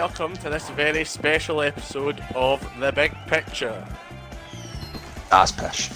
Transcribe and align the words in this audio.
and 0.00 0.08
welcome 0.08 0.34
to 0.36 0.48
this 0.48 0.70
very 0.70 1.04
special 1.04 1.60
episode 1.60 2.22
of 2.34 2.66
The 2.78 2.90
Big 2.92 3.12
Pitcher. 3.26 3.86
That's 5.30 5.52
pish. 5.52 5.88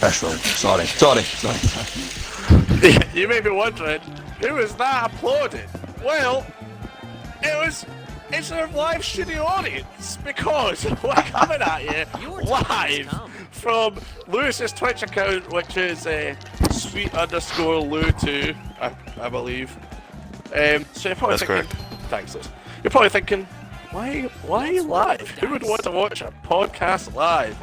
Pish 0.00 0.22
roll. 0.22 0.32
Sorry. 0.32 0.86
Sorry. 0.86 1.22
Sorry. 1.22 2.96
you 3.14 3.26
may 3.26 3.40
be 3.40 3.50
wondering, 3.50 4.00
who 4.40 4.54
was 4.54 4.74
that 4.76 5.12
applauding? 5.12 5.68
Well, 6.04 6.46
it 7.42 7.56
was 7.58 7.84
it's 8.30 8.52
our 8.52 8.68
live 8.68 9.04
studio 9.04 9.44
audience 9.44 10.18
because 10.18 10.84
we're 11.02 11.14
coming 11.14 11.62
at 11.62 11.82
you 12.20 12.30
live 12.42 13.30
from 13.50 13.98
Lewis's 14.28 14.72
Twitch 14.72 15.02
account, 15.02 15.52
which 15.52 15.76
is 15.76 16.06
uh, 16.06 16.36
sweet 16.70 17.12
underscore 17.14 17.82
Lou2, 17.82 18.56
I, 18.80 18.94
I 19.20 19.28
believe. 19.28 19.76
Um, 20.54 20.84
so 20.92 21.08
you're 21.08 21.16
probably 21.16 21.38
That's 21.38 21.42
thinking, 21.42 21.78
thanks, 22.08 22.34
Liz. 22.34 22.48
You're 22.82 22.90
probably 22.90 23.08
thinking, 23.08 23.44
why, 23.90 24.22
why 24.46 24.70
live? 24.70 25.28
Who 25.30 25.48
would 25.50 25.62
want 25.62 25.82
to 25.84 25.90
watch 25.90 26.20
a 26.20 26.32
podcast 26.44 27.14
live? 27.14 27.56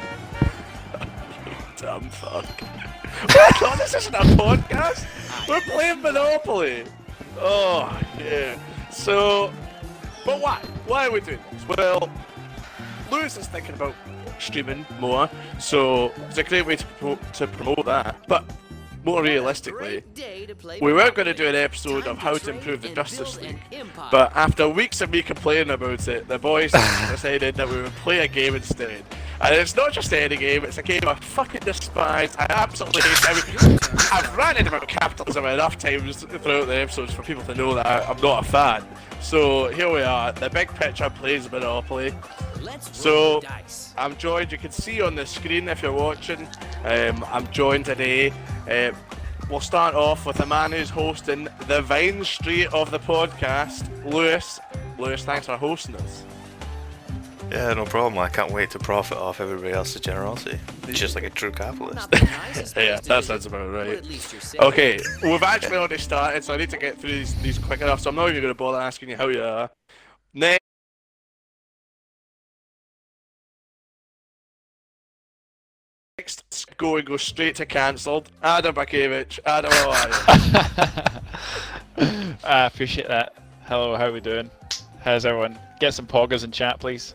Dumb 1.76 2.08
fuck. 2.10 2.44
What? 3.30 3.62
No, 3.62 3.76
this 3.76 3.94
isn't 3.94 4.14
a 4.14 4.18
podcast. 4.18 5.06
We're 5.48 5.60
playing 5.62 6.02
Monopoly. 6.02 6.84
Oh, 7.38 7.98
yeah. 8.18 8.58
So, 8.90 9.52
but 10.24 10.40
why? 10.40 10.60
Why 10.86 11.06
are 11.06 11.10
we 11.10 11.20
doing 11.20 11.38
this? 11.52 11.66
Well, 11.76 12.10
Lewis 13.10 13.36
is 13.36 13.46
thinking 13.46 13.74
about 13.74 13.94
streaming 14.38 14.84
more, 15.00 15.30
so 15.58 16.12
it's 16.28 16.38
a 16.38 16.44
great 16.44 16.66
way 16.66 16.76
to, 16.76 16.86
pro- 16.98 17.18
to 17.34 17.46
promote 17.46 17.84
that. 17.86 18.16
But 18.28 18.44
more 19.06 19.22
realistically, 19.22 20.02
we 20.82 20.92
were 20.92 21.10
going 21.12 21.26
to 21.26 21.32
do 21.34 21.46
an 21.46 21.54
episode 21.54 22.06
of 22.08 22.18
how 22.18 22.34
to 22.34 22.50
improve 22.50 22.82
the 22.82 22.88
Justice 22.88 23.40
League. 23.40 23.58
But 24.10 24.32
after 24.36 24.68
weeks 24.68 25.00
of 25.00 25.10
me 25.10 25.22
complaining 25.22 25.70
about 25.70 26.06
it, 26.08 26.26
the 26.28 26.38
boys 26.38 26.72
decided 27.10 27.54
that 27.54 27.68
we 27.68 27.76
would 27.80 27.92
play 27.96 28.18
a 28.18 28.28
game 28.28 28.56
instead. 28.56 29.04
And 29.40 29.54
it's 29.54 29.76
not 29.76 29.92
just 29.92 30.12
any 30.12 30.36
game, 30.36 30.64
it's 30.64 30.78
a 30.78 30.82
game 30.82 31.02
I 31.06 31.14
fucking 31.14 31.60
despise. 31.60 32.34
I 32.36 32.46
absolutely 32.50 33.02
hate 33.02 33.28
every- 33.28 33.78
I've 34.12 34.36
ranted 34.36 34.66
about 34.66 34.88
capitalism 34.88 35.44
enough 35.46 35.78
times 35.78 36.24
throughout 36.24 36.66
the 36.66 36.74
episodes 36.76 37.12
for 37.14 37.22
people 37.22 37.44
to 37.44 37.54
know 37.54 37.74
that 37.74 37.86
I- 37.86 38.02
I'm 38.10 38.20
not 38.20 38.44
a 38.44 38.48
fan. 38.50 38.84
So 39.20 39.68
here 39.68 39.90
we 39.92 40.02
are, 40.02 40.32
the 40.32 40.50
big 40.50 40.68
pitcher 40.74 41.10
plays 41.10 41.50
Monopoly. 41.50 42.12
So 42.92 43.40
I'm 43.96 44.16
joined, 44.16 44.52
you 44.52 44.58
can 44.58 44.70
see 44.70 45.00
on 45.00 45.14
the 45.14 45.26
screen 45.26 45.68
if 45.68 45.82
you're 45.82 45.92
watching, 45.92 46.48
um, 46.84 47.24
I'm 47.28 47.50
joined 47.50 47.84
today. 47.84 48.32
Uh, 48.68 48.92
we'll 49.48 49.60
start 49.60 49.94
off 49.94 50.26
with 50.26 50.40
a 50.40 50.46
man 50.46 50.72
who's 50.72 50.90
hosting 50.90 51.48
the 51.68 51.82
Vine 51.82 52.24
Street 52.24 52.66
of 52.72 52.90
the 52.90 52.98
podcast, 52.98 53.88
Lewis. 54.04 54.58
Lewis, 54.98 55.24
thanks 55.24 55.46
for 55.46 55.56
hosting 55.56 55.96
us. 55.96 56.24
Yeah, 57.50 57.72
no 57.74 57.84
problem. 57.84 58.18
I 58.18 58.28
can't 58.28 58.50
wait 58.50 58.70
to 58.70 58.78
profit 58.80 59.18
off 59.18 59.40
everybody 59.40 59.72
else's 59.72 60.00
generosity. 60.00 60.58
Just 60.88 61.14
like 61.14 61.22
a 61.22 61.30
true 61.30 61.52
capitalist. 61.52 62.08
yeah, 62.76 62.98
that 63.00 63.24
sounds 63.24 63.46
about 63.46 63.70
right. 63.72 64.04
Okay, 64.58 64.98
we've 65.22 65.42
actually 65.44 65.76
already 65.76 65.98
started, 65.98 66.42
so 66.42 66.54
I 66.54 66.56
need 66.56 66.70
to 66.70 66.76
get 66.76 66.98
through 66.98 67.10
these, 67.10 67.34
these 67.42 67.58
quick 67.58 67.80
enough, 67.82 68.00
so 68.00 68.10
I'm 68.10 68.16
not 68.16 68.30
even 68.30 68.42
going 68.42 68.52
to 68.52 68.58
bother 68.58 68.80
asking 68.80 69.10
you 69.10 69.16
how 69.16 69.28
you 69.28 69.42
are. 69.44 69.70
Next, 76.26 76.76
go 76.76 76.96
and 76.96 77.06
go 77.06 77.16
straight 77.16 77.54
to 77.54 77.66
cancelled. 77.66 78.32
Adam 78.42 78.74
Bakevich. 78.74 79.38
Adam, 79.46 79.70
how 79.70 79.90
are 79.90 80.08
you? 82.04 82.34
I 82.44 82.66
appreciate 82.66 83.06
that. 83.06 83.36
Hello, 83.66 83.94
how 83.94 84.10
we 84.10 84.18
doing? 84.18 84.50
How's 84.98 85.24
everyone? 85.24 85.56
Get 85.78 85.94
some 85.94 86.08
poggers 86.08 86.42
in 86.42 86.50
chat, 86.50 86.80
please. 86.80 87.14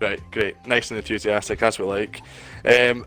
Right, 0.00 0.20
great. 0.30 0.54
Nice 0.68 0.92
and 0.92 0.98
enthusiastic, 0.98 1.58
that's 1.58 1.80
what 1.80 1.88
we 1.88 1.94
like. 1.94 2.22
Um, 2.64 3.06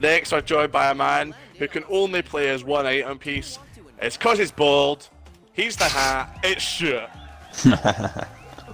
next, 0.00 0.32
we're 0.32 0.40
joined 0.40 0.72
by 0.72 0.90
a 0.90 0.94
man 0.94 1.34
who 1.58 1.68
can 1.68 1.84
only 1.90 2.22
play 2.22 2.48
as 2.48 2.64
one 2.64 2.86
item 2.86 3.18
piece. 3.18 3.58
It's 4.00 4.16
because 4.16 4.38
he's 4.38 4.52
bald. 4.52 5.10
He's 5.52 5.76
the 5.76 5.84
hat. 5.84 6.40
It's 6.42 6.62
sure. 6.62 7.08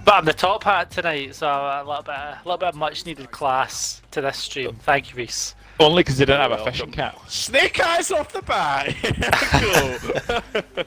But 0.05 0.15
I'm 0.15 0.25
the 0.25 0.33
top 0.33 0.63
hat 0.63 0.89
tonight, 0.89 1.35
so 1.35 1.47
a 1.47 1.83
little 1.85 2.03
bit, 2.03 2.15
a 2.15 2.39
little 2.45 2.57
bit 2.57 2.69
of 2.69 2.75
much 2.75 3.05
needed 3.05 3.29
class 3.31 4.01
to 4.11 4.21
this 4.21 4.37
stream. 4.37 4.75
Thank 4.81 5.11
you, 5.11 5.17
Rhys. 5.17 5.55
Only 5.79 6.03
because 6.03 6.17
they 6.17 6.25
didn't 6.25 6.41
have 6.41 6.51
a 6.51 6.63
fishing 6.65 6.91
cap. 6.91 7.17
Snake 7.29 7.79
eyes 7.79 8.11
off 8.11 8.33
the 8.33 8.41
bat. 8.41 8.93
cool. 10.75 10.83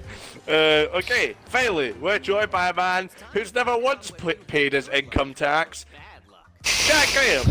uh, 0.54 0.98
okay, 0.98 1.34
finally, 1.46 1.92
we're 1.92 2.18
joined 2.18 2.50
by 2.50 2.68
a 2.68 2.74
man 2.74 3.08
who's 3.32 3.54
never 3.54 3.76
once 3.76 4.10
p- 4.10 4.34
paid 4.34 4.74
his 4.74 4.88
income 4.90 5.32
tax. 5.32 5.86
Jack 6.62 7.08
Graham. 7.14 7.44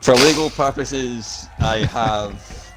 For 0.00 0.14
legal 0.14 0.50
purposes, 0.50 1.46
I 1.60 1.78
have. 1.84 2.74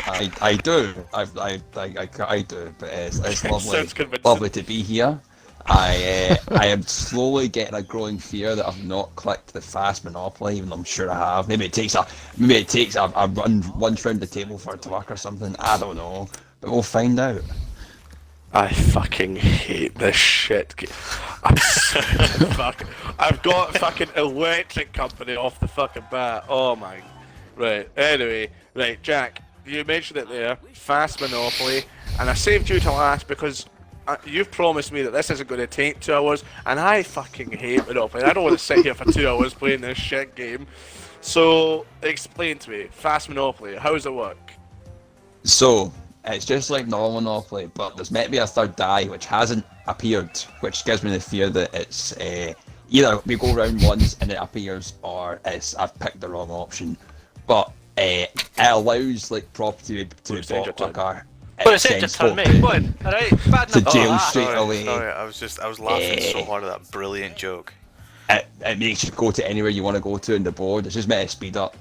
I, 0.00 0.30
I 0.40 0.56
do. 0.56 0.92
I've, 1.14 1.36
I, 1.38 1.60
I, 1.76 1.82
I, 1.98 2.08
I 2.26 2.42
do, 2.42 2.74
but 2.78 2.88
it's, 2.90 3.18
it's 3.18 3.44
lovely, 3.50 3.70
Sounds 3.76 3.92
convincing. 3.92 4.22
lovely 4.24 4.50
to 4.50 4.62
be 4.62 4.82
here. 4.82 5.20
I 5.66 6.38
uh, 6.50 6.56
I 6.58 6.66
am 6.66 6.82
slowly 6.82 7.48
getting 7.48 7.74
a 7.74 7.82
growing 7.82 8.18
fear 8.18 8.54
that 8.54 8.66
I've 8.66 8.84
not 8.84 9.14
clicked 9.16 9.52
the 9.52 9.60
fast 9.60 10.04
monopoly, 10.04 10.56
even 10.56 10.68
though 10.68 10.76
I'm 10.76 10.84
sure 10.84 11.10
I 11.10 11.36
have. 11.36 11.48
Maybe 11.48 11.64
it 11.64 11.72
takes 11.72 11.94
a 11.94 12.06
maybe 12.36 12.56
it 12.56 12.68
takes 12.68 12.96
a, 12.96 13.12
a 13.16 13.28
run 13.28 13.64
once 13.78 14.04
round 14.04 14.20
the 14.20 14.26
table 14.26 14.58
for 14.58 14.74
it 14.74 14.82
to 14.82 14.90
work 14.90 15.10
or 15.10 15.16
something. 15.16 15.56
I 15.58 15.78
don't 15.78 15.96
know, 15.96 16.28
but 16.60 16.70
we'll 16.70 16.82
find 16.82 17.18
out. 17.18 17.42
I 18.52 18.68
fucking 18.68 19.34
hate 19.34 19.96
this 19.96 20.14
shit. 20.14 20.74
I'm 21.44 21.56
fuck. 21.56 22.86
I've 23.18 23.42
got 23.42 23.76
fucking 23.78 24.10
electric 24.16 24.92
company 24.92 25.34
off 25.34 25.58
the 25.58 25.66
fucking 25.66 26.04
bat. 26.10 26.44
Oh 26.48 26.76
my. 26.76 27.02
Right. 27.56 27.88
Anyway, 27.96 28.50
right, 28.74 29.02
Jack. 29.02 29.42
You 29.66 29.82
mentioned 29.84 30.18
it 30.18 30.28
there. 30.28 30.56
Fast 30.72 31.20
Monopoly, 31.20 31.84
and 32.20 32.28
I 32.28 32.34
saved 32.34 32.68
you 32.68 32.78
to 32.80 32.92
last 32.92 33.26
because. 33.28 33.66
You've 34.26 34.50
promised 34.50 34.92
me 34.92 35.02
that 35.02 35.12
this 35.12 35.30
isn't 35.30 35.48
going 35.48 35.60
to 35.60 35.66
take 35.66 36.00
two 36.00 36.14
hours, 36.14 36.44
and 36.66 36.78
I 36.78 37.02
fucking 37.02 37.52
hate 37.52 37.86
Monopoly. 37.86 38.24
I 38.24 38.32
don't 38.32 38.44
want 38.44 38.58
to 38.58 38.64
sit 38.64 38.84
here 38.84 38.94
for 38.94 39.10
two 39.10 39.28
hours 39.28 39.54
playing 39.54 39.80
this 39.80 39.98
shit 39.98 40.34
game. 40.34 40.66
So, 41.20 41.86
explain 42.02 42.58
to 42.58 42.70
me, 42.70 42.88
Fast 42.90 43.30
Monopoly, 43.30 43.76
how 43.76 43.92
does 43.92 44.04
it 44.04 44.12
work? 44.12 44.52
So 45.44 45.92
it's 46.26 46.44
just 46.44 46.70
like 46.70 46.86
normal 46.86 47.20
Monopoly, 47.20 47.70
but 47.74 47.96
there's 47.96 48.10
meant 48.10 48.26
to 48.26 48.30
be 48.30 48.38
a 48.38 48.46
third 48.46 48.76
die 48.76 49.04
which 49.04 49.26
hasn't 49.26 49.64
appeared, 49.86 50.36
which 50.60 50.84
gives 50.84 51.02
me 51.02 51.10
the 51.10 51.20
fear 51.20 51.50
that 51.50 51.74
it's 51.74 52.16
uh, 52.18 52.52
either 52.90 53.20
we 53.26 53.36
go 53.36 53.54
round 53.54 53.82
once 53.82 54.16
and 54.20 54.30
it 54.30 54.38
appears, 54.40 54.94
or 55.02 55.40
it's 55.44 55.74
I've 55.74 55.98
picked 55.98 56.20
the 56.20 56.28
wrong 56.28 56.50
option. 56.50 56.96
But 57.46 57.68
uh, 57.98 58.26
it 58.28 58.50
allows 58.58 59.30
like 59.30 59.50
property 59.52 60.04
to 60.04 60.32
be 60.32 60.36
Looks 60.36 60.48
bought 60.48 60.80
like 60.80 60.96
a. 60.96 61.24
Well, 61.64 61.72
it 61.72 61.74
it's 61.74 61.84
just 62.00 62.16
sends 62.16 62.18
turn 62.18 62.36
me. 62.36 62.60
folk 62.60 62.62
Go 62.62 62.78
to- 62.80 63.06
Alright, 63.06 63.50
bad 63.50 63.68
To 63.68 63.78
enough. 63.78 63.92
jail 63.92 64.10
Oh, 64.12 64.18
straight 64.30 64.44
sorry, 64.46 64.58
away. 64.58 64.84
sorry, 64.84 65.12
I 65.12 65.24
was 65.24 65.38
just 65.38 65.60
I 65.60 65.68
was 65.68 65.78
laughing 65.78 66.20
so 66.20 66.38
Eh. 66.40 66.44
hard 66.44 66.64
at 66.64 66.70
that 66.82 66.90
brilliant 66.90 67.36
joke. 67.36 67.72
It, 68.30 68.46
it 68.64 68.78
makes 68.78 69.04
you 69.04 69.10
go 69.12 69.30
to 69.30 69.48
anywhere 69.48 69.70
you 69.70 69.82
want 69.82 69.96
to 69.96 70.00
go 70.02 70.16
to 70.18 70.34
in 70.34 70.42
the 70.42 70.50
board. 70.52 70.86
It's 70.86 70.94
just 70.94 71.08
meant 71.08 71.28
to 71.28 71.36
speed 71.36 71.56
up 71.56 71.76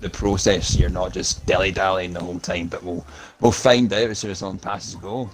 the 0.00 0.08
process. 0.10 0.76
You're 0.76 0.88
not 0.90 1.12
just 1.12 1.44
dilly 1.46 1.70
dallying 1.70 2.12
the 2.12 2.20
whole 2.20 2.38
time. 2.40 2.66
But 2.68 2.82
we'll 2.82 3.06
we'll 3.40 3.52
find 3.52 3.92
out 3.92 4.10
as 4.10 4.18
soon 4.18 4.30
as 4.32 4.38
someone 4.38 4.58
passes 4.58 4.94
go. 4.96 5.30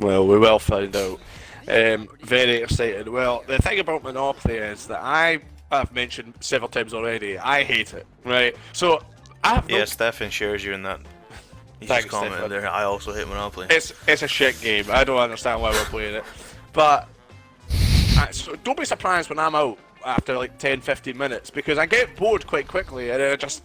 Well, 0.00 0.26
we 0.26 0.38
will 0.38 0.58
find 0.58 0.94
out. 0.96 1.20
Um, 1.68 2.08
very 2.22 2.56
excited. 2.56 3.06
Well, 3.06 3.44
the 3.46 3.58
thing 3.58 3.78
about 3.80 4.02
Monopoly 4.02 4.54
is 4.56 4.86
that 4.86 5.00
I 5.02 5.40
have 5.70 5.92
mentioned 5.92 6.34
several 6.40 6.68
times 6.70 6.94
already. 6.94 7.38
I 7.38 7.62
hate 7.62 7.92
it. 7.94 8.06
Right. 8.24 8.56
So 8.72 9.04
I 9.44 9.56
have 9.56 9.68
no. 9.68 9.76
Yeah, 9.78 9.84
Stefan 9.84 10.30
shares 10.30 10.64
you 10.64 10.72
in 10.72 10.82
that. 10.84 11.00
He's 11.80 11.88
Thanks, 11.88 12.04
just 12.04 12.10
commented 12.14 12.38
Stefan. 12.38 12.50
there. 12.50 12.68
I 12.70 12.84
also 12.84 13.12
hate 13.12 13.26
Monopoly. 13.26 13.66
It's 13.70 13.92
it's 14.06 14.22
a 14.22 14.28
shit 14.28 14.60
game. 14.60 14.84
I 14.90 15.02
don't 15.04 15.18
understand 15.18 15.60
why 15.62 15.70
we're 15.70 15.84
playing 15.86 16.14
it. 16.16 16.24
But 16.72 17.08
uh, 18.18 18.30
so 18.30 18.54
don't 18.64 18.78
be 18.78 18.84
surprised 18.84 19.30
when 19.30 19.38
I'm 19.38 19.54
out 19.54 19.78
after 20.04 20.36
like 20.36 20.58
10, 20.58 20.80
15 20.82 21.16
minutes 21.16 21.50
because 21.50 21.78
I 21.78 21.86
get 21.86 22.14
bored 22.16 22.46
quite 22.46 22.68
quickly 22.68 23.10
and 23.10 23.22
I 23.22 23.36
just 23.36 23.62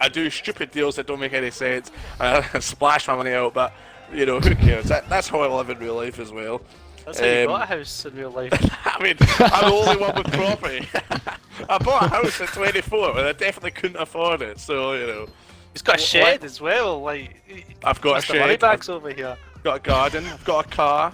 I 0.00 0.08
do 0.08 0.30
stupid 0.30 0.70
deals 0.70 0.96
that 0.96 1.06
don't 1.06 1.20
make 1.20 1.32
any 1.32 1.50
sense. 1.50 1.90
and 2.20 2.44
I 2.54 2.58
splash 2.60 3.06
my 3.08 3.16
money 3.16 3.32
out, 3.32 3.52
but 3.54 3.72
you 4.12 4.26
know 4.26 4.40
who 4.40 4.54
cares? 4.54 4.86
That, 4.86 5.08
that's 5.08 5.28
how 5.28 5.40
I 5.40 5.46
live 5.54 5.70
in 5.70 5.78
real 5.78 5.94
life 5.96 6.18
as 6.18 6.32
well. 6.32 6.62
That's 7.04 7.18
how 7.20 7.26
you 7.26 7.40
Um, 7.42 7.46
got 7.48 7.62
a 7.62 7.66
house 7.66 8.04
in 8.06 8.14
real 8.14 8.30
life. 8.30 8.52
I 8.84 9.02
mean, 9.02 9.16
I'm 9.40 9.70
the 9.70 9.74
only 9.74 9.96
one 9.96 10.14
with 10.16 10.32
property. 10.32 10.88
I 11.68 11.78
bought 11.78 12.04
a 12.04 12.08
house 12.08 12.40
at 12.40 12.48
24 12.48 13.18
and 13.18 13.26
I 13.28 13.32
definitely 13.32 13.72
couldn't 13.72 14.00
afford 14.00 14.42
it, 14.42 14.58
so 14.60 14.92
you 14.94 15.06
know. 15.06 15.26
He's 15.72 15.82
got 15.82 15.96
a 15.96 15.98
What- 15.98 16.00
shed 16.00 16.44
as 16.44 16.60
well. 16.60 17.00
Like 17.02 17.76
I've 17.84 18.00
got 18.00 18.18
a 18.18 18.20
Mr. 18.22 18.24
shed, 18.32 18.40
Moneybags 18.40 18.88
over 18.88 19.10
here. 19.12 19.36
I've 19.56 19.62
got 19.62 19.76
a 19.76 19.80
garden, 19.80 20.26
I've 20.26 20.44
got 20.44 20.66
a 20.66 20.68
car. 20.68 21.12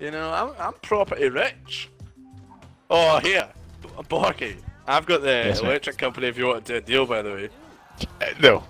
You 0.00 0.10
know, 0.12 0.30
I'm, 0.30 0.50
I'm 0.58 0.72
property 0.82 1.28
rich. 1.28 1.88
Oh, 2.90 3.18
here, 3.18 3.48
Borky. 4.08 4.56
I've 4.86 5.04
got 5.04 5.20
the 5.22 5.26
Yes, 5.28 5.60
mate. 5.60 5.68
electric 5.68 5.98
company 5.98 6.28
if 6.28 6.38
you 6.38 6.46
want 6.46 6.64
to 6.64 6.72
do 6.72 6.76
a 6.78 6.80
deal, 6.80 7.04
by 7.06 7.20
the 7.22 7.30
way. 7.30 7.48
Uh, 8.22 8.26
no. 8.40 8.64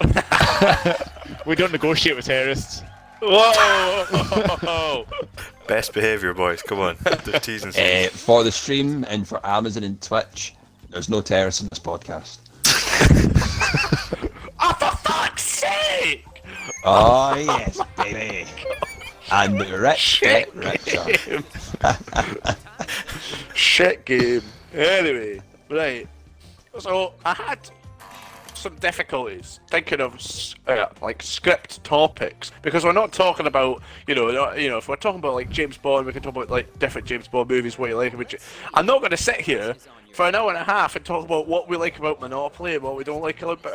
we 1.46 1.54
don't 1.54 1.72
negotiate 1.72 2.16
with 2.16 2.24
terrorists. 2.26 2.82
Whoa! 3.22 5.06
Best 5.68 5.92
behaviour, 5.94 6.34
boys. 6.34 6.60
Come 6.62 6.80
on. 6.80 6.96
The 7.04 7.38
T's 7.40 7.62
and 7.62 7.74
Uh, 7.76 8.10
for 8.10 8.42
the 8.42 8.50
stream 8.52 9.04
and 9.08 9.26
for 9.26 9.40
Amazon 9.46 9.84
and 9.84 10.00
Twitch, 10.02 10.54
there's 10.90 11.08
no 11.08 11.22
terrorists 11.22 11.60
in 11.62 11.68
this 11.70 11.78
podcast. 11.78 12.38
Oh 16.84 17.34
yes, 17.36 17.80
baby. 17.96 18.46
And 19.30 19.60
the 19.60 19.78
rich 19.78 20.20
get 20.20 20.54
richer. 20.54 21.04
game. 21.04 21.44
Shit 23.54 24.04
game. 24.04 24.42
Anyway, 24.74 25.40
right. 25.70 26.08
So 26.78 27.14
I 27.24 27.34
had 27.34 27.58
some 28.54 28.76
difficulties 28.76 29.58
thinking 29.68 30.00
of 30.00 30.16
uh, 30.68 30.86
like 31.00 31.22
script 31.22 31.82
topics 31.82 32.52
because 32.62 32.84
we're 32.84 32.92
not 32.92 33.12
talking 33.12 33.46
about 33.46 33.82
you 34.06 34.14
know 34.14 34.30
not- 34.30 34.58
you 34.60 34.68
know 34.68 34.78
if 34.78 34.88
we're 34.88 34.96
talking 34.96 35.18
about 35.18 35.34
like 35.34 35.50
James 35.50 35.76
Bond 35.76 36.06
we 36.06 36.12
can 36.12 36.22
talk 36.22 36.34
about 36.36 36.48
like 36.50 36.78
different 36.78 37.06
James 37.06 37.26
Bond 37.26 37.48
movies 37.50 37.76
what 37.78 37.90
you 37.90 37.96
like 37.96 38.12
I'm 38.74 38.86
not 38.86 39.00
going 39.00 39.10
to 39.10 39.16
sit 39.16 39.40
here 39.40 39.74
for 40.12 40.26
an 40.26 40.34
hour 40.34 40.48
and 40.50 40.58
a 40.58 40.64
half 40.64 40.96
and 40.96 41.04
talk 41.04 41.24
about 41.24 41.46
what 41.48 41.68
we 41.68 41.76
like 41.76 41.98
about 41.98 42.20
Monopoly 42.20 42.74
and 42.74 42.82
what 42.82 42.96
we 42.96 43.04
don't 43.04 43.22
like 43.22 43.40
about. 43.42 43.66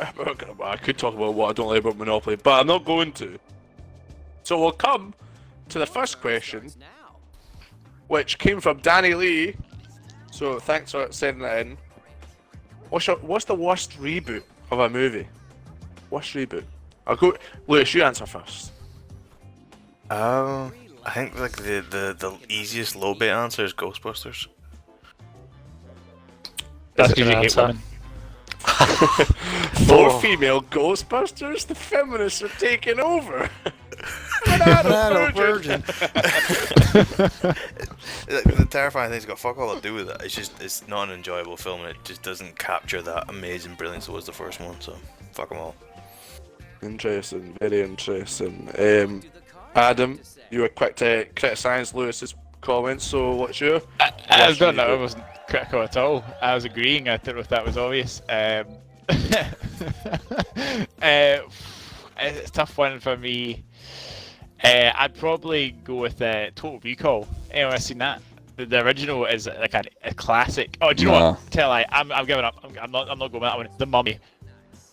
I 0.62 0.76
could 0.76 0.96
talk 0.96 1.14
about 1.14 1.34
what 1.34 1.50
I 1.50 1.52
don't 1.52 1.68
like 1.68 1.80
about 1.80 1.96
Monopoly, 1.96 2.36
but 2.36 2.60
I'm 2.60 2.66
not 2.66 2.84
going 2.84 3.12
to. 3.14 3.38
So 4.44 4.60
we'll 4.60 4.72
come 4.72 5.14
to 5.68 5.78
the 5.78 5.86
first 5.86 6.20
question, 6.20 6.70
which 8.06 8.38
came 8.38 8.60
from 8.60 8.78
Danny 8.78 9.14
Lee. 9.14 9.56
So 10.30 10.58
thanks 10.58 10.92
for 10.92 11.08
sending 11.10 11.42
that 11.42 11.66
in. 11.66 11.76
What's 12.90 13.06
your, 13.06 13.16
what's 13.16 13.44
the 13.44 13.54
worst 13.54 14.00
reboot 14.00 14.42
of 14.70 14.78
a 14.78 14.88
movie? 14.88 15.26
Worst 16.10 16.34
reboot? 16.34 16.64
I'll 17.06 17.16
go. 17.16 17.36
Lewis, 17.66 17.92
you 17.92 18.02
answer 18.02 18.26
first. 18.26 18.72
Um, 20.10 20.72
I 21.04 21.10
think 21.12 21.38
like 21.38 21.56
the, 21.56 21.84
the, 21.90 22.16
the 22.18 22.38
easiest 22.48 22.96
low 22.96 23.14
bait 23.14 23.30
answer 23.30 23.64
is 23.64 23.74
Ghostbusters. 23.74 24.46
That's 26.98 27.14
because 27.14 27.18
you 27.18 27.24
hate 27.24 27.44
answer. 27.44 27.62
women. 27.62 27.82
Four 29.86 30.10
Oh. 30.10 30.18
female 30.20 30.60
Ghostbusters. 30.62 31.66
The 31.66 31.74
feminists 31.74 32.42
are 32.42 32.48
taking 32.48 33.00
over. 33.00 33.48
Banana 34.44 35.32
virgin. 35.34 35.82
Like, 38.30 38.44
the 38.44 38.66
terrifying 38.68 39.10
thing's 39.10 39.24
got 39.24 39.38
fuck 39.38 39.56
all 39.58 39.74
to 39.74 39.80
do 39.80 39.94
with 39.94 40.10
it. 40.10 40.20
It's 40.22 40.34
just 40.34 40.60
it's 40.62 40.86
not 40.86 41.08
an 41.08 41.14
enjoyable 41.14 41.56
film, 41.56 41.80
and 41.80 41.90
it 41.90 41.96
just 42.04 42.22
doesn't 42.22 42.58
capture 42.58 43.00
that 43.02 43.30
amazing 43.30 43.74
brilliance 43.74 44.04
that 44.06 44.12
was 44.12 44.26
the 44.26 44.32
first 44.32 44.60
one. 44.60 44.78
So 44.80 44.96
fuck 45.32 45.48
them 45.48 45.58
all. 45.58 45.74
Interesting. 46.82 47.56
Very 47.58 47.80
interesting. 47.80 48.68
Um, 48.78 49.22
Adam, 49.74 50.20
you 50.50 50.60
were 50.60 50.68
quick 50.68 50.96
to 50.96 51.26
criticise 51.36 51.94
Lewis's 51.94 52.34
comments. 52.60 53.04
So 53.04 53.34
what's 53.34 53.60
your? 53.60 53.80
I, 53.98 54.12
I 54.28 54.48
Worst 54.48 54.60
don't 54.60 54.76
know. 54.76 54.94
I 54.94 55.00
wasn't 55.00 55.24
critical 55.48 55.82
at 55.82 55.96
all. 55.96 56.24
I 56.40 56.54
was 56.54 56.64
agreeing. 56.64 57.08
I 57.08 57.16
don't 57.16 57.34
know 57.34 57.40
if 57.40 57.48
that 57.48 57.64
was 57.64 57.76
obvious. 57.76 58.22
Um, 58.28 58.66
uh, 61.02 61.38
it's 62.20 62.48
a 62.48 62.52
tough 62.52 62.76
one 62.76 63.00
for 63.00 63.16
me. 63.16 63.64
Uh, 64.62 64.90
I'd 64.94 65.14
probably 65.14 65.72
go 65.84 65.96
with 65.96 66.20
uh, 66.20 66.50
Total 66.54 66.78
Recall. 66.80 67.26
Anyone 67.50 67.72
ever 67.72 67.82
seen 67.82 67.98
that? 67.98 68.20
The, 68.56 68.66
the 68.66 68.84
original 68.84 69.24
is 69.24 69.46
like 69.46 69.74
a, 69.74 69.84
a 70.04 70.12
classic. 70.14 70.76
Oh, 70.80 70.92
do 70.92 71.04
you 71.04 71.08
know 71.08 71.30
what? 71.30 71.50
Tell 71.50 71.70
I, 71.70 71.86
I'm, 71.90 72.12
I'm 72.12 72.26
giving 72.26 72.44
up. 72.44 72.58
I'm, 72.62 72.76
I'm 72.78 72.90
not. 72.90 73.08
I'm 73.08 73.18
not 73.18 73.32
going 73.32 73.40
with 73.40 73.50
that 73.50 73.56
one. 73.56 73.68
The 73.78 73.86
Mummy. 73.86 74.18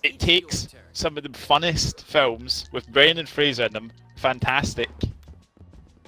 It 0.04 0.20
takes 0.20 0.68
some 0.94 1.18
of 1.18 1.24
the 1.24 1.30
funnest 1.30 2.04
films 2.04 2.70
with 2.72 2.88
Brendan 2.92 3.26
Fraser 3.26 3.66
in 3.66 3.74
them, 3.74 3.92
fantastic, 4.18 4.90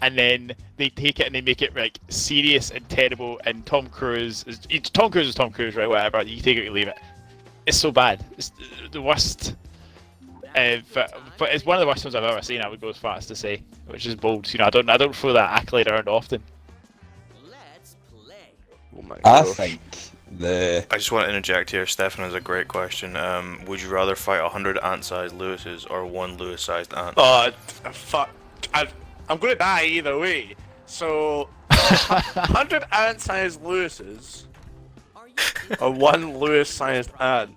and 0.01 0.17
then 0.17 0.51
they 0.77 0.89
take 0.89 1.19
it 1.19 1.25
and 1.25 1.35
they 1.35 1.41
make 1.41 1.61
it 1.61 1.75
like 1.75 1.99
serious 2.09 2.71
and 2.71 2.87
terrible. 2.89 3.39
And 3.45 3.65
Tom 3.65 3.87
Cruise 3.87 4.43
is 4.47 4.59
each- 4.69 4.91
Tom 4.93 5.11
Cruise 5.11 5.27
is 5.27 5.35
Tom 5.35 5.51
Cruise, 5.51 5.75
right? 5.75 5.87
Whatever. 5.89 6.23
You 6.23 6.41
take 6.41 6.57
it 6.57 6.65
you 6.65 6.71
leave 6.71 6.87
it. 6.87 6.97
It's 7.65 7.77
so 7.77 7.91
bad. 7.91 8.23
It's 8.37 8.51
the 8.91 9.01
worst. 9.01 9.55
Uh, 10.55 10.77
but, 10.93 11.19
but 11.37 11.51
it's 11.53 11.65
one 11.65 11.75
of 11.77 11.81
the 11.81 11.87
worst 11.87 12.03
ones 12.03 12.15
I've 12.15 12.23
ever 12.23 12.41
seen. 12.41 12.61
I 12.61 12.67
would 12.69 12.81
go 12.81 12.89
as 12.89 12.97
far 12.97 13.15
as 13.17 13.25
to 13.27 13.35
say, 13.35 13.61
which 13.87 14.05
is 14.05 14.15
bold. 14.15 14.51
You 14.51 14.59
know, 14.59 14.65
I 14.65 14.69
don't 14.69 14.89
I 14.89 14.97
don't 14.97 15.15
throw 15.15 15.33
that 15.33 15.51
accolade 15.51 15.87
around 15.87 16.07
often. 16.07 16.41
Oh 18.97 19.01
my 19.03 19.17
I 19.23 19.43
think 19.43 19.79
the 20.39 20.85
I 20.89 20.97
just 20.97 21.11
want 21.11 21.25
to 21.25 21.29
interject 21.29 21.69
here. 21.71 21.85
Stefan 21.85 22.25
has 22.25 22.33
a 22.33 22.39
great 22.41 22.67
question. 22.67 23.15
Um, 23.15 23.61
would 23.67 23.81
you 23.81 23.89
rather 23.89 24.15
fight 24.15 24.41
hundred 24.49 24.77
ant-sized 24.79 25.35
Lewises 25.35 25.85
or 25.89 26.05
one 26.05 26.37
Lewis-sized 26.37 26.93
ant? 26.93 27.13
Oh, 27.17 27.49
d- 27.49 27.89
fuck. 27.91 28.29
I, 28.73 28.87
I'm 29.29 29.37
going 29.37 29.53
to 29.53 29.57
die 29.59 29.85
either 29.85 30.17
way. 30.17 30.55
So, 30.85 31.49
100 31.69 32.85
ant 32.91 33.19
sized 33.21 33.61
Lewises 33.61 34.45
or 35.81 35.91
one 35.91 36.37
Lewis 36.37 36.69
sized 36.69 37.11
ant. 37.19 37.51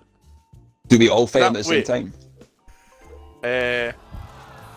do 0.87 0.97
we 0.99 1.09
all 1.09 1.25
fight 1.27 1.43
at 1.43 1.53
That- 1.53 1.59
the 1.59 1.63
same 1.63 1.73
wait. 1.75 1.85
time? 1.85 2.13
Uh, 3.43 3.91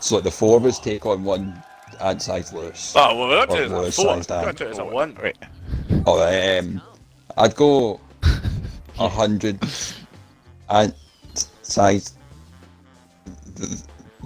So 0.00 0.14
like 0.17 0.25
the 0.25 0.31
four 0.31 0.56
of 0.56 0.64
us 0.64 0.79
take 0.79 1.05
on 1.06 1.25
one 1.25 1.62
ant-sized 2.00 2.52
Lewis. 2.55 2.93
oh, 2.97 3.17
well, 3.17 3.29
we're 3.29 3.37
not 3.37 3.49
doing 3.49 3.62
it 3.62 3.73
as 3.73 3.99
a 3.99 4.02
four. 4.02 4.06
We're 4.06 4.17
not 4.47 4.56
doing 4.56 4.70
it 4.70 4.73
as 4.73 4.79
a 4.79 4.85
one. 4.85 5.14
Right. 5.14 5.37
Oh, 6.06 6.58
um, 6.58 6.81
I'd 7.37 7.55
go 7.56 8.00
a 8.99 9.08
hundred 9.08 9.58
ant-sized. 10.70 12.17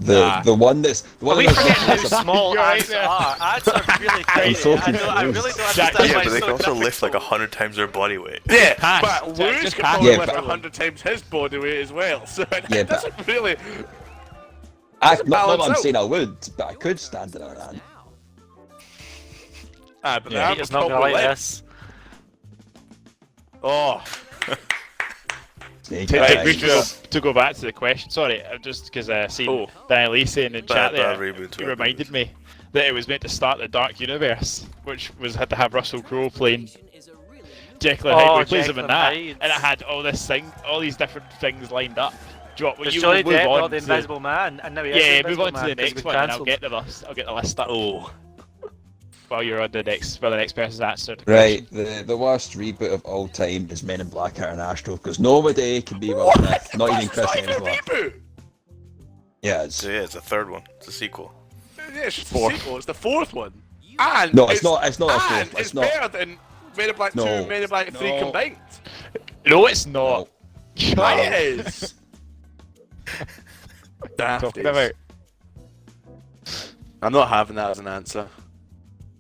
The, 0.01 0.07
the, 0.07 0.21
Nah. 0.21 0.43
the 0.43 0.55
one 0.55 0.83
that's 0.83 1.03
the 1.03 1.25
one 1.25 1.39
we 1.39 1.47
that's 1.47 1.59
forgetting 1.59 1.83
how 1.83 1.87
that's 1.97 2.05
a- 2.13 2.23
small 2.23 2.55
You're 2.55 2.63
right 2.63 2.95
are? 2.95 3.61
Really 4.01 4.25
tiny. 4.29 4.55
so 4.55 4.75
I, 4.77 4.91
don't, 4.93 5.03
I 5.09 5.23
really 5.23 5.35
don't 5.53 5.61
understand 5.61 6.11
yeah, 6.11 6.17
why 6.17 6.25
but 6.25 6.31
they 6.33 6.41
can 6.41 6.49
so 6.49 6.53
also 6.53 6.75
lift 6.75 7.03
like 7.03 7.15
a 7.15 7.19
hundred 7.19 7.53
times 7.53 7.77
their 7.77 7.87
body 7.87 8.19
weight. 8.19 8.41
Yeah, 8.49 8.75
Pass. 8.75 9.03
but 9.03 9.27
Just- 9.29 9.41
Lewis 9.41 9.63
just 9.63 9.77
can 9.77 9.85
pass. 9.85 9.95
probably 9.97 10.11
Yeah, 10.13 10.19
lift 10.19 10.33
but- 10.33 10.43
100 10.43 10.73
times 10.73 11.03
his 11.03 11.23
body 11.23 11.59
weight 11.59 11.81
as 11.81 11.93
well. 11.93 12.27
So 12.27 12.43
it 12.43 12.65
Yeah, 12.69 12.83
but- 12.85 12.89
doesn't 12.89 13.27
really. 13.27 13.57
I, 15.01 15.11
Doesn't 15.11 15.29
not, 15.29 15.47
not 15.47 15.47
balance 15.47 15.61
that 15.63 15.65
I'm 15.65 15.71
out. 15.71 15.79
saying 15.79 15.97
I 15.97 16.03
would, 16.03 16.37
but 16.57 16.67
I 16.67 16.75
could 16.75 16.99
stand 17.01 17.35
it 17.37 17.43
on 17.43 17.51
an 17.57 17.61
ant. 17.63 17.83
Ah, 20.05 20.21
but 20.23 20.33
Yeah, 20.33 20.39
the 20.39 20.45
ant 20.45 20.55
Peter's 20.57 20.71
would 20.73 20.81
not 20.81 20.89
gonna 20.89 21.01
like 21.01 21.15
this. 21.15 21.63
Oh, 23.63 24.03
Snake 25.89 26.09
To, 26.11 26.21
Right, 26.21 26.37
eyes. 26.39 26.57
to, 26.57 26.67
go, 26.67 26.83
to 27.11 27.21
go 27.21 27.33
back 27.33 27.55
to 27.57 27.63
the 27.63 27.73
question, 27.73 28.11
sorry, 28.11 28.43
just 28.63 28.85
because 28.85 29.09
I 29.09 29.23
uh, 29.23 29.29
seen 29.29 29.49
Oh. 29.49 29.67
Danny 29.89 30.11
Lee 30.11 30.25
saying 30.27 30.55
in 30.55 30.67
chat 30.67 30.93
Bad- 30.93 30.95
there, 30.95 31.17
bad 31.17 31.19
reboot, 31.37 31.59
he 31.59 31.65
reminded 31.65 32.11
me 32.11 32.31
that 32.73 32.85
it 32.87 32.93
was 32.93 33.09
meant 33.09 33.23
to 33.23 33.29
start 33.29 33.59
the 33.59 33.69
Dark 33.69 33.99
Universe, 33.99 34.67
which 34.85 35.11
was 35.19 35.35
had 35.35 35.49
to 35.51 35.57
have 35.57 35.73
Russell 35.73 36.03
Crowe 36.03 36.29
playing 36.31 36.69
Jekyll 37.81 38.11
and 38.11 38.19
Hyde, 38.21 38.29
Oh, 38.31 38.35
where 38.37 38.45
plays 38.45 38.67
him 38.67 38.73
in 38.73 38.81
and 38.81 38.91
that, 38.91 39.15
Hyde. 39.15 39.37
and 39.41 39.51
it 39.51 39.53
had 39.53 39.83
all 39.85 40.03
this 40.03 40.27
thing, 40.27 40.53
all 40.67 40.81
these 40.81 40.97
different 40.97 41.33
things 41.41 41.71
lined 41.71 41.99
up. 41.99 42.13
Do 42.57 42.65
you 42.65 42.67
want, 42.67 42.83
There's 42.83 42.95
you 42.97 43.01
Johnny 43.01 43.23
move 43.23 43.33
Depp 43.35 43.47
on 43.49 43.61
got 43.61 43.71
the 43.71 43.77
to- 43.81 43.83
Invisible 43.85 44.21
Man, 44.21 44.61
and 44.65 44.75
now 44.75 44.83
he 44.83 44.91
Yeah, 44.91 45.23
the 45.23 45.29
move 45.29 45.39
Invisible 45.39 45.45
on 45.47 45.53
to 45.53 45.59
Man 45.61 45.69
the 45.69 45.77
'cause 45.85 45.95
next 45.95 46.05
one, 46.05 46.17
and 46.17 46.33
I'll 46.33 46.45
get 46.45 46.61
the 46.61 46.69
list. 46.69 47.05
I'll 47.09 47.15
get 47.15 47.27
the 47.27 47.33
list 47.35 47.61
up 47.61 47.69
oh. 47.71 48.11
While 49.29 49.43
you're 49.43 49.61
on 49.61 49.71
the 49.71 49.83
next, 49.83 50.21
while 50.21 50.31
the 50.31 50.37
next 50.37 50.53
person's 50.55 50.81
answered. 50.81 51.23
the 51.25 51.33
Right, 51.33 51.71
the, 51.71 52.03
the 52.07 52.17
worst 52.17 52.53
reboot 52.57 52.93
of 52.93 53.05
all 53.05 53.29
time 53.29 53.69
is 53.71 53.83
Men 53.83 54.01
in 54.01 54.09
Black 54.09 54.37
International 54.39 54.97
because 54.97 55.19
nobody 55.21 55.83
can 55.83 55.99
be 55.99 56.13
Will 56.15 56.33
Smith, 56.33 56.71
not 56.77 56.91
even 56.91 57.09
Chris 57.09 57.27
not 57.27 57.37
even 57.39 57.51
Hemsworth. 57.55 57.77
reboot. 57.79 58.13
Yeah, 59.43 59.63
it's, 59.65 59.77
So 59.77 59.89
yeah, 59.91 60.01
it's 60.03 60.15
the 60.15 60.21
third 60.21 60.51
one. 60.51 60.63
It's 60.79 60.89
a 60.89 60.93
sequel. 60.93 61.33
Yeah, 61.79 62.01
it's 62.05 62.17
just 62.17 62.29
Fourth. 62.29 62.55
sequel. 62.57 62.77
It's 62.77 62.87
the 62.87 62.95
fourth 62.95 63.33
one. 63.33 63.53
And 63.99 64.35
No, 64.35 64.49
it's 64.49 64.63
not- 64.63 64.85
it's 64.87 64.99
not 64.99 65.11
a 65.11 65.13
and 65.15 65.49
fourth, 65.49 65.53
it's 65.53 65.61
It's 65.69 65.75
not. 65.75 65.83
better 65.85 66.09
than 66.19 66.39
Men 66.77 66.91
in 66.91 66.95
Black 66.97 67.15
No, 67.15 67.25
Two, 67.43 67.49
Men 67.49 67.63
in 67.63 67.69
Black 67.69 67.93
Three 67.93 68.19
combined. 68.19 68.57
No, 69.47 69.67
it's 69.67 69.87
not. 69.87 70.29
No. 70.97 71.03
Aye, 71.03 71.21
it 71.23 71.33
is. 71.61 71.95
Daft 74.17 74.45
Talking 74.45 74.65
is. 74.67 74.71
about. 74.71 74.93
I'm 77.03 77.13
not 77.13 77.29
having 77.29 77.57
that 77.57 77.71
as 77.71 77.79
an 77.79 77.89
answer. 77.89 78.29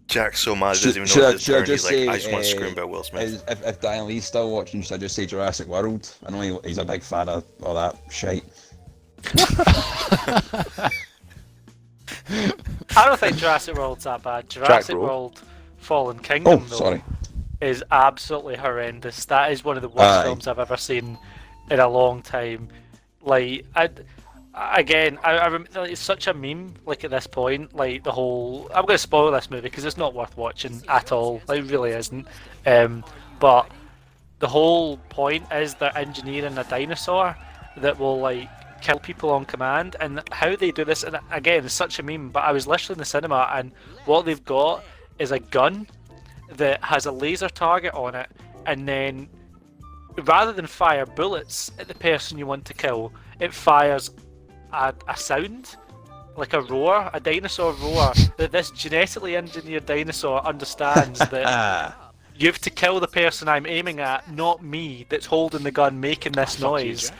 Jack's 0.08 0.40
so 0.40 0.56
mad 0.56 0.76
he 0.76 0.84
doesn't 0.86 1.02
even 1.02 1.20
know 1.22 1.28
I- 1.28 1.30
it's 1.32 1.44
his 1.44 1.44
should 1.44 1.54
I 1.54 1.58
turn. 1.58 1.66
He's 1.66 1.82
just 1.82 1.92
like, 1.92 2.08
I 2.08 2.16
just 2.18 2.32
want 2.32 2.44
to 2.44 2.50
uh, 2.50 2.54
scream 2.56 2.72
about 2.72 2.88
Will 2.88 3.02
Smith. 3.04 3.44
If, 3.48 3.66
if 3.66 3.80
Dan 3.80 4.06
Lee's 4.06 4.24
still 4.24 4.50
watching, 4.50 4.80
should 4.82 4.94
I 4.94 4.96
just 4.98 5.14
say 5.14 5.26
Jurassic 5.26 5.66
World? 5.68 6.14
I 6.26 6.30
know 6.30 6.40
he, 6.40 6.68
he's 6.68 6.78
a 6.78 6.84
big 6.84 7.02
fan 7.02 7.28
of 7.28 7.44
all 7.62 7.74
that 7.74 7.96
shite. 8.10 8.44
I 12.96 13.04
don't 13.06 13.20
think 13.20 13.36
Jurassic 13.36 13.76
World's 13.76 14.04
that 14.04 14.22
bad. 14.22 14.48
Jurassic 14.48 14.94
Roll. 14.96 15.04
World 15.06 15.42
Fallen 15.78 16.18
Kingdom, 16.18 16.60
Oh, 16.62 16.64
though, 16.68 16.76
sorry. 16.76 17.04
is 17.60 17.84
absolutely 17.90 18.56
horrendous. 18.56 19.24
That 19.26 19.52
is 19.52 19.62
one 19.64 19.76
of 19.76 19.82
the 19.82 19.88
worst 19.88 20.00
Aye. 20.00 20.22
films 20.24 20.46
I've 20.46 20.58
ever 20.58 20.76
seen 20.76 21.18
in 21.70 21.80
a 21.80 21.88
long 21.88 22.22
time. 22.22 22.68
Like, 23.22 23.66
I, 23.76 23.90
again, 24.74 25.18
I, 25.22 25.32
I 25.32 25.48
rem- 25.48 25.66
like, 25.74 25.92
it's 25.92 26.00
such 26.00 26.26
a 26.26 26.34
meme. 26.34 26.74
Like 26.86 27.04
at 27.04 27.10
this 27.10 27.26
point, 27.26 27.74
like 27.74 28.04
the 28.04 28.12
whole. 28.12 28.70
I'm 28.74 28.84
going 28.86 28.94
to 28.94 28.98
spoil 28.98 29.30
this 29.30 29.50
movie 29.50 29.62
because 29.62 29.84
it's 29.84 29.96
not 29.96 30.14
worth 30.14 30.36
watching 30.36 30.82
at 30.88 31.12
all. 31.12 31.40
Like, 31.46 31.60
it 31.60 31.70
really 31.70 31.90
isn't. 31.90 32.26
Um, 32.66 33.04
but 33.40 33.70
the 34.38 34.48
whole 34.48 34.98
point 35.08 35.44
is 35.52 35.74
they're 35.74 35.96
engineering 35.96 36.56
a 36.58 36.64
dinosaur 36.64 37.36
that 37.76 37.98
will 37.98 38.20
like 38.20 38.48
kill 38.80 38.98
people 38.98 39.30
on 39.30 39.44
command 39.44 39.96
and 39.98 40.22
how 40.30 40.54
they 40.54 40.70
do 40.70 40.84
this 40.84 41.02
and 41.02 41.18
again 41.32 41.64
it's 41.64 41.74
such 41.74 41.98
a 41.98 42.02
meme 42.04 42.28
but 42.28 42.44
i 42.44 42.52
was 42.52 42.64
literally 42.64 42.94
in 42.94 42.98
the 43.00 43.04
cinema 43.04 43.50
and 43.54 43.72
what 44.04 44.24
they've 44.24 44.44
got 44.44 44.84
is 45.18 45.32
a 45.32 45.40
gun 45.40 45.86
that 46.56 46.82
has 46.82 47.06
a 47.06 47.12
laser 47.12 47.48
target 47.48 47.94
on 47.94 48.14
it, 48.14 48.30
and 48.66 48.88
then 48.88 49.28
rather 50.24 50.52
than 50.52 50.66
fire 50.66 51.06
bullets 51.06 51.70
at 51.78 51.88
the 51.88 51.94
person 51.94 52.38
you 52.38 52.46
want 52.46 52.64
to 52.64 52.74
kill, 52.74 53.12
it 53.40 53.52
fires 53.52 54.10
a, 54.72 54.94
a 55.06 55.16
sound, 55.16 55.76
like 56.37 56.52
a 56.52 56.60
roar, 56.62 57.10
a 57.12 57.20
dinosaur 57.20 57.72
roar, 57.75 58.12
that 58.37 58.52
this 58.52 58.70
genetically 58.70 59.37
engineered 59.37 59.87
dinosaur 59.87 60.44
understands 60.46 61.18
that 61.18 61.94
you 62.38 62.46
have 62.46 62.58
to 62.60 62.70
kill 62.70 63.00
the 63.00 63.08
person 63.08 63.48
I'm 63.48 63.66
aiming 63.66 64.00
at, 64.00 64.30
not 64.32 64.62
me 64.62 65.06
that's 65.08 65.26
holding 65.26 65.62
the 65.62 65.72
gun 65.72 66.00
making 66.00 66.32
this 66.32 66.56
Fuck 66.56 66.60
you, 66.60 66.66
noise. 66.66 67.10
Jack. 67.10 67.18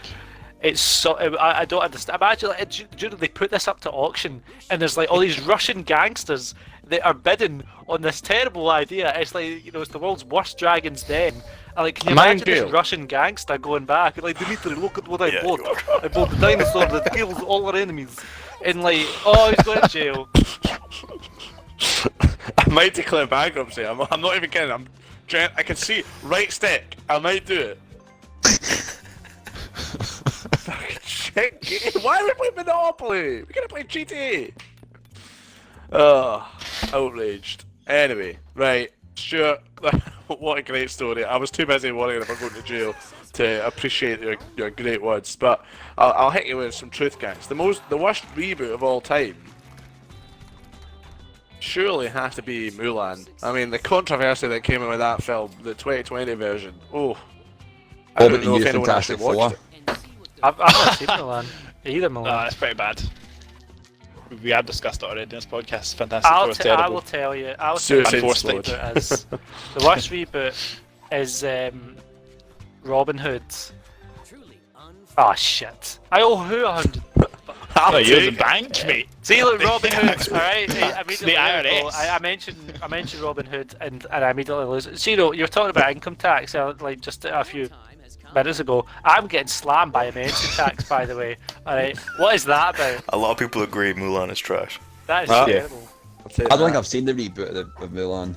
It's 0.61 0.81
so 0.81 1.13
I, 1.15 1.61
I 1.61 1.65
don't 1.67 1.83
understand. 1.83 2.21
Imagine 2.21 2.49
like, 2.49 2.69
do, 2.71 2.85
do 2.97 3.09
they 3.11 3.29
put 3.29 3.51
this 3.51 3.69
up 3.69 3.81
to 3.81 3.91
auction 3.91 4.43
and 4.71 4.81
there's 4.81 4.97
like 4.97 5.09
all 5.09 5.21
these 5.21 5.41
Russian 5.41 5.83
gangsters 5.85 6.55
that 6.89 7.05
are 7.07 7.15
bidding 7.15 7.63
on 7.89 8.03
this 8.03 8.21
terrible 8.21 8.71
idea. 8.71 9.17
It's 9.17 9.35
like 9.35 9.65
you 9.65 9.71
know 9.71 9.81
it's 9.81 9.93
the 9.93 10.01
world's 10.01 10.25
worst 10.25 10.59
dragon's 10.59 11.03
den. 11.05 11.35
And 11.79 11.85
like, 11.85 11.95
can 11.95 12.09
you 12.09 12.15
Mind 12.17 12.41
imagine 12.43 12.55
you- 12.57 12.63
this 12.65 12.73
Russian 12.73 13.07
gangster 13.07 13.57
going 13.57 13.85
back 13.85 14.21
like 14.21 14.37
Dimitri, 14.37 14.75
look 14.75 14.99
at 14.99 15.07
what 15.07 15.23
I 15.23 15.29
Yeah, 15.29 15.43
bought. 15.45 15.61
you 15.61 15.67
are. 15.67 15.77
I 16.05 16.09
bought 16.09 16.29
the 16.31 16.37
dinosaur 16.37 16.87
that 16.87 17.13
kills 17.15 17.41
all 17.41 17.65
our 17.67 17.77
enemies. 17.77 18.19
And 18.65 18.83
like, 18.83 19.07
oh, 19.25 19.55
he's 19.57 19.65
going 19.65 19.81
to 19.83 19.89
jail. 19.89 20.29
I 22.59 22.69
might 22.69 22.95
declare 22.95 23.29
bankruptcy. 23.29 23.87
I'm, 23.87 24.01
I'm 24.11 24.21
not 24.21 24.35
even 24.35 24.51
kidding. 24.51 24.73
I'm 24.73 24.89
trying, 25.29 25.51
I 25.57 25.63
can 25.63 25.77
see 25.77 26.03
right 26.25 26.51
stick. 26.51 26.97
I 27.09 27.21
might 27.21 27.47
do 27.47 27.61
it. 27.61 27.79
Fucking 30.57 30.99
shit. 31.05 31.61
game. 31.63 32.03
Why 32.03 32.19
are 32.21 32.25
we 32.25 32.35
playing 32.35 32.55
Monopoly? 32.57 33.43
We 33.45 33.53
gotta 33.55 33.69
play 33.69 33.85
GTA. 33.85 34.53
Oh, 35.93 36.51
outraged. 36.93 37.65
Anyway, 37.87 38.39
right, 38.57 38.91
Stuart. 39.19 39.61
what 40.29 40.59
a 40.59 40.63
great 40.63 40.91
story. 40.91 41.25
I 41.25 41.37
was 41.37 41.51
too 41.51 41.67
busy 41.67 41.93
worrying 41.93 42.23
about 42.23 42.39
going 42.41 42.53
to 42.55 42.63
jail 42.63 42.95
to 43.35 43.67
appreciate 43.67 44.21
your, 44.21 44.37
your 44.57 44.71
great 44.71 45.03
words. 45.03 45.37
But 45.37 45.65
I'll, 45.97 46.13
I'll 46.13 46.31
hit 46.31 46.47
you 46.47 46.57
with 46.59 46.75
some 46.75 46.91
truth, 46.91 47.19
guys. 47.19 47.47
The 47.47 47.55
most, 47.55 47.83
the 47.91 47.97
worst 47.97 48.25
reboot 48.35 48.73
of 48.73 48.83
all 48.83 49.01
time 49.01 49.37
surely 51.61 52.09
has 52.09 52.35
to 52.37 52.43
be 52.43 52.71
Mulan. 52.73 53.29
I 53.43 53.53
mean, 53.53 53.71
the 53.71 53.79
controversy 53.79 54.47
that 54.49 54.63
came 54.63 54.83
out 54.83 54.91
with 54.91 55.01
that 55.01 55.23
film, 55.23 55.51
the 55.63 55.75
2020 55.75 56.35
version. 56.35 56.75
Oh, 56.93 57.15
I 58.17 58.25
What 58.25 58.29
don't 58.29 58.29
about 58.29 58.41
the 58.41 58.47
know 58.47 58.57
if 58.57 58.63
new 58.63 58.69
anyone 58.69 58.91
actually 58.91 59.17
watched 59.17 59.55
it. 59.87 59.99
I've, 60.43 60.61
I've 60.61 60.73
not 60.73 60.95
seen 60.99 61.07
Milan. 61.09 61.47
Either 61.85 62.09
No, 62.09 62.21
Milan. 62.21 62.45
that's 62.45 62.55
pretty 62.57 62.75
bad. 62.75 63.03
We 64.43 64.51
have 64.51 64.67
discussed 64.67 65.03
it 65.03 65.07
already 65.07 65.23
in 65.23 65.29
this 65.31 65.47
podcast. 65.47 65.95
Fantastic 65.95 66.31
I'll 66.31 66.47
Four 66.47 66.55
t- 66.55 66.69
I 66.71 66.89
will 66.89 67.01
tell 67.01 67.35
you. 67.35 67.55
I'll 67.59 67.79
tell 67.79 67.99
you 67.99 68.05
Suicide 68.05 68.21
the 68.21 68.27
worst 68.27 68.41
Squad. 68.41 68.65
reboot 68.65 68.97
is. 68.97 69.25
the 69.25 69.85
worst 69.87 70.11
reboot 70.11 70.79
is 71.11 71.45
um, 71.45 71.97
Robin 72.83 73.17
Hood. 73.19 73.43
Oh 75.17 75.35
shit! 75.35 75.99
I 76.13 76.23
owe 76.23 76.37
who 76.37 76.65
a 76.65 76.73
hundred. 76.73 77.03
I'll 77.75 77.93
No, 77.93 77.99
you're 77.99 78.21
the 78.21 78.27
take 78.31 78.35
it. 78.35 78.39
bank, 78.39 78.87
mate. 78.87 79.09
See, 79.23 79.43
look, 79.43 79.61
Robin 79.63 79.91
Hood. 79.93 80.33
All 80.33 80.39
right, 80.39 80.71
I 80.83 81.01
immediately 81.01 81.33
The 81.33 81.39
IRS. 81.39 81.83
go- 81.83 81.91
I, 81.93 82.09
I 82.17 82.19
mentioned 82.21 82.79
I 82.83 82.89
mentioned 82.89 83.23
Robin 83.23 83.47
Hood, 83.47 83.75
and, 83.81 84.07
and 84.13 84.25
I 84.25 84.31
immediately 84.31 84.65
lose. 84.67 84.87
it. 84.87 84.99
See, 85.01 85.13
you 85.13 85.17
know, 85.17 85.33
you're 85.33 85.49
talking 85.49 85.71
about 85.71 85.91
income 85.91 86.15
tax, 86.17 86.55
uh, 86.55 86.75
like 86.81 87.01
just 87.01 87.25
a 87.25 87.43
few 87.45 87.69
minutes 88.35 88.61
ago. 88.61 88.87
I'm 89.05 89.27
getting 89.27 89.49
slammed 89.49 89.93
by 89.93 90.07
emergency 90.07 90.49
tax, 90.57 90.89
by 90.89 91.07
the 91.07 91.17
way. 91.17 91.37
All 91.67 91.75
right, 91.75 91.97
what 92.19 92.35
is 92.35 92.45
that 92.45 92.75
about? 92.75 93.05
A 93.11 93.17
lot 93.19 93.33
of 93.33 93.39
people 93.39 93.63
agree 93.63 93.93
Mulan 93.95 94.31
is 94.31 94.39
trash. 94.39 94.81
That 95.07 95.25
is 95.25 95.31
Well, 95.31 95.47
terrible. 95.47 95.89
I'll 96.25 96.47
I 96.47 96.57
don't 96.57 96.67
think 96.67 96.77
I've 96.77 96.87
seen 96.87 97.05
the 97.05 97.15
reboot 97.15 97.49
of, 97.49 97.55
the, 97.55 97.85
of 97.85 97.91
Mulan. 97.91 98.37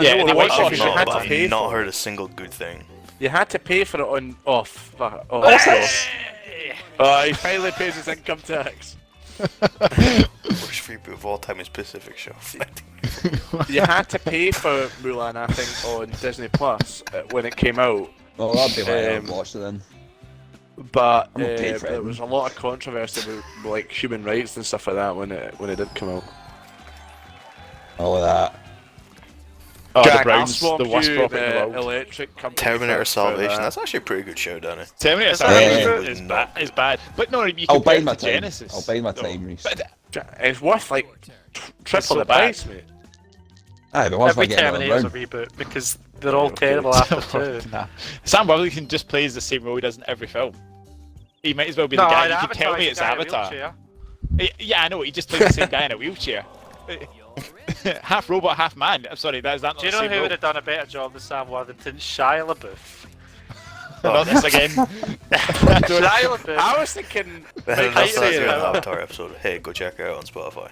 Yeah, 0.00 0.14
know, 0.14 0.26
they 0.26 0.32
the 0.32 0.34
might 0.34 0.36
worst 0.36 0.58
not 0.58 0.72
is 0.72 0.78
you 0.78 0.84
had 0.86 1.06
but 1.06 1.12
to 1.12 1.18
I've 1.18 1.26
pay 1.26 1.46
not 1.46 1.70
for 1.70 1.76
heard 1.76 1.88
a 1.88 1.92
single 1.92 2.28
good 2.28 2.50
thing. 2.50 2.84
You 3.20 3.28
had 3.28 3.48
to 3.50 3.58
pay 3.58 3.84
for 3.84 4.00
it 4.00 4.06
on 4.06 4.36
off. 4.44 4.94
Oh, 5.00 5.20
oh, 5.30 5.86
oh, 6.98 7.22
he 7.24 7.32
finally 7.32 7.70
pays 7.72 7.94
his 7.94 8.08
income 8.08 8.40
tax. 8.40 8.96
Worst 9.38 10.88
reboot 10.88 11.12
of 11.14 11.24
all 11.24 11.38
time 11.38 11.60
is 11.60 11.68
Pacific 11.68 12.16
Show. 12.16 12.34
You 13.68 13.80
had 13.82 14.08
to 14.10 14.18
pay 14.18 14.50
for 14.50 14.88
Mulan, 15.02 15.36
I 15.36 15.46
think, 15.46 15.94
on 15.94 16.10
Disney 16.20 16.48
Plus 16.48 17.02
uh, 17.12 17.22
when 17.30 17.46
it 17.46 17.54
came 17.54 17.78
out. 17.78 18.10
Well, 18.36 18.52
that'd 18.54 18.76
be 18.76 18.82
why 18.82 18.98
I 19.12 19.16
Um, 19.16 19.26
watched 19.28 19.54
it 19.54 19.58
then. 19.60 19.82
But 20.90 21.30
uh, 21.36 21.38
there 21.38 22.02
was 22.02 22.18
a 22.18 22.24
lot 22.24 22.50
of 22.50 22.56
controversy 22.56 23.30
with 23.30 23.44
like 23.64 23.92
human 23.92 24.24
rights 24.24 24.56
and 24.56 24.66
stuff 24.66 24.88
like 24.88 24.96
that 24.96 25.14
when 25.14 25.30
it 25.30 25.54
when 25.60 25.70
it 25.70 25.76
did 25.76 25.94
come 25.94 26.08
out. 26.08 26.24
All 27.98 28.16
of 28.16 28.22
that. 28.22 28.58
Oh, 29.96 30.02
Jack, 30.02 30.18
the 30.18 30.24
Browns, 30.24 30.64
I'll 30.64 30.76
the 30.76 30.88
worst 30.88 31.08
you 31.08 31.16
property 31.16 31.40
in 31.44 31.50
the 31.50 31.60
the 31.60 31.68
world. 31.68 31.76
electric 31.84 32.36
company 32.36 32.56
Terminator 32.56 33.04
Salvation. 33.04 33.50
that. 33.50 33.58
That's 33.62 33.78
actually 33.78 33.98
a 33.98 34.00
pretty 34.00 34.22
good 34.24 34.36
show, 34.36 34.58
Danny. 34.58 34.82
Terminator 34.98 35.30
Is 35.30 35.38
that 35.38 35.48
Salvation 35.50 35.90
right? 35.92 36.08
is, 36.08 36.20
No. 36.20 36.28
bad. 36.28 36.48
is 36.60 36.70
bad. 36.72 37.00
But 37.16 37.30
no, 37.30 37.44
you 37.44 37.66
I'll 37.68 37.76
compare 37.76 37.94
buy 37.94 37.98
it 38.00 38.04
my 38.04 38.14
to 38.16 38.20
time. 38.20 38.30
Genesis. 38.34 38.74
I'll 38.74 38.82
buy 38.82 39.00
my 39.00 39.12
No. 39.12 39.22
time, 39.22 39.44
Rhys. 39.46 39.62
But 39.62 39.80
Ja- 40.12 40.22
It's 40.40 40.60
worth 40.60 40.90
like 40.90 41.06
t- 41.22 41.30
triple 41.84 42.02
so 42.06 42.14
the 42.16 42.24
bad. 42.24 42.38
price, 42.38 42.66
mate. 42.66 42.82
Aye, 43.94 44.08
but 44.08 44.18
once 44.18 44.36
I 44.36 44.42
Every 44.42 44.46
get 44.48 44.58
another 44.58 44.78
Terminator's 44.78 45.04
a 45.04 45.08
round. 45.08 45.30
reboot 45.30 45.56
because 45.56 45.98
they're 46.20 46.34
all 46.34 46.50
terrible 46.50 46.94
after 46.94 47.20
two. 47.60 47.70
nah. 47.70 47.86
Sam 48.24 48.46
Worthington 48.48 48.88
just 48.88 49.08
plays 49.08 49.34
the 49.34 49.40
same 49.40 49.62
role 49.62 49.76
he 49.76 49.80
does 49.80 49.96
in 49.96 50.04
every 50.08 50.26
film. 50.26 50.52
He 51.42 51.54
might 51.54 51.68
as 51.68 51.76
well 51.76 51.86
be 51.88 51.96
No, 51.96 52.04
the 52.04 52.10
guy. 52.10 52.24
in 52.26 52.30
You 52.32 52.36
can 52.48 52.48
tell 52.56 52.72
me 52.74 52.80
he's 52.80 52.90
it's 52.92 53.00
a 53.00 53.02
guy 53.02 53.12
in 53.12 53.18
a 53.18 53.20
Avatar. 53.20 53.50
wheelchair. 53.50 53.74
Eh, 54.40 54.48
Yeah, 54.58 54.82
I 54.82 54.88
know. 54.88 55.02
He 55.02 55.10
just 55.12 55.28
plays 55.28 55.42
the 55.46 55.52
same 55.52 55.68
guy 55.68 55.84
in 55.84 55.92
a 55.92 55.96
wheelchair. 55.96 56.44
half 58.02 58.28
robot, 58.30 58.56
half 58.56 58.76
man. 58.76 59.06
I'm 59.10 59.16
sorry, 59.16 59.40
that 59.40 59.54
is 59.56 59.62
that 59.62 59.74
not 59.74 59.78
Do 59.80 59.86
you 59.86 59.92
the 59.92 59.96
know 59.98 60.02
same 60.02 60.08
who 60.10 60.14
role? 60.16 60.22
would 60.24 60.30
have 60.32 60.40
done 60.40 60.56
a 60.56 60.62
better 60.62 60.86
job 60.86 61.12
than 61.12 61.20
Sam 61.20 61.48
Worthington? 61.48 61.96
Shia 61.96 62.46
LaBeouf. 62.52 63.06
Not 64.04 64.26
this 64.26 64.44
again. 64.44 64.68
Shia 64.70 66.36
LaBeouf. 66.36 66.56
I 66.58 66.78
was 66.78 66.92
thinking. 66.92 67.44
They 67.64 67.74
like, 67.74 67.78
I 67.78 67.86
of 67.86 67.94
that 67.94 68.08
say, 68.10 68.32
doing 68.32 68.44
an 68.44 68.60
uh, 68.60 68.66
Avatar 68.68 69.00
episode. 69.00 69.34
Hey, 69.36 69.58
go 69.60 69.72
check 69.72 69.94
it 69.98 70.06
out 70.06 70.16
on 70.18 70.22
Spotify. 70.24 70.70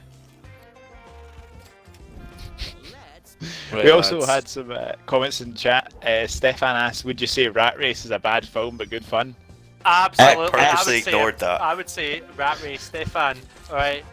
right, 3.73 3.85
we 3.85 3.91
also 3.91 4.19
lads. 4.21 4.31
had 4.31 4.49
some 4.49 4.71
uh, 4.71 4.93
comments 5.07 5.41
in 5.41 5.55
chat. 5.55 5.93
Uh, 6.05 6.27
Stefan 6.27 6.77
asked, 6.77 7.05
"Would 7.05 7.21
you 7.21 7.27
say 7.27 7.49
Rat 7.49 7.79
Race 7.79 8.05
is 8.05 8.11
a 8.11 8.19
bad 8.19 8.47
film 8.47 8.77
but 8.77 8.91
good 8.91 9.05
fun?" 9.05 9.35
Absolutely. 9.85 10.61
I 10.61 10.69
I 10.69 10.71
purposely 10.71 10.95
would 10.95 11.05
say, 11.05 11.11
ignored 11.11 11.39
that. 11.41 11.61
I 11.61 11.75
would 11.75 11.89
say 11.89 12.23
Rat 12.37 12.63
Race, 12.63 12.83
Stefan. 12.83 13.37
All 13.71 13.77
right, 13.77 14.05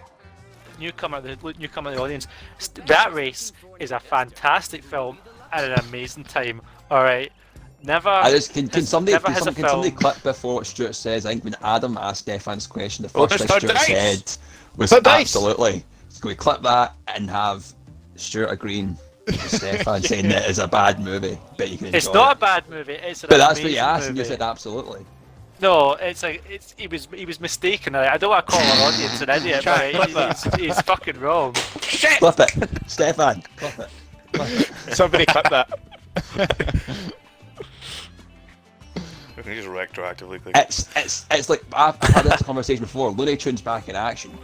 newcomer, 0.79 1.21
the 1.21 1.37
newcomer 1.59 1.91
in 1.91 1.97
the 1.97 2.01
audience. 2.01 2.27
St- 2.57 2.89
Rat 2.89 3.13
Race 3.13 3.51
is 3.79 3.91
a 3.91 3.99
fantastic 3.99 4.83
film 4.83 5.17
and 5.53 5.71
an 5.71 5.79
amazing 5.79 6.23
time. 6.23 6.61
All 6.89 7.03
right, 7.03 7.31
never. 7.83 8.09
I 8.09 8.31
just 8.31 8.53
can, 8.53 8.67
can 8.67 8.79
has- 8.81 8.89
somebody 8.89 9.13
never 9.13 9.25
can, 9.25 9.33
has 9.35 9.43
some, 9.43 9.53
a 9.53 9.55
can 9.55 9.69
somebody 9.69 9.91
clip 9.91 10.21
before 10.23 10.55
what 10.55 10.67
Stuart 10.67 10.95
says? 10.95 11.25
I 11.25 11.31
think 11.31 11.43
when 11.43 11.55
Adam 11.61 11.97
asked 11.97 12.21
Stefan's 12.21 12.65
question, 12.67 13.03
the 13.03 13.09
first 13.09 13.33
it's 13.35 13.45
thing 13.45 13.59
Stuart 13.59 13.73
dice. 13.73 13.87
said 13.87 14.37
was 14.77 14.93
absolutely. 14.93 15.83
So 16.09 16.21
can 16.21 16.29
we 16.29 16.35
clip 16.35 16.61
that 16.63 16.95
and 17.07 17.29
have 17.29 17.65
Stuart 18.15 18.47
agreeing 18.47 18.89
with 18.89 19.08
Stefan 19.31 20.01
saying 20.03 20.29
that 20.29 20.49
it's 20.49 20.59
a 20.59 20.67
bad 20.67 20.99
movie, 20.99 21.37
but 21.57 21.69
you 21.69 21.77
can 21.77 21.87
enjoy 21.87 21.97
It's 21.97 22.13
not 22.13 22.37
a 22.37 22.39
bad 22.39 22.69
movie. 22.69 22.93
It's 22.93 23.23
an 23.23 23.29
But 23.29 23.37
that's 23.37 23.61
what 23.61 23.71
you 23.71 23.77
asked, 23.77 24.09
and 24.09 24.17
you 24.17 24.25
said 24.25 24.41
absolutely. 24.41 25.05
No, 25.61 25.93
it's 25.93 26.23
like 26.23 26.43
it's 26.49 26.73
he 26.77 26.87
was 26.87 27.07
he 27.13 27.25
was 27.25 27.41
mistaken. 27.41 27.93
I 27.95 28.13
I 28.13 28.17
don't 28.17 28.29
want 28.29 28.47
to 28.47 28.51
call 28.51 28.61
our 28.61 28.93
audience 28.93 29.21
an 29.21 29.29
idiot, 29.29 29.63
but 29.65 29.91
Clip 29.91 30.55
he's, 30.55 30.55
he's 30.55 30.81
fucking 30.81 31.19
wrong. 31.19 31.53
Shit! 31.81 32.19
Clip 32.19 32.39
it, 32.39 32.69
Stefan. 32.87 33.43
Clip 33.57 33.79
it. 33.79 33.89
Clip 34.31 34.49
it. 34.49 34.95
Somebody 34.95 35.25
clip 35.25 35.49
that. 35.49 35.69
We 39.35 39.43
can 39.43 39.55
just 39.55 39.67
retroactively 39.67 40.41
click. 40.41 40.55
It's 40.57 40.89
it's 40.95 41.25
it's 41.31 41.49
like 41.49 41.63
I've 41.73 41.95
I've 42.01 42.09
had 42.09 42.25
this 42.25 42.41
conversation 42.41 42.83
before. 42.83 43.11
Looney 43.11 43.37
Tunes 43.37 43.61
back 43.61 43.89
in 43.89 43.95
action. 43.95 44.37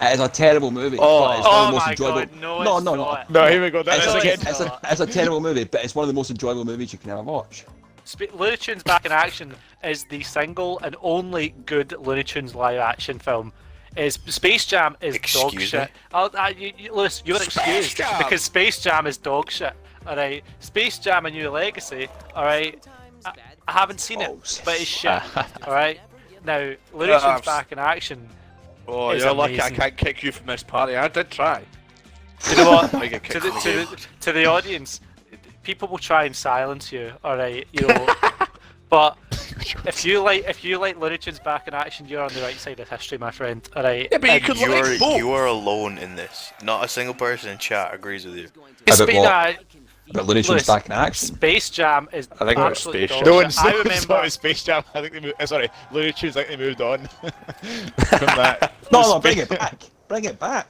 It 0.00 0.14
is 0.14 0.20
a 0.20 0.28
terrible 0.28 0.70
movie. 0.70 0.96
Oh. 1.00 1.26
but 1.26 1.38
it's 1.38 1.46
one 1.46 1.54
of 1.54 1.62
Oh 1.62 1.66
the 1.66 1.72
most 1.72 1.84
my 1.86 1.90
enjoyable. 1.92 2.18
god, 2.20 2.40
no, 2.40 2.62
no, 2.62 2.76
it's 2.76 2.84
no, 2.84 2.94
not. 2.94 3.30
no. 3.30 3.44
No, 3.44 3.50
here 3.50 3.62
we 3.62 3.70
go. 3.70 3.82
That 3.82 3.98
It's, 3.98 4.06
is 4.06 4.14
again. 4.14 4.32
it's 4.34 4.46
it's, 4.46 4.60
a, 4.60 4.80
it's 4.84 5.00
a 5.00 5.06
terrible 5.06 5.40
movie, 5.40 5.64
but 5.64 5.84
it's 5.84 5.94
one 5.94 6.04
of 6.04 6.08
the 6.08 6.14
most 6.14 6.30
enjoyable 6.30 6.64
movies 6.64 6.92
you 6.92 6.98
can 6.98 7.10
ever 7.10 7.22
watch. 7.22 7.64
Sp- 8.08 8.32
Looney 8.34 8.56
Tunes 8.56 8.82
Back 8.82 9.04
in 9.04 9.12
Action 9.12 9.54
is 9.84 10.04
the 10.04 10.22
single 10.22 10.78
and 10.80 10.96
only 11.02 11.54
good 11.66 11.92
Looney 11.98 12.24
Tunes 12.24 12.54
live 12.54 12.78
action 12.78 13.18
film. 13.18 13.52
Is 13.96 14.14
Space 14.26 14.64
Jam 14.66 14.96
is 15.00 15.14
dog 15.14 15.52
Excuse 15.52 15.68
shit. 15.68 15.80
me? 15.82 15.94
Oh, 16.14 16.30
uh, 16.34 16.52
you, 16.56 16.72
you, 16.78 16.94
Lewis, 16.94 17.22
you're 17.26 17.36
excused 17.42 17.96
Jam! 17.96 18.18
because 18.18 18.42
Space 18.42 18.80
Jam 18.80 19.06
is 19.06 19.16
dog 19.18 19.50
shit. 19.50 19.74
All 20.06 20.16
right, 20.16 20.42
Space 20.60 20.98
Jam: 20.98 21.26
A 21.26 21.30
New 21.30 21.50
Legacy. 21.50 22.08
All 22.34 22.44
right, 22.44 22.84
I, 23.26 23.32
I 23.68 23.72
haven't 23.72 24.00
seen 24.00 24.20
it, 24.22 24.28
Oh, 24.30 24.38
but 24.64 24.80
it's 24.80 24.84
shit. 24.84 25.10
all 25.36 25.74
right. 25.74 26.00
Now, 26.44 26.72
Looney 26.94 27.12
Yeah, 27.12 27.18
Tunes 27.32 27.44
Back 27.44 27.70
in 27.72 27.78
Action. 27.78 28.26
Oh, 28.92 29.10
It's 29.10 29.24
you're 29.24 29.32
lucky 29.34 29.60
I 29.60 29.70
can't 29.70 29.96
kick 29.96 30.22
you 30.22 30.32
from 30.32 30.46
this 30.46 30.62
party. 30.62 30.96
I 30.96 31.08
did 31.08 31.30
try. 31.30 31.62
You 32.50 32.56
know 32.56 32.70
what? 32.70 32.94
I 33.02 33.06
get 33.06 33.24
to 33.24 33.40
the, 33.40 33.50
to, 33.50 33.72
the 33.72 33.84
the, 33.90 34.06
to 34.20 34.32
the 34.32 34.46
audience, 34.46 35.00
people 35.62 35.88
will 35.88 35.98
try 35.98 36.24
and 36.24 36.34
silence 36.34 36.90
you, 36.90 37.12
all 37.22 37.36
right, 37.36 37.66
you 37.72 37.86
know. 37.86 38.14
but 38.88 39.16
If 39.86 40.04
you 40.04 40.20
like, 40.22 40.44
if 40.48 40.64
you 40.64 40.78
like 40.78 40.98
Looney 40.98 41.18
Tunes 41.18 41.38
back 41.38 41.68
in 41.68 41.74
action, 41.74 42.08
you're 42.08 42.22
on 42.22 42.32
the 42.32 42.40
right 42.40 42.56
side 42.56 42.80
of 42.80 42.88
history, 42.88 43.18
my 43.18 43.30
friend. 43.30 43.68
All 43.76 43.82
right. 43.82 44.08
Yeah, 44.10 44.18
but 44.18 44.32
you 44.32 44.40
could 44.40 44.58
You 44.58 44.70
like 44.70 44.84
are 44.84 44.98
both. 44.98 45.16
you 45.18 45.30
are 45.32 45.46
alone 45.46 45.98
in 45.98 46.16
this. 46.16 46.52
Not 46.62 46.84
a 46.84 46.88
single 46.88 47.14
person 47.14 47.50
in 47.50 47.58
chat 47.58 47.92
agrees 47.94 48.24
with 48.24 48.36
you. 48.36 48.48
About 48.86 48.96
Spe- 48.96 49.14
what? 49.14 49.58
Nah, 50.12 50.20
But 50.20 50.26
Looney 50.26 50.42
Tunes 50.42 50.48
Lewis, 50.48 50.66
back 50.66 50.86
in 50.86 50.92
action. 50.92 51.34
Space 51.36 51.70
Jam 51.70 52.08
is 52.12 52.28
I 52.40 52.44
think 52.44 52.50
it 52.52 52.56
was 52.58 52.66
absolute 52.70 53.08
Space 53.10 53.18
Jam. 53.18 53.24
No 53.24 53.32
shit. 53.32 53.42
one's 53.42 53.58
I 53.58 53.62
I 53.62 53.66
remember. 53.70 54.06
remember 54.08 54.30
Space 54.30 54.62
Jam. 54.64 54.84
I 54.94 55.00
think 55.00 55.12
they 55.14 55.20
moved. 55.20 55.48
Sorry, 55.48 55.68
Looney 55.92 56.12
Tunes. 56.12 56.36
I 56.36 56.44
think 56.44 56.58
they 56.58 56.66
moved 56.66 56.80
on 56.80 56.98
from 57.08 58.26
that. 58.36 58.72
No, 58.92 59.02
no, 59.02 59.20
bring 59.20 59.38
it 59.38 59.48
back. 59.48 59.82
Bring 60.08 60.24
it 60.24 60.38
back. 60.40 60.66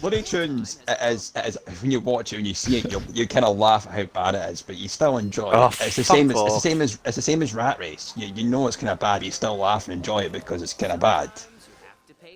Looney 0.00 0.22
Tunes 0.22 0.78
is, 1.02 1.32
is 1.44 1.58
when 1.80 1.90
you 1.90 2.00
watch 2.00 2.32
it 2.32 2.38
and 2.38 2.46
you 2.46 2.54
see 2.54 2.78
it, 2.78 2.90
you 2.90 3.00
you 3.12 3.28
kind 3.28 3.44
of 3.44 3.56
laugh 3.56 3.86
at 3.86 3.92
how 3.92 4.04
bad 4.04 4.34
it 4.34 4.50
is, 4.50 4.62
but 4.62 4.76
you 4.76 4.88
still 4.88 5.18
enjoy 5.18 5.50
it. 5.50 5.54
Oh, 5.54 5.66
it's 5.80 5.94
the 5.96 6.02
same 6.02 6.30
as 6.30 6.36
it's 6.40 6.54
the 6.54 6.60
same 6.60 6.80
as 6.82 6.98
it's 7.04 7.16
the 7.16 7.22
same 7.22 7.42
as 7.42 7.54
Rat 7.54 7.78
Race. 7.78 8.12
You, 8.16 8.26
you 8.34 8.44
know 8.48 8.66
it's 8.66 8.76
kind 8.76 8.88
of 8.88 8.98
bad, 8.98 9.18
but 9.18 9.26
you 9.26 9.30
still 9.30 9.56
laugh 9.58 9.86
and 9.86 9.92
enjoy 9.94 10.20
it 10.20 10.32
because 10.32 10.60
it's 10.62 10.72
kind 10.74 10.92
of 10.92 10.98
bad. 10.98 11.30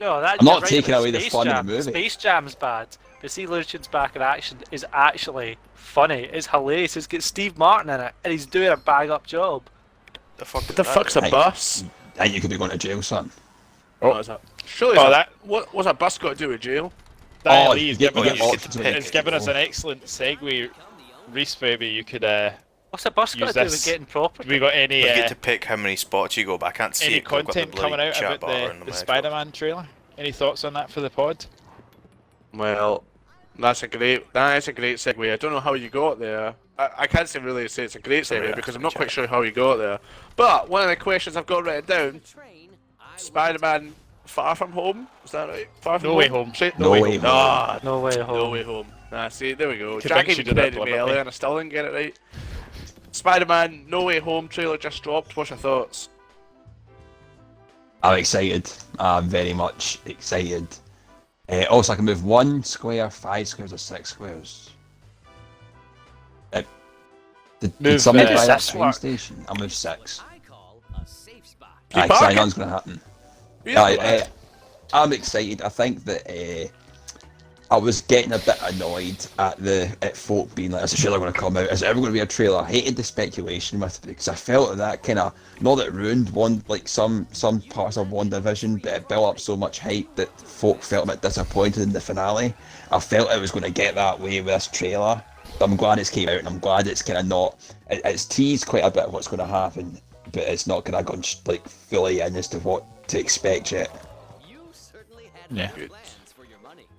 No, 0.01 0.21
that, 0.21 0.37
I'm 0.39 0.45
not 0.45 0.53
you're 0.53 0.61
right 0.61 0.69
taking 0.71 0.95
away 0.95 1.11
the 1.11 1.21
Space 1.21 1.33
fun 1.33 1.49
of 1.49 1.67
the 1.67 1.73
movie. 1.73 1.91
Space 1.91 2.17
Jam's 2.17 2.55
bad, 2.55 2.89
but 3.27 3.33
see 3.33 3.45
Looney 3.45 3.65
Tunes 3.65 3.89
back 3.89 4.15
in 4.15 4.23
action 4.23 4.59
is 4.71 4.87
actually 4.93 5.59
funny. 5.75 6.29
It's 6.33 6.47
hilarious. 6.47 6.97
It's 6.97 7.09
got 7.09 7.25
Steve 7.25 7.59
Martin 7.59 7.91
in 7.91 8.01
it, 8.01 8.15
and 8.23 8.31
he's 8.31 8.47
doing 8.47 8.69
a 8.69 8.77
bang 8.77 9.11
up 9.11 9.27
job. 9.27 9.65
The 10.37 10.45
fuck 10.45 10.63
What 10.63 10.77
the 10.77 10.85
that? 10.85 10.95
fuck's 10.95 11.17
a 11.17 11.23
bus? 11.23 11.83
And 12.21 12.33
you 12.33 12.41
could 12.41 12.51
be 12.51 12.57
going 12.57 12.71
to 12.71 12.79
jail, 12.79 13.03
son. 13.03 13.33
Oh, 14.01 14.17
is 14.19 14.29
that? 14.29 14.41
Surely. 14.65 14.97
Oh, 14.97 15.07
Oh, 15.07 15.11
that- 15.11 15.29
that. 15.41 15.47
What? 15.49 15.75
What's 15.75 15.89
a 15.89 15.93
bus 15.95 16.19
got 16.19 16.29
to 16.31 16.35
do 16.37 16.51
with 16.51 16.61
jail? 16.61 16.93
That 17.43 17.67
Oh, 17.67 17.73
Lee 17.73 17.91
is 17.91 17.99
get- 17.99 18.15
giving 18.15 18.27
you 18.27 18.31
us, 18.31 18.39
get 18.39 18.45
options 18.55 18.73
to 18.75 18.79
with 18.79 18.87
it. 18.87 18.97
it's 18.97 19.11
given 19.11 19.35
us 19.35 19.49
an 19.49 19.57
excellent 19.57 20.05
segue. 20.05 20.71
Rhys, 21.33 21.57
maybe 21.61 21.89
you 21.89 22.05
could. 22.05 22.23
Uh, 22.23 22.51
What's 22.91 23.07
a 23.07 23.11
bus 23.11 23.35
got 23.35 23.49
to 23.49 23.53
do 23.55 23.61
with 23.65 23.85
getting 23.85 24.07
property? 24.07 24.49
we 24.49 24.61
got 24.61 24.73
any 24.73 25.03
You 25.03 25.09
uh, 25.11 25.15
get 25.17 25.29
to 25.31 25.35
pick 25.35 25.65
how 25.65 25.75
many 25.75 25.97
spots 25.97 26.37
you 26.37 26.45
go, 26.45 26.59
but 26.59 26.67
I 26.67 26.71
can't 26.71 26.95
see 26.95 27.07
any 27.07 27.17
it 27.17 27.25
'cause 27.25 27.41
I've 27.41 27.45
got 27.47 27.55
the 27.55 27.61
content 27.63 27.77
coming 27.81 28.01
out 28.07 28.19
about 28.21 28.41
bar 28.41 28.73
the, 28.79 28.85
the 28.85 28.93
Spider-Man 28.93 29.51
trailer? 29.51 29.89
Any 30.17 30.31
thoughts 30.31 30.63
on 30.63 30.75
that 30.75 30.91
for 30.93 31.01
the 31.01 31.11
pod? 31.11 31.45
Well, 32.55 33.03
that's 33.59 33.83
a 33.83 33.89
great. 33.89 34.33
That 34.33 34.57
is 34.57 34.69
a 34.69 34.73
great 34.73 34.97
segue. 34.97 35.33
I 35.33 35.37
don't 35.37 35.53
know 35.53 35.61
how 35.61 35.75
you 35.75 35.89
got 35.89 36.19
there. 36.19 36.55
I, 36.79 36.91
I 36.99 37.07
can't 37.07 37.29
say 37.29 37.39
really 37.41 37.69
say 37.69 37.85
it's 37.85 37.95
a 37.97 38.01
great 38.01 38.25
segue 38.25 38.49
Yeah, 38.51 38.55
because 38.55 38.75
I'm 38.77 38.83
not 38.83 38.95
quite 38.95 39.11
sure 39.11 39.27
how 39.27 39.43
you 39.43 39.51
got 39.51 39.77
there. 39.77 39.99
But 40.37 40.69
one 40.69 40.83
of 40.83 40.89
the 40.89 40.97
questions 40.97 41.37
I've 41.37 41.47
got 41.47 41.65
written 41.65 41.85
down: 41.87 42.21
Spider-Man 43.17 43.95
Far 44.25 44.55
From 44.55 44.73
Home. 44.73 45.09
Is 45.25 45.31
that 45.33 45.49
right? 45.49 45.69
Far 45.81 45.99
From 45.99 46.09
No 46.09 46.13
home. 46.13 46.19
Way 46.19 46.29
Home. 46.29 46.53
Say- 46.55 46.73
No 46.79 46.91
Way 46.91 47.17
Home. 47.17 47.23
Ah, 47.25 47.81
No 47.83 48.01
way 48.01 48.19
home. 48.19 48.37
No. 48.37 48.51
Way 48.51 48.63
Home. 48.63 48.87
Nah, 49.13 49.29
see, 49.29 49.53
there 49.55 49.69
we 49.69 49.79
go. 49.79 50.01
Convinced 50.01 50.09
Jack 50.09 50.27
you 50.27 50.33
even 50.33 50.45
did 50.47 50.57
that 50.57 50.61
credited 50.73 50.85
me 50.85 50.93
earlier 50.99 51.19
and 51.21 51.29
I 51.29 51.33
still 51.33 51.57
didn't 51.57 51.71
get 51.71 51.85
it 51.85 51.93
right. 51.93 52.19
Spider-Man 53.13 53.87
No 53.89 54.03
Way 54.05 54.19
Home 54.19 54.49
trailer 54.49 54.77
just 54.77 55.03
dropped. 55.03 55.37
What's 55.37 55.51
your 55.51 55.59
thoughts? 55.59 56.09
I'm 58.03 58.19
excited. 58.19 58.71
I'm 58.99 59.29
very 59.29 59.53
much 59.55 59.99
excited. 60.07 60.67
Uh, 61.49 61.65
also, 61.71 61.93
I 61.93 61.97
can 61.97 62.05
move 62.05 62.25
one 62.25 62.63
square, 62.65 63.09
five 63.11 63.47
squares, 63.47 63.73
or 63.73 63.79
six 63.79 64.11
squares. 64.11 64.71
Uh, 66.53 66.63
did, 67.61 67.79
did 67.79 68.01
somebody 68.01 68.35
buy 68.35 68.47
that 68.47 68.61
train 68.61 68.93
station? 68.93 69.45
I'll 69.49 69.55
move 69.57 69.73
six. 69.73 70.23
I 70.29 70.39
call 70.49 70.83
a 71.01 71.07
safe 71.07 71.47
spot. 71.47 71.71
Keep 71.91 72.03
Aye, 72.05 72.09
'cause 72.09 72.23
I 72.23 72.35
know 72.35 72.45
it's 72.45 72.55
going 72.55 72.69
to 72.69 72.75
happen. 72.75 73.01
Yeah, 73.65 73.83
Aye, 73.83 73.97
uh, 73.97 74.27
I'm 74.93 75.13
excited. 75.13 75.63
I 75.63 75.69
think 75.69 76.05
that 76.05 76.29
uh, 76.29 76.69
I 77.69 77.77
was 77.79 78.01
getting 78.03 78.33
a 78.33 78.39
bit 78.39 78.59
annoyed 78.63 79.27
at 79.41 79.57
the 79.59 79.95
at 80.03 80.17
folk 80.17 80.55
being 80.55 80.71
like, 80.71 80.85
"Is 80.85 80.93
the 80.93 80.99
trailer 80.99 81.19
going 81.19 81.33
to 81.33 81.39
come 81.39 81.57
out? 81.57 81.65
Is 81.71 81.83
it 81.83 81.87
ever 81.87 81.99
going 81.99 82.11
to 82.11 82.13
be 82.13 82.21
a 82.21 82.27
trailer?" 82.27 82.59
I 82.61 82.71
hated 82.71 82.97
the 82.97 83.03
speculation 83.03 83.81
with 83.81 83.97
it 84.05 84.07
because 84.07 84.29
I 84.29 84.37
felt 84.37 84.71
that, 84.71 84.77
that 84.79 85.03
kind 85.03 85.19
of 85.19 85.35
not 85.61 85.77
that 85.77 85.89
it 85.89 85.93
ruined 85.93 86.31
one 86.31 86.63
like 86.69 86.87
some 86.87 87.27
some 87.33 87.61
parts 87.61 87.97
of 87.97 88.09
WandaVision, 88.09 88.83
but 88.83 88.93
it 88.93 89.09
built 89.09 89.27
up 89.27 89.41
so 89.41 89.57
much 89.57 89.81
hype 89.81 90.15
that 90.15 90.29
folk 90.41 90.81
felt 90.83 91.05
a 91.05 91.13
bit 91.13 91.23
disappointed 91.23 91.83
in 91.83 91.93
the 91.93 92.01
finale. 92.01 92.55
I 92.93 93.01
felt 93.01 93.31
it 93.33 93.41
was 93.41 93.51
going 93.51 93.65
to 93.65 93.71
get 93.71 93.97
that 93.97 94.21
way 94.21 94.41
with 94.41 94.55
this 94.55 94.69
trailer. 94.69 95.21
But 95.59 95.65
I'm 95.71 95.77
glad 95.77 95.99
it's 95.99 96.11
came 96.11 96.29
out, 96.29 96.39
and 96.39 96.47
I'm 96.47 96.59
glad 96.61 96.87
it's 96.87 97.03
kind 97.03 97.19
of 97.19 97.27
not. 97.27 97.57
It, 97.91 98.01
it's 98.05 98.27
teased 98.27 98.67
quite 98.67 98.85
a 98.85 98.91
bit 98.91 99.05
of 99.05 99.13
what's 99.13 99.27
going 99.29 99.41
to 99.41 99.47
happen, 99.47 99.99
but 100.33 100.43
it's 100.43 100.67
not 100.67 100.85
kind 100.85 100.97
of 100.97 101.07
gone 101.07 101.23
sh- 101.23 101.37
like 101.47 101.67
fully 101.69 102.21
in 102.21 102.37
as 102.37 102.47
to 102.49 102.59
what 102.61 103.09
to 103.09 103.19
expect 103.19 103.73
yet. 103.73 103.91
You 104.49 104.69
certainly 104.73 105.31
had 105.35 105.57
Yeah. 105.57 105.71
big 105.75 105.91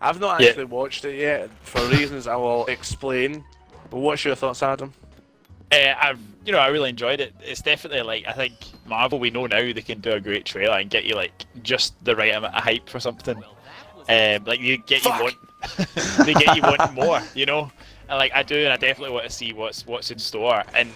I've 0.02 0.20
not 0.20 0.40
Yeah. 0.42 0.50
actually 0.50 0.66
watched 0.66 1.06
it 1.06 1.16
yet 1.18 1.50
for 1.62 1.82
reasons 1.88 2.28
I 2.28 2.36
will 2.36 2.66
explain. 2.68 3.44
But 3.90 3.98
what's 4.00 4.24
your 4.26 4.36
thoughts, 4.36 4.62
Adam? 4.62 4.94
Uh, 5.72 5.94
I've, 6.00 6.20
you 6.46 6.52
know, 6.52 6.60
I 6.60 6.68
really 6.68 6.90
enjoyed 6.90 7.20
it. 7.20 7.34
It's 7.42 7.62
definitely 7.62 8.02
like 8.02 8.26
I 8.28 8.32
think 8.34 8.54
Marvel. 8.86 9.20
We 9.20 9.30
know 9.32 9.48
now 9.48 9.60
they 9.60 9.74
can 9.82 10.00
do 10.00 10.12
a 10.12 10.20
great 10.20 10.46
trailer 10.46 10.78
and 10.78 10.90
get 10.90 11.04
you 11.06 11.16
like 11.16 11.46
just 11.64 11.94
the 12.06 12.16
right 12.16 12.34
amount 12.34 12.56
of 12.56 12.64
hype 12.64 12.88
for 12.88 13.00
something. 13.00 13.38
Um, 14.10 14.44
like 14.46 14.60
you 14.62 14.78
get 14.78 15.02
Fuck. 15.02 15.18
you 15.20 15.24
want, 15.26 15.36
they 16.26 16.34
get 16.34 16.56
you 16.56 16.62
want 16.62 16.94
more. 16.94 17.22
You 17.36 17.46
know, 17.48 17.72
and 18.08 18.18
like 18.18 18.32
I 18.34 18.44
do, 18.44 18.56
and 18.56 18.72
I 18.72 18.78
definitely 18.78 19.14
want 19.14 19.26
to 19.26 19.32
see 19.32 19.52
what's 19.52 19.86
what's 19.86 20.10
in 20.12 20.20
store. 20.20 20.64
And 20.74 20.90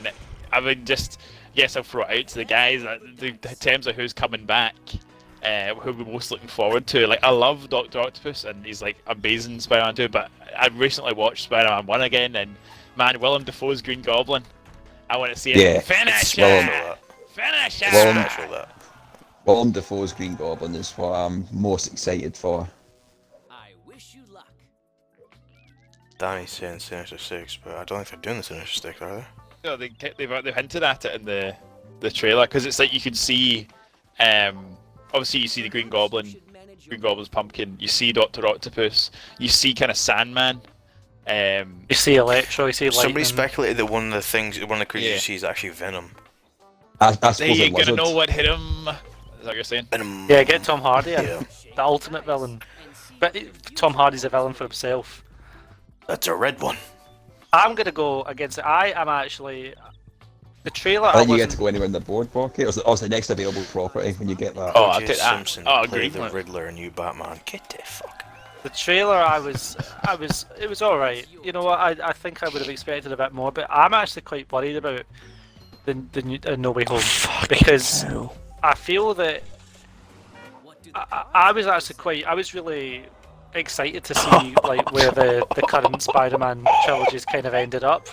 I 0.53 0.59
would 0.61 0.85
just, 0.85 1.19
yes, 1.53 1.75
I'll 1.75 1.83
throw 1.83 2.03
it 2.03 2.19
out 2.19 2.27
to 2.29 2.35
the 2.35 2.45
guys. 2.45 2.83
uh, 2.85 2.97
The, 3.17 3.27
in 3.27 3.37
terms 3.59 3.87
of 3.87 3.95
who's 3.95 4.13
coming 4.13 4.45
back, 4.45 4.75
uh, 5.43 5.75
who 5.75 5.93
we're 5.93 6.11
most 6.11 6.31
looking 6.31 6.47
forward 6.47 6.87
to. 6.87 7.07
Like 7.07 7.23
I 7.23 7.29
love 7.29 7.69
Doctor 7.69 7.99
Octopus, 7.99 8.43
and 8.43 8.65
he's 8.65 8.81
like 8.81 8.97
amazing 9.07 9.59
Spider-Man 9.59 9.95
too. 9.95 10.09
But 10.09 10.29
I 10.57 10.67
recently 10.67 11.13
watched 11.13 11.43
Spider-Man 11.45 11.85
One 11.85 12.01
again, 12.01 12.35
and 12.35 12.55
man, 12.95 13.19
Willem 13.19 13.43
Dafoe's 13.43 13.81
Green 13.81 14.01
Goblin. 14.01 14.43
I 15.09 15.17
want 15.17 15.33
to 15.33 15.39
see 15.39 15.51
it. 15.51 15.57
Yeah, 15.57 15.79
finish 15.79 16.21
it's 16.21 16.37
well 16.37 16.93
it. 16.93 16.97
Finish 17.33 17.81
It's 17.81 17.93
Well, 17.93 18.17
it. 18.17 18.29
special 18.31 18.51
that. 18.51 18.81
Willem 19.45 19.71
Dafoe's 19.71 20.13
Green 20.13 20.35
Goblin 20.35 20.75
is 20.75 20.91
what 20.91 21.09
I'm 21.13 21.45
most 21.51 21.87
excited 21.91 22.37
for. 22.37 22.67
I 23.49 23.71
wish 23.85 24.13
you 24.15 24.21
luck. 24.33 24.47
Danny's 26.17 26.51
saying 26.51 26.79
Sinister 26.79 27.17
Six, 27.17 27.57
but 27.57 27.75
I 27.75 27.83
don't 27.83 28.07
think 28.07 28.09
they're 28.23 28.33
doing 28.33 28.37
the 28.37 28.43
Sinister 28.43 28.87
Six, 28.89 29.01
are 29.01 29.15
they? 29.17 29.25
No, 29.63 29.77
they, 29.77 29.91
they've 30.17 30.43
they've 30.43 30.55
hinted 30.55 30.83
at 30.83 31.05
it 31.05 31.15
in 31.15 31.25
the 31.25 31.55
the 31.99 32.09
trailer 32.11 32.45
because 32.45 32.65
it's 32.65 32.79
like 32.79 32.93
you 32.93 33.01
can 33.01 33.13
see, 33.13 33.67
um, 34.19 34.77
obviously 35.13 35.39
you 35.41 35.47
see 35.47 35.61
the 35.61 35.69
Green 35.69 35.89
Goblin, 35.89 36.35
Green 36.87 36.99
Goblin's 36.99 37.29
pumpkin. 37.29 37.77
You 37.79 37.87
see 37.87 38.11
Doctor 38.11 38.45
Octopus. 38.47 39.11
You 39.39 39.47
see 39.47 39.73
kind 39.73 39.91
of 39.91 39.97
Sandman. 39.97 40.61
Um, 41.27 41.85
You 41.87 41.95
see 41.95 42.15
Electro, 42.15 42.65
you 42.65 42.73
see 42.73 42.89
Somebody 42.91 43.23
speculated 43.25 43.77
that 43.77 43.85
one 43.85 44.07
of 44.07 44.13
the 44.13 44.21
things, 44.21 44.59
one 44.59 44.73
of 44.73 44.79
the 44.79 44.85
creatures 44.85 45.07
Yeah. 45.09 45.13
you 45.15 45.19
see 45.19 45.35
is 45.35 45.43
actually 45.43 45.69
Venom. 45.69 46.11
I, 46.99 47.09
I 47.09 47.11
they 47.11 47.15
suppose 47.33 47.59
ain't 47.59 47.79
a 47.79 47.85
gonna 47.85 47.95
know 47.95 48.11
what 48.11 48.29
hit 48.29 48.45
him. 48.45 48.59
Is 48.59 48.85
that 48.85 49.45
what 49.45 49.55
you're 49.55 49.63
saying? 49.63 49.87
Venom. 49.91 50.27
Yeah, 50.29 50.43
get 50.43 50.63
Tom 50.63 50.81
Hardy. 50.81 51.11
Yeah. 51.11 51.41
The 51.75 51.83
ultimate 51.83 52.25
villain. 52.25 52.61
But 53.19 53.37
Tom 53.75 53.93
Hardy's 53.93 54.23
a 54.23 54.29
villain 54.29 54.53
for 54.53 54.63
himself. 54.65 55.23
That's 56.07 56.27
a 56.27 56.35
red 56.35 56.59
one. 56.61 56.77
I'm 57.53 57.75
gonna 57.75 57.91
go 57.91 58.23
against 58.23 58.57
it. 58.57 58.65
I 58.65 58.91
am 58.91 59.07
actually 59.09 59.73
the 60.63 60.69
trailer. 60.69 61.07
I 61.07 61.11
I 61.11 61.13
think 61.19 61.29
you 61.31 61.37
get 61.37 61.49
to 61.51 61.57
go 61.57 61.67
anywhere 61.67 61.85
in 61.85 61.91
the 61.91 61.99
boardwalk. 61.99 62.59
It 62.59 62.65
was, 62.65 62.77
it 62.77 62.85
was 62.85 63.01
the 63.01 63.09
next 63.09 63.29
available 63.29 63.63
property 63.71 64.11
when 64.13 64.29
you 64.29 64.35
get 64.35 64.55
that. 64.55 64.73
Oh, 64.75 64.85
I'll 64.85 64.97
O.J. 64.97 65.07
take 65.07 65.17
that. 65.17 65.35
Simpson 65.37 65.63
Oh, 65.67 65.83
play 65.85 66.09
Green 66.09 66.11
the 66.11 66.29
Riddler 66.29 66.65
and 66.67 66.77
you 66.77 66.91
Batman. 66.91 67.39
Get 67.45 67.67
the 67.69 67.83
fuck. 67.83 68.23
The 68.63 68.69
trailer, 68.69 69.15
I 69.15 69.39
was, 69.39 69.75
I 70.03 70.13
was, 70.13 70.45
it 70.59 70.69
was 70.69 70.83
all 70.83 70.97
right. 70.99 71.25
You 71.43 71.51
know 71.51 71.63
what? 71.63 71.79
I, 71.79 72.09
I 72.09 72.13
think 72.13 72.43
I 72.43 72.49
would 72.49 72.59
have 72.61 72.69
expected 72.69 73.11
a 73.11 73.17
bit 73.17 73.33
more, 73.33 73.51
but 73.51 73.65
I'm 73.71 73.93
actually 73.95 74.21
quite 74.21 74.51
worried 74.51 74.75
about 74.75 75.01
the 75.85 75.93
the 76.11 76.21
new, 76.21 76.39
uh, 76.45 76.55
No 76.55 76.69
Way 76.71 76.83
Home 76.87 77.01
because 77.49 78.05
I 78.61 78.75
feel 78.75 79.15
that 79.15 79.41
What 80.63 80.81
do 80.83 80.91
the 80.91 80.99
I, 80.99 81.05
I 81.33 81.49
I 81.49 81.51
was 81.53 81.65
actually 81.65 81.95
quite, 81.95 82.25
I 82.25 82.35
was 82.35 82.53
really 82.53 83.05
excited 83.55 84.03
to 84.03 84.15
see 84.15 84.53
like 84.63 84.91
where 84.91 85.11
the 85.11 85.45
the 85.55 85.63
current 85.63 86.01
Spider-Man 86.01 86.63
trilogies 86.85 87.25
kind 87.25 87.47
of 87.47 87.55
ended 87.55 87.83
up, 87.83 88.07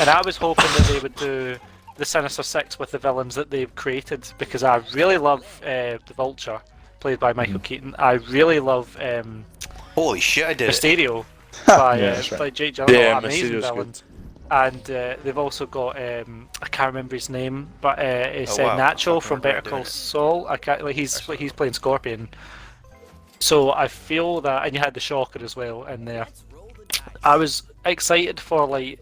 and 0.00 0.08
I 0.10 0.22
was 0.24 0.36
hoping 0.36 0.64
that 0.66 0.88
they 0.92 0.98
would 1.00 1.14
do 1.16 1.56
the 1.96 2.04
Sinister 2.04 2.42
Six 2.42 2.78
with 2.78 2.90
the 2.90 2.98
villains 2.98 3.34
that 3.34 3.50
they've 3.50 3.74
created 3.74 4.26
because 4.38 4.62
I 4.62 4.76
really 4.92 5.18
love 5.18 5.42
uh, 5.62 5.98
the 6.06 6.14
Vulture, 6.16 6.60
played 7.00 7.18
by 7.18 7.32
Michael 7.32 7.58
Keaton. 7.60 7.94
I 7.98 8.12
really 8.12 8.60
love 8.60 8.96
um, 9.00 9.44
Holy 9.94 10.20
shit, 10.20 10.44
I 10.46 10.52
did 10.54 10.68
it. 10.68 10.72
Mysterio 10.72 11.24
by, 11.66 11.98
Yeah, 12.00 12.12
uh, 12.12 12.16
right. 12.16 12.38
by 12.38 12.50
Jake 12.50 12.74
Gyllenhaal, 12.74 12.90
Yeah, 12.92 13.18
amazing 13.18 13.52
Mysterio's 13.52 13.64
villain. 13.64 13.86
good. 13.92 14.02
And 14.48 14.90
uh, 14.90 15.16
they've 15.24 15.38
also 15.38 15.66
got 15.66 15.96
um, 16.00 16.48
I 16.62 16.68
can't 16.68 16.88
remember 16.88 17.16
his 17.16 17.28
name, 17.28 17.68
but 17.80 17.98
uh, 17.98 18.02
it's 18.02 18.58
Oh, 18.58 18.64
uh, 18.64 18.76
wow. 18.76 18.92
Nacho 18.92 19.20
from 19.22 19.40
Better 19.40 19.62
Call 19.62 19.80
it. 19.80 19.86
Saul. 19.88 20.46
I 20.48 20.56
can't 20.56 20.84
like 20.84 20.94
he's 20.94 21.18
he's 21.30 21.52
playing 21.52 21.72
Scorpion. 21.72 22.28
So 23.40 23.72
I 23.72 23.88
feel 23.88 24.40
that, 24.42 24.64
and 24.66 24.74
you 24.74 24.80
had 24.80 24.94
the 24.94 25.00
Shocker 25.00 25.42
as 25.42 25.56
well 25.56 25.84
in 25.86 26.04
there. 26.04 26.26
I 27.24 27.36
was 27.36 27.64
excited 27.84 28.38
for 28.38 28.66
like 28.66 29.00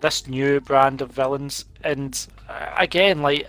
this 0.00 0.26
new 0.26 0.60
brand 0.60 1.00
of 1.02 1.10
villains, 1.10 1.64
and 1.82 2.26
uh, 2.48 2.74
again, 2.76 3.22
like 3.22 3.48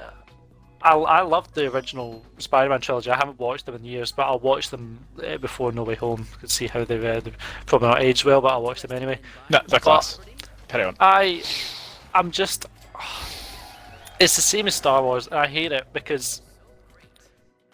I 0.82 0.94
I 0.94 1.22
loved 1.22 1.56
the 1.56 1.72
original 1.72 2.24
Spider-Man 2.38 2.82
trilogy. 2.82 3.12
I 3.12 3.18
haven't 3.18 3.40
watched 3.40 3.66
them 3.66 3.76
in 3.76 3.84
years, 3.84 4.12
but 4.12 4.24
I'll 4.24 4.40
watch 4.40 4.70
them 4.70 5.00
uh, 5.26 5.38
before 5.38 5.72
No 5.72 5.84
Way 5.84 5.96
Home 5.96 6.28
to 6.42 6.48
see 6.48 6.68
how 6.68 6.84
they've, 6.84 7.04
uh, 7.04 7.22
probably 7.66 7.88
not 7.90 8.02
aged 8.02 8.26
well, 8.26 8.42
but 8.42 8.50
I'll 8.50 8.62
watch 8.62 8.82
them 8.82 8.92
anyway. 8.92 9.20
No, 9.50 9.60
they're 9.68 9.80
class. 9.80 10.20
Carry 10.68 10.84
on. 10.86 10.96
I, 11.00 11.44
I'm 12.14 12.32
just, 12.32 12.66
it's 14.20 14.36
the 14.36 14.42
same 14.42 14.68
as 14.68 14.76
Star 14.76 15.04
Wars. 15.04 15.28
and 15.28 15.36
I 15.36 15.48
hate 15.48 15.72
it 15.72 15.88
because 15.94 16.42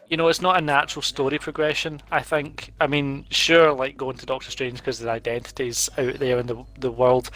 you 0.09 0.17
know 0.17 0.27
it's 0.27 0.41
not 0.41 0.57
a 0.57 0.61
natural 0.61 1.01
story 1.01 1.39
progression. 1.39 2.01
I 2.11 2.21
think. 2.21 2.73
I 2.79 2.87
mean, 2.87 3.25
sure, 3.29 3.71
like 3.73 3.97
going 3.97 4.17
to 4.17 4.25
Doctor 4.25 4.51
Strange 4.51 4.79
because 4.79 4.99
the 4.99 5.09
identities 5.09 5.89
out 5.97 6.15
there 6.15 6.39
in 6.39 6.47
the 6.47 6.63
the 6.79 6.91
world, 6.91 7.29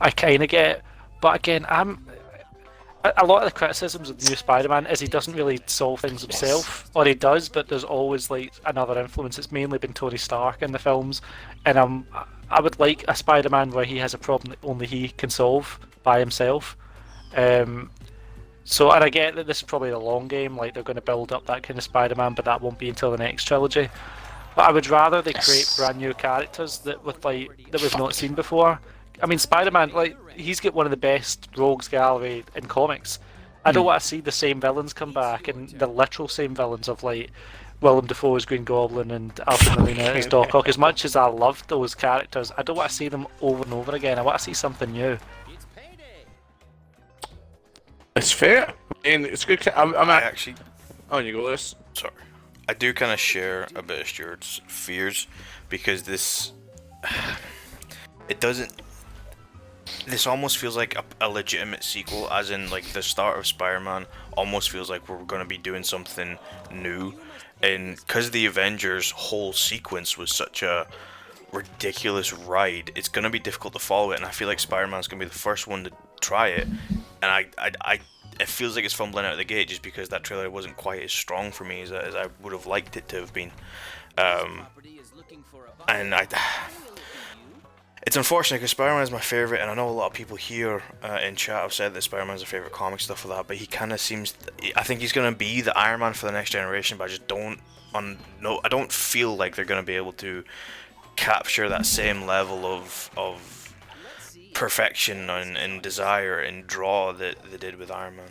I 0.00 0.10
kind 0.10 0.42
of 0.42 0.48
get. 0.48 0.82
But 1.20 1.36
again, 1.36 1.66
I'm. 1.68 2.06
A 3.18 3.24
lot 3.24 3.44
of 3.44 3.52
the 3.52 3.56
criticisms 3.56 4.10
of 4.10 4.18
the 4.18 4.30
new 4.30 4.34
Spider-Man 4.34 4.86
is 4.86 4.98
he 4.98 5.06
doesn't 5.06 5.36
really 5.36 5.60
solve 5.66 6.00
things 6.00 6.22
himself, 6.22 6.90
or 6.92 7.04
he 7.04 7.14
does, 7.14 7.48
but 7.48 7.68
there's 7.68 7.84
always 7.84 8.32
like 8.32 8.52
another 8.64 8.98
influence. 9.00 9.38
It's 9.38 9.52
mainly 9.52 9.78
been 9.78 9.92
Tony 9.92 10.16
Stark 10.16 10.60
in 10.60 10.72
the 10.72 10.78
films, 10.80 11.22
and 11.64 11.78
I'm 11.78 12.08
I 12.50 12.60
would 12.60 12.80
like 12.80 13.04
a 13.06 13.14
Spider-Man 13.14 13.70
where 13.70 13.84
he 13.84 13.98
has 13.98 14.12
a 14.12 14.18
problem 14.18 14.50
that 14.50 14.66
only 14.66 14.86
he 14.86 15.08
can 15.08 15.30
solve 15.30 15.78
by 16.02 16.18
himself. 16.18 16.76
Um, 17.36 17.90
so, 18.68 18.90
and 18.90 19.04
I 19.04 19.10
get 19.10 19.36
that 19.36 19.46
this 19.46 19.58
is 19.58 19.62
probably 19.62 19.90
a 19.90 19.98
long 19.98 20.26
game, 20.26 20.56
like 20.56 20.74
they're 20.74 20.82
going 20.82 20.96
to 20.96 21.00
build 21.00 21.32
up 21.32 21.46
that 21.46 21.62
kind 21.62 21.78
of 21.78 21.84
Spider-Man, 21.84 22.34
but 22.34 22.44
that 22.46 22.60
won't 22.60 22.78
be 22.78 22.88
until 22.88 23.12
the 23.12 23.16
next 23.16 23.44
trilogy. 23.44 23.88
But 24.56 24.62
I 24.68 24.72
would 24.72 24.88
rather 24.88 25.22
they 25.22 25.34
create 25.34 25.72
brand 25.76 25.98
new 25.98 26.12
characters 26.14 26.78
that 26.78 27.04
with 27.04 27.24
like 27.24 27.70
that 27.70 27.80
we've 27.80 27.96
not 27.96 28.12
seen 28.12 28.34
before. 28.34 28.80
I 29.22 29.26
mean, 29.26 29.38
Spider-Man, 29.38 29.90
like 29.90 30.16
he's 30.32 30.58
got 30.58 30.74
one 30.74 30.84
of 30.84 30.90
the 30.90 30.96
best 30.96 31.48
rogues 31.56 31.86
gallery 31.86 32.44
in 32.56 32.66
comics. 32.66 33.20
I 33.64 33.70
don't 33.70 33.84
hmm. 33.84 33.86
want 33.86 34.02
to 34.02 34.06
see 34.06 34.20
the 34.20 34.32
same 34.32 34.60
villains 34.60 34.92
come 34.92 35.12
back 35.12 35.46
and 35.46 35.68
the 35.68 35.86
literal 35.86 36.26
same 36.26 36.52
villains 36.52 36.88
of 36.88 37.04
like 37.04 37.30
Willem 37.80 38.06
Dafoe 38.06 38.34
as 38.34 38.44
Green 38.44 38.64
Goblin 38.64 39.12
and 39.12 39.38
Alfred 39.46 39.78
Molina 39.78 40.02
as 40.02 40.26
Doc 40.26 40.56
Ock. 40.56 40.68
As 40.68 40.76
much 40.76 41.04
as 41.04 41.14
I 41.14 41.26
love 41.26 41.64
those 41.68 41.94
characters, 41.94 42.50
I 42.58 42.64
don't 42.64 42.76
want 42.76 42.90
to 42.90 42.96
see 42.96 43.08
them 43.08 43.28
over 43.40 43.62
and 43.62 43.72
over 43.72 43.94
again. 43.94 44.18
I 44.18 44.22
want 44.22 44.38
to 44.38 44.44
see 44.44 44.54
something 44.54 44.90
new. 44.90 45.18
It's 48.16 48.32
fair. 48.32 48.72
I 49.04 49.08
mean, 49.08 49.26
it's 49.26 49.44
good. 49.44 49.66
I'm, 49.76 49.94
I'm 49.94 50.08
I 50.08 50.22
actually, 50.22 50.56
on 51.10 51.26
you 51.26 51.34
go, 51.34 51.42
Lewis. 51.42 51.74
sorry, 51.92 52.14
I 52.66 52.72
do 52.72 52.94
kind 52.94 53.12
of 53.12 53.20
share 53.20 53.68
a 53.74 53.82
bit 53.82 54.00
of 54.00 54.08
Stuart's 54.08 54.62
fears 54.66 55.26
because 55.68 56.02
this, 56.02 56.52
it 58.28 58.40
doesn't. 58.40 58.72
This 60.06 60.26
almost 60.26 60.56
feels 60.56 60.76
like 60.76 60.96
a, 60.96 61.04
a 61.20 61.28
legitimate 61.28 61.84
sequel, 61.84 62.30
as 62.30 62.50
in 62.50 62.70
like 62.70 62.84
the 62.84 63.02
start 63.02 63.38
of 63.38 63.46
Spider-Man 63.46 64.06
almost 64.34 64.70
feels 64.70 64.88
like 64.88 65.08
we're 65.08 65.22
going 65.24 65.42
to 65.42 65.48
be 65.48 65.58
doing 65.58 65.82
something 65.82 66.38
new, 66.72 67.12
and 67.62 67.96
because 67.96 68.30
the 68.30 68.46
Avengers 68.46 69.10
whole 69.10 69.52
sequence 69.52 70.16
was 70.16 70.34
such 70.34 70.62
a 70.62 70.86
ridiculous 71.52 72.32
ride, 72.32 72.92
it's 72.96 73.08
going 73.08 73.24
to 73.24 73.30
be 73.30 73.38
difficult 73.38 73.74
to 73.74 73.78
follow 73.78 74.12
it, 74.12 74.16
and 74.16 74.24
I 74.24 74.30
feel 74.30 74.48
like 74.48 74.58
Spider-Man's 74.58 75.06
going 75.06 75.20
to 75.20 75.26
be 75.26 75.30
the 75.30 75.38
first 75.38 75.66
one 75.66 75.84
to 75.84 75.90
try 76.20 76.48
it, 76.48 76.66
and 76.66 77.24
I, 77.24 77.46
I, 77.58 77.70
I 77.80 78.00
it 78.38 78.48
feels 78.48 78.76
like 78.76 78.84
it's 78.84 78.94
fumbling 78.94 79.24
out 79.24 79.32
of 79.32 79.38
the 79.38 79.44
gate 79.44 79.68
just 79.68 79.82
because 79.82 80.10
that 80.10 80.22
trailer 80.22 80.50
wasn't 80.50 80.76
quite 80.76 81.02
as 81.02 81.12
strong 81.12 81.50
for 81.52 81.64
me 81.64 81.80
as, 81.82 81.90
I- 81.92 82.00
as 82.02 82.14
I 82.14 82.26
would 82.42 82.52
have 82.52 82.66
liked 82.66 82.96
it 82.96 83.08
to 83.08 83.16
have 83.20 83.32
been. 83.32 83.50
Um, 84.18 84.66
a 85.88 85.90
and 85.90 86.14
I, 86.14 86.26
it's 88.06 88.16
unfortunate 88.16 88.58
because 88.58 88.70
Spider-Man 88.72 89.02
is 89.02 89.10
my 89.10 89.20
favorite, 89.20 89.60
and 89.60 89.70
I 89.70 89.74
know 89.74 89.88
a 89.88 89.90
lot 89.90 90.06
of 90.06 90.12
people 90.12 90.36
here 90.36 90.82
uh, 91.02 91.18
in 91.24 91.34
chat 91.34 91.62
have 91.62 91.72
said 91.72 91.94
that 91.94 92.02
Spider-Man's 92.02 92.40
their 92.40 92.46
favorite 92.46 92.72
comic 92.72 93.00
stuff 93.00 93.20
for 93.20 93.28
that. 93.28 93.46
But 93.46 93.56
he 93.56 93.66
kind 93.66 93.92
of 93.92 94.00
seems, 94.00 94.34
I 94.76 94.82
think 94.82 95.00
he's 95.00 95.12
gonna 95.12 95.32
be 95.32 95.60
the 95.62 95.76
Iron 95.76 96.00
Man 96.00 96.12
for 96.12 96.26
the 96.26 96.32
next 96.32 96.50
generation. 96.50 96.98
But 96.98 97.04
I 97.04 97.08
just 97.08 97.26
don't, 97.26 97.58
on 97.94 98.18
no, 98.40 98.60
I 98.64 98.68
don't 98.68 98.92
feel 98.92 99.34
like 99.36 99.56
they're 99.56 99.64
gonna 99.64 99.82
be 99.82 99.96
able 99.96 100.12
to 100.14 100.44
capture 101.16 101.68
that 101.70 101.86
same 101.86 102.26
level 102.26 102.66
of 102.66 103.10
of 103.16 103.40
perfection 104.56 105.28
and, 105.28 105.54
and 105.56 105.82
desire 105.82 106.38
and 106.38 106.66
draw 106.66 107.12
that 107.12 107.36
they 107.50 107.58
did 107.58 107.76
with 107.76 107.90
Iron 107.90 108.16
Man. 108.16 108.24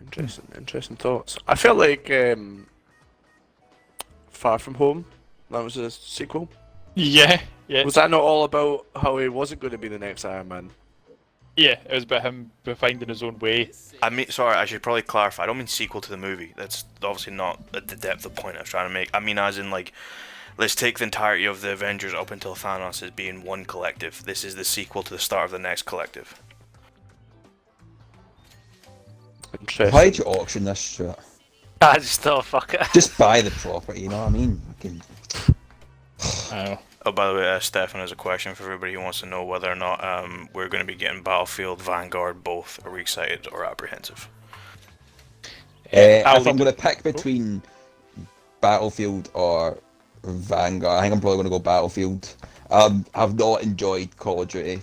Interesting, 0.00 0.48
interesting 0.56 0.96
thoughts. 0.96 1.38
I 1.46 1.54
felt 1.54 1.78
like 1.78 2.10
um, 2.10 2.66
Far 4.30 4.58
From 4.58 4.74
Home. 4.74 5.04
That 5.50 5.60
was 5.60 5.76
a 5.76 5.90
sequel. 5.90 6.48
Yeah, 6.96 7.40
yeah, 7.68 7.84
Was 7.84 7.94
that 7.94 8.10
not 8.10 8.20
all 8.20 8.42
about 8.42 8.86
how 8.96 9.16
he 9.18 9.28
wasn't 9.28 9.60
going 9.60 9.70
to 9.70 9.78
be 9.78 9.86
the 9.86 9.98
next 9.98 10.24
Iron 10.24 10.48
Man? 10.48 10.70
yeah. 11.56 11.78
It 11.88 11.94
was 11.94 12.04
about 12.04 12.22
him 12.22 12.50
finding 12.74 13.08
his 13.08 13.22
own 13.22 13.38
way. 13.38 13.70
I 14.02 14.10
mean, 14.10 14.28
sorry, 14.30 14.56
I 14.56 14.64
should 14.64 14.82
probably 14.82 15.02
clarify. 15.02 15.44
I 15.44 15.46
don't 15.46 15.58
mean 15.58 15.68
sequel 15.68 16.00
to 16.00 16.10
the 16.10 16.16
movie. 16.16 16.52
That's 16.56 16.84
obviously 17.02 17.34
not 17.34 17.62
at 17.74 17.86
the 17.86 17.96
depth 17.96 18.26
of 18.26 18.34
point 18.34 18.56
I 18.56 18.60
was 18.60 18.68
trying 18.68 18.88
to 18.88 18.92
make. 18.92 19.10
I 19.14 19.20
mean, 19.20 19.38
as 19.38 19.58
in 19.58 19.70
like, 19.70 19.92
let's 20.60 20.74
take 20.74 20.98
the 20.98 21.04
entirety 21.04 21.46
of 21.46 21.62
the 21.62 21.72
Avengers 21.72 22.12
up 22.12 22.30
until 22.30 22.54
Thanos 22.54 23.02
as 23.02 23.10
being 23.10 23.42
one 23.42 23.64
collective. 23.64 24.22
This 24.24 24.44
is 24.44 24.54
the 24.54 24.64
sequel 24.64 25.02
to 25.02 25.10
the 25.10 25.18
start 25.18 25.46
of 25.46 25.50
the 25.52 25.58
next 25.58 25.82
collective. 25.82 26.40
Interesting. 29.58 29.92
Why'd 29.92 30.18
you 30.18 30.24
auction 30.24 30.64
this 30.64 30.78
shit? 30.78 31.18
I 31.80 31.94
just 31.98 32.20
thought, 32.20 32.44
fuck 32.44 32.74
it. 32.74 32.82
Just 32.92 33.16
buy 33.16 33.40
the 33.40 33.50
property, 33.50 34.02
you 34.02 34.10
know 34.10 34.18
what 34.18 34.26
I 34.26 34.30
mean? 34.30 34.60
Fucking- 34.76 35.02
I 36.52 36.64
know. 36.64 36.78
Oh, 37.06 37.12
by 37.12 37.28
the 37.28 37.34
way, 37.34 37.50
uh, 37.50 37.58
Stefan 37.58 38.02
has 38.02 38.12
a 38.12 38.16
question 38.16 38.54
for 38.54 38.64
everybody 38.64 38.92
who 38.92 39.00
wants 39.00 39.20
to 39.20 39.26
know 39.26 39.42
whether 39.42 39.72
or 39.72 39.74
not 39.74 40.04
um, 40.04 40.50
we're 40.52 40.68
going 40.68 40.82
to 40.82 40.86
be 40.86 40.94
getting 40.94 41.22
Battlefield, 41.22 41.80
Vanguard, 41.80 42.44
both. 42.44 42.84
Are 42.84 42.90
we 42.90 43.00
excited 43.00 43.48
or 43.50 43.64
apprehensive? 43.64 44.28
Uh, 45.90 46.20
I'll 46.26 46.42
if 46.42 46.46
I'm 46.46 46.58
going 46.58 46.70
to 46.70 46.78
pick 46.78 47.02
between 47.02 47.62
Battlefield 48.60 49.30
or 49.32 49.78
Vanguard, 50.24 50.98
I 50.98 51.02
think 51.02 51.14
I'm 51.14 51.20
probably 51.20 51.36
going 51.36 51.44
to 51.44 51.50
go 51.50 51.58
Battlefield. 51.58 52.34
Um, 52.70 53.04
I've 53.14 53.36
not 53.36 53.62
enjoyed 53.62 54.16
Call 54.16 54.42
of 54.42 54.48
Duty 54.48 54.82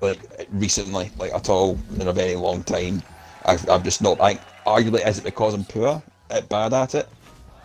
like 0.00 0.48
recently, 0.52 1.10
like 1.18 1.32
at 1.32 1.48
all, 1.48 1.78
in 1.98 2.06
a 2.06 2.12
very 2.12 2.36
long 2.36 2.62
time. 2.62 3.02
I've, 3.44 3.68
I'm 3.68 3.82
just 3.82 4.02
not. 4.02 4.20
I 4.20 4.34
arguably 4.66 5.06
is 5.06 5.18
it 5.18 5.24
because 5.24 5.54
I'm 5.54 5.64
poor, 5.64 6.02
at 6.30 6.48
bad 6.48 6.72
at 6.72 6.94
it? 6.94 7.08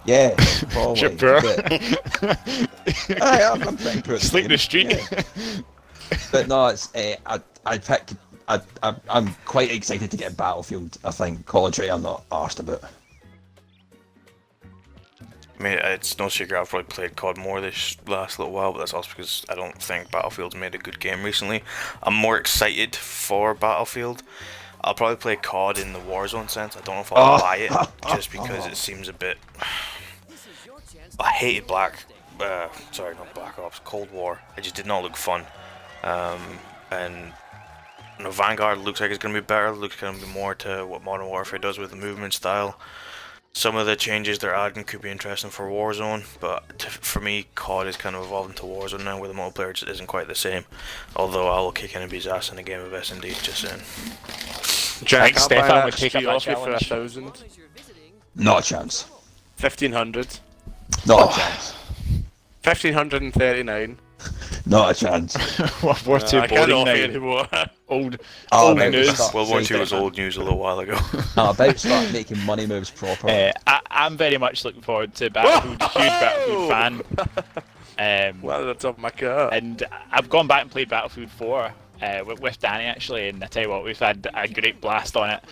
Yeah, 0.06 0.34
probably. 0.70 1.02
You're 1.02 1.10
poor. 1.12 1.42
I 3.22 3.42
am. 3.42 3.64
I'm 3.68 3.78
pretty 3.78 4.02
poor. 4.02 4.18
Sleep 4.20 4.46
in 4.46 4.52
the 4.52 4.58
street. 4.58 4.92
yeah. 4.92 5.24
But 6.32 6.48
no, 6.48 6.68
it's 6.68 6.94
uh, 6.96 7.16
I 7.26 7.42
I 7.66 7.78
pick. 7.78 8.10
I, 8.48 8.60
I 8.82 8.96
I'm 9.10 9.36
quite 9.46 9.72
excited 9.72 10.10
to 10.12 10.18
get 10.18 10.36
Battlefield. 10.36 10.98
I 11.04 11.12
think 11.12 11.46
Call 11.46 11.68
of 11.68 11.74
Duty 11.74 11.92
I'm 11.92 12.02
not 12.02 12.26
asked 12.32 12.60
about. 12.60 12.84
I 15.60 15.64
mean, 15.64 15.74
it's 15.74 16.18
no 16.18 16.30
secret 16.30 16.58
I've 16.60 16.70
probably 16.70 16.88
played 16.88 17.16
COD 17.18 17.38
more 17.38 17.60
this 17.60 17.98
last 18.08 18.40
little 18.40 18.54
while, 18.54 18.72
but 18.72 18.80
that's 18.80 18.94
also 18.94 19.10
because 19.10 19.46
I 19.50 19.56
don't 19.56 19.82
think 19.82 20.10
Battlefield's 20.10 20.56
made 20.56 20.74
a 20.74 20.78
good 20.78 21.00
game 21.02 21.24
recently. 21.24 21.64
I'm 22.02 22.14
more 22.14 22.38
excited 22.38 22.96
for 22.96 23.54
Battlefield. 23.54 24.24
I'll 24.82 24.94
probably 24.94 25.18
play 25.18 25.36
COD 25.36 25.78
in 25.80 25.92
the 25.92 26.00
Warzone 26.00 26.50
sense. 26.50 26.78
I 26.78 26.82
don't 26.82 26.96
know 26.96 27.02
if 27.02 27.12
I'll 27.12 27.36
Oh. 27.36 27.40
buy 27.40 27.58
it 27.58 27.72
just 28.16 28.32
because 28.32 28.66
it 28.68 28.78
seems 28.78 29.10
a 29.10 29.14
bit. 29.14 29.38
I 31.20 31.30
hated 31.32 31.68
Black. 31.68 32.06
Uh, 32.40 32.70
sorry, 32.92 33.16
not 33.16 33.34
Black 33.34 33.60
Ops. 33.60 33.80
Cold 33.84 34.10
War. 34.12 34.40
It 34.58 34.62
just 34.62 34.76
did 34.76 34.86
not 34.86 35.04
look 35.04 35.18
fun. 35.18 35.46
Um, 36.04 36.40
and 36.92 37.34
you 38.18 38.24
know, 38.24 38.32
Vanguard 38.32 38.78
looks 38.78 39.02
like 39.02 39.10
it's 39.12 39.20
going 39.20 39.36
to 39.36 39.42
be 39.42 39.46
better. 39.46 39.72
Looks 39.72 39.98
going 39.98 40.18
to 40.18 40.26
be 40.26 40.32
more 40.32 40.56
to 40.56 40.86
what 40.86 41.04
Modern 41.04 41.28
Warfare 41.28 41.60
does 41.60 41.78
with 41.78 41.90
the 41.90 41.98
movement 41.98 42.34
style. 42.34 42.80
Some 43.60 43.76
of 43.76 43.86
the 43.86 43.98
changes 43.98 44.40
they're 44.40 44.56
adding 44.56 44.86
could 44.86 45.02
be 45.02 45.10
interesting 45.10 45.50
for 45.50 45.68
Warzone, 45.70 46.24
but 46.40 46.80
t- 46.80 46.88
for 46.88 47.20
me, 47.20 47.48
COD 47.56 47.88
is 47.88 47.98
kind 47.98 48.16
of 48.16 48.24
evolving 48.24 48.56
to 48.56 48.62
Warzone 48.62 49.04
now, 49.04 49.20
where 49.20 49.28
the 49.28 49.34
multiplayer 49.34 49.74
just 49.74 49.92
isn't 49.92 50.08
quite 50.08 50.30
the 50.30 50.34
same. 50.34 50.64
Although 51.14 51.50
I 51.50 51.60
will 51.60 51.74
kick 51.74 51.94
anybody's 51.94 52.26
ass 52.26 52.54
in 52.54 52.58
a 52.58 52.64
game 52.64 52.80
of 52.80 52.94
S&D, 52.94 53.28
just 53.42 53.60
saying. 53.60 53.82
Jack, 55.06 55.38
Stefan 55.38 55.84
would 55.84 55.94
take 55.94 56.12
street 56.12 56.26
up 56.26 56.36
off 56.36 56.48
you 56.48 56.56
for 56.56 56.72
a 56.72 56.80
thousand. 56.80 57.28
As 57.32 57.58
you're 57.58 57.68
visiting, 57.76 58.14
Not 58.34 58.64
a 58.64 58.66
chance. 58.66 59.12
Fifteen 59.58 59.92
hundred. 59.92 60.40
Not 61.06 61.20
a 61.20 61.24
oh. 61.26 61.36
chance. 61.36 61.74
Fifteen 62.62 62.94
hundred 62.94 63.24
and 63.24 63.34
thirty-nine. 63.34 63.98
Not 64.66 64.92
a 64.96 65.00
chance. 65.00 65.36
World 65.84 66.06
War 66.06 66.20
Two 66.20 66.40
I 66.40 66.48
can't 66.48 66.70
boring 66.70 66.74
offer 66.90 66.98
now. 66.98 67.04
anymore. 67.04 67.48
Old, 67.90 68.18
Oh, 68.52 68.68
old 68.70 68.78
mate, 68.78 68.92
news. 68.92 69.16
stop. 69.16 69.34
World 69.34 69.50
War 69.50 69.64
Sorry, 69.64 69.78
II 69.78 69.82
was 69.82 69.94
old 69.94 70.16
news 70.16 70.38
a 70.38 70.42
little 70.44 70.60
while 70.60 70.80
ago. 70.80 70.96
I'm 71.36 71.50
about 71.56 71.72
to 71.72 71.78
start 71.80 72.12
making 72.14 72.40
money 72.46 72.68
moves 72.68 72.92
proper. 72.92 73.28
Uh, 73.28 73.52
I, 73.66 73.80
I'm 73.90 74.16
very 74.16 74.38
much 74.38 74.64
looking 74.64 74.82
forward 74.84 75.16
to 75.16 75.30
Battlefield. 75.32 75.82
Huge 75.82 75.92
Battlefield 75.94 76.70
fan. 76.70 77.02
Um, 78.32 78.42
well, 78.44 78.66
that's 78.66 78.86
off 78.86 78.98
my 79.00 79.10
car. 79.10 79.52
and 79.52 79.84
I've 80.12 80.30
gone 80.30 80.46
back 80.48 80.62
and 80.62 80.72
played 80.72 80.90
Battlefield 80.90 81.32
4 81.32 81.74
uh, 82.02 82.24
with, 82.28 82.40
with 82.40 82.60
Danny 82.60 82.86
actually, 82.86 83.28
and 83.30 83.44
I 83.44 83.48
tell 83.48 83.64
you 83.64 83.70
what, 83.70 83.84
we've 83.84 83.98
had 83.98 84.28
a 84.36 84.48
great 84.48 84.80
blast 84.82 85.18
on 85.18 85.32
it. 85.32 85.44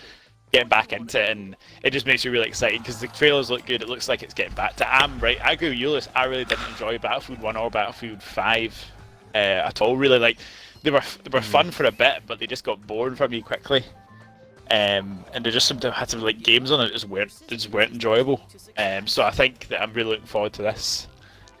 Getting 0.52 0.68
back 0.68 0.92
into 0.92 1.22
it, 1.22 1.30
and 1.30 1.56
it 1.82 1.90
just 1.90 2.06
makes 2.06 2.24
me 2.24 2.30
really 2.30 2.48
excited 2.48 2.80
because 2.80 3.00
the 3.00 3.08
trailers 3.08 3.50
look 3.50 3.66
good. 3.66 3.82
It 3.82 3.88
looks 3.88 4.08
like 4.08 4.22
it's 4.22 4.32
getting 4.32 4.54
back 4.54 4.76
to. 4.76 4.90
I'm 4.90 5.18
right. 5.20 5.38
I 5.44 5.52
agree 5.52 5.86
with 5.86 6.08
I 6.14 6.24
really 6.24 6.46
didn't 6.46 6.68
enjoy 6.70 6.98
Battlefield 6.98 7.40
1 7.40 7.56
or 7.56 7.70
Battlefield 7.70 8.22
5 8.22 8.92
uh, 9.34 9.38
at 9.38 9.82
all. 9.82 9.96
Really, 9.96 10.18
like 10.18 10.38
they 10.82 10.90
were 10.90 11.02
they 11.22 11.30
were 11.30 11.42
fun 11.42 11.70
for 11.70 11.84
a 11.84 11.92
bit, 11.92 12.22
but 12.26 12.38
they 12.38 12.46
just 12.46 12.64
got 12.64 12.86
boring 12.86 13.14
for 13.14 13.28
me 13.28 13.42
quickly. 13.42 13.84
Um, 14.70 15.24
and 15.32 15.44
they 15.44 15.50
just 15.50 15.66
sometimes 15.66 15.94
had 15.94 16.10
some 16.10 16.20
like 16.20 16.42
games 16.42 16.70
on 16.70 16.80
it 16.80 16.84
that 16.88 16.92
just 16.92 17.08
weren't 17.08 17.32
just 17.48 17.70
weren't 17.70 17.92
enjoyable. 17.92 18.40
Um, 18.76 19.06
so 19.06 19.22
I 19.22 19.30
think 19.30 19.68
that 19.68 19.82
I'm 19.82 19.92
really 19.92 20.10
looking 20.10 20.26
forward 20.26 20.52
to 20.54 20.62
this. 20.62 21.08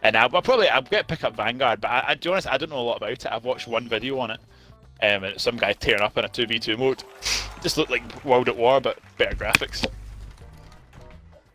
And 0.02 0.16
I'll, 0.16 0.34
I'll 0.34 0.42
probably 0.42 0.68
I'll 0.68 0.82
get 0.82 1.08
pick 1.08 1.24
up 1.24 1.34
Vanguard, 1.34 1.80
but 1.80 1.88
I, 1.88 2.04
I, 2.08 2.14
to 2.14 2.20
be 2.20 2.32
honest, 2.32 2.46
I 2.46 2.58
don't 2.58 2.70
know 2.70 2.80
a 2.80 2.82
lot 2.82 2.98
about 2.98 3.10
it. 3.10 3.26
I've 3.26 3.44
watched 3.44 3.66
one 3.66 3.88
video 3.88 4.18
on 4.18 4.30
it. 4.30 4.40
Um, 5.00 5.24
and 5.24 5.26
it's 5.26 5.44
some 5.44 5.56
guy 5.56 5.72
tearing 5.72 6.02
up 6.02 6.18
in 6.18 6.24
a 6.24 6.28
2v2 6.28 6.78
mode. 6.78 7.04
Just 7.62 7.76
looked 7.76 7.90
like 7.90 8.24
World 8.24 8.48
at 8.48 8.56
War, 8.56 8.80
but 8.80 8.98
better 9.16 9.34
graphics. 9.34 9.84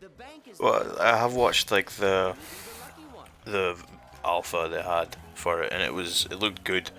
The 0.00 0.08
bank 0.10 0.48
is 0.50 0.58
Well, 0.58 0.96
I 1.00 1.16
have 1.16 1.34
watched 1.34 1.70
like 1.70 1.90
the 1.92 2.34
the 3.44 3.76
alpha 4.24 4.68
they 4.70 4.82
had 4.82 5.16
for 5.34 5.62
it, 5.62 5.72
and 5.72 5.82
it 5.82 5.94
was 5.94 6.26
it 6.30 6.36
looked 6.36 6.64
good, 6.64 6.90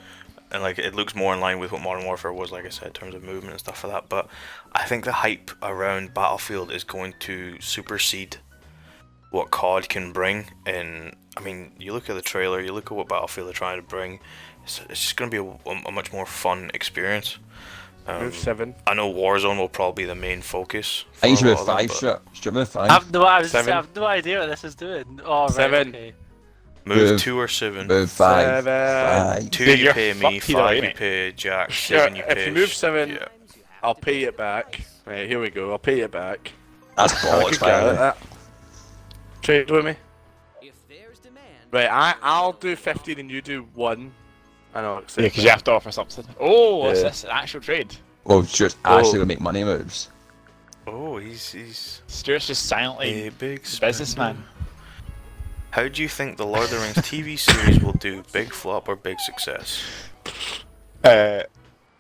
and 0.52 0.64
like 0.64 0.80
it 0.80 0.96
looks 0.96 1.16
more 1.16 1.34
in 1.34 1.40
line 1.40 1.60
with 1.60 1.72
what 1.72 1.82
Modern 1.82 2.06
Warfare 2.06 2.34
was, 2.34 2.52
like 2.52 2.66
I 2.66 2.70
said, 2.70 2.88
in 2.88 2.94
terms 2.94 3.16
of 3.16 3.24
movement 3.24 3.52
and 3.52 3.60
stuff 3.60 3.84
like 3.84 3.94
that. 3.94 4.10
But 4.10 4.28
I 4.72 4.86
think 4.86 5.06
the 5.06 5.12
hype 5.12 5.52
around 5.62 6.14
Battlefield 6.14 6.72
is 6.72 6.84
going 6.84 7.14
to 7.22 7.60
supersede 7.62 8.38
what 9.32 9.52
COD 9.52 9.90
can 9.90 10.14
bring. 10.14 10.48
And 10.66 11.16
I 11.38 11.42
mean, 11.42 11.74
you 11.78 11.94
look 11.94 12.10
at 12.10 12.16
the 12.16 12.22
trailer, 12.22 12.62
you 12.62 12.74
look 12.74 12.92
at 12.92 12.98
what 12.98 13.10
Battlefield 13.10 13.50
are 13.50 13.54
trying 13.54 13.78
to 13.78 13.88
bring. 13.88 14.20
It's, 14.64 14.82
it's 14.90 15.02
just 15.02 15.18
going 15.18 15.30
to 15.30 15.44
be 15.44 15.60
a, 15.70 15.74
a 15.86 15.92
much 15.92 16.14
more 16.14 16.26
fun 16.26 16.72
experience. 16.74 17.38
Um, 18.08 18.24
Move 18.26 18.36
seven. 18.36 18.76
I 18.86 18.94
know 18.94 19.12
Warzone 19.12 19.58
will 19.58 19.68
probably 19.70 20.04
be 20.04 20.08
the 20.08 20.14
main 20.16 20.42
focus. 20.42 21.06
I 21.24 21.28
think 21.36 21.40
for 21.40 21.46
a 21.46 21.50
you 21.50 21.56
lot 21.56 21.60
move 21.60 21.60
of 21.62 21.66
them, 21.66 21.76
five, 21.78 21.88
but 21.88 22.44
sure. 22.44 22.52
Move 22.52 22.70
five. 22.70 22.92
I've 22.92 23.12
no, 23.12 23.24
I, 23.24 23.40
was 23.42 23.52
Seven. 23.52 23.74
I 23.74 23.76
have 23.78 23.96
no 23.96 24.06
idea 24.06 24.40
what 24.42 24.50
this 24.50 24.64
is 24.64 24.76
doing. 24.76 25.20
Oh, 25.26 25.44
right, 25.44 25.52
Seven. 25.52 25.90
okay. 25.90 26.14
Move 26.86 26.98
Move- 26.98 27.20
two 27.20 27.40
or 27.40 27.48
seven. 27.48 27.88
Move 27.88 28.12
five. 28.12 28.64
Seven. 28.64 29.44
Five. 29.44 29.50
Two 29.52 29.66
Dude, 29.66 29.80
you 29.80 29.92
pay 29.92 30.14
me, 30.14 30.40
five 30.40 30.84
you 30.84 30.92
pay 30.92 31.32
Jack, 31.32 31.72
Sure, 31.72 31.98
seven 32.00 32.16
you 32.16 32.22
if 32.28 32.30
pay. 32.36 32.42
If 32.42 32.48
you 32.48 32.54
move 32.54 32.72
seven- 32.74 33.10
yeah. 33.10 33.28
I'll 33.82 33.96
pay 33.96 34.24
it 34.24 34.38
back. 34.38 34.82
Right, 35.06 35.28
here 35.28 35.40
we 35.42 35.50
go. 35.50 35.72
I'll 35.72 35.80
pay 35.80 36.02
it 36.02 36.12
back. 36.12 36.52
That's 36.96 37.14
I 37.26 37.28
bollocks, 37.28 37.50
could 37.54 37.60
by 37.62 37.68
get 37.72 37.80
the 37.82 37.88
way. 37.90 37.96
that. 37.96 38.18
Trade 39.42 39.72
with 39.72 39.86
me. 39.86 39.96
If 40.62 40.76
there's 40.88 41.18
demand, 41.20 41.44
Right, 41.72 41.90
I 41.92 42.14
I'll 42.22 42.54
do 42.54 42.76
fifteen 42.76 43.20
and 43.20 43.32
you 43.32 43.42
do 43.42 43.68
one. 43.74 44.14
I 44.76 44.82
know. 44.82 44.98
Accept 44.98 45.18
Yeah, 45.22 45.28
because 45.30 45.44
you 45.46 45.50
have 45.50 45.64
to 45.64 45.72
offer 45.72 45.92
something. 45.92 46.26
Oh, 46.40 46.78
what's 46.78 47.00
Yeah. 47.02 47.08
this? 47.10 47.24
An 47.24 47.30
actual 47.32 47.62
trade. 47.62 47.96
Well, 48.26 48.44
Stuart's 48.44 48.76
Oh. 48.86 48.98
actually 48.98 49.14
gonna 49.14 49.26
make 49.26 49.40
money 49.42 49.64
moves. 49.64 50.10
Oh, 50.86 51.18
he's 51.18 51.52
he's 51.52 52.02
Stuart's 52.08 52.48
just 52.48 52.66
silently 52.68 53.28
a 53.28 53.32
big 53.32 53.64
businessman. 53.80 54.44
How 55.72 55.88
do 55.88 56.02
you 56.02 56.08
think 56.10 56.38
the 56.38 56.46
Lord 56.46 56.66
of 56.66 56.70
the 56.72 56.78
Rings 56.80 56.96
TV 56.98 57.38
series 57.38 57.80
will 57.82 57.94
do? 57.94 58.24
Big 58.32 58.54
flop 58.54 58.88
or 58.88 58.96
big 58.96 59.20
success? 59.20 59.82
Uh, 61.04 61.44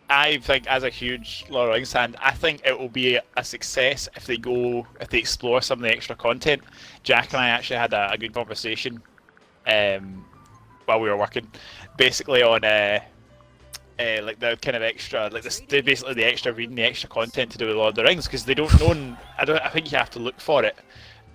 I 0.10 0.38
think, 0.38 0.66
as 0.68 0.84
a 0.84 0.90
huge 0.90 1.46
Lord 1.50 1.66
of 1.68 1.70
the 1.72 1.74
Rings 1.80 1.92
fan, 1.92 2.16
I 2.22 2.32
think 2.32 2.62
it 2.66 2.78
will 2.80 2.88
be 2.90 3.20
a 3.36 3.44
success 3.44 4.08
if 4.16 4.28
they 4.28 4.38
go, 4.38 4.88
if 5.02 5.10
they 5.10 5.18
explore 5.18 5.62
some 5.62 5.80
of 5.80 5.84
the 5.84 5.92
extra 5.92 6.16
content. 6.16 6.62
Jack 7.04 7.34
and 7.34 7.42
I 7.42 7.50
actually 7.50 7.78
had 7.78 7.92
a, 7.94 8.12
a 8.12 8.18
good 8.18 8.34
conversation 8.34 9.02
um, 9.68 10.24
while 10.86 11.02
we 11.02 11.10
were 11.10 11.18
working, 11.18 11.46
basically 11.98 12.44
on 12.44 12.64
uh, 12.64 13.00
uh, 14.00 14.22
like 14.24 14.40
the 14.40 14.58
kind 14.62 14.76
of 14.76 14.84
extra, 14.84 15.30
like 15.30 15.44
the- 15.44 15.82
basically 15.82 16.14
the 16.14 16.26
extra 16.26 16.52
reading, 16.54 16.76
the 16.76 16.84
extra 16.84 17.10
content 17.10 17.52
to 17.52 17.58
do 17.58 17.68
with 17.68 17.76
Lord 17.76 17.90
of 17.90 17.96
the 17.96 18.04
Rings, 18.04 18.26
because 18.26 18.46
they 18.46 18.54
don't 18.54 18.80
know. 18.80 19.18
I 19.38 19.46
don't. 19.46 19.62
I 19.62 19.70
think 19.70 19.92
you 19.92 19.98
have 19.98 20.10
to 20.12 20.20
look 20.20 20.40
for 20.40 20.64
it. 20.64 20.78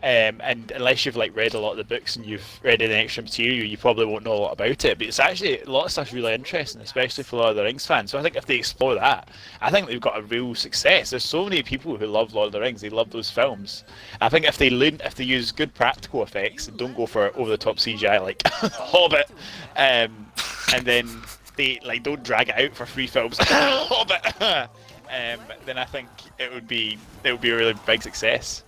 Um, 0.02 0.40
and 0.40 0.70
unless 0.70 1.04
you've 1.04 1.16
like 1.16 1.36
read 1.36 1.52
a 1.52 1.60
lot 1.60 1.72
of 1.72 1.76
the 1.76 1.84
books 1.84 2.16
and 2.16 2.24
you've 2.24 2.60
read 2.62 2.80
any 2.80 2.94
extra 2.94 3.22
material, 3.22 3.66
you 3.66 3.76
probably 3.76 4.06
won't 4.06 4.24
know 4.24 4.32
a 4.32 4.34
lot 4.34 4.52
about 4.52 4.84
it. 4.84 4.98
But 4.98 5.06
it's 5.06 5.18
actually 5.18 5.60
a 5.60 5.70
lot 5.70 5.84
of 5.84 5.92
stuff's 5.92 6.12
really 6.12 6.32
interesting, 6.32 6.80
especially 6.80 7.24
for 7.24 7.36
Lord 7.36 7.50
of 7.50 7.56
the 7.56 7.64
Rings 7.64 7.84
fans. 7.84 8.10
So 8.10 8.18
I 8.18 8.22
think 8.22 8.36
if 8.36 8.46
they 8.46 8.56
explore 8.56 8.94
that, 8.94 9.28
I 9.60 9.70
think 9.70 9.88
they've 9.88 10.00
got 10.00 10.18
a 10.18 10.22
real 10.22 10.54
success. 10.54 11.10
There's 11.10 11.24
so 11.24 11.44
many 11.44 11.62
people 11.62 11.98
who 11.98 12.06
love 12.06 12.32
Lord 12.32 12.46
of 12.46 12.52
the 12.52 12.60
Rings; 12.60 12.80
they 12.80 12.88
love 12.88 13.10
those 13.10 13.30
films. 13.30 13.84
I 14.22 14.30
think 14.30 14.46
if 14.46 14.56
they 14.56 14.70
learn, 14.70 15.00
if 15.04 15.14
they 15.14 15.24
use 15.24 15.52
good 15.52 15.74
practical 15.74 16.22
effects 16.22 16.66
and 16.68 16.78
don't 16.78 16.96
go 16.96 17.04
for 17.06 17.36
over 17.36 17.50
the 17.50 17.58
top 17.58 17.76
CGI 17.76 18.22
like 18.22 18.42
Hobbit, 18.46 19.30
um, 19.76 20.26
and 20.74 20.86
then 20.86 21.08
they 21.56 21.78
like 21.84 22.02
don't 22.02 22.22
drag 22.22 22.48
it 22.48 22.58
out 22.58 22.74
for 22.74 22.86
three 22.86 23.06
films 23.06 23.36
Hobbit, 23.40 24.40
um, 24.40 25.40
then 25.66 25.76
I 25.76 25.84
think 25.84 26.08
it 26.38 26.50
would 26.52 26.66
be 26.66 26.98
it 27.22 27.32
would 27.32 27.42
be 27.42 27.50
a 27.50 27.56
really 27.56 27.74
big 27.84 28.02
success. 28.02 28.64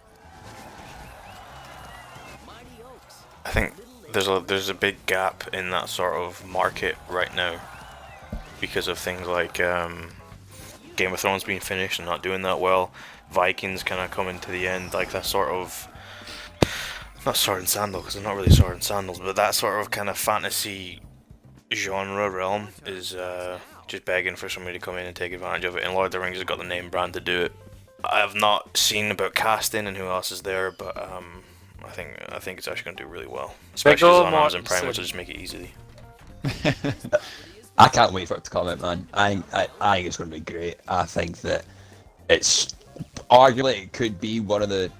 I 3.45 3.51
think 3.51 3.75
there's 4.13 4.29
a 4.29 4.43
there's 4.47 4.69
a 4.69 4.75
big 4.75 5.05
gap 5.07 5.53
in 5.53 5.71
that 5.71 5.89
sort 5.89 6.15
of 6.15 6.47
market 6.47 6.97
right 7.09 7.35
now 7.35 7.61
because 8.61 8.89
of 8.89 8.99
things 8.99 9.27
like 9.27 9.61
um, 9.61 10.11
Game 10.97 11.13
of 11.13 11.21
Thrones 11.21 11.45
being 11.45 11.61
finished 11.61 11.99
and 11.99 12.07
not 12.07 12.23
doing 12.23 12.43
that 12.43 12.61
well. 12.61 12.93
Vikings 13.31 13.83
kind 13.83 14.01
of 14.01 14.11
coming 14.11 14.39
to 14.41 14.51
the 14.51 14.69
end, 14.69 14.95
like 14.95 15.11
that 15.13 15.25
sort 15.25 15.49
of 15.49 15.89
not 17.25 17.37
sword 17.37 17.61
and 17.61 17.69
sandal 17.69 18.01
because 18.01 18.15
they're 18.15 18.23
not 18.23 18.37
really 18.37 18.51
sword 18.51 18.75
and 18.75 18.83
sandals, 18.85 19.19
but 19.19 19.37
that 19.37 19.55
sort 19.55 19.81
of 19.81 19.91
kind 19.91 20.09
of 20.09 20.19
fantasy 20.19 21.01
genre 21.73 22.29
realm 22.29 22.69
is 22.85 23.15
uh, 23.15 23.59
just 23.87 24.05
begging 24.05 24.37
for 24.37 24.49
somebody 24.49 24.79
to 24.79 24.85
come 24.85 24.97
in 24.97 25.07
and 25.07 25.17
take 25.17 25.33
advantage 25.33 25.65
of 25.65 25.77
it. 25.77 25.85
And 25.85 25.95
Lord 25.95 26.07
of 26.07 26.13
the 26.13 26.21
Rings 26.21 26.37
has 26.37 26.45
got 26.45 26.59
the 26.59 26.65
name 26.65 26.91
brand 26.91 27.15
to 27.15 27.21
do 27.21 27.43
it. 27.43 27.53
I 28.05 28.19
have 28.19 28.35
not 28.35 28.77
seen 28.77 29.11
about 29.11 29.35
casting 29.35 29.87
and 29.87 29.97
who 29.97 30.07
else 30.07 30.33
is 30.33 30.43
there, 30.43 30.71
but 30.73 31.01
um, 31.01 31.43
I 31.85 31.91
think 31.91 32.11
I 32.31 32.39
think 32.39 32.59
it's 32.59 32.69
actually 32.69 32.85
going 32.85 32.97
to 32.99 33.03
do 33.05 33.09
really 33.09 33.27
well, 33.27 33.55
especially 33.75 34.09
Viggo 34.09 34.21
as 34.27 34.27
on 34.27 34.35
Amazon 34.35 34.63
Prime, 34.63 34.87
which 34.87 34.97
Mortensen. 34.97 34.99
will 34.99 35.05
just 35.05 35.15
make 35.15 35.29
it 35.29 35.37
easy. 35.37 35.71
I 37.79 37.89
can't 37.89 38.13
wait 38.13 38.29
for 38.29 38.37
it 38.37 38.45
to 38.45 38.51
come 38.51 38.69
out, 38.69 38.81
man. 38.81 39.07
I, 39.15 39.43
I, 39.53 39.69
I 39.81 39.97
think 39.97 40.07
it's 40.09 40.17
going 40.17 40.31
to 40.31 40.37
be 40.37 40.41
great. 40.53 40.77
I 40.89 41.05
think 41.05 41.39
that 41.41 41.65
it's 42.29 42.75
arguably 43.31 43.85
it 43.85 43.93
could 43.93 44.21
be 44.21 44.41
one 44.41 44.63
of 44.63 44.69
the 44.69 44.91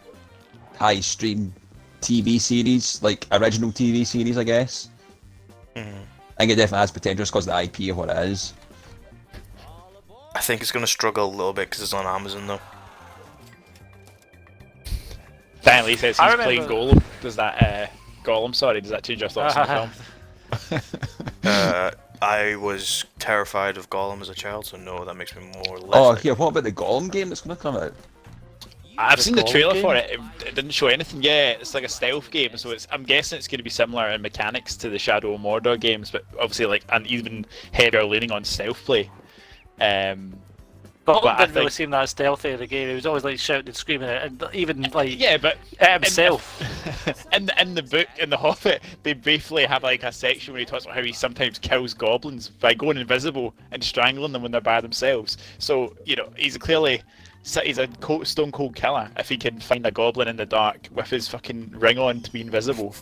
high 0.79 1.01
stream 1.01 1.53
TV 2.01 2.41
series, 2.41 3.03
like 3.03 3.27
original 3.33 3.71
TV 3.71 4.07
series, 4.07 4.39
I 4.39 4.45
guess. 4.45 4.89
Mhm. 5.77 6.03
I 6.39 6.41
think 6.41 6.53
it 6.53 6.57
definitely 6.57 6.79
has 6.79 6.91
potential 6.91 7.23
just 7.23 7.33
because 7.33 7.47
the 7.47 7.63
IP 7.63 7.91
of 7.91 7.99
what 7.99 8.09
it 8.11 8.17
is. 8.29 8.55
I 10.35 10.41
think 10.41 10.63
it's 10.63 10.73
going 10.73 10.85
to 10.85 10.91
struggle 10.91 11.27
a 11.27 11.31
little 11.31 11.53
bit 11.53 11.69
because 11.69 11.83
it's 11.83 11.93
on 11.93 12.07
Amazon 12.07 12.47
though. 12.47 12.61
Dan 15.63 15.85
Lee 15.87 15.97
says 15.97 16.19
I 16.19 16.27
he's 16.29 16.35
playing 16.43 16.63
remember- 16.69 16.95
Gollum. 16.95 17.03
Does 17.21 17.37
that 17.37 17.63
uh, 17.63 17.87
Gollum? 18.25 18.55
Sorry, 18.55 18.81
does 18.81 18.91
that 18.91 19.03
change 19.05 19.21
your 19.21 19.31
thoughts 19.31 19.57
on 19.57 19.67
the 19.69 19.89
film? 20.71 20.83
Uh, 21.45 21.91
I 22.21 22.55
was 22.55 23.05
terrified 23.19 23.77
of 23.77 23.91
Gollum 23.91 24.21
as 24.21 24.29
a 24.29 24.35
child, 24.35 24.65
so 24.67 24.77
no, 24.77 25.05
that 25.05 25.17
makes 25.17 25.35
me 25.35 25.43
more. 25.67 25.79
Less 25.79 25.91
Oh, 25.93 26.11
like- 26.11 26.23
here, 26.23 26.35
what 26.35 26.49
about 26.49 26.63
the 26.65 26.71
Gollum 26.71 27.11
game 27.11 27.29
that's 27.29 27.41
going 27.41 27.57
to 27.57 27.61
come 27.61 27.77
out? 27.77 27.93
I've 28.97 29.17
The 29.17 29.23
seen 29.25 29.35
the 29.35 29.43
trailer 29.43 29.73
game? 29.73 29.83
for 29.83 29.97
it. 29.97 30.09
it. 30.11 30.21
It 30.47 30.55
didn't 30.55 30.71
show 30.71 30.87
anything 30.87 31.23
yet. 31.23 31.61
It's 31.61 31.75
like 31.75 31.83
a 31.83 31.89
stealth 31.89 32.31
game, 32.31 32.57
so 32.57 32.71
it's. 32.71 32.87
I'm 32.93 33.03
guessing 33.03 33.39
it's 33.39 33.49
going 33.49 33.59
to 33.59 33.65
be 33.65 33.71
similar 33.71 34.09
in 34.11 34.23
mechanics 34.23 34.77
to 34.77 34.89
the 34.91 34.99
Shadow 34.99 35.35
of 35.35 35.41
Mordor 35.41 35.81
games, 35.81 36.11
but 36.13 36.25
obviously 36.39 36.67
like 36.67 36.85
and 36.91 37.07
even 37.09 37.45
heavier 37.73 38.05
leaning 38.05 38.31
on 38.31 38.45
stealth 38.45 38.85
play. 38.85 39.11
Um, 39.81 40.35
But 41.05 41.25
I 41.25 41.47
didn't 41.47 41.57
really 41.57 41.71
seem 41.71 41.91
that 41.91 42.09
stealthy 42.09 42.51
in 42.51 42.59
the 42.61 42.67
game. 42.67 42.89
He 42.89 42.95
was 42.95 43.07
always 43.07 43.25
like 43.25 43.39
shouting 43.39 43.67
and 43.69 43.77
screaming, 43.77 44.09
and 44.09 44.43
even 44.53 44.83
like 44.95 45.19
yeah, 45.19 45.37
but 45.37 45.59
at 45.81 46.05
himself. 46.05 46.61
in 47.33 47.47
the, 47.47 47.61
in 47.61 47.75
the 47.75 47.83
book 47.83 48.07
in 48.19 48.31
the 48.31 48.37
Hobbit, 48.37 48.83
they 49.03 49.13
briefly 49.13 49.65
have 49.65 49.83
like 49.83 50.05
a 50.05 50.13
section 50.13 50.53
where 50.53 50.61
he 50.61 50.67
talks 50.67 50.85
about 50.85 50.95
how 50.95 51.03
he 51.03 51.13
sometimes 51.13 51.59
kills 51.59 51.93
goblins 51.93 52.49
by 52.49 52.75
going 52.75 52.97
invisible 52.97 53.53
and 53.73 53.83
strangling 53.83 54.33
them 54.33 54.43
when 54.43 54.53
they're 54.53 54.61
by 54.61 54.81
themselves. 54.81 55.39
So 55.59 55.97
you 56.05 56.15
know 56.15 56.29
he's 56.37 56.57
clearly 56.57 57.03
he's 57.43 57.79
a 57.79 57.89
cold, 58.01 58.27
stone 58.27 58.53
cold 58.53 58.77
killer 58.77 59.11
if 59.17 59.29
he 59.29 59.37
can 59.37 59.59
find 59.59 59.85
a 59.87 59.91
goblin 59.91 60.29
in 60.29 60.37
the 60.37 60.47
dark 60.47 60.89
with 60.93 61.11
his 61.11 61.27
fucking 61.27 61.73
ring 61.77 61.99
on 61.99 62.21
to 62.21 62.31
be 62.31 62.41
invisible. 62.41 62.95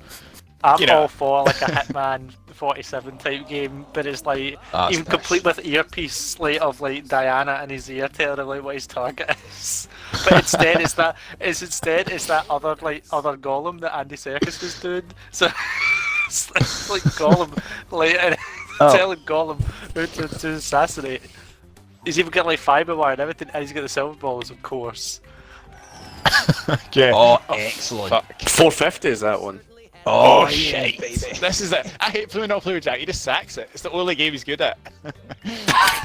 I'm 0.63 0.81
you 0.81 0.87
know. 0.87 1.01
all 1.03 1.09
for 1.09 1.45
like 1.45 1.61
a 1.63 1.67
Hitman 1.67 2.33
47 2.53 3.17
type 3.19 3.49
game, 3.49 3.87
but 3.95 4.05
it's 4.07 4.27
like 4.27 4.59
That's 4.73 4.93
even 4.93 5.05
nice. 5.05 5.11
complete 5.15 5.45
with 5.45 5.65
earpiece 5.65 6.39
like 6.39 6.61
of 6.61 6.81
like 6.83 7.09
Diana 7.09 7.61
in 7.65 7.71
his 7.71 7.89
ear 7.91 8.09
telling 8.09 8.39
him 8.41 8.47
like 8.47 8.63
what 8.63 8.75
his 8.75 8.87
target 8.87 9.31
is. 9.51 9.89
But 10.25 10.33
instead 10.35 10.81
it's 10.83 10.93
that 10.95 11.17
it's 11.41 11.63
instead 11.63 12.11
it's 12.11 12.27
that 12.27 12.45
other 12.51 12.77
like 12.83 13.05
other 13.11 13.37
Gollum 13.37 13.81
that 13.81 13.97
Andy 13.97 14.17
Serkis 14.17 14.61
was 14.63 14.79
doing. 14.81 15.05
So 15.31 15.47
it's 16.27 16.51
like, 16.51 16.61
it's 16.61 16.91
like 16.91 17.03
Gollum 17.03 17.59
like 17.91 18.17
and 18.21 18.37
Oh. 18.83 18.97
telling 18.97 19.19
Gollum 19.27 19.61
who 19.95 20.07
to, 20.07 20.27
to 20.39 20.49
assassinate. 20.53 21.21
He's 22.07 22.19
even 22.19 22.31
got 22.31 22.47
like 22.47 22.59
fibre 22.59 22.97
wire 22.97 23.13
and 23.13 23.21
everything, 23.21 23.51
and 23.53 23.63
he's 23.63 23.75
got 23.75 23.83
the 23.83 23.89
Silverballers, 23.89 24.51
of 24.51 24.63
course. 24.63 25.21
Yeah. 26.93 27.13
Oh, 27.15 27.43
oh 27.49 27.55
excellent. 27.55 28.09
Fuck. 28.09 28.41
450 28.49 29.09
is 29.09 29.21
that 29.21 29.41
one. 29.41 29.61
Oh, 30.07 30.41
Oh, 30.41 30.43
yeah, 30.45 30.49
shit! 30.49 30.99
baby. 31.01 31.15
This 31.41 31.61
is 31.61 31.73
it. 31.73 31.93
I 32.01 32.11
hate 32.11 32.31
playing 32.31 32.49
not 32.49 32.63
play 32.63 32.75
with 32.75 32.85
Jack. 32.85 32.99
He 33.01 33.07
just 33.07 33.23
sacks 33.23 33.59
it. 33.59 33.69
It's 33.73 33.83
the 33.83 33.91
only 33.91 34.15
game 34.15 34.33
he's 34.33 34.45
good 34.45 34.61
at. 34.61 34.79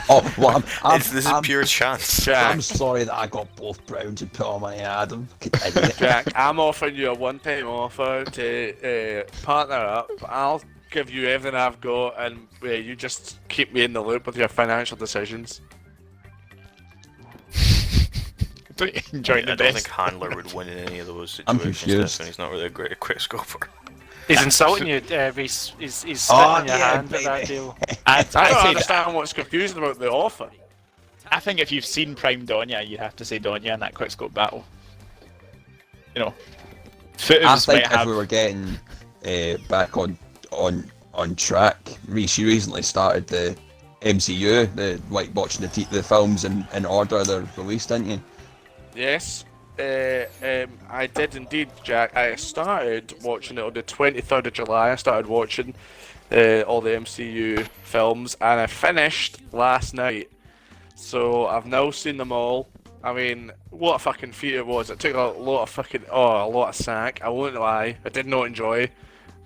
Oh, 0.08 0.22
well, 0.38 0.50
I'm, 0.58 0.64
I'm, 0.84 0.96
It's- 0.98 1.10
this 1.12 1.26
is 1.26 1.32
I'm, 1.32 1.42
pure 1.42 1.64
chance. 1.64 2.24
Jack. 2.26 2.54
I'm 2.54 2.62
sorry 2.62 3.06
that 3.06 3.14
I 3.16 3.26
got 3.26 3.54
both 3.56 3.84
Browns 3.88 4.22
and 4.22 4.32
put 4.32 4.46
on 4.46 4.62
my 4.62 4.76
Adam. 4.76 5.28
Continue. 5.40 5.90
Jack, 5.98 6.28
I'm 6.36 6.60
offering 6.60 6.96
you 6.96 7.10
a 7.10 7.14
one-time 7.16 7.66
offer 7.68 8.24
to 8.24 9.22
uh, 9.22 9.24
partner 9.44 9.74
up. 9.76 10.12
I'll 10.30 10.62
give 10.92 11.10
you 11.10 11.28
everything 11.28 11.60
I've 11.60 11.82
got, 11.82 12.14
and 12.20 12.48
uh, 12.64 12.68
you 12.68 12.96
just 12.96 13.40
keep 13.48 13.74
me 13.74 13.84
in 13.84 13.94
the 13.94 14.02
loop 14.02 14.28
with 14.28 14.38
your 14.38 14.48
financial 14.48 14.96
decisions. 14.96 15.62
Don't 18.76 18.96
I 18.96 19.02
enjoy 19.14 19.42
the 19.44 19.56
don't 19.56 19.74
think 19.74 19.88
Handler 19.88 20.36
would 20.36 20.54
win 20.54 20.68
in 20.68 20.78
any 20.80 21.00
of 21.00 21.08
those 21.08 21.32
situations. 21.32 21.44
I'm 21.48 21.58
situations. 21.74 21.82
confused. 21.84 22.10
Stefan. 22.14 22.28
He's 22.28 22.38
not 22.38 22.52
really 22.52 22.66
a 22.66 22.70
great 22.70 23.00
quick 23.00 23.20
scoper. 23.20 23.70
He's 24.28 24.44
insulting 24.44 24.88
you, 24.88 25.02
uh, 25.12 25.32
Rhys. 25.36 25.74
He's, 25.80 26.04
he's 26.04 26.28
Oh, 26.32 26.56
spitting 26.56 26.70
your 26.70 26.78
yeah, 26.78 26.96
hand 26.96 27.14
at 27.14 27.24
that 27.24 27.48
deal. 27.48 27.78
I'd, 27.82 27.96
I 28.08 28.18
I'd 28.18 28.24
don't 28.24 28.32
say 28.34 28.42
that- 28.54 28.66
understand 28.68 29.16
what's 29.16 29.34
confusing 29.34 29.78
about 29.78 30.00
the 30.00 30.10
offer. 30.10 30.50
I 31.32 31.40
think 31.40 31.60
if 31.60 31.72
you've 31.72 31.86
seen 31.86 32.16
Prime 32.16 32.46
Donya, 32.46 32.88
you'd 32.88 33.00
have 33.00 33.16
to 33.18 33.26
say 33.26 33.40
Donya 33.40 33.74
in 33.74 33.80
that 33.80 33.94
quickscope 33.94 34.34
battle. 34.34 34.64
You 36.16 36.22
know, 36.22 36.28
I 37.14 37.18
Footers 37.18 37.66
think 37.66 37.84
might 37.84 37.92
if 37.92 37.98
have. 37.98 38.08
we 38.08 38.14
were 38.16 38.26
getting 38.26 38.78
uh, 39.26 39.58
back 39.70 39.98
on 39.98 40.18
on 40.52 40.90
on 41.14 41.36
track, 41.36 41.78
Rhys, 42.08 42.38
you 42.38 42.46
recently 42.48 42.82
started 42.84 43.26
the 43.28 43.56
MCU, 44.02 44.74
the 44.76 45.02
like 45.10 45.34
watching 45.34 45.62
the 45.62 45.68
t- 45.68 45.88
the 45.92 46.04
films 46.04 46.46
in, 46.46 46.66
in 46.74 46.86
order 46.86 47.24
they're 47.24 47.48
released, 47.58 47.90
didn't 47.90 48.10
you? 48.10 48.22
Yes, 48.96 49.46
uh, 49.80 50.26
um, 50.44 50.78
I 50.90 51.08
did 51.08 51.36
indeed, 51.36 51.70
Jack. 51.84 52.16
I 52.16 52.36
started 52.36 53.14
watching 53.24 53.58
it 53.58 53.64
on 53.64 53.74
the 53.74 53.84
23rd 53.84 54.48
of 54.48 54.54
July. 54.54 54.92
I 54.92 54.96
started 54.96 55.28
watching 55.28 55.76
uh, 56.32 56.62
all 56.62 56.82
the 56.82 56.92
MCU 56.92 57.68
films, 57.84 58.36
and 58.42 58.60
I 58.60 58.68
finished 58.68 59.40
last 59.52 59.94
night. 59.94 60.32
So 60.96 61.48
I've 61.48 61.66
now 61.66 61.92
seen 61.92 62.18
them 62.18 62.32
all. 62.32 62.70
I 63.04 63.14
mean, 63.14 63.52
what 63.70 63.96
a 63.96 64.00
fucking 64.00 64.32
feat 64.32 64.56
it 64.56 64.66
was. 64.66 64.90
It 64.90 65.00
took 65.00 65.16
a 65.16 65.22
lot 65.22 65.64
of 65.64 65.70
fucking 65.70 66.06
oh, 66.12 66.48
a 66.48 66.50
lot 66.50 66.70
of 66.70 66.76
sack. 66.76 67.22
I 67.24 67.30
won't 67.30 67.56
lie. 67.56 67.98
I 68.04 68.10
did 68.10 68.26
not 68.26 68.48
enjoy 68.48 68.90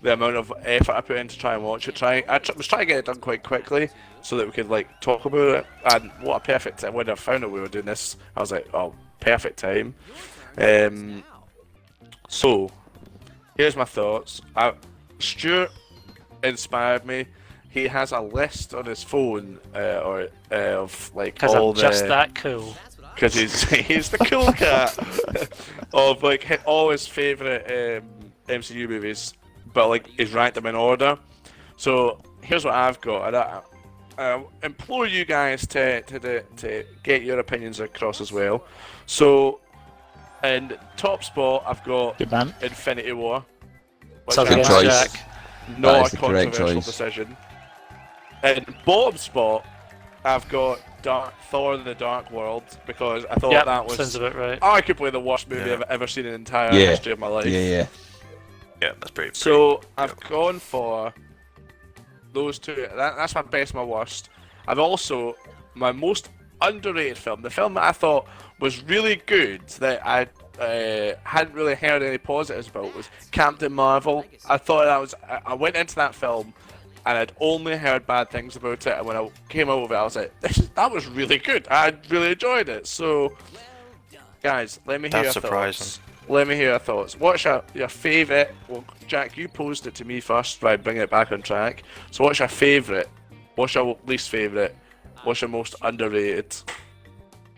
the 0.02 0.14
amount 0.14 0.38
of 0.38 0.54
effort 0.64 0.94
I 0.94 1.02
put 1.02 1.18
in 1.18 1.28
to 1.28 1.38
try 1.38 1.56
and 1.56 1.64
watch 1.64 1.88
it. 1.88 1.96
Try, 1.96 2.24
I 2.28 2.40
tr- 2.40 2.54
was 2.56 2.68
trying 2.68 2.82
to 2.82 2.86
get 2.86 3.00
it 3.00 3.06
done 3.06 3.20
quite 3.20 3.44
quickly 3.44 3.90
so 4.22 4.38
that 4.38 4.46
we 4.46 4.54
could 4.54 4.70
like 4.70 5.02
talk 5.02 5.26
about 5.26 5.58
it. 5.60 5.66
And 5.92 6.12
what 6.22 6.38
a 6.38 6.40
perfect 6.40 6.80
time 6.80 6.94
when 6.94 7.10
I 7.10 7.16
found 7.16 7.44
out 7.44 7.52
we 7.52 7.60
were 7.60 7.68
doing 7.68 7.86
this. 7.86 8.16
I 8.36 8.40
was 8.40 8.52
like, 8.52 8.68
oh, 8.74 8.96
perfect 9.20 9.60
time. 9.60 9.96
Um, 10.58 11.24
so 12.28 12.70
here's 13.58 13.76
my 13.76 13.86
thoughts. 13.86 14.42
I, 14.56 14.74
Stuart 15.20 15.72
inspired 16.44 17.06
me. 17.06 17.26
He 17.70 17.88
has 17.88 18.12
a 18.12 18.22
list 18.22 18.74
on 18.74 18.86
his 18.86 19.04
phone, 19.04 19.60
uh, 19.76 20.02
or 20.04 20.28
uh, 20.52 20.56
of 20.56 21.12
like 21.14 21.44
all 21.44 21.70
I'm 21.70 21.76
the 21.76 21.82
just 21.82 22.08
that 22.08 22.34
cool. 22.34 22.76
because 23.14 23.34
he's 23.36 23.62
he's 23.88 24.10
the 24.10 24.18
cool 24.18 24.52
cat 24.54 24.98
of 25.94 26.24
like 26.24 26.62
all 26.66 26.90
his 26.90 27.06
favorite 27.06 28.02
um, 28.02 28.10
MCU 28.48 28.90
movies, 28.90 29.34
but 29.74 29.88
like 29.88 30.08
he's 30.08 30.34
ranked 30.34 30.56
them 30.56 30.66
in 30.66 30.76
order. 30.76 31.18
So 31.78 32.22
here's 32.42 32.66
what 32.66 32.74
I've 32.74 33.00
got, 33.02 33.28
and 33.28 33.36
I, 33.38 33.62
I 34.20 34.44
implore 34.64 35.08
you 35.08 35.24
guys 35.26 35.66
to, 35.68 36.02
to 36.02 36.20
to 36.20 36.42
to 36.58 36.84
get 37.04 37.24
your 37.24 37.40
opinions 37.40 37.80
across 37.80 38.20
as 38.22 38.32
well. 38.32 38.66
So, 39.06 39.62
in 40.44 40.78
top 40.98 41.24
spot, 41.24 41.64
I've 41.66 41.84
got 41.84 42.18
Good 42.18 42.32
man. 42.32 42.54
Infinity 42.62 43.14
War. 43.14 43.46
which 44.26 44.36
So 44.36 44.44
I 44.44 44.46
Good 44.46 44.54
against 44.60 44.70
choice. 44.72 45.12
Jack. 45.12 45.26
Not 45.78 46.08
is 46.08 46.14
a 46.14 46.16
the 46.16 46.22
correct 46.28 46.44
controversial 46.54 46.76
choice. 46.82 46.86
decision. 46.86 47.38
In 48.44 48.66
bottom 48.86 49.18
spot, 49.18 49.66
I've 50.26 50.48
got 50.50 50.80
Dark 51.02 51.34
Thor: 51.50 51.76
in 51.76 51.84
The 51.84 51.96
Dark 51.96 52.30
World 52.32 52.64
because 52.88 53.26
I 53.26 53.36
thought 53.36 53.52
Yep, 53.52 53.66
that 53.66 53.86
was 53.86 53.98
sounds 53.98 54.16
about 54.16 54.36
right. 54.36 54.60
arguably 54.62 55.12
the 55.12 55.20
worst 55.20 55.50
movie 55.50 55.70
Yeah. 55.70 55.76
I've 55.76 55.82
ever 55.84 56.08
seen 56.08 56.26
in 56.26 56.32
the 56.32 56.36
entire 56.36 56.74
Yeah. 56.74 56.88
history 56.88 57.12
of 57.14 57.20
my 57.20 57.28
life. 57.28 57.46
Yeah, 57.46 57.60
yeah. 57.60 57.86
Yeah, 58.82 58.92
that's 59.00 59.12
pretty. 59.12 59.32
So 59.34 59.82
I've 59.98 60.18
gone 60.22 60.60
for 60.60 61.14
those 62.34 62.60
two. 62.60 62.76
That, 62.76 63.16
that's 63.16 63.36
my 63.36 63.42
best, 63.42 63.74
my 63.74 63.84
worst. 63.84 64.30
I've 64.68 64.80
also 64.80 65.36
my 65.74 65.92
most 65.92 66.30
underrated 66.62 67.18
film, 67.18 67.42
the 67.42 67.50
film 67.50 67.74
that 67.76 67.84
I 67.84 67.92
thought 67.92 68.28
was 68.60 68.84
really 68.84 69.16
good 69.26 69.68
that 69.80 70.06
I 70.06 70.28
uh, 70.62 71.16
hadn't 71.24 71.54
really 71.54 71.76
heard 71.76 72.04
any 72.04 72.18
positives 72.18 72.68
about 72.68 72.94
was 72.96 73.10
Captain 73.32 73.72
Marvel. 73.72 74.26
I 74.48 74.58
thought 74.58 74.88
I 74.88 74.98
was. 74.98 75.16
I, 75.28 75.40
I 75.46 75.54
went 75.54 75.76
into 75.76 75.96
that 75.96 76.14
film. 76.16 76.54
And 77.06 77.18
I'd 77.18 77.32
only 77.40 77.78
heard 77.78 78.06
bad 78.06 78.30
things 78.30 78.58
about 78.58 78.86
it, 78.86 78.98
and 78.98 79.08
when 79.08 79.16
I 79.16 79.30
came 79.48 79.70
out 79.70 79.84
of 79.84 79.92
it, 79.92 79.96
I 79.96 80.04
was 80.04 80.18
like, 80.18 80.38
this 80.42 80.58
"That 80.76 80.92
was 80.92 81.08
really 81.08 81.38
good. 81.38 81.66
I 81.72 81.96
really 82.10 82.34
enjoyed 82.34 82.68
it." 82.68 82.86
So, 82.88 83.36
guys, 84.44 84.82
let 84.86 85.00
me 85.00 85.08
hear 85.08 85.24
That's 85.24 85.36
your 85.36 85.42
surprising. 85.42 85.86
thoughts. 85.86 86.00
Let 86.30 86.48
me 86.48 86.56
hear 86.56 86.70
your 86.70 86.80
thoughts. 86.80 87.20
What's 87.20 87.44
your, 87.44 87.64
your 87.74 87.88
favourite? 87.88 88.50
Well, 88.68 88.86
Jack, 89.08 89.36
you 89.36 89.48
posed 89.48 89.88
it 89.88 89.96
to 89.96 90.06
me 90.06 90.20
first 90.20 90.62
by 90.62 90.78
bringing 90.78 91.02
it 91.02 91.10
back 91.10 91.32
on 91.32 91.42
track. 91.42 91.82
So, 92.12 92.24
what's 92.24 92.38
your 92.38 92.48
favourite? 92.48 93.08
What's 93.56 93.74
your 93.74 93.98
least 94.06 94.30
favourite? 94.30 94.76
What's 95.24 95.42
your 95.42 95.50
most 95.50 95.74
underrated? 95.82 96.56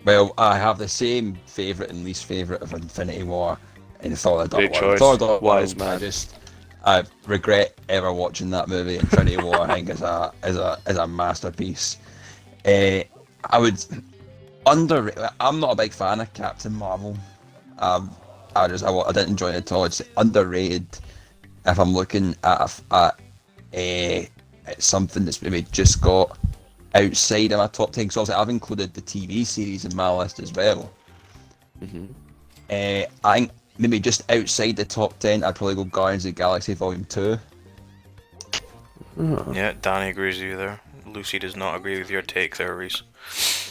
Well, 0.05 0.33
I 0.37 0.57
have 0.57 0.77
the 0.77 0.87
same 0.87 1.35
favourite 1.45 1.91
and 1.91 2.05
least 2.05 2.25
favourite 2.25 2.61
of 2.61 2.73
Infinity 2.73 3.23
War 3.23 3.57
and 3.99 4.17
Thor: 4.17 4.47
The 4.47 4.57
Dark 4.57 4.81
World. 4.81 4.99
Thor: 4.99 5.17
The 5.17 5.27
Dark 5.27 5.41
World, 5.41 5.81
I 5.81 5.97
just 5.99 6.37
I 6.85 7.03
regret 7.27 7.77
ever 7.89 8.13
watching 8.13 8.49
that 8.51 8.69
movie. 8.69 8.95
Infinity 8.95 9.37
War, 9.37 9.59
I 9.59 9.75
think, 9.75 9.89
is 9.89 10.01
a 10.01 10.31
is 10.45 10.55
a 10.55 10.79
is 10.87 10.95
a 10.95 11.05
masterpiece. 11.05 11.97
Uh, 12.65 13.03
I 13.43 13.59
would 13.59 13.83
under. 14.65 15.13
I'm 15.41 15.59
not 15.59 15.73
a 15.73 15.75
big 15.75 15.91
fan 15.91 16.21
of 16.21 16.33
Captain 16.33 16.73
Marvel. 16.73 17.17
Um, 17.77 18.15
I 18.55 18.67
just 18.67 18.83
I, 18.83 18.91
I 18.91 19.11
didn't 19.11 19.29
enjoy 19.29 19.49
it 19.49 19.55
at 19.55 19.71
all. 19.71 19.85
It's 19.85 20.01
underrated. 20.17 20.85
If 21.65 21.79
I'm 21.79 21.93
looking 21.93 22.35
at 22.43 22.59
a 22.59 22.63
f- 22.63 22.83
at, 22.91 23.19
uh, 23.73 24.25
at 24.69 24.81
something 24.81 25.25
that's 25.25 25.41
maybe 25.41 25.61
just 25.71 26.01
got 26.01 26.37
outside 26.95 27.51
of 27.51 27.59
my 27.59 27.67
top 27.67 27.91
ten, 27.91 28.07
because 28.07 28.29
I've 28.29 28.49
included 28.49 28.93
the 28.93 29.01
TV 29.01 29.45
series 29.45 29.85
in 29.85 29.95
my 29.95 30.11
list 30.11 30.39
as 30.39 30.51
well. 30.53 30.91
Uh, 32.69 33.03
I 33.23 33.39
think 33.39 33.51
maybe 33.77 33.99
just 33.99 34.29
outside 34.31 34.75
the 34.75 34.85
top 34.85 35.17
ten, 35.19 35.43
I'd 35.43 35.55
probably 35.55 35.75
go 35.75 35.83
Guardians 35.83 36.25
of 36.25 36.35
the 36.35 36.39
Galaxy 36.39 36.73
Volume 36.73 37.05
Two. 37.05 37.37
Yeah, 39.17 39.73
Danny 39.81 40.09
agrees 40.09 40.39
with 40.39 40.49
you 40.49 40.57
there. 40.57 40.79
Lucy 41.05 41.37
does 41.39 41.55
not 41.55 41.75
agree 41.75 41.99
with 41.99 42.09
your 42.09 42.21
take 42.21 42.57
there, 42.57 42.75
Rhys. 42.75 43.03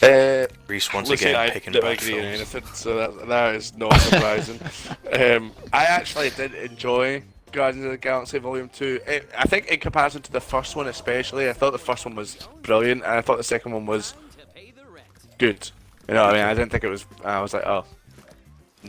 Uh, 0.01 0.47
Rhys 0.67 0.91
once 0.93 1.09
Listen, 1.09 1.29
again 1.29 1.39
I 1.39 1.49
picking 1.51 1.73
don't 1.73 1.83
back 1.83 2.01
agree 2.01 2.15
on 2.15 2.21
films. 2.21 2.55
anything, 2.55 2.73
so 2.73 2.95
that, 2.95 3.27
that 3.27 3.55
is 3.55 3.77
not 3.77 3.93
surprising. 3.99 4.59
um, 5.13 5.51
I 5.71 5.85
actually 5.85 6.31
did 6.31 6.53
enjoy 6.55 7.21
Guardians 7.51 7.85
of 7.85 7.91
the 7.91 7.97
Galaxy 7.97 8.39
Volume 8.39 8.69
2. 8.69 9.01
It, 9.05 9.29
I 9.37 9.43
think 9.43 9.67
in 9.67 9.79
comparison 9.79 10.21
to 10.23 10.31
the 10.31 10.41
first 10.41 10.75
one 10.75 10.87
especially, 10.87 11.49
I 11.49 11.53
thought 11.53 11.71
the 11.71 11.77
first 11.79 12.05
one 12.05 12.15
was 12.15 12.47
brilliant, 12.63 13.03
and 13.03 13.11
I 13.11 13.21
thought 13.21 13.37
the 13.37 13.43
second 13.43 13.73
one 13.73 13.85
was 13.85 14.13
To 14.39 14.45
pay 14.55 14.71
the 14.71 14.85
rent. 14.89 15.05
good. 15.37 15.69
You 16.07 16.15
know 16.15 16.23
what 16.25 16.33
I 16.35 16.37
mean? 16.37 16.45
I 16.45 16.53
didn't 16.55 16.71
think 16.71 16.83
it 16.83 16.89
was... 16.89 17.05
I 17.23 17.39
was 17.41 17.53
like, 17.53 17.65
oh. 17.65 17.85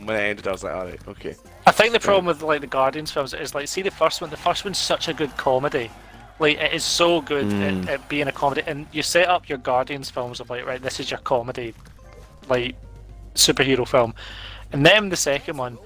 When 0.03 0.15
it 0.15 0.21
ended, 0.23 0.47
I 0.47 0.51
was 0.51 0.63
like, 0.63 0.73
alright, 0.73 1.07
okay. 1.07 1.35
I 1.67 1.71
think 1.71 1.93
the 1.93 1.99
problem 1.99 2.25
with 2.25 2.41
like 2.41 2.61
the 2.61 2.67
Guardians 2.67 3.11
films 3.11 3.35
is 3.35 3.53
like, 3.53 3.67
see 3.67 3.83
the 3.83 3.91
first 3.91 4.19
one. 4.21 4.31
The 4.31 4.37
first 4.37 4.65
one's 4.65 4.79
such 4.79 5.07
a 5.07 5.13
good 5.13 5.35
comedy. 5.37 5.91
Like 6.39 6.57
it 6.57 6.73
is 6.73 6.83
so 6.83 7.21
good 7.21 7.45
at, 7.45 7.73
mm. 7.73 7.87
at 7.87 8.09
being 8.09 8.27
a 8.27 8.31
comedy, 8.31 8.63
and 8.65 8.87
you 8.91 9.03
set 9.03 9.27
up 9.27 9.47
your 9.47 9.57
Guardians 9.59 10.09
films 10.09 10.39
of 10.39 10.49
like, 10.49 10.65
right, 10.65 10.81
this 10.81 10.99
is 10.99 11.11
your 11.11 11.19
comedy, 11.19 11.73
like 12.49 12.75
superhero 13.35 13.87
film, 13.87 14.13
and 14.71 14.85
then 14.85 15.09
the 15.09 15.15
second 15.15 15.57
one, 15.57 15.77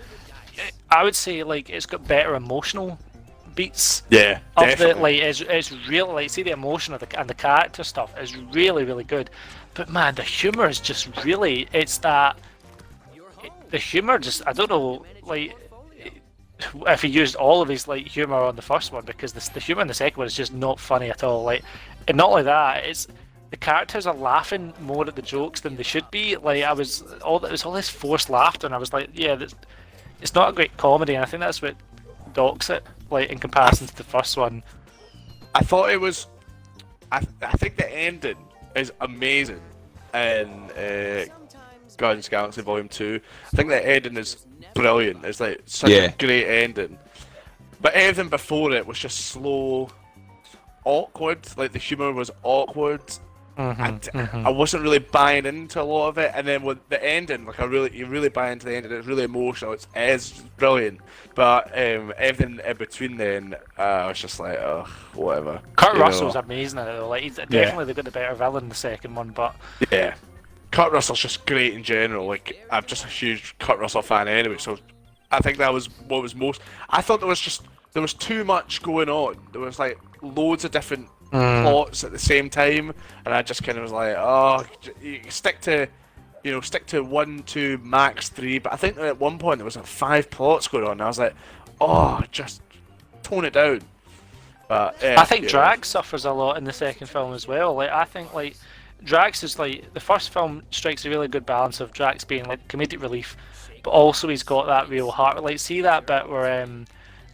I 0.89 1.03
would 1.03 1.15
say 1.15 1.43
like 1.43 1.69
it's 1.69 1.85
got 1.85 2.07
better 2.07 2.35
emotional 2.35 2.97
beats 3.55 4.03
Yeah, 4.09 4.39
of 4.55 4.65
definitely. 4.65 4.93
the 4.93 5.01
like 5.01 5.15
it's 5.29 5.41
it's 5.41 5.71
really 5.89 6.13
like 6.13 6.29
see 6.29 6.43
the 6.43 6.51
emotion 6.51 6.93
of 6.93 7.01
the 7.01 7.19
and 7.19 7.29
the 7.29 7.33
character 7.33 7.83
stuff 7.83 8.13
is 8.19 8.37
really 8.37 8.85
really 8.85 9.03
good, 9.03 9.29
but 9.73 9.89
man 9.89 10.15
the 10.15 10.23
humor 10.23 10.69
is 10.69 10.79
just 10.79 11.23
really 11.25 11.67
it's 11.73 11.97
that 11.99 12.37
the 13.69 13.77
humor 13.77 14.17
just 14.17 14.41
I 14.47 14.53
don't 14.53 14.69
know 14.69 15.05
like 15.23 15.55
if 16.87 17.01
he 17.01 17.07
used 17.07 17.35
all 17.35 17.61
of 17.61 17.69
his 17.69 17.87
like 17.87 18.07
humor 18.07 18.35
on 18.35 18.55
the 18.55 18.61
first 18.61 18.91
one 18.91 19.05
because 19.05 19.33
the 19.33 19.49
the 19.53 19.59
humor 19.59 19.81
in 19.81 19.87
the 19.87 19.93
second 19.93 20.17
one 20.17 20.27
is 20.27 20.33
just 20.33 20.53
not 20.53 20.79
funny 20.79 21.09
at 21.09 21.23
all 21.23 21.43
like 21.43 21.63
and 22.07 22.17
not 22.17 22.29
only 22.29 22.43
that 22.43 22.83
it's 22.85 23.07
the 23.49 23.57
characters 23.57 24.05
are 24.05 24.15
laughing 24.15 24.73
more 24.81 25.07
at 25.07 25.15
the 25.15 25.21
jokes 25.21 25.61
than 25.61 25.75
they 25.75 25.83
should 25.83 26.09
be 26.11 26.35
like 26.37 26.63
I 26.63 26.73
was 26.73 27.01
all 27.23 27.43
it 27.45 27.51
was 27.51 27.63
all 27.65 27.73
this 27.73 27.89
forced 27.89 28.29
laughter 28.29 28.67
and 28.67 28.75
I 28.75 28.77
was 28.77 28.91
like 28.91 29.09
yeah 29.13 29.35
this, 29.35 29.55
it's 30.21 30.33
not 30.33 30.49
a 30.49 30.53
great 30.53 30.75
comedy 30.77 31.15
and 31.15 31.23
I 31.23 31.27
think 31.27 31.41
that's 31.41 31.61
what 31.61 31.75
docks 32.33 32.69
it 32.69 32.83
like 33.09 33.29
in 33.29 33.39
comparison 33.39 33.87
to 33.87 33.95
the 33.95 34.03
first 34.03 34.35
one 34.35 34.63
I 35.57 35.61
thought 35.61 35.89
it 35.89 35.99
was. 35.99 36.27
I, 37.11 37.25
I 37.41 37.51
think 37.53 37.77
the 37.77 37.91
ending 37.91 38.37
is 38.75 38.91
amazing 39.01 39.61
in 40.13 40.49
uh, 40.77 41.25
Guardians 41.97 42.29
Galaxy 42.29 42.61
Volume 42.61 42.87
2. 42.87 43.19
I 43.53 43.55
think 43.55 43.69
the 43.69 43.83
ending 43.83 44.17
is 44.17 44.45
brilliant. 44.77 45.25
It's 45.25 45.39
like 45.39 45.61
such 45.65 45.89
Yeah. 45.91 46.03
a 46.03 46.11
great 46.17 46.47
ending. 46.63 46.97
But 47.81 47.93
everything 47.93 48.29
before 48.29 48.71
it 48.71 48.85
was 48.87 48.97
just 48.99 49.27
slow, 49.27 49.89
awkward. 50.83 51.39
Like 51.57 51.71
the 51.73 51.79
humor 51.79 52.11
was 52.11 52.31
awkward. 52.43 53.01
I 53.59 54.49
wasn't 54.51 54.83
really 54.83 54.99
buying 54.99 55.47
into 55.47 55.81
a 55.81 55.83
lot 55.83 56.09
of 56.09 56.17
it, 56.19 56.31
and 56.35 56.45
then 56.47 56.61
with 56.61 56.77
the 56.89 57.03
ending, 57.03 57.45
like 57.45 57.59
I 57.59 57.65
really, 57.65 57.95
you 57.95 58.05
really 58.05 58.29
buy 58.29 58.51
into 58.51 58.67
the 58.67 58.75
ending. 58.75 58.91
It's 58.91 59.07
really 59.07 59.23
emotional. 59.23 59.73
It's, 59.73 59.87
it's 59.95 60.31
brilliant, 60.57 60.99
but 61.33 61.67
um, 61.75 62.13
everything 62.17 62.59
in 62.63 62.77
between 62.77 63.17
then, 63.17 63.55
uh, 63.77 63.81
I 63.81 64.07
was 64.09 64.19
just 64.19 64.39
like, 64.39 64.59
oh, 64.59 64.87
whatever. 65.15 65.59
Kurt 65.75 65.93
You 65.93 65.99
know? 65.99 66.05
Russell's 66.05 66.35
amazing 66.35 66.77
at 66.77 66.87
it 66.87 66.97
though 66.99 67.09
like 67.09 67.23
he's 67.23 67.37
definitely 67.37 67.85
they 67.85 67.93
got 67.95 68.05
the 68.05 68.11
better 68.11 68.35
villain 68.35 68.65
in 68.65 68.69
the 68.69 68.75
second 68.75 69.15
one 69.15 69.29
but 69.29 69.55
Yeah. 69.91 70.13
Kurt 70.71 70.91
Russell's 70.91 71.19
just 71.19 71.45
great 71.45 71.73
in 71.73 71.83
general. 71.83 72.25
Like 72.27 72.65
I'm 72.71 72.85
just 72.85 73.05
a 73.05 73.07
huge 73.07 73.55
Kurt 73.59 73.79
Russell 73.79 74.01
fan 74.01 74.27
anyway, 74.27 74.57
so 74.57 74.77
I 75.31 75.39
think 75.39 75.57
that 75.57 75.73
was 75.73 75.87
what 76.07 76.21
was 76.21 76.35
most. 76.35 76.61
I 76.89 77.01
thought 77.01 77.19
there 77.19 77.29
was 77.29 77.39
just 77.39 77.63
there 77.93 78.01
was 78.01 78.13
too 78.13 78.43
much 78.43 78.81
going 78.81 79.09
on. 79.09 79.37
There 79.51 79.61
was 79.61 79.79
like 79.79 79.97
loads 80.21 80.65
of 80.65 80.71
different 80.71 81.09
Mm. 81.31 81.63
plots 81.63 82.05
at 82.05 82.11
the 82.13 82.19
same 82.19 82.49
time, 82.49 82.93
and 83.25 83.33
I 83.35 83.41
just 83.41 83.61
kind 83.61 83.77
of 83.77 83.81
was 83.81 83.91
like, 83.91 84.15
oh, 84.17 84.63
stick 85.27 85.59
to, 85.61 85.85
you 86.41 86.51
know, 86.53 86.61
stick 86.61 86.85
to 86.87 87.01
one, 87.03 87.43
two, 87.43 87.79
max 87.79 88.29
three. 88.29 88.59
But 88.59 88.71
I 88.71 88.77
think 88.77 88.97
at 88.97 89.19
one 89.19 89.37
point 89.37 89.57
there 89.57 89.65
was 89.65 89.75
like 89.75 89.85
five 89.85 90.29
plots 90.29 90.69
going 90.69 90.85
on. 90.85 90.91
And 90.91 91.01
I 91.01 91.07
was 91.07 91.19
like, 91.19 91.35
oh, 91.81 92.23
just 92.31 92.61
tone 93.23 93.43
it 93.43 93.51
down. 93.51 93.81
But 94.69 95.03
uh, 95.03 95.15
I 95.17 95.25
think 95.25 95.49
drag 95.49 95.51
Drax 95.75 95.89
suffers 95.89 96.23
a 96.23 96.31
lot 96.31 96.57
in 96.57 96.63
the 96.63 96.71
second 96.71 97.07
film 97.07 97.33
as 97.33 97.45
well. 97.45 97.73
Like 97.73 97.89
I 97.89 98.05
think 98.05 98.33
like 98.33 98.55
Drax 99.03 99.43
is 99.43 99.59
like 99.59 99.93
the 99.93 99.99
first 99.99 100.31
film 100.31 100.63
strikes 100.71 101.05
a 101.05 101.09
really 101.09 101.27
good 101.27 101.45
balance 101.45 101.79
of 101.79 101.93
Drax 101.93 102.23
being 102.23 102.45
like 102.45 102.67
comedic 102.67 103.01
relief, 103.01 103.37
but 103.83 103.91
also 103.91 104.27
he's 104.27 104.43
got 104.43 104.65
that 104.67 104.89
real 104.89 105.11
heart. 105.11 105.41
Like 105.43 105.59
see 105.59 105.81
that 105.81 106.05
bit 106.07 106.27
where 106.27 106.63
um, 106.63 106.85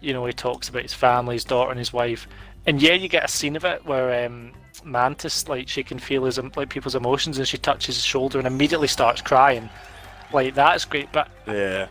you 0.02 0.14
know, 0.14 0.26
he 0.26 0.34
talks 0.34 0.70
about 0.70 0.82
his 0.84 0.94
family, 0.94 1.36
his 1.36 1.46
daughter, 1.46 1.72
and 1.72 1.80
his 1.80 1.94
wife, 1.94 2.28
and 2.66 2.82
yeah, 2.82 2.94
you 2.94 3.08
get 3.08 3.24
a 3.24 3.28
scene 3.28 3.56
of 3.56 3.66
it 3.66 3.86
where 3.86 4.26
um, 4.26 4.52
Mantis 4.84 5.48
like 5.48 5.68
she 5.68 5.84
can 5.84 6.00
feel 6.00 6.26
his 6.26 6.38
like 6.56 6.70
people's 6.70 6.96
emotions, 6.96 7.38
and 7.38 7.48
she 7.48 7.58
touches 7.58 7.96
his 7.96 8.06
shoulder 8.06 8.38
and 8.38 8.48
immediately 8.48 8.88
starts 8.88 9.22
crying. 9.22 9.70
Like 10.34 10.56
that's 10.56 10.86
great, 10.86 11.12
but 11.12 11.30
Yeah. 11.48 11.88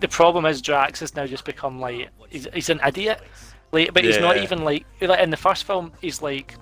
the 0.00 0.08
problem 0.08 0.44
is 0.46 0.60
Drax 0.60 1.00
has 1.00 1.14
now 1.14 1.26
just 1.26 1.44
become 1.44 1.80
like 1.80 2.10
he's, 2.28 2.46
he's 2.52 2.70
an 2.70 2.80
idiot. 2.86 3.20
Like, 3.72 3.92
but 3.92 4.04
he's 4.04 4.18
not 4.18 4.36
even 4.36 4.62
like 4.62 4.84
like 5.00 5.20
in 5.20 5.30
the 5.30 5.36
first 5.36 5.64
film. 5.64 5.92
He's 6.00 6.22
like 6.22 6.54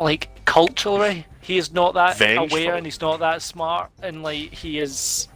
like 0.00 0.28
culturally, 0.44 1.26
he 1.40 1.58
is 1.58 1.72
not 1.72 1.94
that 1.94 2.16
Vengeful. 2.16 2.58
aware 2.58 2.74
and 2.74 2.86
he's 2.86 3.00
not 3.00 3.20
that 3.20 3.42
smart, 3.42 3.90
and 4.02 4.22
like 4.22 4.52
he 4.52 4.78
is. 4.78 5.28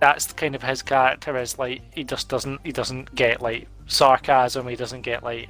That's 0.00 0.30
kind 0.32 0.54
of 0.54 0.62
his 0.62 0.82
character 0.82 1.36
is 1.38 1.58
like 1.58 1.82
he 1.94 2.04
just 2.04 2.28
doesn't 2.28 2.60
he 2.64 2.72
doesn't 2.72 3.14
get 3.14 3.40
like 3.40 3.68
sarcasm. 3.86 4.68
He 4.68 4.76
doesn't 4.76 5.02
get 5.02 5.22
like 5.22 5.48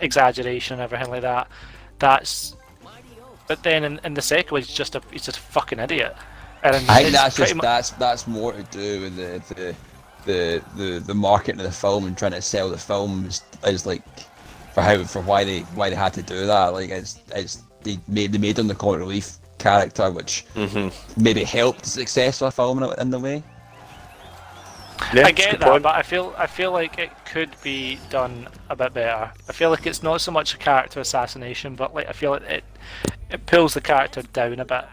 exaggeration 0.00 0.74
and 0.74 0.82
everything 0.82 1.10
like 1.10 1.22
that. 1.22 1.48
That's. 1.98 2.56
But 3.48 3.64
then 3.64 3.82
in, 3.82 4.00
in 4.04 4.14
the 4.14 4.22
second 4.22 4.52
one, 4.52 4.60
he's 4.62 4.72
just 4.72 4.94
a 4.94 5.02
he's 5.10 5.24
just 5.24 5.38
a 5.38 5.40
fucking 5.40 5.80
idiot. 5.80 6.16
And 6.62 6.76
I 6.76 6.78
think 6.78 7.08
it's 7.08 7.12
that's 7.12 7.36
pretty 7.36 7.48
just 7.50 7.56
mu- 7.56 7.62
that's 7.62 7.90
that's 7.90 8.26
more 8.26 8.52
to 8.52 8.62
do 8.64 9.00
with 9.00 9.16
the 9.16 9.54
the 9.54 9.74
the 10.24 10.62
the, 10.76 11.00
the 11.00 11.14
marketing 11.14 11.60
of 11.60 11.66
the 11.66 11.72
film 11.72 12.06
and 12.06 12.16
trying 12.16 12.32
to 12.32 12.42
sell 12.42 12.68
the 12.68 12.78
film 12.78 13.26
is, 13.26 13.42
is 13.66 13.86
like 13.86 14.02
for 14.74 14.82
how 14.82 15.02
for 15.04 15.22
why 15.22 15.44
they 15.44 15.60
why 15.74 15.90
they 15.90 15.96
had 15.96 16.14
to 16.14 16.22
do 16.22 16.46
that. 16.46 16.68
Like 16.68 16.90
it's 16.90 17.20
it's 17.34 17.62
they 17.82 17.98
made 18.08 18.32
they 18.32 18.38
made 18.38 18.58
him 18.58 18.68
the 18.68 18.74
comic 18.74 19.00
relief 19.00 19.36
character, 19.58 20.10
which 20.10 20.44
Mm-hmm. 20.54 21.22
maybe 21.22 21.44
helped 21.44 21.82
the 21.82 21.88
success 21.90 22.40
of 22.42 22.46
the 22.46 22.62
film 22.62 22.82
in, 22.82 23.00
in 23.00 23.10
the 23.10 23.18
way. 23.18 23.42
Yeah, 25.14 25.26
I 25.26 25.32
get 25.32 25.58
that, 25.60 25.68
point. 25.70 25.82
but 25.82 25.94
I 25.94 26.02
feel 26.02 26.34
I 26.36 26.46
feel 26.46 26.72
like 26.72 26.98
it 26.98 27.10
could 27.24 27.50
be 27.62 27.98
done 28.10 28.48
a 28.68 28.76
bit 28.76 28.92
better. 28.92 29.32
I 29.48 29.52
feel 29.52 29.70
like 29.70 29.86
it's 29.86 30.02
not 30.02 30.20
so 30.20 30.30
much 30.30 30.54
a 30.54 30.58
character 30.58 31.00
assassination, 31.00 31.74
but 31.74 31.94
like 31.94 32.06
I 32.08 32.12
feel 32.12 32.32
like 32.32 32.42
it, 32.42 32.64
it 33.30 33.46
pulls 33.46 33.74
the 33.74 33.80
character 33.80 34.22
down 34.22 34.60
a 34.60 34.64
bit. 34.64 34.84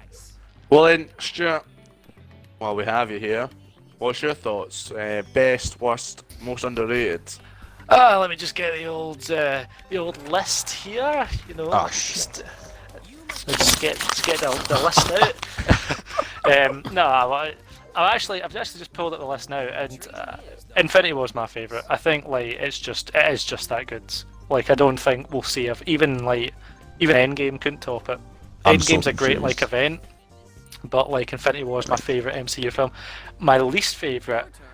Well 0.69 0.85
then, 0.85 1.09
Stuart, 1.19 1.65
while 2.57 2.75
we 2.75 2.85
have 2.85 3.11
you 3.11 3.19
here, 3.19 3.49
what's 3.99 4.21
your 4.21 4.33
thoughts? 4.33 4.91
Uh, 4.91 5.23
best, 5.33 5.79
worst, 5.81 6.23
most 6.41 6.63
underrated? 6.63 7.21
Ah, 7.89 8.17
let 8.19 8.29
me 8.29 8.35
just 8.35 8.55
get 8.55 8.73
the 8.73 8.85
old 8.85 9.29
uh, 9.31 9.63
the 9.89 9.97
old 9.97 10.17
list 10.29 10.69
here. 10.69 11.27
You 11.47 11.53
know, 11.53 11.69
Oh, 11.71 11.87
just, 11.87 12.43
let's 13.47 13.59
just 13.59 13.81
get 13.81 13.97
just 13.97 14.25
get 14.25 14.39
the, 14.39 14.49
the 14.67 14.79
list 14.83 15.11
out. 16.45 16.69
um, 16.69 16.83
no, 16.93 17.05
I, 17.05 17.55
I 17.95 18.13
actually 18.13 18.43
I've 18.43 18.55
actually 18.55 18.79
just 18.79 18.93
pulled 18.93 19.13
up 19.13 19.19
the 19.19 19.25
list 19.25 19.49
now, 19.49 19.59
and 19.59 20.07
uh, 20.13 20.37
Infinity 20.75 21.13
War 21.13 21.25
is 21.25 21.33
my 21.33 21.47
favorite. 21.47 21.85
I 21.89 21.97
think 21.97 22.27
like 22.27 22.53
it's 22.55 22.77
just 22.79 23.11
it 23.15 23.31
is 23.31 23.43
just 23.43 23.69
that 23.69 23.87
good. 23.87 24.13
Like 24.49 24.69
I 24.69 24.75
don't 24.75 24.99
think 24.99 25.31
we'll 25.31 25.43
see 25.43 25.67
if 25.67 25.81
even 25.85 26.25
like 26.25 26.53
even 26.99 27.15
Endgame 27.15 27.59
couldn't 27.59 27.81
top 27.81 28.09
it. 28.09 28.19
I'm 28.65 28.79
so 28.79 28.95
Endgame's 28.95 29.07
a 29.07 29.13
great 29.13 29.41
like 29.41 29.61
event, 29.61 30.01
but 30.83 31.09
like 31.09 31.31
Infinity 31.31 31.63
War 31.63 31.79
is 31.79 31.87
my 31.87 31.95
favorite 31.95 32.35
MCU 32.35 32.71
film. 32.71 32.91
My 33.39 33.59
least 33.59 33.95
favorite 33.95 34.43
Turn 34.43 34.51
starts 34.51 34.59
now. 34.59 34.66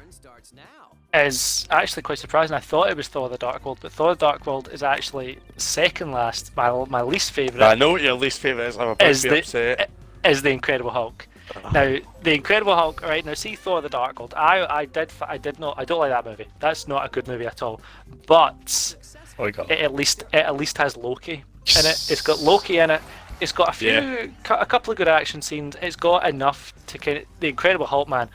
Is 1.13 1.67
actually 1.69 2.01
quite 2.03 2.17
surprising. 2.19 2.55
I 2.55 2.59
thought 2.59 2.89
it 2.89 2.97
was 2.97 3.07
Thor: 3.07 3.29
The 3.29 3.37
Dark 3.37 3.65
World, 3.65 3.79
but 3.81 3.91
Thor: 3.91 4.15
The 4.15 4.19
Dark 4.19 4.45
World 4.45 4.69
is 4.71 4.83
actually 4.83 5.39
second 5.57 6.11
last. 6.11 6.55
My 6.55 6.71
my 6.89 7.01
least 7.01 7.31
favorite 7.31 7.61
I 7.63 7.75
know 7.75 7.91
what 7.91 8.01
your 8.01 8.13
least 8.13 8.39
favourite 8.39 8.67
is. 8.67 8.77
I'm 8.77 8.89
about 8.89 9.07
is 9.07 9.21
to 9.21 9.29
be 9.29 9.35
the 9.35 9.39
upset. 9.39 9.89
is 10.25 10.41
the 10.41 10.49
Incredible 10.49 10.91
Hulk. 10.91 11.27
Uh-huh. 11.55 11.69
Now, 11.71 11.97
the 12.23 12.33
Incredible 12.33 12.73
Hulk. 12.75 13.01
Right 13.01 13.23
now, 13.25 13.33
see 13.33 13.55
Thor: 13.55 13.81
The 13.81 13.89
Dark 13.89 14.19
World. 14.19 14.33
I 14.35 14.65
I 14.65 14.85
did 14.85 15.11
I 15.21 15.37
did 15.37 15.59
not 15.59 15.75
I 15.77 15.85
don't 15.85 15.99
like 15.99 16.11
that 16.11 16.25
movie. 16.25 16.47
That's 16.59 16.87
not 16.87 17.05
a 17.05 17.09
good 17.09 17.27
movie 17.27 17.45
at 17.45 17.61
all. 17.61 17.81
But 18.27 18.95
Oh, 19.39 19.45
it 19.45 19.71
at 19.71 19.93
least 19.93 20.23
it 20.33 20.45
at 20.45 20.55
least 20.55 20.77
has 20.77 20.95
Loki 20.95 21.33
in 21.33 21.85
it. 21.85 22.07
It's 22.11 22.21
got 22.21 22.39
Loki 22.39 22.77
in 22.79 22.89
it. 22.91 23.01
It's 23.41 23.51
got 23.51 23.69
a 23.69 23.73
few, 23.73 23.89
Yeah. 23.91 24.27
a 24.51 24.65
couple 24.65 24.91
of 24.91 24.97
good 24.97 25.07
action 25.07 25.41
scenes. 25.41 25.75
It's 25.81 25.95
got 25.95 26.27
enough 26.29 26.71
to 26.87 26.97
kind 26.97 27.17
of 27.17 27.23
the 27.39 27.49
Incredible 27.49 27.87
Hulk 27.87 28.07
man. 28.07 28.29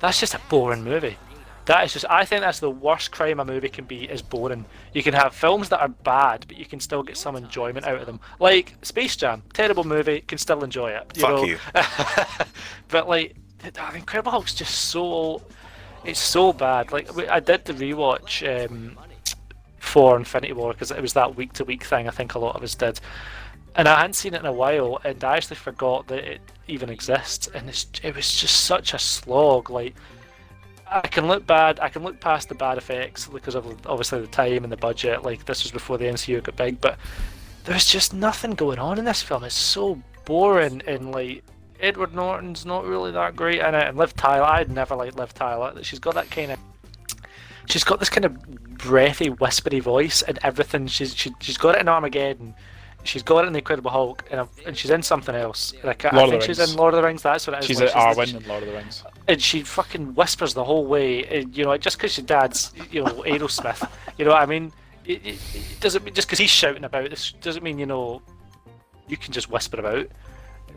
That's 0.00 0.20
just 0.20 0.34
a 0.34 0.40
boring 0.50 0.84
movie. 0.84 1.16
That 1.66 1.84
is 1.84 1.92
just. 1.92 2.04
I 2.10 2.24
think 2.24 2.40
that's 2.40 2.58
the 2.58 2.70
worst 2.70 3.12
crime 3.12 3.38
a 3.38 3.44
movie 3.44 3.68
can 3.68 3.84
be. 3.84 4.04
Is 4.04 4.20
boring. 4.20 4.64
You 4.92 5.02
can 5.02 5.14
have 5.14 5.34
films 5.34 5.68
that 5.68 5.80
are 5.80 5.88
bad, 5.88 6.44
but 6.48 6.56
you 6.56 6.66
can 6.66 6.80
still 6.80 7.02
get 7.02 7.16
some 7.16 7.36
enjoyment 7.36 7.86
out 7.86 8.00
of 8.00 8.06
them. 8.06 8.20
Like 8.40 8.74
Space 8.82 9.14
Jam, 9.14 9.42
terrible 9.52 9.84
movie, 9.84 10.22
can 10.22 10.38
still 10.38 10.64
enjoy 10.64 10.90
it. 10.90 11.12
You 11.14 11.22
Fuck 11.22 11.30
know? 11.30 11.44
you. 11.44 11.58
but 12.88 13.08
like, 13.08 13.36
the 13.58 13.70
the 13.70 13.94
Incredible 13.94 14.32
Hulk's 14.32 14.54
just 14.54 14.74
so. 14.74 15.42
It's 16.04 16.18
so 16.18 16.52
bad. 16.52 16.90
Like 16.90 17.16
I 17.28 17.38
did 17.38 17.64
the 17.64 17.74
rewatch 17.74 18.42
um, 18.66 18.98
for 19.78 20.16
Infinity 20.16 20.54
War 20.54 20.72
because 20.72 20.90
it 20.90 21.00
was 21.00 21.12
that 21.12 21.36
week 21.36 21.52
to 21.54 21.64
week 21.64 21.84
thing. 21.84 22.08
I 22.08 22.10
think 22.10 22.34
a 22.34 22.40
lot 22.40 22.56
of 22.56 22.64
us 22.64 22.74
did, 22.74 22.98
and 23.76 23.88
I 23.88 24.00
hadn't 24.00 24.14
seen 24.14 24.34
it 24.34 24.40
in 24.40 24.46
a 24.46 24.52
while, 24.52 25.00
and 25.04 25.22
I 25.22 25.36
actually 25.36 25.56
forgot 25.56 26.08
that 26.08 26.18
it 26.18 26.40
even 26.66 26.90
exists. 26.90 27.48
And 27.54 27.68
it's, 27.68 27.86
it 28.02 28.16
was 28.16 28.32
just 28.34 28.64
such 28.64 28.94
a 28.94 28.98
slog. 28.98 29.70
Like 29.70 29.94
I 30.92 31.08
can 31.08 31.26
look 31.26 31.46
bad. 31.46 31.80
I 31.80 31.88
can 31.88 32.02
look 32.02 32.20
past 32.20 32.48
the 32.48 32.54
bad 32.54 32.78
effects 32.78 33.26
because 33.26 33.54
of 33.54 33.66
obviously 33.86 34.20
the 34.20 34.26
time 34.26 34.64
and 34.64 34.72
the 34.72 34.76
budget. 34.76 35.22
Like 35.22 35.44
this 35.46 35.62
was 35.62 35.72
before 35.72 35.98
the 35.98 36.06
MCU 36.06 36.42
got 36.42 36.56
big, 36.56 36.80
but 36.80 36.98
there's 37.64 37.86
just 37.86 38.12
nothing 38.12 38.52
going 38.52 38.78
on 38.78 38.98
in 38.98 39.04
this 39.04 39.22
film. 39.22 39.44
It's 39.44 39.54
so 39.54 40.00
boring 40.24 40.82
and 40.86 41.12
like 41.12 41.42
Edward 41.80 42.14
Norton's 42.14 42.64
not 42.64 42.84
really 42.84 43.10
that 43.10 43.34
great 43.34 43.60
in 43.60 43.74
it, 43.74 43.88
and 43.88 43.98
Liv 43.98 44.14
Tyler. 44.14 44.44
I'd 44.44 44.70
never 44.70 44.94
liked 44.94 45.16
Liv 45.16 45.34
Tyler. 45.34 45.82
She's 45.82 45.98
got 45.98 46.14
that 46.14 46.30
kind 46.30 46.52
of. 46.52 46.58
She's 47.66 47.84
got 47.84 47.98
this 47.98 48.08
kind 48.08 48.24
of 48.24 48.40
breathy, 48.78 49.30
whispery 49.30 49.80
voice, 49.80 50.22
and 50.22 50.38
everything. 50.42 50.86
She's 50.86 51.14
she, 51.14 51.32
she's 51.40 51.58
got 51.58 51.74
it 51.74 51.80
in 51.80 51.88
Armageddon. 51.88 52.54
She's 53.04 53.24
got 53.24 53.44
it 53.44 53.48
in 53.48 53.52
the 53.52 53.58
Incredible 53.58 53.90
Hulk, 53.90 54.24
and, 54.30 54.48
and 54.64 54.78
she's 54.78 54.90
in 54.90 55.02
something 55.02 55.34
else. 55.34 55.74
Like, 55.82 56.04
I 56.04 56.22
of 56.22 56.30
think 56.30 56.42
she's 56.42 56.60
in 56.60 56.76
Lord 56.76 56.94
of 56.94 57.00
the 57.00 57.06
Rings. 57.06 57.22
That's 57.22 57.44
what 57.48 57.54
it 57.54 57.60
is. 57.60 57.66
She's 57.66 57.80
like, 57.80 57.90
Arwen 57.90 58.36
in 58.36 58.46
Lord 58.46 58.62
of 58.62 58.68
the 58.68 58.76
Rings. 58.76 59.02
And 59.28 59.40
she 59.40 59.62
fucking 59.62 60.14
whispers 60.14 60.54
the 60.54 60.64
whole 60.64 60.86
way. 60.86 61.24
And, 61.24 61.56
you 61.56 61.64
know, 61.64 61.76
just 61.76 61.96
because 61.96 62.16
your 62.16 62.26
dad's, 62.26 62.72
you 62.90 63.04
know, 63.04 63.22
Aerosmith, 63.26 63.88
you 64.18 64.24
know 64.24 64.32
what 64.32 64.42
I 64.42 64.46
mean? 64.46 64.72
It, 65.04 65.24
it, 65.26 65.40
it 65.54 65.80
doesn't 65.80 66.04
mean 66.04 66.14
just 66.14 66.28
because 66.28 66.38
he's 66.38 66.50
shouting 66.50 66.84
about 66.84 67.10
this 67.10 67.32
doesn't 67.32 67.64
mean 67.64 67.76
you 67.76 67.86
know 67.86 68.22
you 69.08 69.16
can 69.16 69.32
just 69.32 69.50
whisper 69.50 69.80
about. 69.80 70.08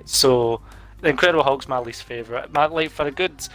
So, 0.06 0.62
the 1.02 1.10
Incredible 1.10 1.44
Hulk's 1.44 1.68
my 1.68 1.78
least 1.78 2.04
favorite. 2.04 2.52
My 2.52 2.66
like 2.66 2.90
for 2.90 3.06
a 3.06 3.12
good, 3.12 3.48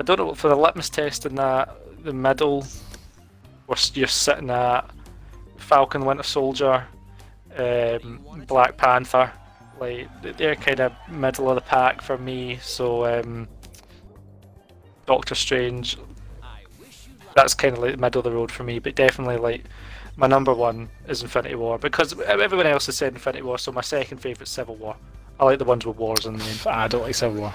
I 0.00 0.02
don't 0.02 0.18
know 0.18 0.34
for 0.34 0.48
the 0.48 0.56
litmus 0.56 0.90
test 0.90 1.24
in 1.24 1.36
that 1.36 1.76
the 2.02 2.12
middle, 2.12 2.66
where 3.66 3.78
you're 3.94 4.08
sitting 4.08 4.50
at 4.50 4.90
Falcon, 5.56 6.04
Winter 6.04 6.24
Soldier, 6.24 6.84
um, 7.56 8.24
Black 8.48 8.76
Panther. 8.76 9.32
Like 9.80 10.08
they're 10.36 10.56
kind 10.56 10.80
of 10.80 10.92
middle 11.08 11.48
of 11.48 11.54
the 11.54 11.60
pack 11.60 12.02
for 12.02 12.18
me. 12.18 12.58
So. 12.60 13.06
Um, 13.06 13.46
Doctor 15.06 15.34
Strange. 15.34 15.98
That's 17.34 17.54
kind 17.54 17.76
of 17.76 17.82
like 17.82 17.92
the 17.92 17.98
middle 17.98 18.20
of 18.20 18.24
the 18.24 18.32
road 18.32 18.50
for 18.50 18.62
me, 18.62 18.78
but 18.78 18.94
definitely 18.94 19.38
like 19.38 19.64
my 20.16 20.26
number 20.26 20.52
one 20.52 20.90
is 21.08 21.22
Infinity 21.22 21.54
War 21.54 21.78
because 21.78 22.18
everyone 22.20 22.66
else 22.66 22.86
has 22.86 22.96
said 22.96 23.14
Infinity 23.14 23.42
War. 23.42 23.58
So 23.58 23.72
my 23.72 23.80
second 23.80 24.18
favorite 24.18 24.48
Civil 24.48 24.76
War. 24.76 24.96
I 25.40 25.44
like 25.44 25.58
the 25.58 25.64
ones 25.64 25.86
with 25.86 25.96
wars 25.96 26.26
in 26.26 26.36
the 26.36 26.44
name. 26.44 26.56
I 26.66 26.88
don't 26.88 27.02
like 27.02 27.14
Civil 27.14 27.40
War. 27.40 27.54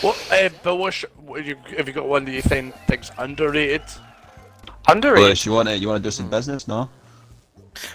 What, 0.00 0.32
uh, 0.32 0.48
but 0.62 0.76
what's, 0.76 1.02
what 1.16 1.44
you, 1.44 1.56
have 1.76 1.86
you 1.86 1.94
got 1.94 2.08
one 2.08 2.24
that 2.24 2.32
you 2.32 2.42
think 2.42 2.74
think's 2.86 3.10
underrated? 3.18 3.82
Underrated. 4.88 5.24
Lewis, 5.24 5.46
you 5.46 5.52
want 5.52 5.68
to 5.68 5.76
you 5.76 5.88
want 5.88 6.02
to 6.02 6.06
do 6.06 6.10
some 6.10 6.30
business? 6.30 6.66
No. 6.66 6.88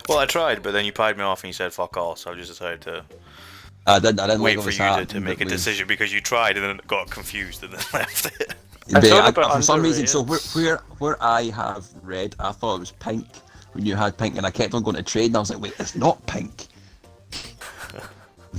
Well, 0.07 0.19
I 0.19 0.25
tried, 0.25 0.61
but 0.61 0.71
then 0.71 0.85
you 0.85 0.91
pied 0.91 1.17
me 1.17 1.23
off 1.23 1.43
and 1.43 1.49
you 1.49 1.53
said 1.53 1.73
fuck 1.73 1.97
all, 1.97 2.15
so 2.15 2.31
I 2.31 2.35
just 2.35 2.49
decided 2.49 2.81
to 2.81 3.05
I 3.89 3.99
didn't. 3.99 4.19
I 4.19 4.27
didn't 4.27 4.41
wait 4.41 4.57
like 4.57 4.65
for 4.65 4.71
you 4.71 5.05
to, 5.05 5.05
to 5.05 5.19
make 5.19 5.41
a 5.41 5.45
decision 5.45 5.87
because 5.87 6.13
you 6.13 6.21
tried 6.21 6.57
and 6.57 6.65
then 6.65 6.79
got 6.87 7.09
confused 7.09 7.63
and 7.63 7.73
then 7.73 7.81
left 7.93 8.27
it. 8.39 8.55
I 8.89 8.99
But 8.99 9.03
thought 9.09 9.23
I- 9.25 9.29
about 9.29 9.55
for 9.55 9.61
some 9.61 9.81
reason, 9.83 10.07
so 10.07 10.21
where, 10.21 10.39
where 10.53 10.77
where 10.97 11.23
I 11.23 11.43
have 11.51 11.85
red, 12.03 12.35
I 12.39 12.51
thought 12.51 12.77
it 12.77 12.79
was 12.79 12.91
pink 12.91 13.27
when 13.73 13.85
you 13.85 13.95
had 13.95 14.17
pink, 14.17 14.35
and 14.37 14.45
I 14.45 14.51
kept 14.51 14.73
on 14.73 14.81
going 14.83 14.95
to 14.95 15.03
trade, 15.03 15.27
and 15.27 15.35
I 15.37 15.39
was 15.39 15.49
like, 15.51 15.61
wait, 15.61 15.73
it's 15.79 15.95
not 15.95 16.25
pink. 16.25 16.67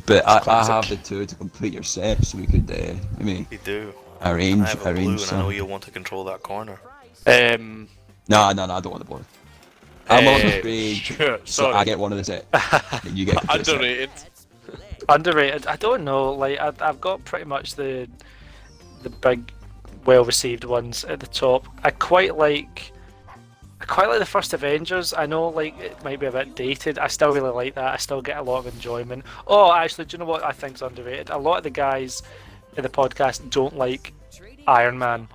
But 0.07 0.27
I, 0.27 0.41
I 0.47 0.65
have 0.67 0.89
the 0.89 0.97
two 0.97 1.27
to 1.27 1.35
complete 1.35 1.73
your 1.73 1.83
set, 1.83 2.25
so 2.25 2.39
we 2.39 2.47
could 2.47 2.71
uh, 2.71 2.95
maybe 3.19 3.47
You 3.51 3.59
do. 3.65 3.93
arrange 4.23 4.63
I 4.63 4.69
have 4.69 4.81
a 4.87 4.93
blue 4.95 5.09
arrange 5.09 5.23
and 5.23 5.33
I 5.33 5.39
know 5.41 5.51
you'll 5.51 5.67
want 5.67 5.83
to 5.85 5.91
control 5.91 6.23
that 6.25 6.43
corner. 6.45 6.79
Um, 7.27 7.89
No, 8.29 8.53
no, 8.53 8.67
no, 8.67 8.75
I 8.75 8.81
don't 8.81 8.93
want 8.93 9.05
the 9.05 9.11
bonus. 9.11 9.27
I'm 10.09 10.25
Eh, 10.25 10.35
on 10.35 10.41
the 10.51 10.63
grade, 10.63 10.97
Sure, 10.99 11.39
so. 11.45 11.73
I 11.73 11.85
get 11.85 11.99
one 11.99 12.13
of 12.13 12.19
the 12.19 12.25
set. 12.25 12.47
and 13.05 13.19
you 13.19 13.25
get 13.27 13.39
complete 13.39 13.67
set. 13.67 13.75
Underrated. 13.75 14.11
Underrated. 15.09 15.67
I 15.67 15.77
don't 15.77 16.05
know. 16.05 16.33
Like 16.35 16.59
I, 16.61 16.73
I've 16.81 17.01
got 17.01 17.25
pretty 17.25 17.45
much 17.47 17.75
the 17.75 18.09
the 19.03 19.11
big, 19.11 19.51
well-received 20.05 20.65
ones 20.65 21.05
at 21.05 21.21
the 21.21 21.27
top. 21.27 21.67
I 21.85 21.91
quite 21.91 22.37
like. 22.37 22.93
I 23.83 23.87
quite 23.87 24.09
like 24.11 24.19
the 24.19 24.27
first 24.27 24.53
Avengers. 24.53 25.15
I 25.15 25.25
know, 25.25 25.49
like 25.49 25.79
it 25.81 26.03
might 26.05 26.21
be 26.21 26.27
a 26.27 26.31
bit 26.33 26.55
dated. 26.55 26.99
I 26.99 27.07
still 27.07 27.33
really 27.33 27.51
like 27.51 27.75
that. 27.77 27.95
I 27.95 27.97
still 27.97 28.21
get 28.21 28.37
a 28.37 28.43
lot 28.43 28.59
of 28.59 28.67
enjoyment. 28.75 29.25
Oh, 29.47 29.73
actually, 29.73 30.05
do 30.05 30.15
you 30.15 30.19
know 30.19 30.27
what 30.27 30.45
I 30.45 30.53
think's 30.53 30.83
underrated? 30.83 31.31
A 31.31 31.39
lot 31.39 31.59
of 31.59 31.63
the 31.63 31.71
guys 31.71 32.23
in 32.77 32.83
the 32.83 32.91
podcast 32.91 33.49
don't 33.51 33.75
like 33.77 34.13
Iron 34.67 34.99
Man, 34.99 35.29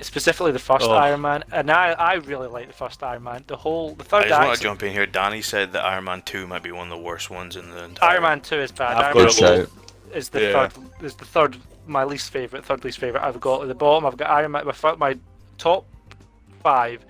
specifically 0.00 0.52
the 0.52 0.60
first 0.60 0.86
Oh. 0.86 0.92
Iron 0.92 1.22
Man, 1.22 1.42
and 1.50 1.72
I, 1.72 1.90
I 1.90 2.14
really 2.14 2.46
like 2.46 2.68
the 2.68 2.72
first 2.72 3.02
Iron 3.02 3.24
Man. 3.24 3.42
The 3.48 3.56
whole 3.56 3.94
the 3.96 4.04
third. 4.04 4.18
I 4.18 4.22
third 4.22 4.28
just 4.28 4.46
want 4.46 4.56
to 4.58 4.62
jump 4.62 4.82
in 4.84 4.92
here. 4.92 5.06
Danny 5.06 5.42
said 5.42 5.72
that 5.72 5.84
Iron 5.84 6.04
Man 6.04 6.22
2 6.22 6.46
might 6.46 6.62
be 6.62 6.70
one 6.70 6.90
of 6.92 6.96
the 6.96 7.02
worst 7.04 7.30
ones 7.30 7.56
in 7.56 7.68
the 7.70 7.82
entire. 7.84 8.10
Iron 8.10 8.22
Man 8.22 8.40
Two 8.40 8.60
is 8.60 8.70
bad. 8.70 8.96
I've 8.96 9.16
Iron 9.16 9.26
got 9.26 9.40
Man 9.40 9.52
a 9.52 9.56
Good 9.64 9.68
shout. 9.70 10.16
is 10.16 10.28
the 10.28 10.40
Yeah. 10.42 10.68
third 10.68 11.04
is 11.04 11.14
the 11.16 11.24
third 11.24 11.56
my 11.88 12.04
least 12.04 12.30
favorite 12.30 12.64
third 12.64 12.84
least 12.84 12.98
favorite 12.98 13.22
I've 13.22 13.40
got 13.40 13.62
at 13.62 13.68
the 13.68 13.74
bottom. 13.74 14.06
I've 14.06 14.16
got 14.16 14.30
Iron 14.30 14.52
Man 14.52 14.64
my, 14.66 14.94
my 14.96 15.18
top 15.56 15.84
five 16.62 17.04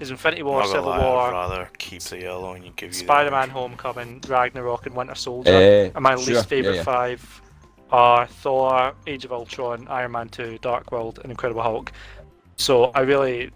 is 0.00 0.10
Infinity 0.10 0.42
War 0.42 0.60
Not 0.60 0.66
gonna 0.66 0.74
Civil 0.74 0.90
lie, 0.90 0.96
I'd 0.96 1.02
War 1.02 1.30
rather 1.30 1.70
keep 1.78 2.02
the 2.02 2.20
yellow 2.20 2.52
and 2.54 2.64
you 2.64 2.72
give 2.76 2.90
the 2.90 2.96
Spider-Man. 2.96 3.50
Homecoming 3.50 4.20
Ragnarok 4.26 4.86
and 4.86 4.94
Winter 4.94 5.14
Soldier. 5.14 5.50
Eh, 5.50 5.90
and 5.94 6.02
my 6.02 6.16
sure, 6.16 6.34
least 6.34 6.48
favorite 6.48 6.72
yeah, 6.72 6.76
yeah. 6.78 6.82
five 6.82 7.42
are 7.90 8.26
Thor 8.26 8.94
Age 9.06 9.24
of 9.24 9.32
Ultron 9.32 9.86
Iron 9.88 10.12
Man 10.12 10.28
2 10.28 10.58
Dark 10.60 10.90
World 10.90 11.20
and 11.22 11.30
Incredible 11.30 11.62
Hulk. 11.62 11.92
So 12.56 12.86
I 12.86 13.00
really 13.00 13.50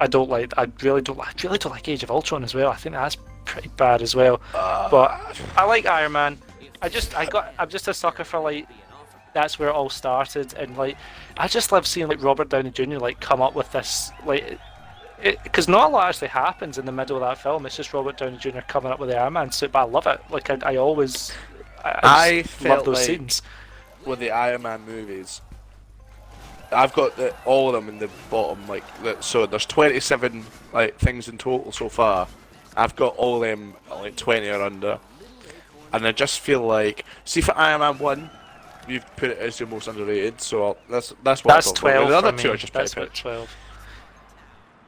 I 0.00 0.06
don't 0.06 0.28
like 0.28 0.52
I 0.58 0.66
really 0.82 1.02
don't 1.02 1.18
I 1.18 1.32
really 1.42 1.58
don't 1.58 1.72
like 1.72 1.88
Age 1.88 2.02
of 2.02 2.10
Ultron 2.10 2.44
as 2.44 2.54
well. 2.54 2.70
I 2.70 2.76
think 2.76 2.94
that's 2.94 3.16
pretty 3.44 3.68
bad 3.76 4.02
as 4.02 4.14
well. 4.14 4.40
But 4.52 5.40
I 5.56 5.64
like 5.64 5.86
Iron 5.86 6.12
Man. 6.12 6.38
I 6.82 6.88
just 6.88 7.16
I 7.16 7.26
got 7.26 7.54
I'm 7.58 7.68
just 7.68 7.88
a 7.88 7.94
sucker 7.94 8.24
for 8.24 8.40
like 8.40 8.66
that's 9.34 9.58
where 9.58 9.68
it 9.68 9.72
all 9.72 9.90
started 9.90 10.54
and 10.54 10.76
like 10.76 10.96
I 11.36 11.48
just 11.48 11.72
love 11.72 11.86
seeing 11.86 12.08
like 12.08 12.22
Robert 12.22 12.48
Downey 12.48 12.70
Jr. 12.70 12.98
like 12.98 13.20
come 13.20 13.40
up 13.40 13.54
with 13.54 13.70
this 13.72 14.10
like 14.24 14.58
because 15.42 15.68
not 15.68 15.90
a 15.90 15.92
lot 15.92 16.08
actually 16.08 16.28
happens 16.28 16.78
in 16.78 16.86
the 16.86 16.92
middle 16.92 17.16
of 17.16 17.22
that 17.22 17.38
film 17.38 17.66
it's 17.66 17.76
just 17.76 17.92
Robert 17.92 18.16
Downey 18.16 18.38
Jr. 18.38 18.60
coming 18.66 18.90
up 18.90 18.98
with 18.98 19.10
the 19.10 19.18
Iron 19.18 19.34
Man 19.34 19.52
suit 19.52 19.72
but 19.72 19.80
I 19.80 19.84
love 19.84 20.06
it 20.06 20.20
like 20.30 20.50
I, 20.50 20.58
I 20.62 20.76
always 20.76 21.32
I, 21.84 22.44
I, 22.62 22.68
love 22.68 22.84
those 22.84 22.96
like- 22.96 23.06
scenes 23.06 23.42
with 24.04 24.18
the 24.18 24.30
Iron 24.30 24.62
Man 24.62 24.82
movies. 24.86 25.40
I've 26.72 26.92
got 26.92 27.16
the, 27.16 27.34
all 27.44 27.68
of 27.68 27.74
them 27.74 27.88
in 27.88 27.98
the 27.98 28.08
bottom, 28.30 28.66
like 28.68 28.84
so. 29.20 29.44
There's 29.44 29.66
27 29.66 30.44
like 30.72 30.98
things 30.98 31.28
in 31.28 31.36
total 31.36 31.72
so 31.72 31.88
far. 31.88 32.28
I've 32.76 32.94
got 32.94 33.16
all 33.16 33.36
of 33.36 33.42
them 33.42 33.74
like 33.90 34.16
20 34.16 34.48
or 34.48 34.62
under, 34.62 35.00
and 35.92 36.06
I 36.06 36.12
just 36.12 36.38
feel 36.38 36.60
like 36.60 37.04
see 37.24 37.40
for 37.40 37.56
Iron 37.56 37.80
Man 37.80 37.98
one, 37.98 38.30
you've 38.88 39.04
put 39.16 39.30
it 39.30 39.38
as 39.38 39.60
your 39.60 39.68
most 39.68 39.88
underrated. 39.88 40.40
So 40.40 40.64
I'll, 40.64 40.76
that's 40.88 41.14
that's 41.22 41.44
what 41.44 41.54
that's 41.54 41.68
I 41.68 41.74
12 41.74 42.08
The 42.08 42.16
other 42.16 42.32
two 42.32 42.52
are 42.52 42.56
just 42.56 42.72
that's 42.72 42.94
pitch. 42.94 43.20
12 43.22 43.54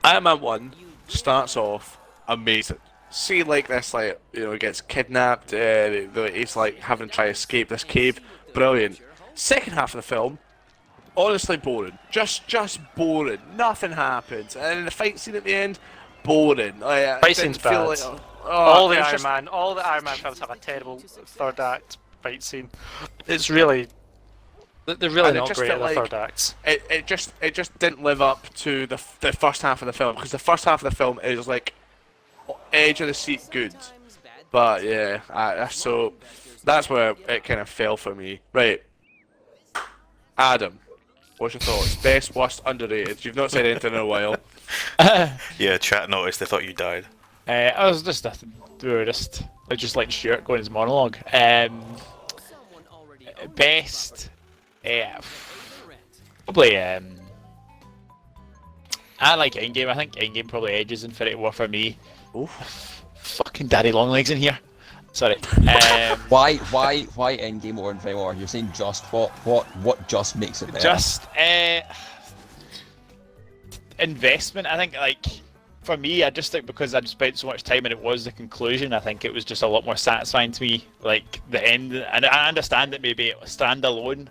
Iron 0.05 0.23
Man 0.25 0.41
one 0.41 0.75
starts 1.09 1.57
off 1.57 1.99
amazing. 2.29 2.79
See, 3.11 3.43
like 3.43 3.69
this, 3.69 3.93
like 3.93 4.21
you 4.33 4.41
know, 4.45 4.53
he 4.53 4.59
gets 4.59 4.81
kidnapped. 4.81 5.53
Uh, 5.53 5.91
he's 6.33 6.57
like 6.57 6.79
having 6.81 7.09
to 7.09 7.15
try 7.15 7.27
to 7.27 7.31
escape 7.31 7.69
this 7.69 7.85
cave. 7.85 8.21
Brilliant. 8.55 9.01
Second 9.35 9.75
half 9.75 9.95
of 9.95 9.99
the 9.99 10.03
film, 10.03 10.39
honestly 11.17 11.57
boring. 11.57 11.99
Just, 12.11 12.47
just 12.47 12.81
boring. 12.97 13.39
Nothing 13.57 13.93
happens, 13.93 14.57
and 14.57 14.65
then 14.65 14.85
the 14.87 14.91
fight 14.91 15.19
scene 15.19 15.37
at 15.37 15.45
the 15.45 15.55
end, 15.55 15.79
boring. 16.23 16.81
Like, 16.81 17.21
Fight 17.21 17.37
scene's 17.37 17.59
bad. 17.59 17.87
Like, 17.87 17.99
oh, 18.03 18.19
all 18.45 18.89
the 18.89 18.97
Iron 18.97 19.13
just- 19.13 19.25
Man 19.25 19.49
all 19.49 19.75
the 19.75 19.87
Iron 19.87 20.05
Man 20.05 20.17
films 20.17 20.39
have 20.41 20.51
a 20.51 20.57
terrible 20.57 20.99
third 20.99 21.61
act 21.61 21.99
fight 22.23 22.43
scene 22.43 22.69
it's 23.27 23.51
really 23.51 23.89
they're 24.87 25.11
really 25.11 25.29
And 25.29 25.37
not 25.39 25.55
great 25.55 25.71
at 25.71 25.79
felt 25.79 25.95
the 25.95 26.01
like- 26.01 26.11
third 26.11 26.15
acts 26.15 26.55
it, 26.65 26.83
it 26.91 27.07
just 27.07 27.33
it 27.41 27.55
just 27.55 27.77
didn't 27.79 28.03
live 28.03 28.21
up 28.23 28.53
to 28.55 28.87
the 28.87 29.01
the 29.21 29.33
first 29.33 29.63
half 29.63 29.83
of 29.83 29.87
the 29.87 29.93
film 29.93 30.15
because 30.17 30.31
the 30.33 30.39
first 30.39 30.65
half 30.65 30.83
of 30.83 30.91
the 30.91 30.97
film 30.97 31.21
is 31.23 31.47
like 31.49 31.75
edge 32.73 33.01
of 33.01 33.07
the 33.07 33.15
seat 33.15 33.47
good, 33.53 33.75
but 34.51 34.83
yeah, 34.83 35.21
I, 35.31 35.61
I- 35.63 35.69
so 35.69 36.15
that's 36.65 36.91
where 36.91 37.15
it 37.29 37.45
kind 37.45 37.61
of 37.61 37.69
fell 37.69 37.97
for 37.97 38.15
me. 38.15 38.41
Right, 38.53 38.83
Adam, 40.37 40.79
what's 41.39 41.55
your 41.55 41.61
thoughts? 41.61 41.95
Best, 41.97 42.35
worst, 42.35 42.63
underrated? 42.67 43.25
You've 43.25 43.37
not 43.37 43.51
said 43.51 43.67
anything 43.67 43.93
in 43.95 44.01
a 44.01 44.07
while. 44.07 44.37
Yeah, 45.59 45.77
chat 45.79 46.09
noticed. 46.09 46.41
They 46.41 46.47
thought 46.47 46.65
you 46.65 46.73
died. 46.73 47.05
Uh, 47.47 47.53
I 47.77 47.87
was 47.87 48.03
just 48.03 48.25
nothing. 48.25 48.53
We 48.83 48.89
were 48.91 49.05
just 49.05 49.43
I 49.71 49.77
just 49.77 49.97
like 49.97 50.11
Stuart 50.11 50.45
going 50.45 50.59
his 50.59 50.71
monologue. 50.71 51.17
Um, 51.33 51.83
best, 53.49 54.31
uh, 54.85 55.21
probably. 56.45 56.77
Um, 56.79 57.17
I 59.19 59.37
like 59.37 59.55
Endgame. 59.55 59.89
I 59.89 59.95
think 59.95 60.13
Endgame 60.15 60.49
probably 60.49 60.73
edges 60.73 61.05
Infinity 61.05 61.37
War 61.37 61.53
for 61.53 61.69
me. 61.69 61.97
Oh 62.35 62.51
fucking 63.23 63.69
daddy 63.69 63.93
long 63.93 64.11
legs 64.11 64.31
in 64.31 64.39
here. 64.39 64.59
Sorry. 65.13 65.37
Um, 65.37 66.19
Why, 66.29 66.57
why, 66.71 67.03
why 67.15 67.37
Endgame 67.37 67.77
or 67.77 67.91
Infinity 67.91 68.17
War? 68.17 68.35
You're 68.35 68.49
saying 68.49 68.71
just 68.75 69.05
what, 69.13 69.31
what, 69.45 69.67
what 69.77 70.09
just 70.09 70.37
makes 70.37 70.63
it 70.63 70.73
better? 70.73 70.81
just 70.81 71.27
uh, 71.37 71.81
investment. 73.99 74.67
I 74.67 74.77
think 74.79 74.95
like 74.95 75.27
for 75.83 75.97
me, 75.97 76.23
I 76.23 76.31
just 76.31 76.53
think 76.53 76.67
because 76.67 76.95
I'd 76.95 77.09
spent 77.09 77.39
so 77.39 77.49
much 77.49 77.65
time 77.65 77.85
and 77.85 77.93
it 77.93 77.99
was 77.99 78.25
the 78.25 78.33
conclusion. 78.33 78.93
I 78.93 79.01
think 79.01 79.25
it 79.25 79.33
was 79.33 79.45
just 79.45 79.63
a 79.63 79.67
lot 79.67 79.85
more 79.85 79.97
satisfying 79.97 80.53
to 80.53 80.63
me. 80.63 80.87
Like 81.03 81.41
the 81.51 81.63
end, 81.67 81.93
and 81.95 82.25
I 82.25 82.49
understand 82.49 82.93
that 82.93 83.03
maybe 83.03 83.35
standalone, 83.45 84.29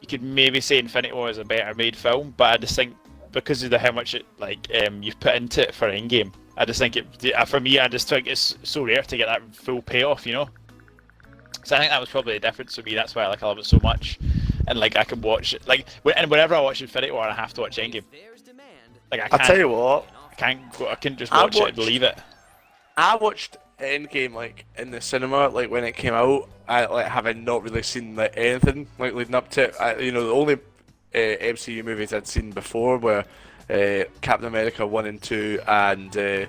you 0.00 0.06
could 0.06 0.22
maybe 0.22 0.60
say 0.60 0.78
Infinity 0.78 1.14
War 1.14 1.30
is 1.30 1.38
a 1.38 1.44
better 1.44 1.74
made 1.74 1.96
film, 1.96 2.34
but 2.36 2.52
I 2.52 2.56
just 2.58 2.76
think 2.76 2.94
because 3.32 3.62
of 3.62 3.70
the 3.70 3.78
how 3.78 3.92
much 3.92 4.14
it 4.14 4.26
like 4.38 4.66
um, 4.86 5.02
you've 5.02 5.18
put 5.20 5.34
into 5.34 5.66
it 5.66 5.74
for 5.74 5.90
Endgame, 5.90 6.32
I 6.56 6.66
just 6.66 6.78
think 6.78 6.96
it 6.96 7.34
uh, 7.34 7.44
for 7.46 7.60
me. 7.60 7.78
I 7.78 7.88
just 7.88 8.08
think 8.08 8.26
it's 8.26 8.56
so 8.62 8.84
rare 8.84 9.02
to 9.02 9.16
get 9.16 9.26
that 9.26 9.54
full 9.54 9.80
payoff. 9.80 10.26
You 10.26 10.34
know. 10.34 10.50
So 11.64 11.76
I 11.76 11.78
think 11.78 11.90
that 11.90 12.00
was 12.00 12.10
probably 12.10 12.34
the 12.34 12.40
difference 12.40 12.74
for 12.74 12.82
me. 12.82 12.94
That's 12.94 13.14
why 13.14 13.22
I 13.22 13.28
like 13.28 13.42
I 13.42 13.46
love 13.46 13.58
it 13.58 13.64
so 13.64 13.78
much, 13.82 14.18
and 14.66 14.78
like 14.78 14.96
I 14.96 15.04
can 15.04 15.22
watch 15.22 15.54
it 15.54 15.66
like 15.66 15.86
and 16.16 16.30
whenever 16.30 16.54
I 16.54 16.60
watch 16.60 16.82
Infinity 16.82 17.12
War, 17.12 17.22
I 17.22 17.32
have 17.32 17.54
to 17.54 17.62
watch 17.62 17.78
Endgame. 17.78 18.04
There's 18.10 18.42
demand. 18.42 18.68
Like 19.10 19.20
I 19.20 19.28
I'll 19.32 19.46
tell 19.46 19.58
you 19.58 19.68
what, 19.68 20.06
I 20.14 20.21
can't, 20.42 20.78
go, 20.78 20.88
I 20.88 20.94
can 20.96 21.16
just 21.16 21.32
watch 21.32 21.56
it 21.56 21.68
and 21.68 21.78
leave 21.78 22.02
it. 22.02 22.18
I 22.96 23.16
watched 23.16 23.56
Endgame 23.78 24.34
like 24.34 24.64
in 24.76 24.90
the 24.90 25.00
cinema, 25.00 25.48
like 25.48 25.70
when 25.70 25.84
it 25.84 25.96
came 25.96 26.14
out. 26.14 26.48
I 26.68 26.86
like 26.86 27.06
having 27.06 27.44
not 27.44 27.62
really 27.62 27.82
seen 27.82 28.16
like 28.16 28.34
anything 28.36 28.86
like 28.98 29.14
leading 29.14 29.34
up 29.34 29.50
to 29.50 29.64
it. 29.64 29.74
I, 29.80 29.96
you 29.96 30.12
know, 30.12 30.26
the 30.26 30.32
only 30.32 30.54
uh, 30.54 30.58
MCU 31.14 31.84
movies 31.84 32.12
I'd 32.12 32.26
seen 32.26 32.50
before 32.50 32.98
were 32.98 33.24
uh, 33.68 34.04
Captain 34.20 34.46
America 34.46 34.86
one 34.86 35.06
and 35.06 35.20
two, 35.20 35.60
and 35.66 36.16
uh, 36.16 36.46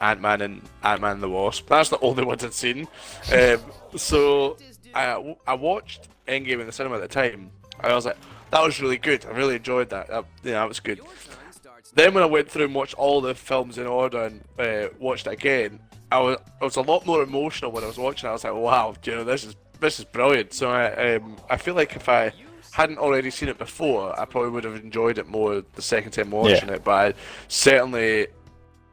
Ant 0.00 0.20
Man 0.20 0.40
and 0.40 0.62
Ant 0.82 1.00
Man 1.00 1.20
the 1.20 1.28
Wasp. 1.28 1.68
That's 1.68 1.90
the 1.90 2.00
only 2.00 2.24
ones 2.24 2.44
I'd 2.44 2.54
seen. 2.54 2.88
Um, 3.32 3.60
so 3.96 4.56
I 4.94 5.36
I 5.46 5.54
watched 5.54 6.08
Endgame 6.26 6.60
in 6.60 6.66
the 6.66 6.72
cinema 6.72 6.96
at 6.96 7.02
the 7.02 7.08
time. 7.08 7.50
I 7.80 7.94
was 7.94 8.04
like, 8.04 8.18
that 8.50 8.62
was 8.62 8.80
really 8.80 8.98
good. 8.98 9.24
I 9.26 9.30
really 9.30 9.56
enjoyed 9.56 9.90
that. 9.90 10.08
that 10.08 10.24
yeah, 10.42 10.52
that 10.52 10.68
was 10.68 10.80
good. 10.80 11.00
Then 11.94 12.14
when 12.14 12.22
I 12.22 12.26
went 12.26 12.48
through 12.48 12.66
and 12.66 12.74
watched 12.74 12.94
all 12.94 13.20
the 13.20 13.34
films 13.34 13.78
in 13.78 13.86
order 13.86 14.24
and 14.24 14.44
uh, 14.58 14.88
watched 14.98 15.26
it 15.26 15.32
again, 15.32 15.80
I 16.12 16.20
was 16.20 16.38
I 16.60 16.64
was 16.64 16.76
a 16.76 16.82
lot 16.82 17.06
more 17.06 17.22
emotional 17.22 17.72
when 17.72 17.84
I 17.84 17.86
was 17.86 17.98
watching. 17.98 18.28
I 18.28 18.32
was 18.32 18.44
like, 18.44 18.54
wow, 18.54 18.94
you 19.04 19.14
know, 19.14 19.24
this 19.24 19.44
is 19.44 19.56
this 19.80 19.98
is 19.98 20.04
brilliant. 20.04 20.52
So 20.52 20.70
I 20.70 21.16
um, 21.16 21.36
I 21.48 21.56
feel 21.56 21.74
like 21.74 21.96
if 21.96 22.08
I 22.08 22.32
hadn't 22.72 22.98
already 22.98 23.30
seen 23.30 23.48
it 23.48 23.58
before, 23.58 24.18
I 24.18 24.24
probably 24.24 24.50
would 24.50 24.64
have 24.64 24.76
enjoyed 24.76 25.18
it 25.18 25.26
more 25.28 25.62
the 25.74 25.82
second 25.82 26.12
time 26.12 26.30
watching 26.30 26.68
it. 26.68 26.84
But 26.84 26.92
I 26.92 27.14
certainly, 27.48 28.28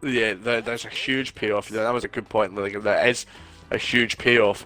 yeah, 0.01 0.33
there, 0.33 0.61
there's 0.61 0.85
a 0.85 0.89
huge 0.89 1.35
payoff. 1.35 1.69
That 1.69 1.93
was 1.93 2.03
a 2.03 2.07
good 2.07 2.27
point. 2.29 2.55
Like 2.55 2.81
there 2.81 3.07
is 3.07 3.25
a 3.71 3.77
huge 3.77 4.17
payoff, 4.17 4.65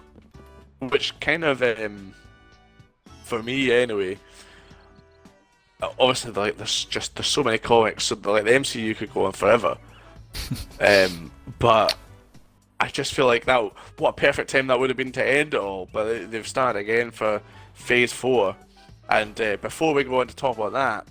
which 0.80 1.18
kind 1.20 1.44
of 1.44 1.62
um, 1.62 2.14
for 3.24 3.42
me 3.42 3.70
anyway. 3.72 4.18
Uh, 5.82 5.90
Obviously, 5.98 6.32
like 6.32 6.56
there's 6.56 6.84
just 6.86 7.14
there's 7.16 7.26
so 7.26 7.42
many 7.42 7.58
comics, 7.58 8.04
so 8.04 8.14
like 8.24 8.44
the 8.44 8.50
MCU 8.52 8.96
could 8.96 9.12
go 9.12 9.26
on 9.26 9.32
forever. 9.32 9.76
um, 10.80 11.30
but 11.58 11.94
I 12.80 12.88
just 12.88 13.12
feel 13.14 13.26
like 13.26 13.44
that 13.44 13.60
what 13.98 14.10
a 14.10 14.12
perfect 14.14 14.50
time 14.50 14.68
that 14.68 14.78
would 14.78 14.88
have 14.90 14.96
been 14.96 15.12
to 15.12 15.24
end 15.26 15.54
it 15.54 15.60
all. 15.60 15.88
But 15.92 16.04
they- 16.04 16.24
they've 16.24 16.48
started 16.48 16.78
again 16.80 17.10
for 17.10 17.42
Phase 17.74 18.12
Four, 18.12 18.56
and 19.08 19.38
uh, 19.40 19.56
before 19.58 19.92
we 19.94 20.04
go 20.04 20.20
on 20.20 20.28
to 20.28 20.34
talk 20.36 20.56
about 20.56 20.72
that, 20.72 21.06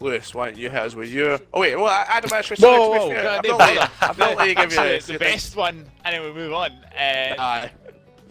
Lewis, 0.00 0.34
why 0.34 0.46
don't 0.50 0.58
you 0.58 0.70
hit 0.70 0.80
us 0.82 0.94
with 0.94 1.10
your? 1.12 1.38
Oh 1.52 1.60
wait, 1.60 1.76
well, 1.76 1.88
Adam 1.88 2.30
actually. 2.32 2.56
sorry, 2.56 2.78
Whoa, 2.78 2.86
to 2.86 2.92
be 2.92 2.98
whoa, 2.98 3.08
fair, 3.10 3.22
God, 3.22 3.36
I've 3.36 3.42
they 3.42 3.48
not 3.48 3.58
bother. 3.58 3.74
let- 3.74 3.90
I've 4.00 4.18
not 4.18 4.36
let 4.36 4.48
you 4.48 4.54
give 4.54 4.72
you 4.72 4.78
Actually, 4.78 4.86
your 4.88 4.96
it's 4.96 5.06
the 5.06 5.18
thing. 5.18 5.32
best 5.32 5.56
one, 5.56 5.86
and 6.04 6.14
then 6.14 6.22
we 6.24 6.32
move 6.32 6.52
on. 6.52 6.70
Uh, 6.98 7.68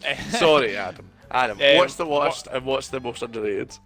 Sorry, 0.31 0.77
Adam. 0.77 1.09
Adam, 1.31 1.59
Um, 1.59 1.77
what's 1.77 1.95
the 1.95 2.05
what- 2.05 2.23
worst 2.27 2.47
and 2.51 2.65
what's 2.65 2.87
the 2.89 2.99
most 2.99 3.21
underrated? 3.23 3.77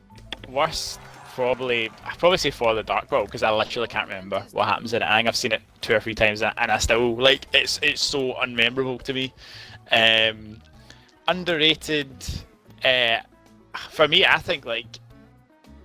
worst 0.50 1.00
probably 1.40 1.90
I 2.04 2.16
probably 2.18 2.38
say 2.38 2.52
Thor 2.52 2.74
the 2.76 2.84
Dark 2.84 3.10
World 3.12 3.28
because 3.28 3.44
I 3.44 3.52
literally 3.52 3.88
can't 3.88 4.10
remember 4.10 4.46
what 4.52 4.68
happens 4.68 4.94
in 4.94 5.02
it. 5.02 5.06
I 5.06 5.18
think 5.18 5.30
I've 5.30 5.38
seen 5.38 5.54
it 5.54 5.62
two 5.80 5.96
or 5.96 6.02
three 6.02 6.14
times 6.14 6.42
and 6.42 6.54
I 6.58 6.78
still 6.80 7.16
like 7.16 7.46
it's 7.54 7.80
it's 7.82 8.02
so 8.04 8.34
unmemorable 8.34 9.02
to 9.04 9.14
me. 9.14 9.34
Um, 9.90 10.62
underrated. 11.30 12.12
Uh, 12.84 13.20
for 13.92 14.08
me, 14.10 14.26
I 14.26 14.38
think 14.40 14.66
like 14.66 15.00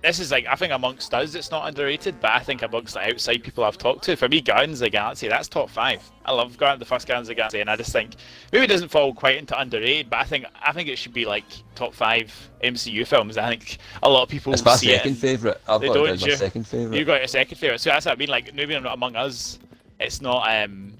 this 0.05 0.19
is 0.19 0.31
like 0.31 0.45
I 0.45 0.55
think 0.55 0.71
amongst 0.71 1.13
us 1.13 1.33
it's 1.35 1.49
not 1.51 1.67
underrated, 1.67 2.19
but 2.21 2.31
I 2.31 2.39
think 2.39 2.61
amongst 2.61 2.93
the 2.93 3.01
outside 3.01 3.43
people 3.43 3.63
I've 3.63 3.77
talked 3.77 4.03
to, 4.05 4.15
for 4.15 4.29
me, 4.29 4.39
Guardians 4.39 4.79
of 4.81 4.85
the 4.85 4.89
Galaxy 4.91 5.27
that's 5.27 5.47
top 5.47 5.69
five. 5.69 6.01
I 6.25 6.31
love 6.31 6.57
Guardians, 6.57 6.79
the 6.79 6.85
first 6.85 7.07
Guardians 7.07 7.27
of 7.27 7.29
the 7.29 7.35
Galaxy, 7.35 7.59
and 7.59 7.69
I 7.69 7.75
just 7.75 7.91
think 7.91 8.11
maybe 8.51 8.65
it 8.65 8.67
doesn't 8.67 8.89
fall 8.89 9.13
quite 9.13 9.37
into 9.37 9.59
underrated, 9.59 10.09
but 10.09 10.19
I 10.19 10.23
think 10.23 10.45
I 10.61 10.71
think 10.71 10.89
it 10.89 10.97
should 10.97 11.13
be 11.13 11.25
like 11.25 11.45
top 11.73 11.93
five 11.93 12.31
MCU 12.63 13.05
films. 13.07 13.37
I 13.37 13.49
think 13.49 13.79
a 14.03 14.09
lot 14.09 14.23
of 14.23 14.29
people 14.29 14.53
It's 14.53 14.63
my 14.63 14.75
see 14.75 14.91
it 14.91 14.97
second 14.97 15.11
and 15.11 15.19
favourite. 15.19 15.57
I've 15.67 15.81
They 15.81 15.87
got 15.87 15.93
don't, 15.95 16.09
as 16.09 16.21
my 16.21 16.27
you? 16.27 16.35
second 16.35 16.67
favourite. 16.67 16.97
you 16.97 17.05
got 17.05 17.19
your 17.19 17.27
second 17.27 17.57
favorite, 17.57 17.81
so 17.81 17.89
that's 17.89 18.05
what 18.05 18.13
I 18.13 18.15
mean. 18.17 18.29
Like 18.29 18.53
maybe 18.53 18.79
not 18.79 18.93
among 18.93 19.15
us, 19.15 19.59
it's 19.99 20.21
not 20.21 20.47
um, 20.47 20.93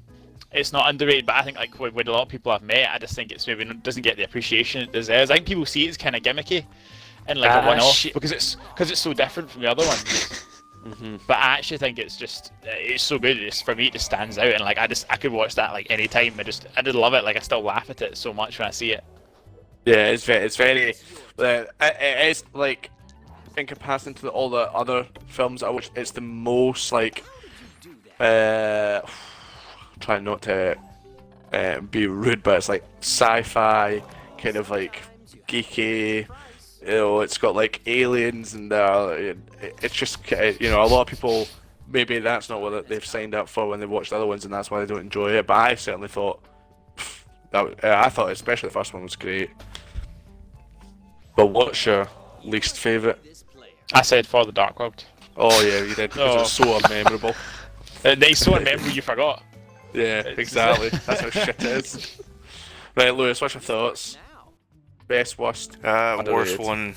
it's 0.52 0.74
not 0.74 0.90
underrated. 0.90 1.28
But 1.28 1.36
I 1.36 1.44
think 1.44 1.58
like 1.58 1.80
with, 1.80 1.94
with 1.94 2.08
a 2.08 2.12
lot 2.12 2.24
of 2.24 2.30
people 2.30 2.52
I've 2.52 2.64
met, 2.64 2.90
I 2.90 2.98
just 2.98 3.14
think 3.14 3.32
it's 3.32 3.46
maybe 3.46 3.66
doesn't 3.66 4.02
get 4.04 4.18
the 4.18 4.24
appreciation 4.24 4.82
it 4.82 4.92
deserves. 4.92 5.30
I 5.30 5.36
think 5.36 5.48
people 5.48 5.66
see 5.66 5.86
it 5.86 5.90
as 5.90 5.98
kind 5.98 6.16
of 6.16 6.24
gimmicky 6.24 6.66
and 7.28 7.40
like 7.40 7.52
Ah, 7.52 7.64
a 7.64 7.68
one-off 7.68 7.96
shit. 7.96 8.14
because 8.14 8.32
it's 8.32 8.56
because 8.74 8.92
it's 8.92 9.00
so 9.02 9.14
different 9.14 9.50
from 9.50 9.62
the 9.62 9.70
other 9.72 9.86
ones. 9.86 10.42
But 11.26 11.38
I 11.38 11.58
actually 11.58 11.80
think 11.80 11.98
it's 11.98 12.16
just 12.16 12.52
it's 12.62 13.02
so 13.02 13.18
good. 13.18 13.38
It's 13.42 13.60
for 13.60 13.74
me, 13.74 13.88
it 13.88 13.94
just 13.94 14.06
stands 14.06 14.38
out, 14.38 14.50
and 14.54 14.62
like 14.64 14.78
I 14.78 14.86
just 14.86 15.08
I 15.10 15.18
could 15.18 15.32
watch 15.32 15.56
that 15.56 15.74
like 15.74 15.88
any 15.90 16.08
time. 16.08 16.36
I 16.38 16.44
just 16.44 16.68
I 16.78 16.84
just 16.84 16.96
love 16.96 17.16
it. 17.16 17.24
Like 17.24 17.36
I 17.36 17.40
still 17.40 17.64
laugh 17.64 17.90
at 17.90 18.04
it 18.04 18.16
so 18.16 18.32
much 18.32 18.60
when 18.60 18.68
I 18.68 18.72
see 18.72 18.92
it. 18.92 19.04
Yeah, 19.86 20.10
it's 20.10 20.26
very, 20.26 20.46
it's 20.46 20.56
very, 20.58 20.94
uh, 21.40 21.44
it, 21.82 21.98
it 22.00 22.28
is 22.28 22.44
like 22.54 22.92
in 23.58 23.66
comparison 23.66 24.14
to 24.16 24.30
all 24.30 24.52
the 24.52 24.72
other 24.74 25.08
films 25.26 25.64
I 25.64 25.70
watch, 25.70 25.90
it's 25.96 26.12
the 26.12 26.22
most 26.22 26.92
like, 26.92 27.24
uh, 28.20 29.02
trying 30.00 30.24
not 30.24 30.44
to 30.44 30.78
uh, 31.52 31.80
be 31.82 32.06
rude, 32.06 32.44
but 32.44 32.58
it's 32.58 32.70
like 32.70 32.84
sci-fi 33.00 34.04
kind 34.38 34.56
of 34.56 34.70
like 34.70 35.02
geeky. 35.48 36.28
You 36.86 36.92
know, 36.92 37.22
it's 37.22 37.38
got 37.38 37.56
like 37.56 37.82
aliens 37.88 38.54
and 38.54 38.72
uh, 38.72 39.10
it, 39.12 39.38
it's 39.82 39.96
just 39.96 40.20
you 40.32 40.70
know 40.70 40.84
a 40.84 40.86
lot 40.88 41.02
of 41.02 41.08
people 41.08 41.48
maybe 41.88 42.20
that's 42.20 42.50
not 42.50 42.62
what 42.62 42.88
they've 42.88 43.06
signed 43.06 43.34
up 43.36 43.48
for 43.48 43.68
when 43.68 43.80
they 43.80 43.86
watch 43.86 44.10
the 44.10 44.16
other 44.16 44.26
ones 44.26 44.46
and 44.46 44.54
that's 44.54 44.70
why 44.70 44.80
they 44.80 44.86
don't 44.86 45.02
enjoy 45.02 45.32
it. 45.32 45.48
But 45.48 45.54
I 45.58 45.76
certainly 45.76 46.08
thought 46.08 46.44
that 47.52 47.84
uh, 47.84 48.02
I 48.06 48.10
thought 48.10 48.32
especially 48.32 48.70
the 48.70 48.74
first 48.74 48.94
one 48.94 49.04
was 49.04 49.16
great. 49.16 49.50
But 51.36 51.48
what's 51.48 51.86
your 51.86 52.08
least 52.44 52.78
favourite? 52.78 53.18
I 53.94 54.02
said 54.02 54.26
Thor 54.26 54.46
the 54.46 54.52
Dark 54.52 54.80
World. 54.80 55.04
Oh 55.38 55.62
yeah, 55.62 55.82
you 55.84 55.96
did 55.96 56.12
because 56.12 56.36
Oh. 56.36 56.42
it's 56.42 56.52
so 56.52 56.64
unmemorable. 56.80 57.36
Uh, 58.04 58.14
They 58.14 58.36
so 58.36 58.54
remember 58.54 58.88
you 58.92 59.02
forgot. 59.02 59.42
Yeah, 59.92 60.20
exactly. 60.38 60.90
That's 60.90 61.22
how 61.22 61.30
shit 61.32 61.56
it 61.60 61.64
is. 61.64 62.22
Right, 62.96 63.10
Lewis, 63.16 63.42
what's 63.42 63.56
your 63.56 63.62
thoughts? 63.62 64.16
Now. 65.08 65.16
Best, 65.16 65.38
worst? 65.38 65.78
Uh, 65.84 66.24
worst 66.26 66.60
one. 66.60 66.96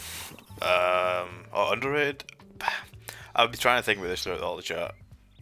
Um, 0.62 1.44
oh, 1.52 1.70
underrated. 1.72 2.24
I've 3.34 3.50
been 3.50 3.60
trying 3.60 3.78
to 3.78 3.84
think 3.84 3.98
about 3.98 4.08
this 4.08 4.24
throughout 4.24 4.40
all 4.40 4.56
the 4.56 4.62
chat 4.62 4.94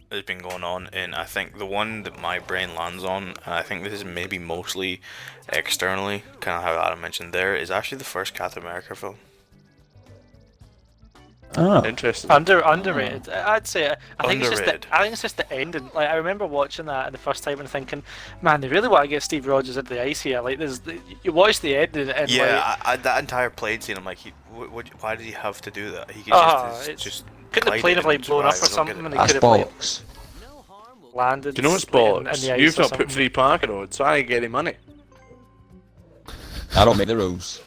that's 0.09 0.25
been 0.25 0.39
going 0.39 0.63
on, 0.63 0.89
and 0.93 1.15
I 1.15 1.25
think 1.25 1.57
the 1.57 1.65
one 1.65 2.03
that 2.03 2.21
my 2.21 2.39
brain 2.39 2.75
lands 2.75 3.03
on, 3.03 3.29
and 3.29 3.53
I 3.53 3.61
think 3.61 3.83
this 3.83 3.93
is 3.93 4.05
maybe 4.05 4.37
mostly 4.37 5.01
externally, 5.49 6.23
kind 6.39 6.57
of 6.57 6.63
how 6.63 6.81
Adam 6.81 7.01
mentioned 7.01 7.33
there, 7.33 7.55
is 7.55 7.71
actually 7.71 7.97
the 7.97 8.03
first 8.03 8.33
Captain 8.33 8.61
America 8.61 8.95
film. 8.95 9.17
Ah. 11.55 11.83
Interesting. 11.85 12.29
Under 12.29 12.59
underrated. 12.59 13.29
I'd 13.29 13.65
say. 13.65 13.95
I 14.19 14.27
think 14.27 14.41
it's 14.41 14.49
just 14.49 14.65
the. 14.65 14.79
I 14.91 15.01
think 15.01 15.13
it's 15.13 15.21
just 15.21 15.37
the 15.37 15.51
ending. 15.51 15.89
Like 15.95 16.09
I 16.09 16.15
remember 16.15 16.45
watching 16.45 16.85
that 16.87 17.11
the 17.13 17.17
first 17.17 17.43
time 17.43 17.59
and 17.59 17.69
thinking, 17.69 18.03
man, 18.41 18.61
they 18.61 18.67
really 18.67 18.87
want 18.89 19.03
to 19.03 19.07
get 19.07 19.23
Steve 19.23 19.47
Rogers 19.47 19.77
into 19.77 19.93
the 19.93 20.01
ice 20.01 20.21
here. 20.21 20.41
Like 20.41 20.59
there's, 20.59 20.79
the, 20.81 20.99
you 21.23 21.31
watch 21.31 21.61
the 21.61 21.75
ending 21.75 22.09
and 22.09 22.29
Yeah, 22.29 22.43
like, 22.77 22.85
I, 22.87 22.91
I, 22.91 22.95
that 22.97 23.19
entire 23.19 23.49
plane 23.49 23.81
scene, 23.81 23.97
I'm 23.97 24.03
like, 24.05 24.17
he, 24.19 24.31
wh- 24.51 24.71
what, 24.71 24.87
why 25.01 25.15
did 25.15 25.25
he 25.25 25.31
have 25.31 25.59
to 25.61 25.71
do 25.71 25.89
that? 25.91 26.11
He 26.11 26.21
could 26.23 26.33
Ah, 26.33 26.69
just, 26.69 26.89
it's- 26.89 27.01
just 27.03 27.25
couldn't 27.51 27.73
the 27.73 27.79
plane 27.79 27.95
have 27.95 28.05
like 28.05 28.27
blown 28.27 28.45
up 28.45 28.51
or 28.51 28.55
survive, 28.57 28.71
I 28.73 28.75
don't 28.75 28.75
something? 28.75 28.97
And 28.97 29.07
it. 29.07 29.09
they 29.11 29.17
That's 29.17 29.33
could 29.33 29.41
have 29.43 29.51
like 29.51 29.79
bollocks. 29.79 30.01
No 30.41 30.65
landed. 31.15 31.55
Do 31.55 31.61
you 31.61 31.67
know 31.67 31.71
what's 31.73 31.91
like, 31.91 32.03
in- 32.03 32.17
in 32.17 32.23
the 32.23 32.53
ice 32.53 32.59
You've 32.59 32.77
or 32.77 32.81
not 32.81 32.89
put 32.91 32.97
something. 32.99 33.07
free 33.09 33.29
parking 33.29 33.69
on, 33.71 33.91
so 33.91 34.03
I 34.03 34.17
ain't 34.17 34.27
get 34.27 34.37
any 34.37 34.47
money. 34.49 34.73
I 36.75 36.85
don't 36.85 36.97
make 36.97 37.07
the 37.07 37.15
rules. 37.17 37.61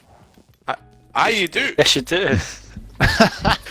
Ah, 1.13 1.27
you 1.29 1.49
do. 1.49 1.75
Yes, 1.77 1.97
you 1.97 2.03
do. 2.03 2.37
I, 3.01 3.57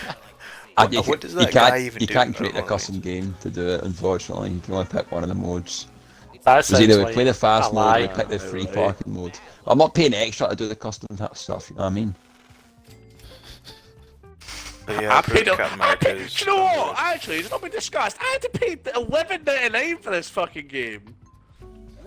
What- 0.76 0.92
you, 0.92 1.02
what 1.02 1.20
does 1.20 1.32
you 1.34 1.40
that 1.40 1.50
can't, 1.52 1.72
guy 1.74 1.80
even 1.80 2.00
you 2.00 2.06
do? 2.06 2.14
can't 2.14 2.34
create 2.34 2.52
a 2.54 2.58
don't 2.58 2.68
custom 2.68 3.00
game 3.00 3.34
to 3.42 3.50
do 3.50 3.68
it, 3.68 3.82
unfortunately. 3.82 4.50
You 4.50 4.60
can 4.60 4.74
only 4.74 4.86
pick 4.86 5.10
one 5.12 5.22
of 5.22 5.28
the 5.28 5.34
modes. 5.34 5.86
That 6.44 6.60
It's 6.60 6.68
sounds 6.68 6.80
either 6.82 6.96
we 6.98 7.04
like 7.04 7.14
play 7.14 7.24
the 7.24 7.34
fast 7.34 7.74
mode 7.74 7.96
or 7.96 8.00
we 8.00 8.08
pick 8.08 8.28
the 8.28 8.38
free 8.38 8.64
Right. 8.64 8.74
parking 8.74 9.12
mode. 9.12 9.38
I'm 9.66 9.76
not 9.76 9.94
paying 9.94 10.14
extra 10.14 10.48
to 10.48 10.56
do 10.56 10.68
the 10.68 10.76
custom 10.76 11.08
stuff, 11.34 11.68
you 11.68 11.76
know 11.76 11.82
what 11.82 11.88
I 11.88 11.90
mean? 11.90 12.14
Yeah, 14.88 15.18
I 15.18 15.22
paid. 15.22 15.46
A, 15.48 15.56
Captain 15.56 15.80
I 15.80 15.84
America 15.84 16.04
paid 16.06 16.28
do 16.28 16.44
you 16.44 16.46
know 16.46 16.62
what? 16.64 16.98
Actually, 16.98 17.36
it's 17.38 17.50
not 17.50 17.60
been 17.62 17.70
discussed. 17.70 18.16
I 18.20 18.24
had 18.24 18.42
to 18.42 18.48
pay 18.48 18.76
eleven 18.96 19.44
ninety 19.44 19.68
nine 19.68 19.98
for 19.98 20.10
this 20.10 20.28
fucking 20.30 20.66
game. 20.68 21.14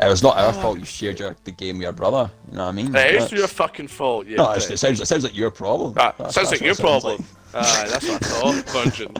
It 0.01 0.07
was 0.07 0.23
not 0.23 0.37
our 0.37 0.51
fault 0.53 0.79
you 0.79 0.85
shared 0.85 1.19
your, 1.19 1.35
the 1.43 1.51
game 1.51 1.77
with 1.77 1.83
your 1.83 1.91
brother, 1.93 2.29
you 2.51 2.57
know 2.57 2.63
what 2.65 2.69
I 2.69 2.73
mean? 2.73 2.87
It 2.95 3.15
is 3.15 3.21
That's- 3.23 3.31
your 3.31 3.47
fucking 3.47 3.87
fault. 3.87 4.25
Yeah. 4.27 4.37
No, 4.37 4.51
it 4.51 4.61
sounds, 4.77 4.99
it 4.99 5.05
sounds 5.07 5.23
like 5.23 5.35
your 5.37 5.51
problem. 5.51 5.93
Ah, 5.97 6.13
That's- 6.17 6.33
sounds 6.33 6.49
that's 6.49 6.51
like 6.51 6.61
your 6.61 6.71
it 6.71 6.77
sounds 6.77 7.03
problem. 7.03 7.25
Aye, 7.55 7.87
that's 7.89 8.07
what 8.07 8.23
I 8.23 8.27
thought, 8.27 8.69
Virgin. 8.85 9.13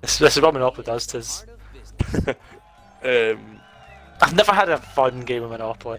This, 0.00 0.18
this 0.18 0.36
is 0.36 0.42
what 0.42 0.52
Monopoly 0.54 0.84
does 0.84 1.06
to 1.08 1.18
us. 1.18 1.44
part 1.44 1.58
of 1.58 1.72
business. 2.12 2.36
Um, 3.04 3.58
I've 4.20 4.36
never 4.36 4.52
had 4.52 4.68
a 4.68 4.78
fun 4.78 5.22
game 5.22 5.42
of 5.42 5.50
Monopoly. 5.50 5.98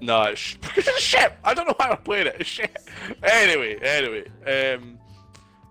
no, 0.00 0.22
it's 0.24 0.40
sh- 0.40 0.56
it's 0.76 1.00
shit. 1.00 1.32
I 1.44 1.54
don't 1.54 1.68
know 1.68 1.74
why 1.76 1.90
I'm 1.90 1.98
playing 1.98 2.26
it. 2.26 2.36
It's 2.40 2.48
shit. 2.48 2.76
Anyway, 3.22 3.76
anyway, 3.80 4.74
um, 4.74 4.98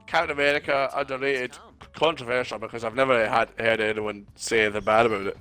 Captain 0.05 0.31
America 0.31 0.89
underrated, 0.95 1.57
controversial 1.97 2.59
because 2.59 2.83
I've 2.83 2.95
never 2.95 3.27
had 3.27 3.49
heard 3.59 3.81
anyone 3.81 4.27
say 4.35 4.63
anything 4.65 4.83
bad 4.83 5.05
about 5.07 5.27
it. 5.27 5.37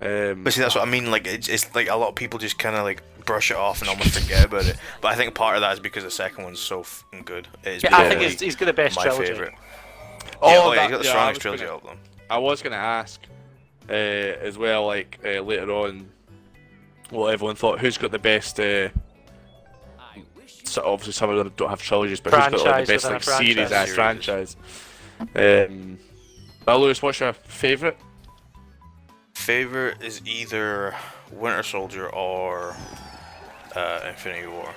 Um, 0.00 0.44
But 0.44 0.52
see, 0.52 0.60
that's 0.60 0.74
what 0.74 0.86
I 0.86 0.90
mean. 0.90 1.10
Like, 1.10 1.26
it's, 1.26 1.48
it's 1.48 1.74
like 1.74 1.88
a 1.88 1.96
lot 1.96 2.08
of 2.10 2.14
people 2.14 2.38
just 2.38 2.58
kind 2.58 2.76
of 2.76 2.84
like 2.84 3.02
brush 3.24 3.50
it 3.50 3.56
off 3.56 3.80
and 3.80 3.88
almost 3.88 4.10
forget 4.18 4.44
about 4.44 4.66
it. 4.66 4.76
But 5.00 5.08
I 5.08 5.14
think 5.16 5.34
part 5.34 5.56
of 5.56 5.62
that 5.62 5.72
is 5.72 5.80
because 5.80 6.04
the 6.04 6.10
second 6.10 6.44
one's 6.44 6.60
so 6.60 6.82
fucking 6.82 7.22
good. 7.24 7.48
It 7.64 7.68
is 7.68 7.82
Yeah, 7.82 7.96
I 7.96 8.00
think 8.00 8.10
probably 8.12 8.28
he's, 8.28 8.40
he's 8.40 8.56
got 8.56 8.66
the 8.66 8.72
best 8.72 8.96
my 8.96 9.04
trilogy. 9.04 9.32
favorite. 9.32 9.54
oh, 10.42 10.50
yeah, 10.50 10.58
oh, 10.62 10.72
yeah, 10.74 10.82
he's 10.82 10.90
got 10.90 10.98
the 10.98 11.04
yeah, 11.04 11.10
I 11.10 11.12
strongest 11.12 11.34
was 11.34 11.42
trilogy 11.42 11.64
gonna- 11.64 11.76
of 11.76 11.82
them. 11.84 11.98
I 12.28 12.38
was 12.38 12.60
gonna 12.62 12.76
ask 12.76 13.20
uh, 13.88 13.92
as 13.92 14.58
well, 14.58 14.86
like 14.86 15.18
uh, 15.24 15.40
later 15.40 15.70
on, 15.70 16.08
what 17.10 17.32
everyone 17.32 17.54
thought. 17.56 17.78
Who's 17.80 17.96
got 17.98 18.10
the 18.10 18.18
best? 18.18 18.58
Uh, 18.58 18.88
I 19.98 20.22
wish 20.36 20.60
you 20.60 20.66
so 20.66 20.82
obviously 20.84 21.12
some 21.12 21.30
of 21.30 21.36
them 21.38 21.52
don't 21.56 21.70
have 21.70 21.80
trilogies, 21.80 22.20
but 22.20 22.32
who's 22.34 22.62
got 22.62 22.64
like, 22.66 22.86
the 22.86 22.92
best 22.94 23.04
like 23.10 23.22
series 23.22 23.58
as 23.58 23.94
franchise. 23.94 23.94
franchise? 23.94 24.56
Um, 25.34 25.98
well, 26.66 26.80
Lewis, 26.80 27.02
what's 27.02 27.20
your 27.20 27.32
favourite? 27.32 27.96
Favorite 29.34 30.02
is 30.02 30.20
either 30.26 30.94
Winter 31.32 31.62
Soldier 31.62 32.08
or 32.08 32.74
uh, 33.74 34.00
Infinity 34.08 34.48
War. 34.48 34.74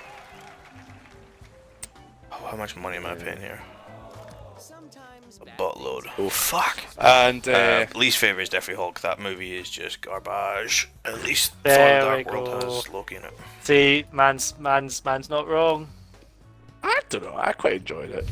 Oh, 2.31 2.45
how 2.51 2.57
much 2.57 2.75
money 2.75 2.97
am 2.97 3.05
I 3.05 3.15
paying 3.15 3.39
here? 3.39 3.59
A 5.41 5.45
buttload. 5.61 6.09
Oh 6.17 6.27
fuck. 6.29 6.79
And 6.97 7.47
uh, 7.47 7.51
Uh, 7.51 7.85
least 7.97 8.17
favorite 8.17 8.43
is 8.43 8.49
definitely 8.49 8.81
Hulk. 8.83 8.99
That 9.01 9.19
movie 9.19 9.55
is 9.57 9.69
just 9.69 10.01
garbage. 10.01 10.89
At 11.05 11.23
least 11.23 11.53
Thor: 11.63 11.73
The 11.73 11.77
Dark 11.79 12.31
World 12.31 12.61
go. 12.61 12.73
has 12.75 12.89
Loki 12.89 13.15
in 13.15 13.23
it. 13.23 13.33
See, 13.61 14.05
man's 14.11 14.57
man's 14.59 15.03
man's 15.05 15.29
not 15.29 15.47
wrong. 15.47 15.87
I 16.83 16.99
don't 17.09 17.23
know. 17.23 17.35
I 17.37 17.53
quite 17.53 17.73
enjoyed 17.75 18.09
it. 18.11 18.25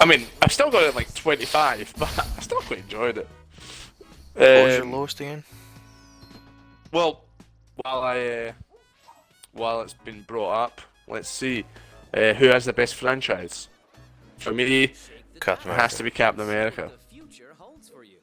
I 0.00 0.04
mean, 0.06 0.26
I've 0.42 0.52
still 0.52 0.70
got 0.70 0.82
it 0.84 0.94
like 0.94 1.12
25, 1.14 1.94
but 1.98 2.18
I 2.18 2.40
still 2.40 2.60
quite 2.62 2.80
enjoyed 2.80 3.18
it. 3.18 3.28
What 4.34 4.48
was 4.48 4.74
your 4.74 4.82
Um, 4.82 4.92
lowest 4.92 5.20
again? 5.20 5.44
Well, 6.92 7.24
while 7.76 8.02
I 8.02 8.18
uh, 8.48 8.52
while 9.52 9.80
it's 9.82 9.94
been 9.94 10.22
brought 10.22 10.52
up, 10.52 10.80
let's 11.08 11.28
see 11.28 11.64
uh, 12.12 12.32
who 12.34 12.46
has 12.46 12.64
the 12.64 12.72
best 12.72 12.94
franchise. 12.96 13.68
For 14.38 14.52
me, 14.52 14.84
it 14.84 14.96
Captain 15.40 15.70
has 15.70 15.76
America. 15.78 15.96
to 15.96 16.02
be 16.04 16.10
Captain 16.10 16.42
America. 16.44 16.90
the 16.92 17.14
future 17.14 17.54
holds 17.58 17.88
for 17.88 18.04
you. 18.04 18.18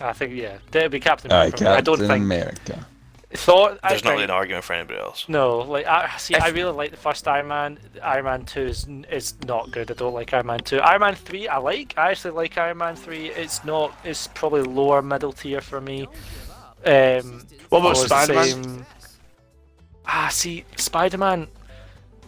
I 0.00 0.12
think 0.12 0.34
yeah, 0.34 0.58
there'd 0.72 0.90
be 0.90 1.00
Captain 1.00 1.30
Alright, 1.32 1.58
America. 1.60 1.64
for. 1.64 1.70
I 1.70 1.80
don't 1.80 1.98
think 1.98 2.24
America. 2.24 2.86
Thor. 3.32 3.76
I 3.82 3.88
There's 3.90 4.04
not 4.04 4.10
think, 4.10 4.12
really 4.12 4.24
an 4.24 4.30
argument 4.30 4.64
for 4.64 4.72
anybody 4.74 5.00
else. 5.00 5.28
No, 5.28 5.58
like 5.58 5.86
I 5.86 6.16
see. 6.16 6.34
If- 6.34 6.42
I 6.42 6.48
really 6.50 6.72
like 6.72 6.92
the 6.92 6.96
first 6.96 7.26
Iron 7.26 7.48
Man. 7.48 7.78
Iron 8.02 8.24
Man 8.24 8.44
Two 8.44 8.62
is 8.62 8.86
is 9.10 9.34
not 9.46 9.70
good. 9.72 9.90
I 9.90 9.94
don't 9.94 10.14
like 10.14 10.32
Iron 10.32 10.46
Man 10.46 10.60
Two. 10.60 10.78
Iron 10.78 11.00
Man 11.00 11.14
Three, 11.14 11.48
I 11.48 11.58
like. 11.58 11.94
I 11.96 12.10
actually 12.12 12.32
like 12.32 12.56
Iron 12.56 12.78
Man 12.78 12.94
Three. 12.96 13.26
It's 13.30 13.64
not. 13.64 13.98
It's 14.04 14.28
probably 14.28 14.62
lower 14.62 15.02
middle 15.02 15.32
tier 15.32 15.60
for 15.60 15.80
me. 15.80 16.02
Um, 16.84 17.42
What 17.68 17.80
about 17.80 17.96
follows 17.96 18.06
Spider-Man? 18.06 18.86
Ah, 20.06 20.28
see, 20.30 20.64
Spider 20.76 21.18
Man. 21.18 21.48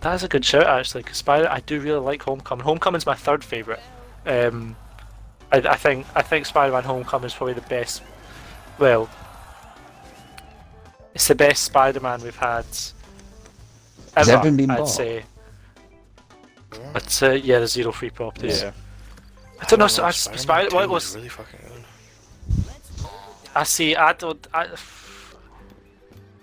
That 0.00 0.14
is 0.14 0.24
a 0.24 0.28
good 0.28 0.44
shout 0.44 0.66
actually. 0.66 1.04
Cause 1.04 1.16
Spider, 1.18 1.48
I 1.50 1.60
do 1.60 1.80
really 1.80 2.00
like 2.00 2.22
Homecoming. 2.22 2.64
Homecoming's 2.64 3.06
my 3.06 3.14
third 3.14 3.44
favorite. 3.44 3.80
Um, 4.26 4.76
I, 5.52 5.58
I 5.58 5.76
think 5.76 6.06
I 6.14 6.22
think 6.22 6.46
Spider 6.46 6.72
Man 6.72 6.82
Homecoming 6.84 7.26
is 7.26 7.34
probably 7.34 7.54
the 7.54 7.60
best. 7.62 8.02
Well, 8.78 9.08
it's 11.18 11.26
the 11.26 11.34
best 11.34 11.64
Spider 11.64 11.98
Man 11.98 12.22
we've 12.22 12.36
had. 12.36 12.64
Ever, 14.16 14.30
ever 14.30 14.52
been 14.52 14.70
I'd 14.70 14.78
bought? 14.78 14.84
say. 14.84 15.24
But 16.92 17.22
uh, 17.24 17.32
yeah, 17.32 17.58
there's 17.58 17.72
zero 17.72 17.90
free 17.90 18.10
properties. 18.10 18.62
Yeah. 18.62 18.70
I 19.60 19.64
don't 19.64 19.80
know. 19.80 19.86
know, 19.86 19.88
So 19.88 20.04
I, 20.04 20.10
Spider-Man 20.12 20.38
Spider, 20.38 20.70
2 20.70 20.76
what 20.76 20.88
was 20.88 21.04
was 21.06 21.16
really 21.16 21.28
fucking 21.28 21.58
good. 21.66 23.06
I 23.52 23.64
see. 23.64 23.96
I 23.96 24.12
don't. 24.12 24.46
I, 24.54 24.68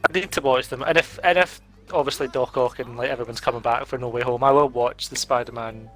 I 0.09 0.13
need 0.13 0.29
to 0.33 0.41
watch 0.41 0.67
them, 0.67 0.83
and 0.83 0.97
if 0.97 1.19
and 1.23 1.37
if 1.37 1.61
obviously 1.93 2.27
Doc 2.27 2.57
Ock 2.57 2.79
and 2.79 2.97
like 2.97 3.09
everyone's 3.09 3.39
coming 3.39 3.61
back 3.61 3.85
for 3.85 3.97
No 3.97 4.09
Way 4.09 4.23
Home, 4.23 4.43
I 4.43 4.51
will 4.51 4.67
watch 4.67 5.07
the 5.07 5.15
Spider-Man, 5.15 5.89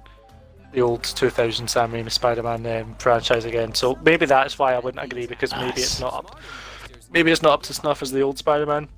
the 0.72 0.80
old 0.80 1.04
2000 1.04 1.68
Sam 1.68 1.92
Raimi 1.92 2.10
Spider-Man 2.10 2.66
um, 2.66 2.94
franchise 2.94 3.44
again. 3.44 3.74
So 3.74 3.98
maybe 4.02 4.24
that's 4.24 4.58
why 4.58 4.72
I 4.72 4.78
wouldn't 4.78 5.04
agree 5.04 5.26
because 5.26 5.52
maybe 5.52 5.82
it's 5.82 6.00
not 6.00 6.14
up. 6.14 6.40
Maybe 7.12 7.30
it's 7.32 7.42
not 7.42 7.52
up 7.52 7.62
to 7.64 7.74
snuff 7.74 8.02
as 8.02 8.12
the 8.12 8.20
old 8.20 8.38
Spider-Man. 8.38 8.88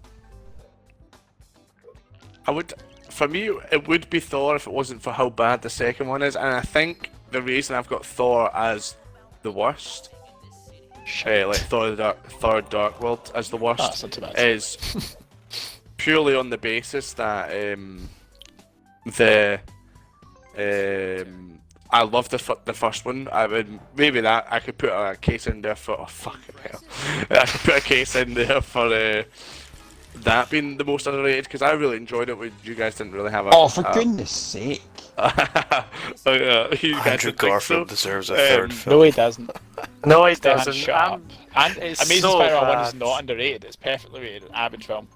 I 2.47 2.51
would, 2.51 2.75
for 3.09 3.29
me, 3.29 3.49
it 3.71 3.87
would 3.89 4.11
be 4.11 4.21
Thor 4.21 4.57
if 4.57 4.67
it 4.67 4.73
wasn't 4.73 5.03
for 5.03 5.13
how 5.13 5.31
bad 5.31 5.63
the 5.63 5.71
second 5.71 6.09
one 6.09 6.23
is, 6.23 6.37
and 6.37 6.47
I 6.49 6.61
think 6.61 7.11
the 7.31 7.41
reason 7.41 7.77
I've 7.77 7.89
got 7.89 8.05
Thor 8.05 8.55
as 8.55 8.97
the 9.43 9.51
worst, 9.53 10.11
uh, 11.27 11.47
like 11.49 11.57
Thor 11.57 11.91
the 11.91 11.97
Dark, 11.97 12.31
Thor 12.33 12.61
Dark 12.63 13.01
World 13.01 13.31
as 13.35 13.49
the 13.49 13.57
worst, 13.57 13.81
Oh, 13.83 14.07
not 14.07 14.13
too 14.13 14.21
bad. 14.21 14.39
is 14.39 15.17
purely 15.97 16.35
on 16.35 16.51
the 16.51 16.59
basis 16.59 17.13
that 17.15 17.73
um, 17.75 18.09
the 19.17 19.61
um, 20.59 21.59
I 21.93 22.03
love 22.05 22.29
the 22.31 22.37
f- 22.39 22.65
the 22.65 22.73
first 22.73 23.05
one. 23.05 23.29
I 23.31 23.47
would 23.47 23.79
maybe 23.97 24.21
that 24.23 24.47
I 24.51 24.61
could 24.61 24.79
put 24.79 24.91
a 24.91 25.17
case 25.21 25.47
in 25.47 25.61
there 25.63 25.75
for 25.77 26.01
oh 26.01 26.07
fucking 26.07 26.55
hell. 26.63 26.81
I 27.31 27.47
could 27.47 27.61
put 27.61 27.77
a 27.77 27.81
case 27.81 28.17
in 28.17 28.35
there 28.35 28.61
for 28.63 28.87
uh, 28.87 29.23
that 30.17 30.49
being 30.51 30.77
the 30.79 30.85
most 30.85 31.07
underrated 31.07 31.45
because 31.45 31.61
I 31.63 31.73
really 31.73 31.97
enjoyed 31.99 32.29
it. 32.31 32.39
When 32.39 32.53
you 32.65 32.75
guys 32.75 32.95
didn't 32.97 33.13
really 33.13 33.31
have 33.31 33.47
a. 33.47 33.51
Oh, 33.53 33.69
for 33.69 33.85
a- 33.87 33.93
goodness 33.95 34.31
sake! 34.31 34.83
Oh, 36.25 36.33
yeah, 36.35 36.73
you 36.81 36.95
guys 36.97 37.07
Andrew 37.07 37.33
Garfield 37.33 37.89
so? 37.89 37.95
deserves 37.95 38.31
a 38.31 38.35
Um, 38.35 38.39
third 38.39 38.75
film. 38.75 38.97
No, 38.99 39.03
he 39.03 39.11
doesn't. 39.11 39.51
No, 40.07 40.25
he 40.27 40.35
Dan, 40.35 40.57
doesn't. 40.59 40.73
shut 40.75 40.95
I'm- 40.95 41.13
up. 41.15 41.21
And 41.55 41.77
it's 41.79 42.03
Amazing 42.05 42.23
so 42.23 42.37
Spider-Man 42.39 42.69
1 42.79 42.87
is 42.87 42.95
not 42.95 43.21
underrated. 43.21 43.65
It's 43.65 43.77
perfectly 43.77 44.21
rated. 44.21 44.51
Average 44.55 44.87
film. 44.87 45.09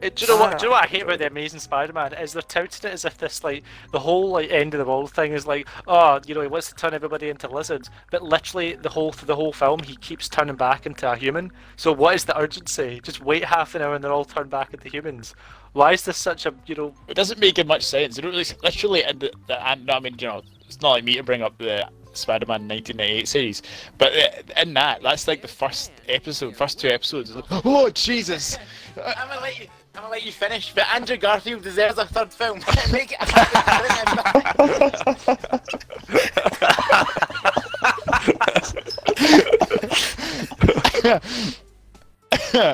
Do 0.00 0.10
you 0.18 0.26
know 0.28 0.36
what? 0.36 0.58
Do 0.58 0.64
you 0.64 0.70
know 0.70 0.76
what 0.76 0.84
I 0.84 0.88
hate 0.88 1.02
about 1.02 1.18
the 1.18 1.26
Amazing 1.26 1.60
Spider-Man 1.60 2.14
is 2.14 2.32
they're 2.32 2.42
touting 2.42 2.90
it 2.90 2.92
as 2.92 3.04
if 3.04 3.18
this 3.18 3.42
like 3.42 3.62
the 3.92 3.98
whole 3.98 4.30
like 4.30 4.50
end 4.50 4.74
of 4.74 4.78
the 4.78 4.84
world 4.84 5.10
thing 5.10 5.32
is 5.32 5.46
like 5.46 5.66
oh 5.86 6.20
you 6.26 6.34
know 6.34 6.42
he 6.42 6.46
wants 6.46 6.68
to 6.68 6.74
turn 6.74 6.94
everybody 6.94 7.28
into 7.28 7.48
lizards, 7.48 7.90
but 8.10 8.22
literally 8.22 8.74
the 8.74 8.88
whole 8.88 9.10
the 9.12 9.34
whole 9.34 9.52
film 9.52 9.80
he 9.80 9.96
keeps 9.96 10.28
turning 10.28 10.56
back 10.56 10.86
into 10.86 11.10
a 11.10 11.16
human. 11.16 11.50
So 11.76 11.92
what 11.92 12.14
is 12.14 12.24
the 12.24 12.38
urgency? 12.38 13.00
Just 13.02 13.20
wait 13.22 13.44
half 13.44 13.74
an 13.74 13.82
hour 13.82 13.94
and 13.94 14.04
they're 14.04 14.12
all 14.12 14.24
turned 14.24 14.50
back 14.50 14.74
into 14.74 14.88
humans. 14.88 15.34
Why 15.72 15.92
is 15.92 16.02
this 16.04 16.16
such 16.16 16.46
a 16.46 16.54
you 16.66 16.74
know? 16.74 16.94
It 17.08 17.14
doesn't 17.14 17.38
make 17.38 17.64
much 17.66 17.82
sense. 17.82 18.16
They 18.16 18.22
don't 18.22 18.32
really, 18.32 18.46
literally, 18.62 19.02
in 19.02 19.18
the, 19.18 19.30
the 19.46 19.68
and 19.68 19.90
I 19.90 20.00
mean, 20.00 20.16
you 20.18 20.26
know, 20.26 20.42
it's 20.66 20.80
not 20.80 20.90
like 20.92 21.04
me 21.04 21.16
to 21.16 21.22
bring 21.22 21.42
up 21.42 21.58
the 21.58 21.86
Spider-Man 22.14 22.66
1998 22.66 23.28
series, 23.28 23.62
but 23.98 24.12
in 24.56 24.72
that, 24.74 25.02
that's 25.02 25.28
like 25.28 25.42
the 25.42 25.48
first 25.48 25.92
episode, 26.08 26.56
first 26.56 26.80
two 26.80 26.88
episodes. 26.88 27.34
Like, 27.34 27.44
oh 27.50 27.90
Jesus! 27.90 28.58
I'm 28.96 29.28
gonna 29.28 29.40
let 29.40 29.60
you, 29.60 29.66
I'm 29.96 30.02
gonna 30.02 30.12
let 30.12 30.26
you 30.26 30.32
finish, 30.32 30.74
but 30.74 30.84
Andrew 30.94 31.16
Garfield 31.16 31.62
deserves 31.62 31.96
a 31.96 32.04
third 32.04 32.30
film. 32.30 32.58
Make 32.92 33.12
it 33.18 33.18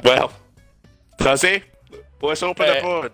Well, 0.05 0.33
does 1.19 1.43
he? 1.43 1.63
Let's 2.21 2.43
open 2.43 2.69
Uh, 2.69 2.75
the 2.75 2.81
board. 2.81 3.13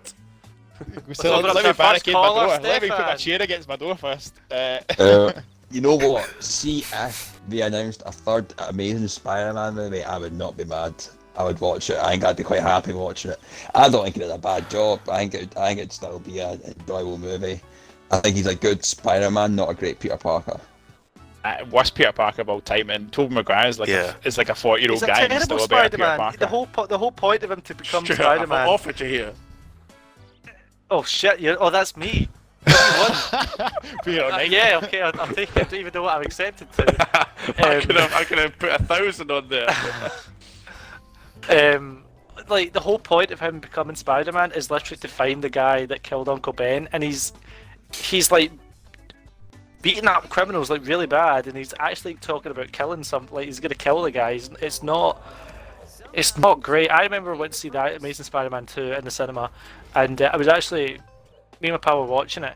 So 1.13 1.33
on, 1.33 1.43
let 1.43 1.65
me 1.65 1.73
barricade 1.73 2.13
my 2.13 2.19
caller, 2.19 2.47
door. 2.47 2.59
Let 2.61 2.81
me 2.81 2.89
put 2.89 2.99
my 2.99 3.15
chair 3.15 3.41
against 3.41 3.67
my 3.67 3.75
door 3.75 3.95
first. 3.95 4.33
Uh, 4.49 4.79
Uh, 4.97 5.33
you 5.71 5.81
know 5.81 5.95
what? 5.95 6.27
See, 6.41 6.79
if 6.93 7.39
they 7.47 7.61
announced 7.61 8.03
a 8.05 8.11
third 8.11 8.53
Amazing 8.69 9.07
Spider-Man 9.07 9.75
movie, 9.75 10.03
I 10.03 10.17
would 10.17 10.33
not 10.33 10.55
be 10.55 10.63
mad. 10.65 10.93
I 11.39 11.43
would 11.43 11.59
watch 11.61 11.89
it. 11.89 11.97
I 11.97 12.11
think 12.11 12.25
I'd 12.25 12.35
be 12.35 12.43
quite 12.43 12.61
happy 12.61 12.91
watching 12.91 13.31
it. 13.31 13.39
I 13.73 13.87
don't 13.87 14.03
think 14.03 14.17
it 14.17 14.19
did 14.19 14.29
a 14.29 14.37
bad 14.37 14.69
job. 14.69 14.99
I 15.09 15.19
think 15.19 15.33
it, 15.35 15.57
I 15.57 15.69
think 15.69 15.79
it'd 15.79 15.93
still 15.93 16.19
be 16.19 16.39
an 16.39 16.59
enjoyable 16.61 17.17
movie. 17.17 17.61
I 18.11 18.19
think 18.19 18.35
he's 18.35 18.45
a 18.45 18.55
good 18.55 18.83
Spider-Man, 18.83 19.55
not 19.55 19.69
a 19.69 19.73
great 19.73 20.01
Peter 20.01 20.17
Parker. 20.17 20.59
uh, 21.45 21.55
worst 21.71 21.95
Peter 21.95 22.11
Parker 22.11 22.41
of 22.41 22.49
all 22.49 22.59
time, 22.59 22.89
and 22.89 23.09
Tobey 23.13 23.33
Maguire 23.33 23.69
is 23.69 23.79
like 23.79 23.87
Yeah. 23.87 24.15
a, 24.21 24.27
is 24.27 24.37
like 24.37 24.49
a 24.49 24.55
40 24.55 24.81
year 24.83 24.91
old 24.91 24.99
guy 24.99 25.29
he's 25.29 25.43
still 25.43 25.63
a 25.63 25.67
better 25.69 25.89
Peter 25.89 25.97
Spider-Man. 26.03 26.17
Parker. 26.19 26.37
The 26.39 26.47
whole 26.47 26.67
po- 26.67 26.87
the 26.87 26.97
whole 26.97 27.11
point 27.13 27.41
of 27.43 27.51
him 27.51 27.61
to 27.61 27.73
become 27.73 28.03
Sure, 28.03 28.17
Spider-Man. 28.17 28.67
offered 28.67 28.99
you 28.99 29.07
here. 29.07 29.33
Oh 30.91 31.03
shit! 31.03 31.39
you 31.39 31.55
oh, 31.57 31.69
that's 31.69 31.95
me. 31.95 32.27
Peter, 32.65 34.23
Uh, 34.33 34.39
yeah, 34.45 34.81
okay, 34.83 35.01
I'll, 35.01 35.17
I'll 35.21 35.27
take 35.27 35.49
it. 35.55 35.57
I 35.57 35.63
don't 35.63 35.73
even 35.79 35.93
know 35.93 36.01
what 36.03 36.15
I'm 36.17 36.23
accepted 36.23 36.69
to. 36.73 37.07
I 37.63 37.75
Um, 37.77 37.81
could 37.81 37.95
have, 37.95 38.13
I 38.13 38.23
could 38.25 38.37
have 38.39 38.59
put 38.59 38.71
a 38.71 38.83
thousand 38.83 39.31
on 39.31 39.47
there. 39.47 39.67
um, 41.49 42.03
like 42.47 42.73
the 42.73 42.79
whole 42.79 42.99
point 42.99 43.31
of 43.31 43.39
him 43.39 43.59
becoming 43.59 43.95
Spider-Man 43.95 44.51
is 44.53 44.71
literally 44.71 44.99
to 44.99 45.07
find 45.07 45.43
the 45.43 45.49
guy 45.49 45.85
that 45.85 46.03
killed 46.03 46.29
Uncle 46.29 46.53
Ben, 46.53 46.87
and 46.91 47.03
he's 47.03 47.33
he's 47.93 48.31
like 48.31 48.51
beating 49.81 50.07
up 50.07 50.29
criminals 50.29 50.69
like 50.69 50.85
really 50.85 51.07
bad, 51.07 51.47
and 51.47 51.57
he's 51.57 51.73
actually 51.79 52.15
talking 52.15 52.51
about 52.51 52.71
killing 52.71 53.03
some 53.03 53.27
like 53.31 53.45
he's 53.45 53.59
gonna 53.59 53.75
kill 53.75 54.01
the 54.01 54.11
guy. 54.11 54.39
It's 54.61 54.83
not. 54.83 55.21
It's 56.11 56.37
not 56.39 56.63
great. 56.63 56.89
I 56.89 57.03
remember 57.03 57.35
went 57.35 57.53
to 57.53 57.59
see 57.59 57.69
that 57.69 57.97
Amazing 57.97 58.25
Spider-Man 58.25 58.65
2 58.65 58.93
in 58.93 59.05
the 59.05 59.11
cinema, 59.11 59.51
and 59.93 60.19
uh, 60.19 60.31
I 60.33 60.37
was 60.37 60.47
actually 60.47 60.97
me 61.61 61.69
and 61.69 61.71
my 61.73 61.77
pal 61.77 62.01
were 62.01 62.07
watching 62.07 62.43
it, 62.43 62.55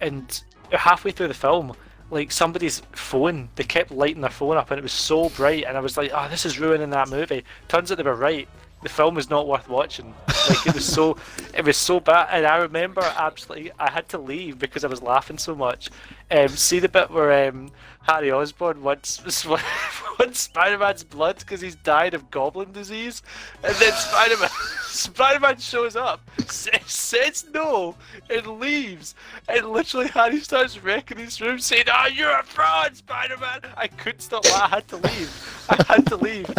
and 0.00 0.42
halfway 0.70 1.10
through 1.10 1.28
the 1.28 1.34
film, 1.34 1.74
like 2.12 2.30
somebody's 2.30 2.82
phone, 2.92 3.48
they 3.56 3.64
kept 3.64 3.90
lighting 3.90 4.20
their 4.20 4.30
phone 4.30 4.56
up, 4.56 4.70
and 4.70 4.78
it 4.78 4.82
was 4.82 4.92
so 4.92 5.30
bright, 5.30 5.64
and 5.64 5.76
I 5.76 5.80
was 5.80 5.96
like, 5.96 6.10
"Oh, 6.14 6.28
this 6.28 6.44
is 6.44 6.58
ruining 6.58 6.90
that 6.90 7.08
movie." 7.08 7.44
Turns 7.68 7.90
out 7.90 7.96
they 7.96 8.04
were 8.04 8.14
right. 8.14 8.48
The 8.82 8.88
film 8.88 9.14
was 9.14 9.30
not 9.30 9.46
worth 9.46 9.68
watching. 9.68 10.14
Like 10.48 10.66
it 10.66 10.74
was 10.74 10.84
so, 10.84 11.16
it 11.54 11.64
was 11.64 11.76
so 11.76 12.00
bad, 12.00 12.28
and 12.30 12.46
I 12.46 12.56
remember 12.56 13.00
absolutely, 13.00 13.70
I 13.78 13.90
had 13.90 14.08
to 14.10 14.18
leave 14.18 14.58
because 14.58 14.84
I 14.84 14.88
was 14.88 15.02
laughing 15.02 15.38
so 15.38 15.54
much. 15.54 15.90
Um, 16.30 16.48
see 16.48 16.78
the 16.78 16.88
bit 16.88 17.10
where 17.10 17.48
um, 17.48 17.70
Harry 18.02 18.32
Osborn 18.32 18.82
wants 18.82 19.44
wants 20.18 20.40
Spider-Man's 20.40 21.04
blood 21.04 21.38
because 21.38 21.60
he's 21.60 21.76
died 21.76 22.14
of 22.14 22.30
goblin 22.30 22.72
disease, 22.72 23.22
and 23.62 23.74
then 23.76 23.92
Spider-Man 23.92 24.50
Spider-Man 24.82 25.58
shows 25.58 25.94
up, 25.94 26.20
says, 26.48 27.46
no, 27.54 27.94
and 28.28 28.46
leaves, 28.58 29.14
and 29.48 29.70
literally 29.70 30.08
Harry 30.08 30.40
starts 30.40 30.82
wrecking 30.82 31.18
his 31.18 31.40
room, 31.40 31.60
saying, 31.60 31.84
"Ah, 31.88 32.08
you're 32.08 32.36
a 32.36 32.42
fraud, 32.42 32.96
Spider-Man!" 32.96 33.60
I 33.76 33.86
couldn't 33.86 34.20
stop. 34.20 34.44
I 34.46 34.68
had 34.68 34.88
to 34.88 34.96
leave. 34.96 35.66
I 35.68 35.84
had 35.88 36.06
to 36.06 36.16
leave. 36.16 36.50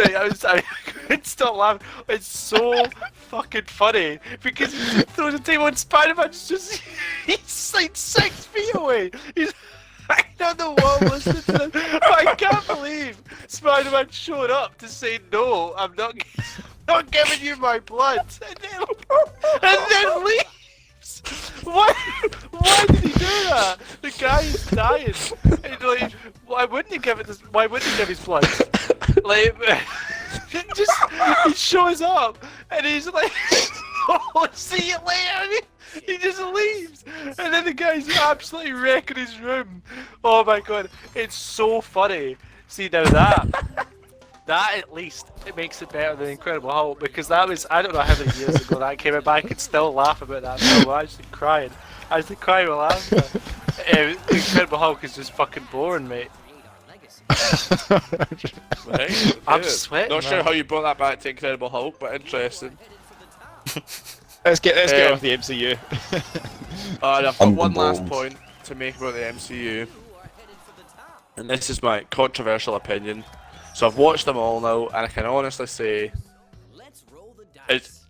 Like, 0.00 0.14
I 0.14 0.28
was, 0.28 0.44
I 0.44 0.60
couldn't 0.86 1.26
stop 1.26 1.56
laughing. 1.56 1.86
It's 2.08 2.26
so 2.26 2.84
fucking 3.12 3.64
funny 3.66 4.18
because 4.42 4.72
he 4.72 5.02
throws 5.02 5.34
a 5.34 5.38
table 5.38 5.66
and 5.66 5.76
Spider-Man's 5.76 6.48
just 6.48 6.82
he's 7.26 7.74
like 7.74 7.96
six 7.96 8.46
feet 8.46 8.74
away. 8.74 9.10
He's 9.34 9.52
hanging 10.08 10.42
on 10.42 10.56
the 10.56 10.70
wall 10.82 10.98
listening 11.00 11.42
to 11.42 11.52
them. 11.52 11.70
I 11.74 12.34
can't 12.36 12.66
believe 12.66 13.22
Spider-Man 13.46 14.08
showed 14.10 14.50
up 14.50 14.78
to 14.78 14.88
say 14.88 15.18
no. 15.32 15.74
I'm 15.76 15.94
not. 15.94 16.14
Not 16.88 17.08
giving 17.12 17.40
you 17.40 17.54
my 17.56 17.78
blood, 17.78 18.26
and 18.48 18.58
then, 18.58 18.80
and 19.62 19.78
then 19.90 20.24
Why? 21.64 21.92
Why 22.50 22.84
did 22.86 22.96
he 22.96 23.12
do 23.12 23.18
that? 23.18 23.76
The 24.02 24.10
guy 24.18 24.40
is 24.42 24.66
dying. 24.66 25.14
And 25.64 25.82
like, 25.82 26.12
why 26.46 26.64
wouldn't 26.64 26.92
he 26.92 26.98
give 26.98 27.20
it? 27.20 27.26
This, 27.26 27.40
why 27.52 27.66
wouldn't 27.66 27.90
he 27.90 27.96
give 27.96 28.08
his 28.08 28.20
blood? 28.20 28.46
Like, 29.24 29.56
he 30.48 30.62
just 30.74 30.92
he 31.44 31.54
shows 31.54 32.02
up 32.02 32.38
and 32.70 32.86
he's 32.86 33.06
like, 33.06 33.32
"Oh, 34.08 34.48
see 34.52 34.88
you 34.88 34.96
later." 35.06 35.66
He 36.06 36.18
just 36.18 36.40
leaves, 36.40 37.04
and 37.38 37.52
then 37.52 37.64
the 37.64 37.74
guy's 37.74 38.08
absolutely 38.08 38.72
wrecking 38.72 39.16
his 39.16 39.38
room. 39.40 39.82
Oh 40.22 40.44
my 40.44 40.60
god, 40.60 40.88
it's 41.14 41.34
so 41.34 41.80
funny. 41.80 42.36
See 42.68 42.88
now 42.92 43.04
that 43.04 43.88
that 44.50 44.74
at 44.76 44.92
least 44.92 45.28
it 45.46 45.56
makes 45.56 45.80
it 45.80 45.90
better 45.90 46.16
than 46.16 46.28
Incredible 46.28 46.72
Hulk 46.72 46.98
because 46.98 47.28
that 47.28 47.48
was 47.48 47.66
I 47.70 47.82
don't 47.82 47.94
know 47.94 48.00
how 48.00 48.18
many 48.18 48.36
years 48.36 48.56
ago 48.56 48.80
that 48.80 48.98
came 48.98 49.14
out, 49.14 49.22
but 49.22 49.30
I 49.30 49.40
could 49.42 49.60
still 49.60 49.92
laugh 49.94 50.22
about 50.22 50.42
that 50.42 50.58
film. 50.58 50.88
I'm 50.88 51.04
actually 51.04 51.26
crying. 51.30 51.70
I 52.10 52.18
actually 52.18 52.36
crying 52.36 52.68
with 52.68 52.76
laughter. 52.78 53.22
Uh, 53.96 54.14
Incredible 54.34 54.78
Hulk 54.78 55.04
is 55.04 55.14
just 55.14 55.30
fucking 55.32 55.68
boring, 55.70 56.08
mate. 56.08 56.30
Right? 58.86 59.36
I'm 59.46 59.62
yeah. 59.62 59.68
sweating, 59.68 60.10
Not 60.10 60.24
sure 60.24 60.42
how 60.42 60.50
you 60.50 60.64
brought 60.64 60.82
that 60.82 60.98
back 60.98 61.20
to 61.20 61.30
Incredible 61.30 61.68
Hulk, 61.68 62.00
but 62.00 62.12
interesting. 62.14 62.76
Let's 64.44 64.58
get 64.58 64.74
let's 64.74 64.90
get 64.90 65.06
Um, 65.08 65.12
off 65.12 65.20
the 65.20 65.36
MCU. 65.36 65.78
Alright, 67.02 67.24
I've 67.24 67.38
got 67.38 67.52
one 67.52 67.74
last 67.74 68.04
point 68.06 68.34
to 68.64 68.74
make 68.74 68.96
about 68.96 69.12
the 69.12 69.20
MCU, 69.20 69.86
and 71.36 71.48
this 71.48 71.68
is 71.70 71.82
my 71.82 72.04
controversial 72.04 72.74
opinion. 72.74 73.22
So 73.80 73.86
I've 73.86 73.96
watched 73.96 74.26
them 74.26 74.36
all 74.36 74.60
now, 74.60 74.88
and 74.88 75.06
I 75.06 75.08
can 75.08 75.24
honestly 75.24 75.66
say 75.66 76.12
Let's 76.74 77.02
roll 77.10 77.34
the 77.38 77.46
dice. 77.46 77.64
it's 77.70 78.04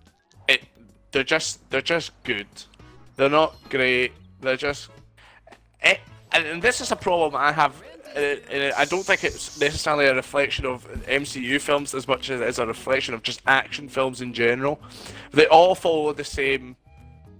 it. 0.48 0.62
They're 1.12 1.22
just 1.22 1.70
they're 1.70 1.80
just 1.80 2.10
good. 2.24 2.48
They're 3.14 3.30
not 3.30 3.54
great. 3.68 4.10
They're 4.40 4.56
just. 4.56 4.88
It, 5.80 6.00
and, 6.32 6.44
and 6.44 6.60
this 6.60 6.80
is 6.80 6.90
a 6.90 6.96
problem 6.96 7.36
I 7.36 7.52
have. 7.52 7.80
And 8.16 8.74
I 8.76 8.84
don't 8.84 9.04
think 9.04 9.22
it's 9.22 9.60
necessarily 9.60 10.06
a 10.06 10.14
reflection 10.16 10.66
of 10.66 10.88
MCU 11.04 11.60
films 11.60 11.94
as 11.94 12.08
much 12.08 12.30
as 12.30 12.40
it 12.40 12.48
is 12.48 12.58
a 12.58 12.66
reflection 12.66 13.14
of 13.14 13.22
just 13.22 13.40
action 13.46 13.88
films 13.88 14.22
in 14.22 14.34
general. 14.34 14.80
They 15.30 15.46
all 15.46 15.76
follow 15.76 16.12
the 16.12 16.24
same 16.24 16.74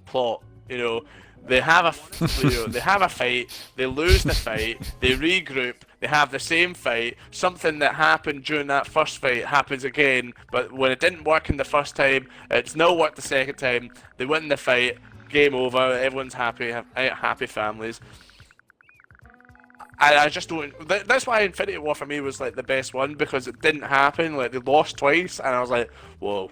plot. 0.06 0.44
You 0.68 0.78
know, 0.78 1.00
they 1.44 1.60
have 1.60 1.84
a 1.84 2.44
you 2.46 2.50
know, 2.50 2.66
they 2.68 2.78
have 2.78 3.02
a 3.02 3.08
fight, 3.08 3.50
they 3.74 3.86
lose 3.86 4.22
the 4.22 4.34
fight, 4.34 4.94
they 5.00 5.16
regroup, 5.16 5.82
they 6.00 6.06
have 6.06 6.30
the 6.30 6.38
same 6.38 6.74
fight. 6.74 7.16
Something 7.30 7.78
that 7.80 7.94
happened 7.94 8.44
during 8.44 8.66
that 8.68 8.86
first 8.86 9.18
fight 9.18 9.44
happens 9.44 9.84
again, 9.84 10.32
but 10.50 10.72
when 10.72 10.90
it 10.90 10.98
didn't 10.98 11.24
work 11.24 11.50
in 11.50 11.58
the 11.58 11.64
first 11.64 11.94
time, 11.94 12.28
it's 12.50 12.74
no 12.74 12.94
work 12.94 13.14
the 13.14 13.22
second 13.22 13.56
time. 13.56 13.90
They 14.16 14.24
win 14.24 14.48
the 14.48 14.56
fight, 14.56 14.98
game 15.28 15.54
over, 15.54 15.78
everyone's 15.78 16.34
happy, 16.34 16.72
eh, 16.72 17.14
happy 17.14 17.46
families. 17.46 18.00
I, 19.98 20.16
I 20.16 20.28
just 20.30 20.48
don't. 20.48 20.88
That, 20.88 21.06
that's 21.06 21.26
why 21.26 21.42
Infinity 21.42 21.76
War 21.76 21.94
for 21.94 22.06
me 22.06 22.20
was 22.20 22.40
like 22.40 22.56
the 22.56 22.62
best 22.62 22.94
one 22.94 23.14
because 23.14 23.46
it 23.46 23.60
didn't 23.60 23.82
happen. 23.82 24.34
Like 24.36 24.52
they 24.52 24.58
lost 24.58 24.96
twice, 24.96 25.38
and 25.38 25.54
I 25.54 25.60
was 25.60 25.70
like, 25.70 25.90
whoa. 26.18 26.50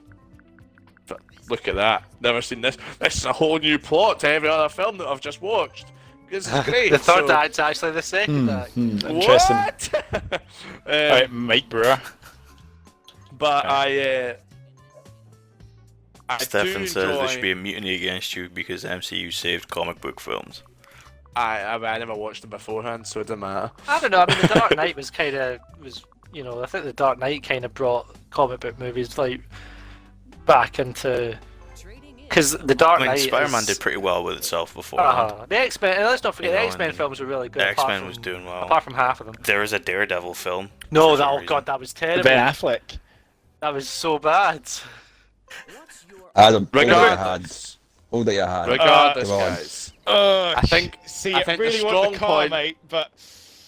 Look 1.49 1.67
at 1.67 1.77
that! 1.77 2.05
Never 2.21 2.43
seen 2.43 2.61
this. 2.61 2.77
This 2.99 3.17
is 3.17 3.25
a 3.25 3.33
whole 3.33 3.59
new 3.59 3.79
plot 3.79 4.21
to 4.21 4.29
every 4.29 4.51
other 4.51 4.69
film 4.69 4.99
that 4.99 5.07
I've 5.07 5.23
just 5.23 5.41
watched. 5.41 5.87
This 6.31 6.53
is 6.53 6.65
great. 6.65 6.91
the 6.93 6.99
third 6.99 7.27
so- 7.27 7.33
act's 7.33 7.59
actually 7.59 7.93
the 7.93 8.03
second 8.03 8.51
act. 8.51 8.77
Interesting. 8.77 9.57
What? 9.57 10.05
um, 10.13 10.41
Alright, 10.87 11.33
Mike 11.33 11.69
Brewer. 11.69 12.01
But 13.33 13.67
I, 13.67 14.01
uh, 14.01 14.37
I 16.29 16.39
do 16.39 16.45
Stefan 16.45 16.87
says 16.87 16.97
enjoy. 17.05 17.19
there 17.19 17.29
should 17.29 17.43
be 17.43 17.53
a 17.53 17.57
mutiny 17.57 17.95
against 17.95 18.35
you 18.35 18.49
because 18.49 18.85
MCU 18.85 19.33
saved 19.33 19.69
comic 19.69 20.01
book 20.01 20.21
films. 20.21 20.63
I, 21.37 21.63
I, 21.63 21.79
mean, 21.79 21.87
I 21.87 21.99
never 21.99 22.15
watched 22.15 22.41
them 22.41 22.51
beforehand, 22.51 23.07
so 23.07 23.21
it 23.21 23.29
doesn't 23.29 23.39
matter. 23.39 23.71
I 23.87 24.01
don't 24.01 24.11
know. 24.11 24.25
I 24.27 24.35
mean, 24.35 24.43
the 24.43 24.55
Dark 24.55 24.77
Knight 24.77 24.97
was 24.97 25.11
kind 25.11 25.37
of 25.37 25.61
was 25.81 26.05
you 26.33 26.43
know 26.43 26.63
I 26.63 26.67
think 26.67 26.85
the 26.85 26.93
Dark 26.93 27.19
Knight 27.19 27.45
kind 27.45 27.65
of 27.65 27.73
brought 27.75 28.15
comic 28.31 28.61
book 28.61 28.79
movies 28.79 29.17
like 29.17 29.41
back 30.47 30.81
into 30.81 30.99
Trading 31.09 31.35
in. 31.35 31.48
Because 32.29 32.53
the 32.53 32.75
Dark 32.75 32.99
I 33.01 33.03
mean, 33.05 33.07
Knight. 33.13 33.21
Spider-Man 33.21 33.61
is, 33.61 33.67
did 33.67 33.81
pretty 33.81 33.97
well 33.99 34.23
with 34.25 34.37
itself 34.37 34.75
before. 34.75 35.01
Uh-huh. 35.01 35.47
The 35.49 35.59
X 35.59 35.81
Men. 35.81 36.01
Let's 36.05 36.23
not 36.23 36.35
forget 36.35 36.51
You 36.51 36.57
know, 36.57 36.63
the 36.63 36.67
X 36.69 36.79
Men 36.79 36.93
films 36.93 37.21
were 37.21 37.27
really 37.27 37.49
good. 37.49 37.61
The 37.61 37.69
X-Men 37.69 38.07
was 38.07 38.19
doing 38.19 38.45
well. 38.45 38.63
Apart 38.65 38.85
from 38.85 38.95
half 38.95 39.21
of 39.21 39.27
them. 39.27 39.37
There 39.45 39.61
was 39.61 39.73
a 39.73 39.79
Daredevil 39.79 40.35
film. 40.35 40.71
No, 40.91 41.17
that 41.17 41.29
oh 41.29 41.43
god, 41.45 41.67
that 41.67 41.81
was 41.81 41.93
terrible. 41.93 42.25
Ben 42.25 42.39
Affleck. 42.39 42.99
That 43.61 43.73
was 43.75 43.89
so 43.89 44.19
bad. 44.19 44.61
What's 44.61 46.07
your 46.11 46.21
Adam, 46.37 46.69
hold 46.73 46.87
that 46.87 46.87
you 46.87 46.93
had. 46.93 47.09
Regardless, 47.09 47.79
Hold 48.11 48.27
that 48.27 48.35
you 48.35 48.41
had. 48.41 48.69
regardless, 48.69 49.29
Come 49.29 49.37
on. 49.41 49.49
guys. 49.49 49.93
Uh, 50.07 50.55
I 50.57 50.61
think- 50.63 50.99
See, 51.07 51.35
I 51.35 51.41
I, 51.41 51.43
think 51.43 51.61
really 51.61 51.83
want 51.83 51.89
strong 51.97 52.13
the 52.13 52.19
car, 52.19 52.29
point- 52.41 52.51
mate, 52.51 52.77
but 52.89 53.11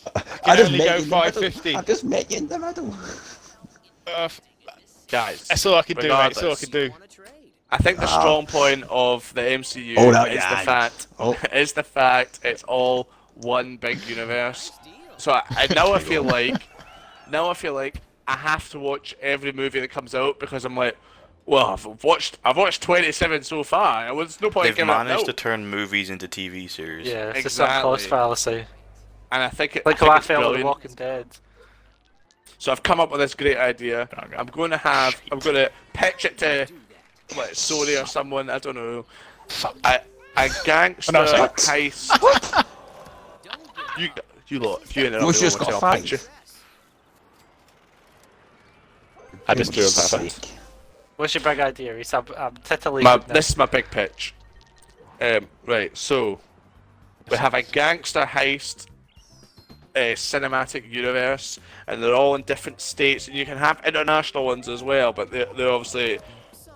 I 0.16 0.20
can 0.20 0.56
just 0.56 0.72
met 0.72 0.78
go 0.78 0.84
you 0.84 0.90
in 0.90 0.96
the 0.96 1.06
middle. 1.06 1.10
550. 1.10 1.76
I 1.76 1.82
just 1.82 2.04
met 2.04 2.30
you 2.30 2.36
in 2.38 2.48
the 2.48 2.58
middle. 2.58 2.94
uh, 4.06 4.10
f- 4.24 4.40
Guys, 5.08 5.48
that's 5.48 5.66
all 5.66 5.74
I 5.74 5.82
can 5.82 5.96
do, 5.96 6.02
mate. 6.02 6.08
That's 6.08 6.38
all 6.38 6.50
I 6.50 6.54
Regardless. 6.54 6.60
can 6.60 6.70
do. 6.70 6.90
Want 7.70 7.82
to 7.82 7.82
trade? 7.82 7.96
I 7.96 7.96
think 7.96 7.98
the 7.98 8.06
Ah. 8.16 8.20
strong 8.20 8.46
point 8.46 8.84
of 8.90 9.32
the 9.34 9.42
MCU 9.42 9.94
Oh, 9.98 10.10
no, 10.10 10.24
is 10.24 10.34
yeah. 10.34 10.50
the 10.60 10.64
fact 10.66 11.06
Oh. 11.18 11.36
is 11.52 11.72
the 11.72 11.82
fact 11.82 12.40
it's 12.42 12.62
all 12.64 13.08
one 13.34 13.76
big 13.76 14.02
universe. 14.06 14.72
So 15.16 15.32
I, 15.32 15.42
I 15.50 15.66
now 15.74 15.92
I 15.92 15.98
feel 15.98 16.22
like 16.38 16.62
now 17.30 17.48
I 17.50 17.54
feel 17.54 17.74
like 17.74 18.00
I 18.26 18.36
have 18.36 18.68
to 18.70 18.78
watch 18.78 19.14
every 19.20 19.52
movie 19.52 19.80
that 19.80 19.88
comes 19.90 20.14
out 20.14 20.38
because 20.38 20.64
I'm 20.64 20.76
like, 20.76 20.96
well, 21.46 21.66
I've 21.66 22.04
watched 22.04 22.38
I've 22.44 22.56
watched 22.56 22.82
27 22.82 23.42
so 23.42 23.62
far. 23.64 24.08
It 24.08 24.14
was 24.14 24.40
no 24.40 24.50
point 24.50 24.66
They've 24.66 24.76
giving 24.76 24.86
managed 24.88 25.20
now. 25.20 25.24
to 25.26 25.32
turn 25.32 25.66
movies 25.68 26.10
into 26.10 26.28
TV 26.28 26.68
series. 26.70 27.08
Yeah, 27.08 27.30
it's 27.30 27.46
a 27.46 27.50
sunk 27.50 27.82
cost 27.82 28.06
fallacy. 28.08 28.64
And 29.32 29.42
I 29.42 29.48
think 29.48 29.76
it, 29.76 29.86
Like 29.86 29.96
I 29.96 29.98
how 29.98 30.04
think 30.06 30.12
I 30.14 30.16
it's 30.18 30.26
felt 30.26 30.38
with 30.40 30.46
brilliant. 30.48 30.66
Walking 30.66 30.94
Dead. 30.94 31.26
So 32.58 32.72
I've 32.72 32.82
come 32.82 33.00
up 33.00 33.10
with 33.10 33.20
this 33.20 33.34
great 33.34 33.56
idea. 33.56 34.08
I'm 34.36 34.46
going 34.46 34.70
to 34.70 34.76
have 34.76 35.20
I'm 35.32 35.38
going 35.38 35.56
to 35.56 35.70
pitch 35.94 36.24
it 36.24 36.36
to 36.38 36.66
like 37.36 37.50
Sony 37.52 38.02
or 38.02 38.06
someone 38.06 38.50
I 38.50 38.58
don't 38.58 38.74
know. 38.74 39.04
A, 39.84 40.00
a 40.36 40.50
gangster 40.64 41.12
no, 41.12 41.26
sorry. 41.26 41.48
heist. 41.48 42.64
you 43.98 44.08
you 44.48 44.58
lot, 44.58 44.82
if 44.82 44.96
you 44.96 45.06
interrupt 45.06 45.26
What's 45.26 45.40
me 45.40 45.46
just 45.46 45.58
got 45.58 45.66
time, 45.66 45.74
I'll 45.74 45.80
five? 45.80 46.02
pitch 46.02 46.12
you. 46.12 46.18
I 49.46 49.54
just 49.54 49.72
drew 49.72 49.84
him 49.84 49.90
that 49.90 50.48
What's 51.16 51.34
your 51.34 51.44
big 51.44 51.60
idea, 51.60 51.94
Rhys? 51.94 52.14
I'm, 52.14 52.24
I'm 52.36 52.56
titillated 52.56 53.04
My, 53.04 53.16
now. 53.16 53.34
this 53.34 53.50
is 53.50 53.56
my 53.56 53.66
big 53.66 53.90
pitch. 53.90 54.34
Um, 55.20 55.48
right, 55.66 55.94
so 55.96 56.40
we 57.30 57.36
have 57.36 57.52
a 57.52 57.62
gangster 57.62 58.22
heist 58.22 58.86
uh, 59.94 59.98
cinematic 60.16 60.90
universe, 60.90 61.58
and 61.86 62.02
they're 62.02 62.14
all 62.14 62.34
in 62.36 62.42
different 62.42 62.80
states, 62.80 63.28
and 63.28 63.36
you 63.36 63.44
can 63.44 63.58
have 63.58 63.82
international 63.84 64.46
ones 64.46 64.68
as 64.68 64.82
well, 64.82 65.12
but 65.12 65.30
they're, 65.30 65.46
they're 65.56 65.70
obviously 65.70 66.20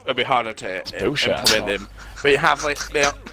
it'll 0.04 0.14
be 0.14 0.22
harder 0.22 0.52
to 0.52 0.82
bullshit, 1.00 1.38
implement 1.38 1.66
them. 1.66 1.88
But 2.22 2.32
you 2.32 2.38
have 2.38 2.64
like 2.64 2.78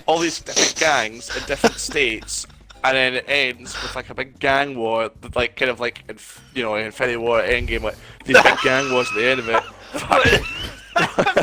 all 0.05 0.19
these 0.19 0.39
different 0.39 0.75
gangs 0.79 1.35
in 1.35 1.43
different 1.45 1.75
states, 1.89 2.47
and 2.83 2.95
then 2.95 3.13
it 3.15 3.25
ends 3.27 3.79
with 3.81 3.95
like 3.95 4.09
a 4.09 4.15
big 4.15 4.39
gang 4.39 4.77
war, 4.77 5.11
like 5.35 5.55
kind 5.55 5.71
of 5.71 5.79
like 5.79 6.03
you 6.53 6.63
know 6.63 6.75
Infinity 6.75 7.17
War 7.17 7.41
Endgame, 7.41 7.83
like 7.83 7.97
these 8.25 8.41
big 8.41 8.57
gang 8.63 8.91
wars 8.91 9.07
at 9.09 9.15
the 9.15 9.25
end 9.25 9.39
of 9.39 9.49
it. 9.49 9.63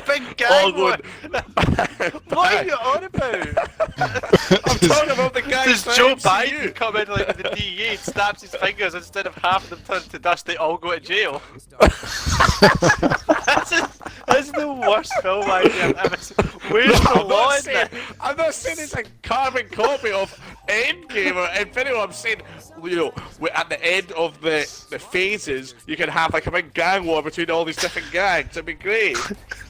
big 0.07 0.37
gang 0.37 0.77
war. 0.77 0.97
going. 0.97 2.13
What 2.29 2.55
are 2.55 2.65
you 2.65 2.75
on 2.75 3.05
about? 3.05 3.59
I'm 3.99 4.79
talking 4.79 5.11
about 5.11 5.35
the 5.35 5.43
guys. 5.43 5.67
Does 5.67 5.85
from 5.85 5.95
Joe 5.95 6.15
MCU. 6.15 6.23
Biden 6.23 6.75
come 6.75 6.97
in 6.97 7.09
like 7.09 7.37
the 7.37 7.51
DEA 7.55 7.89
and 7.89 7.99
snaps 7.99 8.43
his 8.43 8.55
fingers 8.55 8.95
instead 8.95 9.27
of 9.27 9.35
half 9.37 9.65
of 9.65 9.71
them 9.71 9.81
turn 9.87 10.09
to 10.09 10.19
dust, 10.19 10.47
they 10.47 10.57
all 10.57 10.77
go 10.77 10.93
to 10.93 11.01
jail? 11.01 11.43
that's, 11.81 13.73
a, 13.73 13.91
that's 14.27 14.51
the 14.53 14.69
worst 14.87 15.13
film 15.23 15.51
idea 15.51 15.89
I've 15.89 15.97
ever 15.97 16.17
seen. 16.17 16.37
Where's 16.71 17.01
the 17.01 17.11
I'm 17.11 17.29
law 17.29 17.49
not, 17.49 17.57
in 17.57 17.63
saying, 17.63 17.89
that? 17.91 18.17
I'm 18.21 18.37
not 18.37 18.55
saying 18.55 18.77
it's 18.81 18.95
a 18.95 19.05
carbon 19.23 19.69
copy 19.69 20.11
of 20.11 20.39
Endgame 20.69 21.37
or 21.37 21.61
Infinity 21.61 21.95
War. 21.95 22.05
I'm 22.05 22.13
saying, 22.13 22.43
you 22.83 22.97
know, 22.97 23.13
at 23.55 23.69
the 23.69 23.83
end 23.85 24.13
of 24.13 24.41
the, 24.41 24.71
the 24.91 24.99
phases, 24.99 25.75
you 25.87 25.97
can 25.97 26.09
have 26.09 26.33
like 26.33 26.47
a 26.47 26.51
big 26.51 26.75
gang 26.75 27.07
war 27.07 27.23
between 27.23 27.51
all 27.51 27.65
these 27.65 27.77
different 27.77 28.11
gangs. 28.13 28.51
It'd 28.51 28.67
be 28.67 28.75
great. 28.75 29.17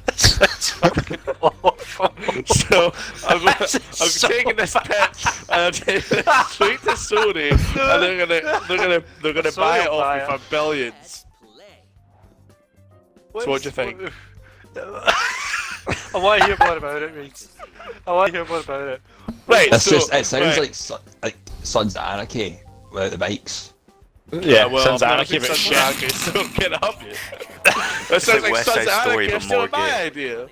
That's 0.06 0.70
fucking 0.70 1.18
awful. 1.40 2.12
So 2.46 2.92
I'm, 3.26 3.38
gonna, 3.38 3.56
I'm 3.60 3.66
so 3.68 4.28
taking 4.28 4.56
this 4.56 4.74
pitch 4.74 5.26
and 5.50 5.62
I'm 5.62 5.72
taking 5.72 6.18
it 6.18 6.46
straight 6.46 6.80
to 6.80 6.90
Sony, 6.92 7.50
and 7.52 8.02
they're 8.02 8.26
gonna 8.26 8.60
they're 8.66 8.78
gonna 8.78 9.04
they're 9.22 9.32
gonna 9.32 9.48
Sony 9.50 9.56
buy 9.56 9.78
it 9.80 9.88
off 9.88 10.00
buy 10.00 10.16
me 10.16 10.22
it. 10.22 10.40
for 10.40 10.50
billions. 10.50 11.26
So 13.38 13.50
what 13.50 13.62
do 13.62 13.68
you 13.68 13.70
think? 13.70 14.00
I 14.76 16.18
want 16.18 16.40
to 16.40 16.46
hear 16.46 16.56
more 16.60 16.76
about 16.76 17.02
it, 17.02 17.14
Rhys. 17.14 17.48
I 18.06 18.12
want 18.12 18.32
to 18.32 18.38
hear 18.38 18.48
more 18.48 18.60
about 18.60 18.88
it. 18.88 19.02
Right. 19.46 19.72
It's 19.72 19.84
so, 19.84 19.92
just 19.92 20.12
it 20.12 20.26
sounds 20.26 20.58
right. 20.58 20.90
like 20.92 21.00
like 21.22 21.36
Sons 21.62 21.96
of 21.96 22.02
Anarchy 22.02 22.58
without 22.92 23.10
the 23.10 23.18
bikes. 23.18 23.74
Yeah, 24.32 24.66
well, 24.66 24.84
Sons 24.84 25.02
of 25.02 25.08
I've 25.08 25.12
Anarchy, 25.14 25.32
never 25.34 25.48
but 25.48 25.56
seen 25.56 25.72
shit. 25.72 26.10
Sons 26.12 26.28
of 26.28 26.36
Anarchy, 26.36 26.52
so 26.52 26.60
get 26.60 26.82
up 26.82 27.02
you. 27.02 27.12
That 28.10 28.22
sounds 28.22 28.28
like 28.28 28.42
like 28.42 28.52
West 28.52 28.64
Sons 28.66 28.84
Side 28.86 28.88
of 28.88 29.00
Story, 29.10 29.26
Anarchy, 29.28 29.28
but 29.28 29.36
it's 29.36 29.44
still 29.46 29.68
my 29.72 30.02
idea. 30.02 30.48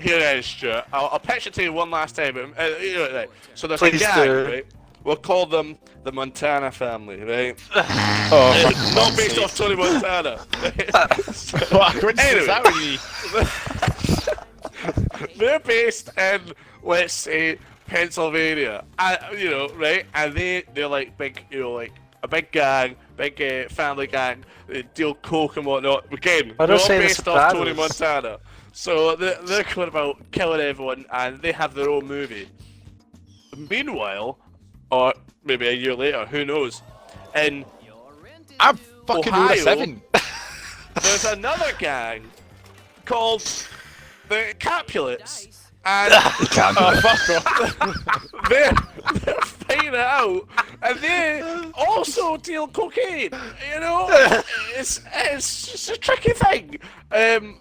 Here 0.00 0.18
it 0.18 0.36
is, 0.38 0.46
Stuart. 0.46 0.84
I'll, 0.92 1.08
I'll 1.12 1.18
pitch 1.18 1.46
it 1.46 1.54
to 1.54 1.62
you 1.62 1.72
one 1.72 1.90
last 1.90 2.14
time. 2.16 2.34
but, 2.34 2.50
Uh, 2.62 2.76
you 2.78 2.94
know, 2.94 3.12
right. 3.14 3.30
So 3.54 3.66
there's 3.66 3.80
Please 3.80 3.96
a 4.02 4.04
gang, 4.04 4.26
do. 4.26 4.44
right? 4.44 4.66
We'll 5.02 5.16
call 5.16 5.46
them 5.46 5.78
the 6.02 6.12
Montana 6.12 6.70
family, 6.70 7.20
right? 7.22 7.58
Oh, 8.30 8.52
Uh, 8.66 8.94
Not 8.94 9.16
based 9.16 9.38
off 9.38 9.56
Tony 9.56 9.76
Montana. 9.76 10.38
what 11.70 11.94
a 11.96 12.00
coincidence 12.00 12.18
Anyway. 12.20 12.46
that 12.46 12.64
would 12.64 12.74
be. 15.14 15.38
They're 15.38 15.60
based 15.60 16.10
in, 16.18 16.40
let's 16.82 17.12
say, 17.14 17.58
Pennsylvania. 17.86 18.84
And, 18.98 19.18
you 19.38 19.50
know, 19.50 19.68
right? 19.70 20.06
And 20.14 20.34
they, 20.34 20.64
they're 20.74 20.88
like 20.88 21.16
big, 21.18 21.44
you 21.50 21.60
know, 21.60 21.72
like 21.72 21.92
a 22.22 22.28
big 22.28 22.50
gang, 22.52 22.96
big 23.16 23.40
uh, 23.40 23.68
family 23.68 24.06
gang. 24.06 24.44
They 24.66 24.82
deal 24.94 25.14
coke 25.16 25.56
and 25.56 25.66
whatnot. 25.66 26.12
Again, 26.12 26.52
Why 26.56 26.66
they're 26.66 26.76
don't 26.76 26.80
all 26.80 26.86
say 26.86 26.98
based 26.98 27.28
off 27.28 27.52
Tony 27.52 27.70
Sopranos? 27.70 28.00
Montana. 28.00 28.38
So 28.72 29.14
they're, 29.16 29.40
they're 29.42 29.64
going 29.74 29.88
about 29.88 30.18
killing 30.32 30.60
everyone, 30.60 31.04
and 31.12 31.40
they 31.40 31.52
have 31.52 31.74
their 31.74 31.88
own 31.88 32.06
movie. 32.06 32.48
Meanwhile, 33.70 34.38
or 34.90 35.14
maybe 35.44 35.68
a 35.68 35.72
year 35.72 35.94
later, 35.94 36.26
who 36.26 36.44
knows? 36.44 36.82
In 37.36 37.64
I'm 38.58 38.76
fucking 39.06 39.32
Ohio. 39.32 39.56
seven. 39.56 40.02
there's 41.02 41.24
another 41.24 41.72
gang 41.78 42.24
called 43.04 43.42
the 44.28 44.54
Capulets, 44.58 45.53
and 45.86 46.12
Can't 46.50 46.76
be. 46.76 47.00
fuck 47.00 47.30
off. 47.30 48.48
they're, 48.48 48.72
they're 49.20 49.40
fighting 49.42 49.88
it 49.88 49.94
out, 49.94 50.48
and 50.82 50.98
they 51.00 51.42
also 51.74 52.36
deal 52.36 52.66
cocaine. 52.68 53.30
You 53.72 53.80
know, 53.80 54.06
it's 54.76 55.00
it's 55.12 55.70
just 55.72 55.90
a 55.90 55.96
tricky 55.96 56.32
thing. 56.32 56.78
Um, 57.12 57.60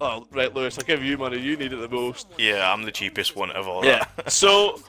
oh, 0.00 0.26
right, 0.32 0.54
Lewis, 0.54 0.78
I'll 0.78 0.84
give 0.84 1.02
you 1.04 1.16
money. 1.18 1.38
You 1.38 1.56
need 1.56 1.72
it 1.72 1.76
the 1.76 1.88
most. 1.88 2.28
Yeah, 2.38 2.72
I'm 2.72 2.82
the 2.82 2.92
cheapest 2.92 3.36
one 3.36 3.50
of 3.52 3.66
all 3.68 3.84
Yeah. 3.84 4.04
that. 4.16 4.32
So 4.32 4.80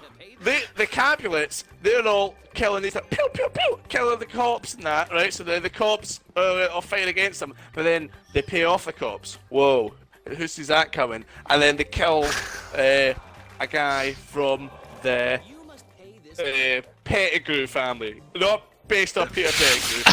the 0.43 0.61
the 0.75 0.87
Capulets, 0.87 1.63
they're 1.83 2.05
all 2.07 2.35
killing 2.53 2.83
these 2.83 2.97
pew 3.11 3.27
pew 3.33 3.47
pew, 3.53 3.79
killing 3.87 4.19
the 4.19 4.25
cops 4.25 4.73
and 4.73 4.83
that, 4.83 5.11
right? 5.11 5.33
So 5.33 5.43
the 5.43 5.59
the 5.59 5.69
cops 5.69 6.19
uh, 6.35 6.67
are 6.73 6.81
fighting 6.81 7.09
against 7.09 7.39
them, 7.39 7.53
but 7.73 7.83
then 7.83 8.09
they 8.33 8.41
pay 8.41 8.63
off 8.63 8.85
the 8.85 8.93
cops. 8.93 9.37
Whoa, 9.49 9.93
who 10.37 10.47
sees 10.47 10.67
that 10.67 10.91
coming? 10.91 11.25
And 11.49 11.61
then 11.61 11.77
they 11.77 11.83
kill 11.83 12.23
uh, 12.75 13.13
a 13.59 13.67
guy 13.69 14.13
from 14.13 14.69
the 15.01 15.39
You 15.47 15.63
must 15.65 15.85
pay 15.97 16.13
this 16.23 16.39
uh, 16.39 16.81
Pettigrew 17.03 17.67
family, 17.67 18.21
not 18.35 18.63
based 18.87 19.17
on 19.17 19.27
Peter 19.29 19.49
Pettigrew. 19.51 20.03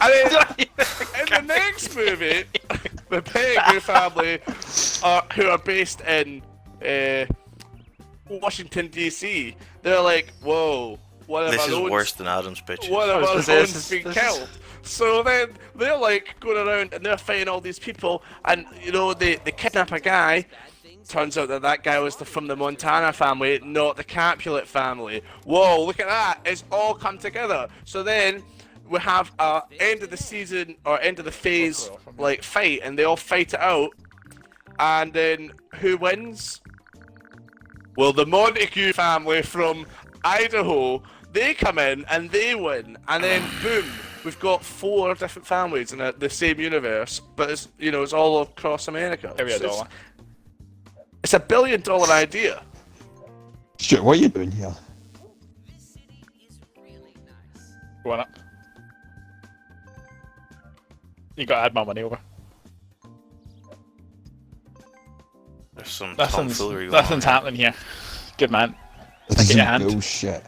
and 0.00 0.12
then 0.12 0.56
in 1.20 1.26
the 1.30 1.42
next 1.46 1.94
movie, 1.96 2.44
the 3.08 3.22
Pettigrew 3.22 3.80
family, 3.80 4.38
are, 5.02 5.24
who 5.34 5.48
are 5.48 5.58
based 5.58 6.00
in 6.02 6.42
uh, 6.86 7.26
Washington 8.28 8.88
D.C., 8.88 9.56
they're 9.82 10.00
like, 10.00 10.32
"Whoa, 10.42 10.98
one 11.26 11.44
of 11.44 11.52
This 11.52 11.60
our 11.62 11.68
is 11.68 11.74
own, 11.74 11.90
worse 11.90 12.12
than 12.12 12.26
Adam's 12.26 12.60
pitch. 12.60 12.88
one 12.88 13.08
of 13.08 13.22
our 13.22 13.28
own 13.30 13.36
this 13.38 13.46
has 13.46 13.74
is- 13.76 13.88
been 13.90 14.04
this 14.04 14.16
is- 14.16 14.22
killed." 14.22 14.48
So 14.84 15.22
then 15.22 15.50
they're 15.74 15.96
like 15.96 16.38
going 16.40 16.68
around 16.68 16.92
and 16.92 17.04
they're 17.04 17.16
fighting 17.16 17.48
all 17.48 17.60
these 17.60 17.78
people, 17.78 18.22
and 18.44 18.66
you 18.82 18.92
know 18.92 19.14
they 19.14 19.36
they 19.36 19.50
kidnap 19.52 19.92
a 19.92 20.00
guy. 20.00 20.46
Turns 21.08 21.36
out 21.36 21.48
that 21.48 21.60
that 21.62 21.82
guy 21.82 21.98
was 21.98 22.16
the, 22.16 22.24
from 22.24 22.46
the 22.46 22.56
Montana 22.56 23.12
family, 23.12 23.60
not 23.62 23.96
the 23.96 24.04
Capulet 24.04 24.66
family. 24.66 25.22
Whoa, 25.44 25.84
look 25.84 26.00
at 26.00 26.06
that! 26.06 26.40
It's 26.44 26.64
all 26.70 26.94
come 26.94 27.18
together. 27.18 27.68
So 27.84 28.02
then 28.02 28.42
we 28.88 28.98
have 29.00 29.32
a 29.38 29.62
end 29.80 30.02
of 30.02 30.10
the 30.10 30.16
season 30.16 30.76
or 30.84 31.00
end 31.00 31.18
of 31.18 31.24
the 31.24 31.32
phase 31.32 31.90
like 32.18 32.42
fight, 32.42 32.80
and 32.82 32.98
they 32.98 33.04
all 33.04 33.16
fight 33.16 33.54
it 33.54 33.60
out. 33.60 33.90
And 34.78 35.12
then 35.12 35.52
who 35.76 35.96
wins? 35.96 36.60
Well, 37.96 38.12
the 38.12 38.26
Montague 38.26 38.92
family 38.92 39.42
from 39.42 39.86
Idaho, 40.24 41.02
they 41.32 41.54
come 41.54 41.78
in 41.78 42.04
and 42.10 42.30
they 42.30 42.54
win, 42.54 42.96
and 43.08 43.22
then 43.22 43.42
boom, 43.62 43.84
we've 44.24 44.38
got 44.40 44.64
four 44.64 45.14
different 45.14 45.46
families 45.46 45.92
in 45.92 46.00
a, 46.00 46.12
the 46.12 46.30
same 46.30 46.58
universe, 46.60 47.20
but 47.36 47.50
it's 47.50 47.68
you 47.78 47.90
know 47.90 48.02
it's 48.02 48.12
all 48.12 48.42
across 48.42 48.88
America. 48.88 49.32
Give 49.36 49.46
me 49.46 49.52
a 49.52 49.58
So 49.58 49.64
it's- 49.64 49.76
dollar. 49.76 49.88
It's 51.22 51.32
a 51.34 51.40
billion 51.40 51.80
dollar 51.80 52.10
idea. 52.12 52.62
Stuart, 53.78 54.02
what 54.04 54.18
are 54.18 54.20
you 54.20 54.28
doing 54.28 54.50
here? 54.50 54.74
Go 58.04 58.12
on 58.12 58.20
up. 58.20 58.28
You 61.36 61.46
gotta 61.46 61.62
add 61.66 61.74
my 61.74 61.82
money 61.84 62.02
over. 62.02 62.18
There's 65.74 65.88
some 65.88 66.14
Nothing's, 66.16 66.56
tomfoolery 66.58 66.86
going 66.86 66.94
on. 66.94 67.02
nothing's 67.02 67.24
happening 67.24 67.56
here. 67.56 67.74
Good 68.38 68.50
man. 68.50 68.74
This 69.28 69.48
Get 69.48 69.56
your 69.56 69.64
is 69.64 69.68
hand. 69.68 69.82
bullshit. 69.84 70.44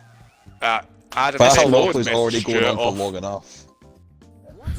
Uh, 0.62 0.80
Adam 1.12 1.38
But 1.38 1.50
said 1.50 1.64
that 1.64 1.70
loads 1.70 1.70
Monopoly's 1.70 2.06
message 2.06 2.14
already 2.14 2.40
going 2.42 2.64
on 2.64 2.76
for 2.76 2.90
long 3.02 3.16
enough. 3.16 3.65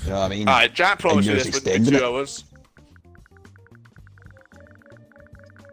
You 0.07 0.13
know 0.13 0.19
what 0.19 0.31
I 0.31 0.35
mean? 0.35 0.47
Alright, 0.47 0.73
Jack 0.73 0.99
promised 0.99 1.27
me 1.27 1.33
yours 1.33 1.43
this 1.43 1.55
would 1.55 1.65
be 1.65 1.91
two 1.91 1.97
it. 1.97 2.01
hours. 2.01 2.45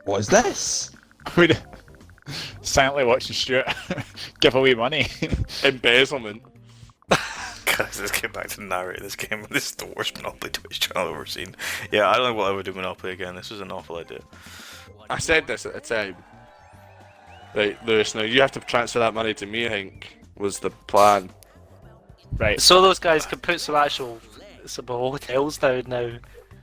What 0.07 0.19
is 0.19 0.27
this? 0.27 0.91
We'd 1.37 1.57
silently 2.61 3.05
watching 3.05 3.33
Stuart 3.33 3.73
give 4.41 4.57
away 4.57 4.75
money. 4.75 5.07
Embezzlement. 5.63 6.43
Guys, 7.09 8.01
let's 8.01 8.21
get 8.21 8.33
back 8.33 8.49
to 8.49 8.63
narrate 8.63 9.01
this 9.01 9.15
game. 9.15 9.47
This 9.51 9.67
is 9.67 9.77
the 9.77 9.87
worst 9.87 10.17
Monopoly 10.17 10.51
Twitch 10.51 10.81
channel 10.81 11.09
I've 11.09 11.15
ever 11.15 11.27
seen. 11.27 11.55
Yeah, 11.93 12.09
I 12.09 12.17
don't 12.17 12.25
know 12.25 12.35
what 12.35 12.51
I 12.51 12.55
would 12.57 12.65
do 12.65 12.73
Monopoly 12.73 13.13
again. 13.13 13.37
This 13.37 13.51
was 13.51 13.61
an 13.61 13.71
awful 13.71 13.99
idea. 13.99 14.21
I 15.09 15.19
said 15.21 15.47
this 15.47 15.65
at 15.65 15.75
the 15.75 15.81
time. 15.81 16.17
Right, 17.55 17.79
Lewis, 17.87 18.17
now 18.17 18.23
you 18.23 18.41
have 18.41 18.51
to 18.53 18.61
transfer 18.61 18.99
that 18.99 19.15
money 19.15 19.33
to 19.35 19.47
me, 19.47 19.67
I 19.67 19.69
think, 19.69 20.19
was 20.37 20.59
the 20.59 20.71
plan. 20.71 21.31
Right. 22.39 22.61
So 22.61 22.81
those 22.83 22.99
guys 22.99 23.27
can 23.27 23.39
put 23.41 23.61
some 23.61 23.75
actual 23.75 24.21
some 24.67 24.87
hotels 24.87 25.59
down 25.59 25.85
now. 25.87 26.11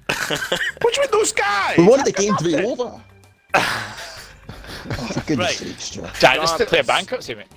What 0.08 0.94
do 0.94 0.96
you 0.96 1.02
mean 1.02 1.10
those 1.12 1.32
guys? 1.32 1.78
We 1.78 1.88
wanted 1.88 2.06
the 2.06 2.12
game 2.12 2.36
to 2.38 2.44
be 2.44 2.56
over. 2.56 3.02
oh, 3.54 3.98
for 5.14 5.20
goodness 5.22 5.38
Right. 5.38 5.56
sake, 5.56 5.80
Stuart. 5.80 6.12
Jack, 6.20 6.36
just 6.38 6.58
declare 6.58 6.82
Regardless. 6.82 6.88
bankruptcy, 6.88 7.36
mate. 7.36 7.48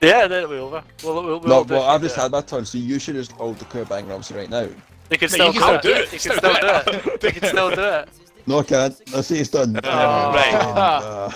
Yeah, 0.00 0.26
then 0.28 0.44
it'll 0.44 0.50
be 0.50 0.56
over. 0.58 0.82
We'll, 1.02 1.14
we'll, 1.14 1.40
we'll 1.40 1.48
No, 1.48 1.62
well. 1.62 1.82
I've 1.84 2.02
just 2.02 2.16
had 2.16 2.30
my 2.30 2.40
turn, 2.40 2.64
so 2.64 2.78
you 2.78 2.98
should 2.98 3.14
just 3.16 3.36
all 3.38 3.54
declare 3.54 3.84
bankruptcy 3.84 4.34
right 4.34 4.50
now. 4.50 4.68
They 5.08 5.16
can 5.16 5.28
No, 5.38 5.50
still 5.50 5.54
you 5.54 5.60
do 5.60 5.72
it. 5.74 5.82
do 5.82 5.92
it. 5.92 6.10
They 6.10 6.18
can 6.18 6.18
still 6.18 6.40
do 6.40 6.60
do 6.60 6.66
it. 6.68 7.06
it. 7.06 7.20
They 7.20 7.30
can 7.32 7.48
still 7.48 7.70
do 7.74 7.82
it. 7.82 8.08
No, 8.46 8.58
I 8.60 8.62
can't. 8.62 9.00
I 9.14 9.20
see 9.22 9.38
it's 9.38 9.50
done. 9.50 9.78
Oh, 9.84 10.32
right. 10.32 10.54
Uh, 10.76 11.30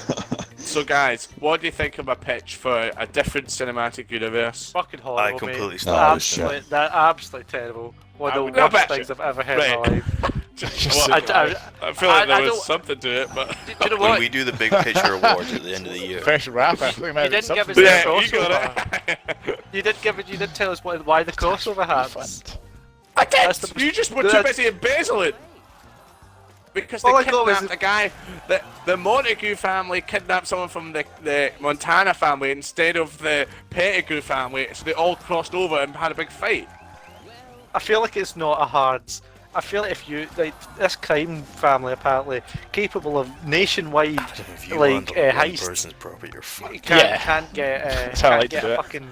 So, 0.72 0.82
guys, 0.84 1.28
what 1.38 1.60
do 1.60 1.66
you 1.66 1.72
think 1.72 1.98
of 1.98 2.06
my 2.06 2.14
pitch 2.14 2.56
for 2.56 2.90
a 2.96 3.06
different 3.06 3.48
cinematic 3.48 4.10
universe? 4.10 4.70
Fucking 4.72 5.00
horrible, 5.00 5.18
I 5.20 5.30
mate. 5.32 5.38
completely 5.38 5.74
Oh, 5.74 5.78
stopped. 5.78 6.14
Absolutely, 6.16 6.60
that 6.70 6.90
absolutely 6.94 7.50
terrible. 7.50 7.94
One 8.16 8.32
of 8.32 8.46
the 8.46 8.50
not 8.60 8.72
worst 8.72 8.88
bet 8.88 8.96
things. 8.96 9.10
I've 9.10 9.20
ever 9.20 9.42
heard 9.42 9.58
Right. 9.58 9.70
in 9.70 9.80
my 9.82 9.98
life. 9.98 10.38
Well, 10.62 11.12
I, 11.12 11.18
I, 11.18 11.42
I, 11.86 11.88
I 11.88 11.92
feel 11.92 12.08
like 12.08 12.22
I- 12.22 12.26
there 12.26 12.36
I 12.36 12.40
was 12.42 12.64
something 12.64 12.98
to 13.00 13.22
it, 13.22 13.28
but 13.34 13.48
do 13.66 13.72
you 13.84 13.90
know 13.90 13.96
When 14.00 14.10
what? 14.10 14.20
we 14.20 14.28
do 14.28 14.44
the 14.44 14.52
big 14.52 14.70
pitcher 14.70 15.14
awards 15.22 15.52
at 15.52 15.62
the 15.64 15.74
end 15.74 15.86
of 15.88 15.92
the 15.92 15.98
year, 15.98 16.20
Fresh 16.20 16.46
rapper. 16.46 16.84
I 16.84 17.24
You 17.24 17.30
didn't 17.30 17.32
give 17.32 17.40
us 17.42 17.46
something. 17.48 17.74
the 17.74 17.82
yeah, 17.82 18.04
you 18.20 18.28
crossover. 18.28 19.56
You 19.72 19.82
did 19.82 19.96
give 20.02 20.18
it. 20.20 20.28
You 20.28 20.36
did 20.38 20.54
tell 20.54 20.70
us 20.70 20.84
what, 20.84 21.04
why 21.04 21.24
the 21.24 21.32
crossover 21.32 21.84
happens. 21.84 22.44
I 23.16 23.24
did. 23.24 23.32
That's 23.32 23.58
the- 23.58 23.80
you 23.84 23.90
just 23.90 24.12
were 24.12 24.22
too 24.22 24.28
that's- 24.28 24.56
busy 24.56 24.68
embezzling. 24.68 25.32
Because 26.74 27.02
they 27.02 27.08
All 27.10 27.16
was 27.16 27.24
kidnapped 27.26 27.70
a 27.70 27.76
guy. 27.76 28.10
The, 28.48 28.62
the 28.86 28.96
Montague 28.96 29.56
family 29.56 30.00
kidnapped 30.00 30.46
someone 30.46 30.68
from 30.68 30.92
the, 30.92 31.04
the 31.22 31.52
Montana 31.60 32.14
family 32.14 32.50
instead 32.50 32.96
of 32.96 33.18
the 33.18 33.46
Pettigrew 33.70 34.22
family, 34.22 34.68
so 34.72 34.84
they 34.84 34.94
all 34.94 35.16
crossed 35.16 35.54
over 35.54 35.76
and 35.76 35.94
had 35.94 36.12
a 36.12 36.14
big 36.14 36.30
fight. 36.30 36.68
I 37.74 37.78
feel 37.78 38.00
like 38.00 38.16
it's 38.16 38.36
not 38.36 38.60
a 38.60 38.64
hard. 38.64 39.02
I 39.54 39.60
feel 39.60 39.82
like 39.82 39.92
if 39.92 40.08
you 40.08 40.26
like 40.38 40.54
this 40.76 40.96
crime 40.96 41.42
family 41.42 41.92
apparently 41.92 42.40
capable 42.72 43.18
of 43.18 43.28
nationwide 43.46 44.18
if 44.54 44.66
you 44.66 44.78
like 44.78 44.92
land 44.92 45.10
on 45.10 45.18
uh, 45.18 45.32
heist, 45.42 45.68
person's 45.68 45.92
property, 45.94 46.32
you're 46.32 46.40
fucked. 46.42 46.82
can't, 46.82 47.02
Yeah. 47.02 47.16
can't 47.18 47.52
get 47.52 47.82
uh, 47.82 47.88
That's 47.88 48.20
can't 48.22 48.40
like 48.40 48.48
to 48.50 48.56
get 48.56 48.62
do 48.62 48.68
a 48.68 48.72
it. 48.72 48.76
fucking. 48.76 49.08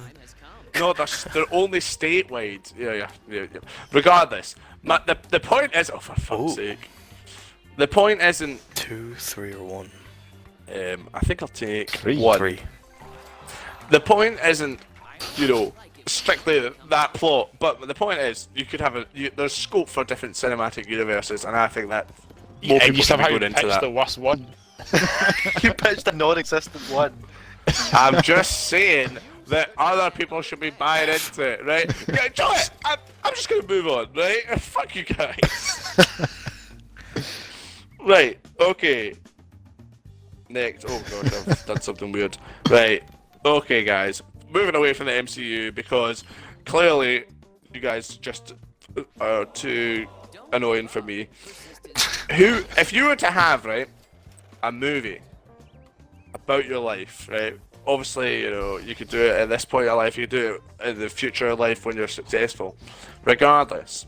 No, 0.79 0.93
they're, 0.95 1.07
they're 1.35 1.45
only 1.53 1.81
statewide. 1.81 2.73
Yeah, 2.79 2.93
yeah, 2.95 3.09
yeah. 3.29 3.47
yeah. 3.53 3.61
Regardless, 3.93 4.55
my, 4.83 4.99
the 5.07 5.19
the 5.29 5.41
point 5.41 5.75
is, 5.75 5.91
oh 5.91 5.99
for 5.99 6.15
fuck's 6.15 6.53
Ooh. 6.53 6.55
sake, 6.55 6.89
the 7.77 7.89
point 7.89 8.21
isn't. 8.21 8.61
Two, 8.75 9.15
three, 9.17 9.55
or 9.55 9.65
one? 9.65 9.91
Um, 10.75 11.09
I 11.13 11.21
think 11.21 11.43
I'll 11.43 11.49
take 11.49 11.91
Three. 11.91 12.19
one. 12.19 12.39
Three. 12.39 12.61
The 13.91 14.01
point 14.01 14.39
isn't, 14.45 14.81
you 15.37 15.49
know, 15.49 15.73
strictly 16.07 16.71
that 16.89 17.13
plot, 17.15 17.51
but 17.59 17.87
the 17.87 17.95
point 17.95 18.21
is, 18.21 18.49
you 18.55 18.65
could 18.65 18.81
have 18.81 18.97
a. 18.97 19.07
You, 19.15 19.31
there's 19.35 19.55
scope 19.55 19.89
for 19.89 20.05
different 20.05 20.35
cinematic 20.37 20.89
universes, 20.89 21.45
and 21.45 21.57
I 21.57 21.67
think 21.69 21.89
that 21.89 22.09
more 22.63 22.75
and 22.75 22.81
people 22.83 22.87
you 22.87 22.87
should 22.87 22.95
be 22.95 23.03
somehow 23.03 23.29
going 23.29 23.43
into 23.43 23.67
that. 23.67 23.81
the 23.81 23.91
worst 23.91 24.19
one. 24.19 24.47
you 25.63 25.75
pitched 25.75 26.09
a 26.09 26.13
non-existent 26.13 26.83
one. 26.91 27.13
I'm 27.93 28.23
just 28.23 28.69
saying 28.69 29.19
that 29.49 29.73
other 29.77 30.11
people 30.11 30.41
should 30.43 30.61
be 30.61 30.71
buying 30.71 31.09
into 31.09 31.43
it, 31.43 31.65
right? 31.65 31.93
Yeah, 32.09 32.27
enjoy 32.27 32.53
it. 32.55 32.71
I'm, 32.85 32.99
I'm 33.25 33.35
just 33.35 33.49
gonna 33.49 33.67
move 33.67 33.87
on, 33.89 34.09
right? 34.15 34.43
Fuck 34.61 34.95
you 34.97 35.05
guys. 35.05 35.37
Right. 38.07 38.39
Okay. 38.61 39.15
Next. 40.49 40.85
Oh 40.89 41.03
god, 41.11 41.33
I've 41.33 41.67
done 41.67 41.81
something 41.81 42.13
weird. 42.13 42.37
Right. 42.69 43.03
Okay, 43.45 43.85
guys. 43.85 44.23
Moving 44.51 44.75
away 44.75 44.93
from 44.93 45.07
the 45.07 45.13
MCU 45.13 45.75
because 45.75 46.25
clearly 46.65 47.25
you 47.73 47.81
guys 47.81 48.17
just 48.17 48.55
are 49.21 49.45
too 49.45 50.07
annoying 50.53 50.89
for 50.89 51.03
me. 51.03 51.29
Who, 52.33 52.65
if 52.77 52.93
you 52.93 53.05
were 53.05 53.17
to 53.17 53.31
have 53.31 53.65
right 53.65 53.89
a 54.63 54.71
movie 54.71 55.21
about 56.35 56.67
your 56.67 56.81
life, 56.81 57.29
right? 57.31 57.59
Obviously, 57.87 58.43
you 58.43 58.51
know, 58.51 58.77
you 58.77 58.95
could 58.95 59.09
do 59.09 59.21
it 59.21 59.41
at 59.41 59.49
this 59.49 59.65
point 59.65 59.85
in 59.85 59.89
your 59.89 59.97
life, 59.97 60.17
you 60.17 60.27
could 60.27 60.31
do 60.31 60.61
it 60.81 60.89
in 60.89 60.99
the 60.99 61.09
future 61.09 61.49
of 61.49 61.59
life 61.59 61.87
when 61.87 61.97
you're 61.97 62.09
successful. 62.09 62.77
Regardless 63.25 64.07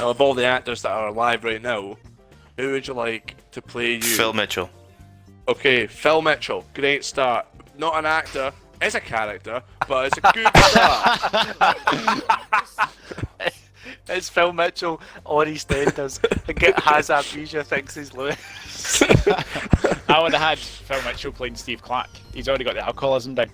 of 0.00 0.20
all 0.20 0.34
the 0.34 0.44
actors 0.44 0.82
that 0.82 0.90
are 0.90 1.08
alive 1.08 1.44
right 1.44 1.62
now, 1.62 1.96
who 2.56 2.72
would 2.72 2.86
you 2.86 2.94
like 2.94 3.36
to 3.52 3.62
play 3.62 3.94
you? 3.94 4.00
Phil 4.02 4.32
Mitchell. 4.32 4.70
Okay, 5.48 5.86
Phil 5.86 6.22
Mitchell, 6.22 6.64
great 6.74 7.04
start. 7.04 7.46
Not 7.76 7.96
an 7.98 8.06
actor, 8.06 8.52
is 8.80 8.94
a 8.94 9.00
character, 9.00 9.62
but 9.88 10.06
it's 10.06 10.18
a 10.18 10.32
good 10.32 10.46
start. 10.56 12.22
It's 14.08 14.28
Phil 14.28 14.52
Mitchell 14.52 15.00
on 15.24 15.46
EastEnders. 15.46 16.20
and 16.48 16.58
get, 16.58 16.78
has 16.80 17.10
amnesia, 17.10 17.64
thinks 17.64 17.94
he's 17.94 18.12
Lewis. 18.12 18.36
I 20.08 20.20
would 20.22 20.32
have 20.34 20.40
had 20.40 20.58
Phil 20.58 21.02
Mitchell 21.02 21.32
playing 21.32 21.56
Steve 21.56 21.82
Clark. 21.82 22.08
He's 22.34 22.48
already 22.48 22.64
got 22.64 22.74
the 22.74 22.84
alcoholism 22.84 23.34
down. 23.34 23.50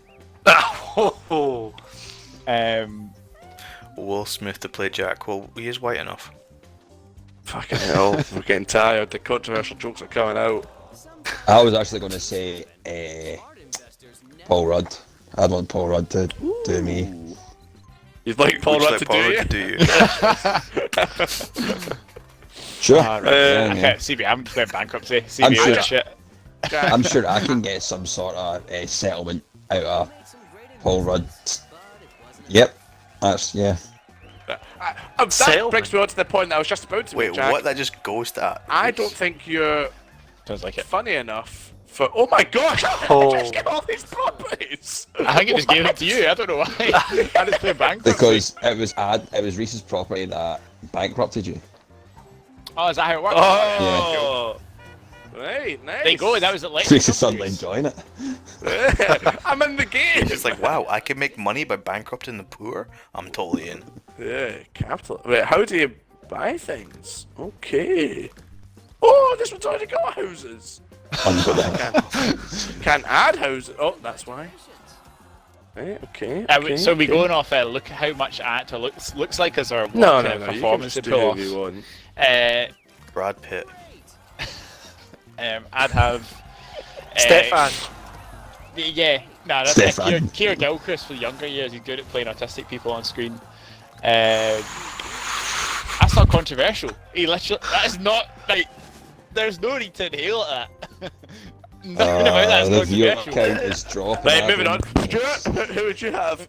oh, 0.46 1.72
Um, 2.48 3.12
Will 3.96 4.24
Smith 4.24 4.59
to 4.61 4.68
play 4.68 4.88
Jack. 4.88 5.28
Well, 5.28 5.48
he 5.55 5.68
is 5.68 5.80
white 5.80 5.98
enough. 5.98 6.32
Fucking 7.51 7.78
hell, 7.78 8.12
we're 8.32 8.42
getting 8.42 8.64
tired. 8.64 9.11
The 9.11 9.18
controversial 9.18 9.76
jokes 9.76 10.01
are 10.03 10.07
coming 10.07 10.36
out. 10.36 10.66
I 11.48 11.61
was 11.62 11.74
actually 11.74 12.01
going 12.01 12.12
to 12.12 12.20
say 12.20 12.64
uh, 12.86 13.36
Paul 14.46 14.66
Rudd. 14.66 14.96
I'd 15.36 15.51
want 15.51 15.68
Paul 15.68 15.88
Rudd 15.88 16.09
to 16.11 16.28
do 16.64 16.82
me. 16.82 17.34
You'd 18.24 18.38
like 18.38 18.61
Paul 18.62 18.78
Would 18.78 18.82
you 18.82 18.88
Rudd 18.90 18.98
to 19.01 19.07
Paul 19.07 19.16
do 19.16 19.36
Rudd 19.36 19.53
you? 19.53 19.78
to 19.78 20.59
do 20.98 21.84
you? 21.88 21.96
Sure. 22.80 22.96
right. 23.03 23.22
Yeah, 23.24 23.30
Uh, 23.30 23.32
yeah. 23.32 23.72
okay, 23.72 23.94
CB, 23.98 24.26
I'm 24.26 24.42
declaring 24.42 24.70
bankruptcy. 24.70 25.20
CB, 25.20 25.44
I'm 25.44 25.53
I'm 25.53 25.55
sure- 25.74 25.82
shit. 25.82 26.07
I'm 26.72 27.03
sure 27.03 27.26
I 27.26 27.40
can 27.44 27.61
get 27.61 27.82
some 27.82 28.07
sort 28.07 28.34
of 28.36 28.66
uh, 28.70 28.86
settlement 28.86 29.42
out 29.70 29.82
of 29.84 30.11
Paul 30.80 31.03
Rudd. 31.03 31.26
Yep. 32.48 32.74
That's 33.20 33.55
yeah. 33.55 33.76
I, 34.81 34.95
that 35.18 35.28
Sailman. 35.28 35.70
brings 35.70 35.93
me 35.93 36.01
on 36.01 36.09
to 36.09 36.16
the 36.16 36.24
point 36.24 36.49
that 36.49 36.55
I 36.57 36.59
was 36.59 36.68
just 36.68 36.85
about 36.85 37.07
to 37.09 37.16
Wait, 37.16 37.28
make, 37.28 37.37
Jack. 37.37 37.53
what? 37.53 37.64
That 37.64 37.76
just 37.76 38.03
goes 38.03 38.31
to 38.33 38.41
that. 38.41 38.62
I 38.68 38.91
don't 38.91 39.12
think 39.12 39.47
you're 39.47 39.89
Sounds 40.47 40.64
like 40.64 40.78
it. 40.78 40.85
funny 40.85 41.14
enough 41.14 41.74
for. 41.87 42.09
Oh 42.14 42.26
my 42.31 42.45
god! 42.45 42.81
Oh. 43.11 43.33
I 43.33 43.41
just 43.41 43.53
get 43.53 43.66
all 43.66 43.83
these 43.87 44.05
properties. 44.05 45.07
I 45.18 45.37
think 45.39 45.51
it 45.51 45.57
just 45.57 45.68
gave 45.68 45.85
it 45.85 45.97
to 45.97 46.05
you. 46.05 46.26
I 46.28 46.35
don't 46.35 46.49
know 46.49 46.57
why. 46.59 46.66
I 46.78 47.45
just 47.45 47.59
play 47.61 47.72
bankruptcy. 47.72 48.12
Because 48.12 48.55
it 48.62 48.78
was 48.78 48.95
ad, 48.97 49.28
it 49.35 49.43
was 49.45 49.59
Rhys's 49.59 49.83
property 49.83 50.24
that 50.26 50.61
bankrupted 50.93 51.47
you. 51.47 51.61
Oh, 52.76 52.89
is 52.89 52.97
that 52.97 53.07
how 53.07 53.18
it 53.18 53.22
works? 53.22 53.35
Oh, 53.37 54.61
right, 55.37 55.85
nice. 55.85 56.03
There 56.05 56.12
you 56.12 56.18
go. 56.18 56.39
That 56.39 56.53
was 56.53 56.62
it. 56.64 56.70
Rhys's 56.70 57.16
suddenly 57.18 57.49
enjoying 57.49 57.87
it. 57.87 57.95
I'm 59.45 59.61
in 59.62 59.76
the 59.76 59.87
game. 59.91 60.28
It's 60.31 60.45
like, 60.45 60.61
wow, 60.62 60.87
I 60.89 61.01
can 61.01 61.18
make 61.18 61.37
money 61.37 61.64
by 61.64 61.76
bankrupting 61.76 62.39
the 62.39 62.45
poor. 62.45 62.89
I'm 63.14 63.31
totally 63.31 63.68
in. 63.70 63.83
Yeah, 64.21 64.59
capital. 64.75 65.21
Wait, 65.25 65.45
how 65.45 65.64
do 65.64 65.79
you 65.79 65.95
buy 66.29 66.59
things? 66.59 67.27
Okay. 67.39 68.31
Oh, 69.03 69.37
this 69.39 69.51
one's 69.51 69.64
already 69.64 69.87
got 69.87 70.14
houses. 70.14 70.83
Unbelievable. 71.27 72.03
Can't 72.83 73.05
add 73.07 73.37
houses. 73.37 73.75
Oh, 73.79 73.97
that's 74.03 74.27
why. 74.27 74.51
Right, 75.75 76.03
okay. 76.05 76.45
Uh, 76.47 76.59
okay, 76.61 76.77
so 76.77 76.95
we 76.95 77.05
okay. 77.05 77.12
going 77.14 77.31
off. 77.31 77.53
Uh, 77.53 77.62
look 77.62 77.89
how 77.89 78.12
much 78.12 78.41
actor 78.41 78.77
looks 78.77 79.14
looks 79.14 79.39
like 79.39 79.57
as 79.57 79.73
our 79.73 79.87
No, 79.95 80.21
no, 80.21 80.23
no. 80.23 80.29
of 80.29 80.41
You 80.41 80.47
can 80.47 80.55
performance 80.55 80.95
just 80.95 81.05
to 81.05 81.11
do 81.11 81.11
pull 81.12 81.21
off. 81.21 81.37
whatever 81.37 81.51
you 81.51 81.59
want. 81.59 81.85
Uh, 82.16 82.66
Brad 83.14 83.41
Pitt. 83.41 83.66
um, 85.39 85.64
I'd 85.73 85.91
have 85.93 86.43
uh, 87.14 87.18
Stefan. 87.18 87.71
Yeah, 88.77 89.23
nah, 89.47 89.64
that's 89.64 89.73
Stefan. 89.73 90.11
Keir, 90.11 90.21
Keir 90.33 90.55
Gilchrist 90.57 91.07
for 91.07 91.14
the 91.14 91.21
younger 91.21 91.47
years. 91.47 91.73
He's 91.73 91.81
good 91.81 92.01
at 92.01 92.09
playing 92.09 92.27
autistic 92.27 92.68
people 92.68 92.93
on 92.93 93.05
screen. 93.05 93.41
Uh, 94.03 94.62
that's 96.01 96.16
not 96.16 96.28
controversial. 96.28 96.90
He 97.14 97.26
literally, 97.26 97.61
that 97.72 97.86
is 97.86 97.98
not 97.98 98.26
like. 98.48 98.66
There's 99.32 99.61
no 99.61 99.78
need 99.78 99.94
to 99.94 100.07
inhale 100.07 100.42
at 100.42 100.68
that. 101.01 101.12
Nothing 101.84 101.94
about 101.94 102.46
that 102.48 102.62
Uh, 102.62 102.64
is 102.64 102.68
the 102.70 102.84
viewer 102.84 103.14
controversial. 103.14 103.55
count 103.55 103.72
is 103.72 103.84
dropping. 103.84 104.24
Right, 104.26 104.46
moving 104.46 104.66
on. 104.66 104.80
Stuart, 105.09 105.68
who 105.68 105.84
would 105.84 106.03
you 106.03 106.12
have? 106.12 106.48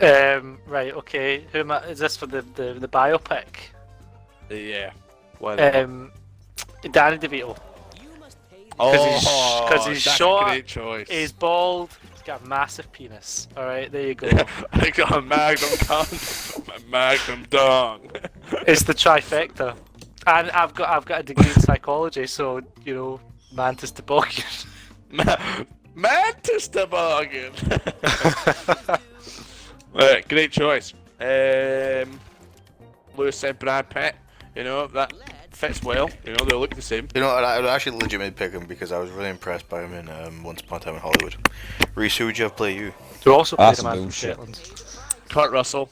Um, 0.00 0.58
right, 0.66 0.92
okay. 0.94 1.44
Who 1.52 1.60
am 1.60 1.70
I? 1.70 1.78
Is 1.86 1.98
this 2.00 2.16
for 2.16 2.26
the, 2.26 2.42
the, 2.56 2.74
the 2.74 2.88
biopic? 2.88 3.44
Yeah. 4.50 4.90
Why? 5.38 5.54
Um, 5.56 6.10
Danny 6.90 7.16
DeVito. 7.16 7.56
oh, 8.78 8.92
he's- 8.92 9.24
'cause 9.24 9.86
he's 9.86 10.04
that's 10.04 10.16
short, 10.16 10.42
A 10.42 10.50
great 10.50 10.66
choice. 10.66 11.08
He's 11.08 11.32
bald. 11.32 11.90
Got 12.24 12.42
a 12.42 12.48
massive 12.48 12.90
penis. 12.90 13.48
All 13.54 13.64
right, 13.64 13.92
there 13.92 14.06
you 14.08 14.14
go. 14.14 14.28
I 14.72 14.90
got 14.90 15.12
a 15.14 15.20
magnum 15.20 15.70
a 15.90 16.90
magnum 16.90 17.44
dong. 17.50 18.10
it's 18.66 18.82
the 18.82 18.94
trifecta. 18.94 19.76
And 20.26 20.50
I've 20.52 20.72
got 20.74 20.88
I've 20.88 21.04
got 21.04 21.20
a 21.20 21.22
degree 21.22 21.50
in 21.50 21.60
psychology, 21.60 22.26
so 22.26 22.62
you 22.84 22.94
know, 22.94 23.20
mantis 23.52 23.90
toboggan. 23.90 24.44
Ma- 25.10 25.36
Mantis 25.94 26.68
toboggan. 26.68 27.52
right, 29.92 30.26
great 30.26 30.50
choice. 30.50 30.94
Um, 31.20 32.18
Lewis 33.16 33.36
said 33.36 33.58
Brad 33.58 33.90
Pitt. 33.90 34.16
You 34.56 34.64
know 34.64 34.86
that 34.88 35.12
fits 35.68 35.82
well. 35.82 36.10
You 36.24 36.32
know 36.34 36.44
they 36.44 36.56
look 36.56 36.74
the 36.74 36.82
same. 36.82 37.08
You 37.14 37.20
know, 37.20 37.28
I 37.28 37.54
I 37.56 37.60
would 37.60 37.68
actually 37.68 37.98
legitimately 37.98 38.32
pick 38.32 38.52
him 38.52 38.66
because 38.66 38.92
I 38.92 38.98
was 38.98 39.10
really 39.10 39.30
impressed 39.30 39.68
by 39.68 39.82
him 39.82 39.92
in 39.94 40.08
um, 40.08 40.42
Once 40.42 40.60
Upon 40.60 40.80
a 40.80 40.84
Time 40.84 40.94
in 40.94 41.00
Hollywood. 41.00 41.36
Rhys, 41.94 42.16
who 42.16 42.26
would 42.26 42.38
you 42.38 42.44
have 42.44 42.56
play 42.56 42.74
you? 42.76 42.92
Who 43.24 43.32
also 43.32 43.56
played 43.56 43.68
That's 43.68 43.80
a 43.80 43.84
man 43.84 43.92
from 43.94 44.02
bullshit. 44.04 44.30
Shetland. 44.36 44.60
Kurt 45.28 45.50
Russell 45.52 45.88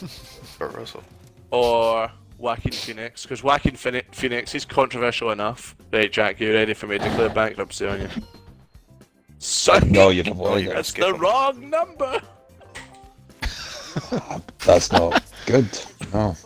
Kurt 0.58 0.74
Russell. 0.74 1.02
or 1.50 2.10
Joaquin 2.38 2.72
Phoenix, 2.72 3.22
because 3.22 3.42
Joaquin 3.42 3.74
Phoeni- 3.74 4.04
Phoenix 4.14 4.54
is 4.54 4.64
controversial 4.64 5.30
enough. 5.32 5.74
Right, 5.92 6.10
Jack, 6.12 6.38
you 6.40 6.52
ready 6.52 6.72
for 6.74 6.86
me 6.86 6.98
to 6.98 7.04
declare 7.04 7.28
bankruptcy 7.30 7.86
on 7.86 8.00
you? 8.02 8.08
Son, 9.40 9.90
No, 9.90 10.10
you've 10.10 10.28
avoided 10.28 10.64
you 10.64 10.70
it. 10.70 10.74
that's 10.74 10.88
skip 10.90 11.04
the 11.06 11.14
him. 11.14 11.20
wrong 11.20 11.68
number. 11.70 12.20
That's 14.64 14.92
not 14.92 15.22
good. 15.46 15.66
No. 16.12 16.36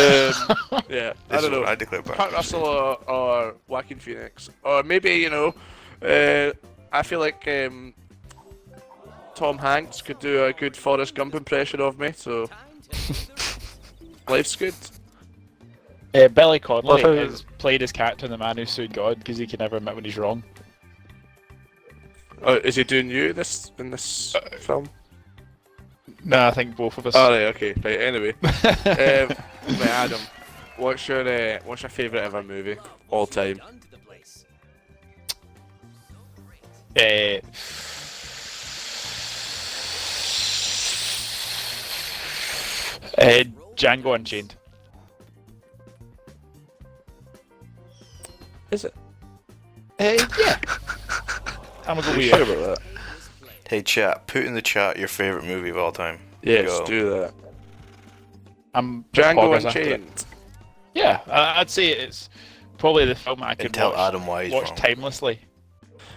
Um, 0.00 0.82
yeah, 0.88 1.12
I 1.30 1.40
don't 1.40 1.52
know. 1.52 1.60
what 1.60 1.68
I 1.68 1.74
declare 1.74 2.02
back. 2.02 2.16
Kurt 2.16 2.32
Russell 2.32 2.64
or, 2.64 3.10
or 3.10 3.54
Joaquin 3.68 3.98
Phoenix, 3.98 4.50
or 4.62 4.82
maybe 4.82 5.14
you 5.14 5.30
know, 5.30 5.54
uh, 6.02 6.52
I 6.92 7.02
feel 7.02 7.20
like 7.20 7.46
um, 7.48 7.94
Tom 9.34 9.58
Hanks 9.58 10.02
could 10.02 10.18
do 10.18 10.44
a 10.44 10.52
good 10.52 10.76
Forrest 10.76 11.14
Gump 11.14 11.34
impression 11.34 11.80
of 11.80 11.98
me. 11.98 12.12
So 12.12 12.48
life's 14.28 14.56
good. 14.56 14.74
Uh, 16.12 16.28
Billy 16.28 16.58
Connolly 16.58 17.04
Well, 17.04 17.14
has 17.14 17.44
played 17.58 17.80
his 17.80 17.92
character 17.92 18.26
in 18.26 18.32
The 18.32 18.38
Man 18.38 18.56
Who 18.56 18.66
Sued 18.66 18.92
God 18.92 19.18
because 19.18 19.38
he 19.38 19.46
can 19.46 19.58
never 19.58 19.76
admit 19.76 19.94
when 19.94 20.04
he's 20.04 20.18
wrong. 20.18 20.42
Oh, 22.42 22.54
is 22.56 22.76
he 22.76 22.84
doing 22.84 23.10
you 23.10 23.32
this 23.32 23.70
in 23.78 23.90
this 23.90 24.34
film? 24.60 24.88
No, 26.24 26.46
I 26.46 26.50
think 26.50 26.76
both 26.76 26.98
of 26.98 27.06
us. 27.06 27.14
Oh, 27.16 27.30
right, 27.30 27.54
okay, 27.54 27.72
right. 27.82 28.00
Anyway, 28.00 28.30
um, 28.42 28.48
right, 28.84 29.86
Adam, 29.86 30.20
what's 30.76 31.06
your 31.08 31.26
uh, 31.26 31.58
what's 31.64 31.82
your 31.82 31.90
favourite 31.90 32.24
ever 32.24 32.42
movie 32.42 32.76
all 33.08 33.26
time? 33.26 33.60
Uh, 36.96 37.40
uh, 43.16 43.44
Django 43.76 44.14
Unchained. 44.14 44.56
Is 48.70 48.84
it? 48.84 48.94
Uh, 49.98 50.26
yeah. 50.38 50.58
I'm 51.86 51.96
gonna 51.96 52.02
go 52.02 52.16
with 52.16 52.26
Sure 52.26 52.42
about 52.42 52.78
that. 52.78 52.89
Hey 53.70 53.82
chat, 53.82 54.26
put 54.26 54.44
in 54.44 54.54
the 54.54 54.60
chat 54.62 54.98
your 54.98 55.06
favorite 55.06 55.44
movie 55.44 55.68
of 55.68 55.76
all 55.76 55.92
time. 55.92 56.18
Yes, 56.42 56.66
Go. 56.80 56.86
do 56.86 57.10
that. 57.10 57.32
I'm 58.74 59.04
Django 59.12 59.36
poggers. 59.36 59.64
Unchained. 59.64 60.24
Yeah, 60.92 61.20
I- 61.28 61.60
I'd 61.60 61.70
say 61.70 61.90
it's 61.90 62.30
probably 62.78 63.04
the 63.04 63.14
film 63.14 63.44
I 63.44 63.54
could 63.54 63.72
tell 63.72 63.90
watch, 63.90 64.08
Adam 64.08 64.26
why 64.26 64.46
he's 64.46 64.52
watch 64.52 64.70
wrong. 64.70 64.76
timelessly. 64.76 65.38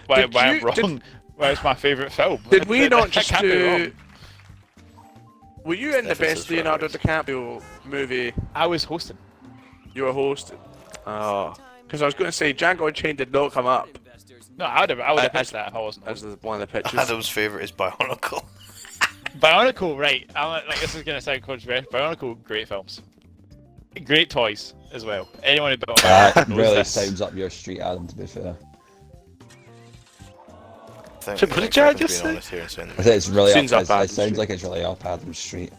Why, 0.08 0.22
Did 0.22 0.34
why 0.34 0.50
you- 0.50 0.68
I'm 0.68 0.80
wrong? 0.80 1.02
Why 1.36 1.50
it's 1.50 1.62
my 1.62 1.74
favourite 1.74 2.10
film? 2.10 2.42
Did 2.50 2.64
we 2.66 2.88
not 2.96 3.10
just 3.10 3.28
can't 3.30 3.42
be 3.44 3.48
do? 3.50 3.92
Were 5.64 5.74
you 5.74 5.96
in 5.96 6.06
the 6.08 6.16
best 6.16 6.50
Leonardo 6.50 6.88
right. 6.88 6.92
DiCaprio 6.96 7.62
movie 7.84 8.32
I 8.52 8.66
was 8.66 8.82
hosting. 8.82 9.16
you 9.94 10.02
were 10.02 10.12
hosting? 10.12 10.58
Ah. 11.06 11.54
Oh, 11.56 11.62
because 11.86 12.02
I 12.02 12.06
was 12.06 12.14
going 12.14 12.26
to 12.26 12.32
say 12.32 12.52
Django 12.52 12.88
Unchained 12.88 13.18
did 13.18 13.30
not 13.32 13.52
come 13.52 13.66
up 13.66 13.88
No, 14.56 14.64
I 14.66 14.80
would 14.80 14.90
have. 14.90 15.00
I 15.00 15.12
would 15.12 15.22
have 15.22 15.34
I- 15.34 15.38
missed 15.38 15.52
that 15.52 15.68
if 15.68 15.74
I 15.74 15.80
wasn't. 15.80 16.06
as 16.06 16.20
hosting. 16.22 16.30
the, 16.40 16.46
one 16.46 16.60
of 16.60 16.68
the 16.68 16.72
pictures. 16.82 16.98
Adam's 17.00 17.28
favorite 17.28 17.64
is 17.64 17.72
Bionicle. 17.72 18.44
Bionicle, 19.38 19.98
right? 19.98 20.30
I'm 20.36 20.48
like, 20.48 20.68
like, 20.68 20.80
this 20.80 20.94
is 20.94 21.02
gonna 21.02 21.20
sound 21.20 21.42
controversial. 21.42 21.90
Bionicle, 21.90 22.42
great 22.44 22.68
films, 22.68 23.02
great 24.04 24.30
toys 24.30 24.74
as 24.92 25.04
well. 25.04 25.28
Anyone 25.42 25.72
who 25.72 25.76
built 25.78 26.00
That 26.02 26.46
really 26.48 26.76
this. 26.76 26.90
sounds 26.90 27.20
up 27.20 27.34
your 27.34 27.50
street, 27.50 27.80
Adam. 27.80 28.06
To 28.06 28.14
be 28.16 28.26
fair, 28.26 28.56
I 30.20 31.20
think, 31.20 31.38
So 31.40 31.46
I 31.46 31.50
what 31.50 31.60
did 31.60 31.72
Jared 31.72 31.96
Griffin's 31.96 32.20
just 32.20 32.48
say? 32.48 32.56
here 32.56 32.84
and 32.84 32.92
I 32.92 32.94
think 33.02 33.16
it's 33.16 33.28
really 33.28 33.52
Seems 33.52 33.72
up. 33.72 33.90
up 33.90 34.02
It, 34.02 34.04
it 34.04 34.10
sounds 34.10 34.28
street. 34.28 34.36
like 34.38 34.50
it's 34.50 34.62
really 34.62 34.84
up 34.84 35.04
Adam's 35.04 35.38
street. 35.38 35.72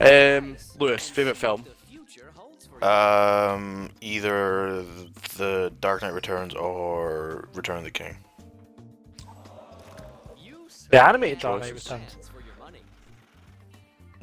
Um, 0.00 0.56
Lewis, 0.78 1.08
favorite 1.10 1.36
film. 1.36 1.64
Um, 2.82 3.90
either 4.00 4.84
the 5.36 5.72
Dark 5.80 6.02
Knight 6.02 6.14
Returns 6.14 6.54
or 6.54 7.48
Return 7.54 7.78
of 7.78 7.84
the 7.84 7.90
King. 7.90 8.16
The 10.90 11.04
animated 11.04 11.40
Dark 11.40 11.62
Knight 11.62 11.74
Returns. 11.74 12.16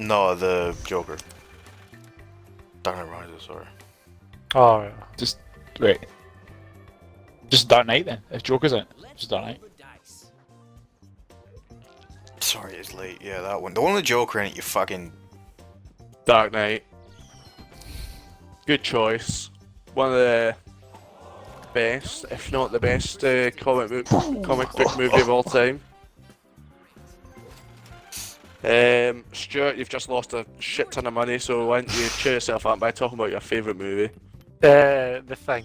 No, 0.00 0.34
the 0.34 0.76
Joker. 0.84 1.16
Dark 2.82 2.96
Knight 2.96 3.10
Rises, 3.10 3.42
sorry. 3.42 3.66
Oh, 4.54 4.82
yeah. 4.82 4.90
Just 5.16 5.38
wait. 5.80 6.00
Just 7.50 7.68
Dark 7.68 7.86
Knight 7.86 8.04
then. 8.04 8.20
If 8.30 8.42
Joker's 8.42 8.72
in 8.72 8.80
it, 8.80 8.88
just 9.16 9.30
Dark 9.30 9.44
Knight. 9.44 9.60
Roll 9.60 9.70
the 9.76 9.82
dice. 9.82 10.32
Sorry, 12.40 12.74
it's 12.74 12.92
late. 12.92 13.18
Yeah, 13.22 13.40
that 13.40 13.60
one. 13.60 13.72
The 13.74 13.80
one 13.80 13.94
with 13.94 14.02
the 14.02 14.06
Joker 14.06 14.40
in 14.40 14.48
it, 14.48 14.56
you 14.56 14.62
fucking. 14.62 15.12
Dark 16.24 16.52
Knight. 16.52 16.84
Good 18.68 18.82
choice. 18.82 19.48
One 19.94 20.08
of 20.08 20.12
the 20.18 20.54
best, 21.72 22.26
if 22.30 22.52
not 22.52 22.70
the 22.70 22.78
best, 22.78 23.24
uh, 23.24 23.50
comic 23.52 23.88
book 23.88 24.04
comic 24.44 24.70
book 24.72 24.98
movie 24.98 25.22
of 25.22 25.30
all 25.30 25.42
time. 25.42 25.80
Um, 28.62 29.24
Stuart, 29.32 29.78
you've 29.78 29.88
just 29.88 30.10
lost 30.10 30.34
a 30.34 30.44
shit 30.58 30.90
ton 30.90 31.06
of 31.06 31.14
money, 31.14 31.38
so 31.38 31.64
why 31.64 31.80
don't 31.80 31.98
you 31.98 32.10
cheer 32.18 32.34
yourself 32.34 32.66
up 32.66 32.78
by 32.78 32.90
talking 32.90 33.18
about 33.18 33.30
your 33.30 33.40
favourite 33.40 33.78
movie? 33.78 34.12
Uh, 34.62 35.22
the 35.24 35.34
Thing. 35.34 35.64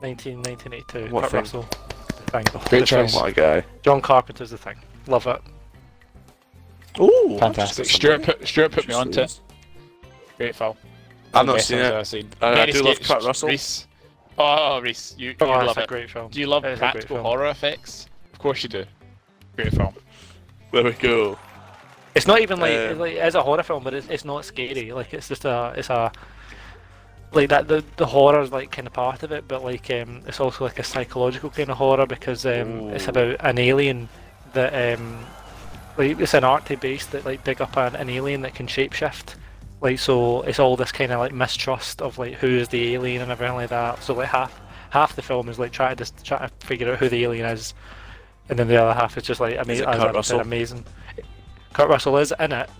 19, 0.00 0.36
1982. 0.38 1.12
What 1.14 1.24
Kurt 1.24 1.30
Thing? 1.32 1.40
Russell. 1.40 1.68
The 2.24 2.30
Thing. 2.30 2.44
Great 2.50 2.60
The 2.62 2.68
Thing. 2.70 2.84
choice. 2.86 3.14
What 3.14 3.28
a 3.28 3.32
guy. 3.32 3.64
John 3.82 4.00
Carpenter's 4.00 4.52
The 4.52 4.56
Thing. 4.56 4.76
Love 5.06 5.26
it. 5.26 5.42
Ooh, 6.98 7.36
Fantastic. 7.38 7.84
Stuart 7.84 8.22
put 8.22 8.48
Stuart 8.48 8.72
put 8.72 8.88
me 8.88 8.94
onto 8.94 9.20
it. 9.20 9.38
Great 10.38 10.56
film. 10.56 10.78
I've 11.34 11.34
One 11.34 11.40
of 11.40 11.46
the 11.46 11.52
not 11.54 11.60
seen 11.62 11.78
films 11.78 11.90
it. 11.90 11.94
I've 11.94 12.06
seen. 12.06 12.28
I- 12.42 12.62
I 12.62 12.66
do 12.66 12.82
love 12.82 12.92
Escapes, 12.92 13.08
Kurt 13.08 13.22
Russell. 13.24 13.48
Rhys. 13.48 13.86
Oh, 14.38 14.80
Rhys, 14.80 15.14
you, 15.18 15.30
you 15.30 15.36
Oh, 15.40 15.46
love 15.46 15.68
it's 15.68 15.76
a 15.78 15.82
it. 15.82 15.88
great 15.88 16.10
film. 16.10 16.30
Do 16.30 16.40
you 16.40 16.46
love 16.46 16.64
It 16.64 16.72
is 16.72 16.78
a 16.78 16.80
great 16.80 16.92
practical 16.92 17.22
horror 17.22 17.46
effects? 17.46 18.06
Of 18.32 18.38
course 18.38 18.62
you 18.62 18.68
do. 18.68 18.84
Great 19.56 19.72
film. 19.74 19.94
There 20.72 20.84
we 20.84 20.92
go. 20.92 21.38
It's 22.14 22.26
not 22.26 22.40
even 22.40 22.60
like, 22.60 22.72
Um, 22.72 22.78
it's 22.90 23.00
like 23.00 23.14
it's 23.14 23.34
a 23.34 23.42
horror 23.42 23.62
film, 23.62 23.84
but 23.84 23.94
it's, 23.94 24.08
it's 24.08 24.24
not 24.24 24.44
scary. 24.44 24.92
Like 24.92 25.14
it's 25.14 25.28
just 25.28 25.44
a 25.44 25.72
it's 25.76 25.90
a 25.90 26.12
like 27.32 27.48
that 27.48 27.68
the 27.68 27.82
the 27.96 28.04
horror 28.06 28.40
is 28.42 28.52
like 28.52 28.70
kind 28.70 28.86
of 28.86 28.92
part 28.92 29.22
of 29.22 29.32
it, 29.32 29.46
but 29.48 29.62
like 29.64 29.90
um 29.90 30.22
it's 30.26 30.40
also 30.40 30.64
like 30.64 30.78
a 30.78 30.82
psychological 30.84 31.48
kind 31.50 31.70
of 31.70 31.76
horror 31.78 32.06
because 32.06 32.44
um 32.44 32.90
it's 32.90 33.08
about 33.08 33.36
an 33.40 33.58
alien 33.58 34.08
that 34.52 34.98
um 34.98 35.24
like 35.96 36.18
it's 36.20 36.34
an 36.34 36.44
art 36.44 36.68
base 36.80 37.06
that 37.06 37.24
like 37.24 37.44
dig 37.44 37.60
up 37.62 37.76
an, 37.76 37.96
an 37.96 38.10
alien 38.10 38.42
that 38.42 38.54
can 38.54 38.66
shapeshift. 38.66 39.36
Like 39.82 39.98
so 39.98 40.42
it's 40.42 40.60
all 40.60 40.76
this 40.76 40.92
kind 40.92 41.10
of 41.10 41.18
like 41.18 41.32
mistrust 41.32 42.00
of 42.00 42.16
like 42.16 42.34
who 42.34 42.46
is 42.46 42.68
the 42.68 42.94
alien 42.94 43.20
and 43.20 43.32
everything 43.32 43.56
like 43.56 43.70
that. 43.70 44.00
So 44.00 44.14
like 44.14 44.28
half 44.28 44.58
half 44.90 45.16
the 45.16 45.22
film 45.22 45.48
is 45.48 45.58
like 45.58 45.72
trying 45.72 45.96
to 45.96 45.96
just 45.96 46.24
try 46.24 46.38
to 46.38 46.66
figure 46.66 46.92
out 46.92 47.00
who 47.00 47.08
the 47.08 47.24
alien 47.24 47.46
is, 47.46 47.74
and 48.48 48.56
then 48.56 48.68
the 48.68 48.76
other 48.76 48.94
half 48.94 49.16
is 49.16 49.24
just 49.24 49.40
like 49.40 49.54
Is 49.54 49.60
amazing. 49.60 49.88
it 49.88 49.92
Kurt 49.92 50.00
said, 50.00 50.14
Russell? 50.14 50.40
amazing. 50.40 50.84
Kurt 51.72 51.88
Russell 51.88 52.16
is 52.18 52.32
in 52.38 52.52
it. 52.52 52.70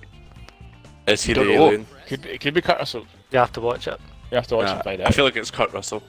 Is 1.09 1.24
he 1.24 1.33
the 1.33 1.43
know. 1.43 1.51
alien? 1.51 1.87
Could 2.07 2.23
be, 2.23 2.29
it 2.31 2.41
could 2.41 2.55
be 2.55 2.61
Kurt 2.61 2.79
Russell. 2.79 3.05
You 3.33 3.39
have 3.41 3.53
to 3.55 3.61
watch 3.61 3.89
it. 3.89 3.99
You 4.31 4.37
have 4.37 4.47
to 4.47 4.57
watch 4.57 4.66
Nah, 4.66 4.74
and 4.74 4.85
find 4.85 5.03
I 5.03 5.11
feel 5.11 5.24
like 5.24 5.35
it's 5.35 5.51
Kurt 5.51 5.73
Russell. 5.73 6.05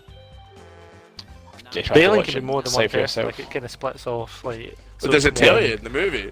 The 1.71 1.91
alien 1.97 2.17
watch 2.17 2.25
can 2.27 2.35
be 2.35 2.41
more 2.41 2.61
than 2.61 2.71
one 2.71 2.87
person. 2.87 3.25
Like 3.25 3.39
it 3.39 3.49
kind 3.49 3.65
of 3.65 3.71
splits 3.71 4.05
off. 4.05 4.43
Like. 4.45 4.77
So 4.99 5.07
so 5.07 5.11
does 5.11 5.25
it 5.25 5.35
tell 5.35 5.59
you 5.59 5.73
in 5.73 5.83
the 5.83 5.89
movie? 5.89 6.31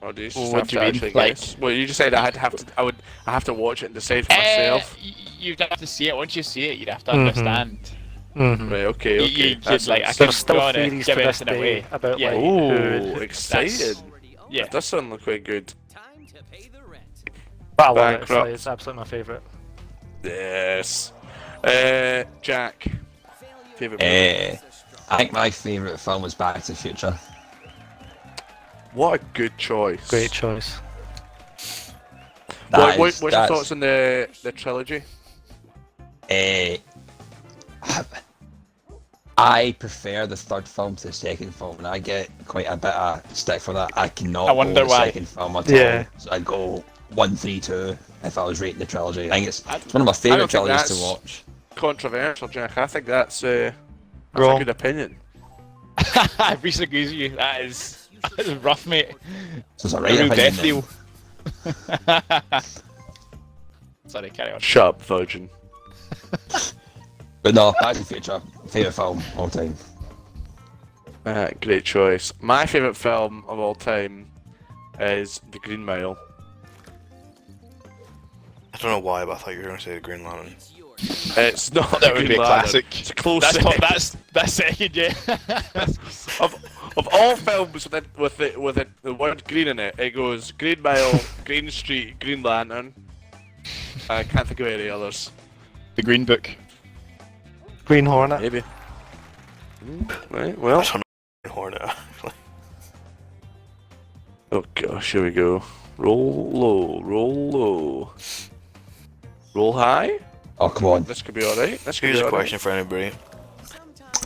Or 0.00 0.12
do 0.12 0.22
you 0.22 0.28
just 0.28 0.36
Well, 0.36 0.46
have 0.46 0.52
what 0.54 0.62
do 0.64 0.68
to 0.68 0.74
you 0.76 0.80
mean? 0.80 0.94
actually 0.94 1.10
Like- 1.12 1.34
guess? 1.36 1.56
Well, 1.58 1.72
you 1.72 1.86
just 1.86 1.96
said 1.98 2.14
I 2.14 2.22
had 2.22 2.34
to 2.34 2.40
have 2.40 2.54
to. 2.54 2.64
I 2.76 2.82
would. 2.82 2.96
I 3.26 3.32
have 3.32 3.44
to 3.44 3.54
watch 3.54 3.82
it 3.82 3.86
and 3.86 3.94
decide 3.94 4.26
for 4.26 4.32
Eh, 4.32 4.36
myself. 4.70 4.96
y- 5.02 5.12
you'd 5.40 5.60
have 5.60 5.78
to 5.78 5.86
see 5.86 6.08
it. 6.08 6.16
Once 6.16 6.36
you 6.36 6.42
see 6.44 6.68
it, 6.68 6.78
you'd 6.78 6.88
have 6.88 7.02
to 7.04 7.12
Mhm. 7.12 7.18
understand. 7.28 7.90
Mhm. 8.36 8.70
Right. 8.70 8.84
Okay. 8.84 9.16
You- 9.16 9.22
Okay. 9.24 9.48
you 9.48 9.54
that 9.56 9.64
just, 9.72 9.88
like, 9.88 10.02
I 10.02 10.04
sounds- 10.06 10.16
could 10.18 10.24
There's 10.26 10.36
still 10.36 10.56
go 10.56 10.60
on 10.62 10.76
it, 10.76 10.88
theories 10.90 11.06
give 11.06 11.16
to 11.18 11.22
this 11.24 11.40
anything 11.42 11.46
day 11.62 11.70
away. 11.78 11.84
about 11.90 12.18
Yeah. 12.20 12.30
like 12.30 12.38
Ooh, 12.40 13.14
who. 13.14 13.20
excited. 13.20 13.96
Yeah. 14.50 14.62
That 14.62 14.70
does 14.70 14.84
sound 14.84 15.10
like 15.10 15.22
quite 15.24 15.42
good. 15.44 15.74
Time 15.92 16.26
to 16.28 16.42
pay 16.44 16.68
the 16.68 16.82
rent. 16.86 17.02
But 17.76 17.86
I 17.86 17.90
love 17.90 17.96
it. 17.96 18.00
It's, 18.00 18.18
Bankrupt. 18.28 18.44
like, 18.46 18.54
it's 18.54 18.66
absolutely 18.68 19.00
my 19.00 19.04
favourite. 19.08 19.42
Yes. 20.22 21.12
Uh, 21.64 22.24
Jack. 22.40 22.86
Favorite. 23.76 24.00
movie? 24.00 24.04
Eh, 24.12 24.56
I 25.08 25.16
think 25.16 25.32
my 25.32 25.50
favourite 25.50 25.98
film 26.00 26.22
was 26.22 26.34
Back 26.34 26.62
to 26.62 26.72
the 26.72 26.78
Future. 26.78 27.18
What 28.94 29.20
a 29.20 29.24
good 29.34 29.56
choice. 29.58 30.08
Great 30.08 30.30
choice. 30.32 30.78
That 32.70 32.78
What, 32.80 32.98
what, 32.98 33.08
is- 33.08 33.22
what's 33.22 33.22
your 33.22 33.30
that's- 33.30 33.48
thoughts 33.48 33.72
on 33.72 33.80
the 33.80 34.28
the 34.42 34.52
trilogy? 34.52 35.02
Eh, 36.28 36.76
I 39.38 39.74
prefer 39.78 40.26
the 40.26 40.36
third 40.36 40.66
film 40.68 40.96
to 40.96 41.06
the 41.08 41.12
second 41.12 41.54
film, 41.54 41.78
and 41.78 41.86
I 41.86 41.98
get 42.00 42.28
quite 42.46 42.66
a 42.66 42.76
bit 42.76 42.92
of 42.92 43.22
stick 43.36 43.60
for 43.60 43.72
that. 43.74 43.92
I 43.96 44.08
cannot 44.08 44.48
I 44.48 44.52
wonder 44.52 44.74
go 44.74 44.80
the 44.80 44.86
why. 44.90 45.06
second 45.06 45.28
film 45.28 45.56
at 45.56 45.68
Yeah. 45.68 46.04
all. 46.12 46.20
So 46.20 46.30
I'd 46.32 46.44
go 46.44 46.84
one, 47.10 47.36
three, 47.36 47.60
two 47.60 47.96
if 48.24 48.36
I 48.36 48.44
was 48.44 48.60
rating 48.60 48.80
the 48.80 48.86
trilogy. 48.86 49.30
I 49.30 49.34
think 49.36 49.46
it's, 49.48 49.60
it's 49.70 49.94
one 49.94 50.02
of 50.02 50.06
my 50.06 50.10
I 50.10 50.14
favourite 50.14 50.38
don't 50.38 50.50
think 50.50 50.64
trilogies 50.66 50.88
to 50.88 50.94
that's- 50.94 51.02
watch. 51.22 51.44
Controversial, 51.76 52.48
Jack. 52.48 52.76
I 52.76 52.86
think 52.88 53.06
that's 53.06 53.44
uh, 53.44 53.70
that's 54.32 54.40
Wrong. 54.42 54.56
a 54.56 54.64
good 54.64 54.68
opinion. 54.70 55.16
Rhys 56.62 56.80
agrees 56.80 57.10
with 57.10 57.20
you. 57.20 57.28
That 57.36 57.60
is, 57.60 58.07
that 58.22 58.38
is 58.46 58.54
rough, 58.62 58.86
mate. 58.86 59.10
So 59.76 59.86
it's 59.86 59.94
a 59.94 59.98
A 59.98 60.02
real 60.02 60.28
death 60.28 60.60
deal. 60.62 60.84
Sorry, 64.06 64.30
carry 64.30 64.52
on. 64.52 64.60
Shut 64.60 64.86
up, 64.86 65.02
virgin. 65.02 65.48
But 67.40 67.54
no, 67.54 67.72
Back 67.80 67.94
to 67.94 68.00
the 68.00 68.04
Future, 68.04 68.42
favourite 68.68 68.94
film 68.94 69.18
of 69.18 69.38
all 69.38 69.48
time. 69.48 69.74
Uh, 71.24 71.48
great 71.60 71.84
choice. 71.84 72.32
My 72.40 72.66
favorite 72.66 72.96
film 72.96 73.44
of 73.46 73.60
all 73.60 73.76
time 73.76 74.28
is 74.98 75.40
The 75.52 75.60
Green 75.60 75.84
Mile. 75.84 76.18
I 78.74 78.78
don't 78.78 78.90
know 78.90 78.98
why, 78.98 79.24
but 79.24 79.32
I 79.32 79.34
thought 79.36 79.50
you 79.52 79.58
were 79.58 79.64
going 79.66 79.76
to 79.76 79.82
say 79.82 79.94
the 79.94 80.00
Green 80.00 80.24
Lantern. 80.24 80.56
It's 80.98 81.72
not 81.72 82.00
That 82.00 82.12
would 82.16 82.26
be 82.26 82.34
a 82.34 82.38
classic. 82.38 82.86
It's 83.00 83.10
a 83.10 83.14
close 83.14 83.42
That's 83.42 83.54
second. 83.54 83.80
not, 83.80 83.88
that's 83.88 84.16
that's 84.32 84.52
second, 84.52 84.96
yeah. 84.96 85.14
of 86.40 86.56
of 86.96 87.08
all 87.12 87.36
films 87.36 87.84
with 87.84 87.94
it, 87.94 88.04
with 88.16 88.40
it, 88.40 88.60
with 88.60 88.78
it, 88.78 88.88
the 89.02 89.12
word 89.14 89.44
green 89.46 89.68
in 89.68 89.78
it, 89.78 89.94
it 89.98 90.10
goes 90.10 90.52
Green 90.52 90.80
Mile, 90.82 91.20
Green 91.44 91.70
Street, 91.70 92.18
Green 92.20 92.42
Lantern. 92.42 92.94
I 94.10 94.24
can't 94.24 94.46
think 94.46 94.60
of 94.60 94.66
any 94.66 94.88
others. 94.88 95.30
the 95.96 96.02
Green 96.02 96.24
Book. 96.24 96.50
Green 97.84 98.06
Hornet. 98.06 98.40
Maybe. 98.40 98.62
Mm, 99.84 100.30
Right. 100.30 100.58
Well. 100.58 100.78
That's 100.78 100.90
Green 100.92 101.02
Hornet. 101.48 101.82
actually. 101.82 102.32
Oh 104.50 104.64
gosh, 104.74 105.12
here 105.12 105.24
we 105.24 105.30
go. 105.30 105.62
Roll 105.98 106.50
low, 106.52 107.00
roll 107.02 107.50
low. 107.50 108.12
Roll 109.54 109.72
high. 109.72 110.18
Oh, 110.58 110.68
come 110.68 110.86
on. 110.86 111.04
This 111.04 111.22
could 111.22 111.34
be 111.34 111.44
alright. 111.44 111.78
This 111.84 112.00
could 112.00 112.06
Here's 112.08 112.18
be 112.18 112.22
a 112.22 112.24
alright. 112.26 112.38
question 112.38 112.58
for 112.58 112.70
anybody. 112.70 113.12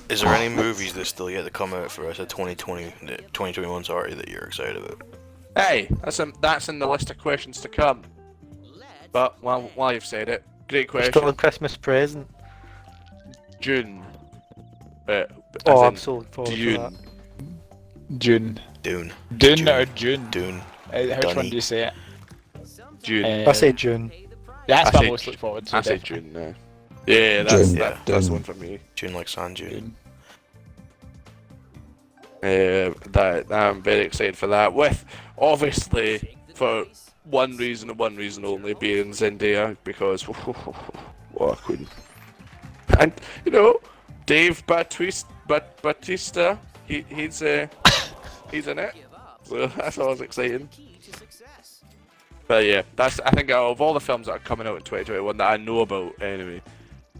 Is 0.09 0.20
there 0.20 0.35
any 0.35 0.55
movies 0.55 0.93
that 0.95 1.07
still 1.07 1.31
yet 1.31 1.45
to 1.45 1.51
come 1.51 1.73
out 1.73 1.91
for 1.91 2.07
us 2.09 2.20
at 2.20 2.29
2020, 2.29 2.91
2021 3.07 3.85
sorry, 3.85 4.15
that 4.15 4.29
you're 4.29 4.43
excited 4.43 4.77
about? 4.77 5.01
Hey, 5.57 5.89
that's 6.03 6.19
in, 6.20 6.33
that's 6.41 6.69
in 6.69 6.79
the 6.79 6.87
list 6.87 7.11
of 7.11 7.19
questions 7.19 7.61
to 7.62 7.69
come. 7.69 8.03
But 9.12 9.43
while, 9.43 9.70
while 9.74 9.93
you've 9.93 10.05
said 10.05 10.29
it, 10.29 10.45
great 10.69 10.89
question. 10.89 11.12
Still 11.12 11.29
a 11.29 11.33
Christmas 11.35 11.77
present. 11.77 12.29
June. 13.61 14.03
Uh, 15.09 15.24
Oh, 15.66 15.85
I'm 15.85 15.97
so 15.97 16.16
looking 16.16 16.33
forward 16.33 16.55
to 16.55 16.79
that. 16.79 16.93
June. 18.19 18.19
June. 18.19 18.61
Dune. 18.83 19.12
Dune, 19.37 19.57
Dune. 19.59 19.69
or 19.69 19.85
June? 19.85 20.31
Dune. 20.31 20.62
Uh, 20.91 21.03
which 21.03 21.37
one 21.37 21.49
do 21.51 21.55
you 21.55 21.61
say 21.61 21.89
it? 21.89 21.95
June. 23.03 23.47
Uh, 23.47 23.51
I 23.51 23.53
say 23.53 23.73
June. 23.73 24.11
That's 24.66 24.89
I 24.95 24.99
what 24.99 25.07
I 25.07 25.09
most 25.11 25.24
Ju- 25.24 25.31
look 25.33 25.41
forward 25.41 25.66
to. 25.66 25.77
I 25.77 25.81
say. 25.83 25.99
June 25.99 26.33
now. 26.33 26.55
Yeah, 27.07 27.43
that's 27.43 27.69
June, 27.70 27.79
that, 27.79 28.07
that's 28.07 28.29
one 28.29 28.43
for 28.43 28.55
me. 28.55 28.79
June 28.95 29.12
like 29.12 29.29
San 29.29 29.55
June. 29.55 29.95
Uh, 32.43 32.91
that 33.11 33.47
I'm 33.51 33.83
very 33.83 34.05
excited 34.05 34.37
for 34.37 34.49
that. 34.49 34.73
With 34.73 35.05
obviously 35.39 36.37
for 36.55 36.85
one 37.24 37.57
reason 37.57 37.91
and 37.91 37.99
one 37.99 38.16
reason 38.16 38.45
only 38.45 38.74
being 38.74 39.11
Zendaya 39.11 39.77
because 39.85 40.23
what 41.33 41.59
a 41.59 41.62
queen. 41.62 41.87
And 42.99 43.12
you 43.45 43.53
know, 43.53 43.81
Dave 44.27 44.65
Batista, 44.66 45.29
Bat- 45.49 45.83
Batista, 45.83 46.57
he 46.87 47.05
he's 47.09 47.43
uh, 47.43 47.66
he's 48.51 48.66
in 48.66 48.79
it. 48.79 48.95
So 49.45 49.66
that's 49.77 49.99
always 49.99 50.20
exciting. 50.20 50.69
Key 50.69 50.99
to 51.05 51.19
success. 51.19 51.85
But 52.47 52.65
yeah, 52.65 52.83
that's 52.97 53.20
I 53.20 53.31
think 53.31 53.51
out 53.51 53.70
of 53.70 53.81
all 53.81 53.95
the 53.95 54.01
films 54.01 54.27
that 54.27 54.33
are 54.33 54.41
coming 54.41 54.66
out 54.66 54.77
in 54.77 54.83
2021 54.83 55.37
that 55.37 55.51
I 55.51 55.57
know 55.57 55.81
about 55.81 56.20
anyway, 56.23 56.62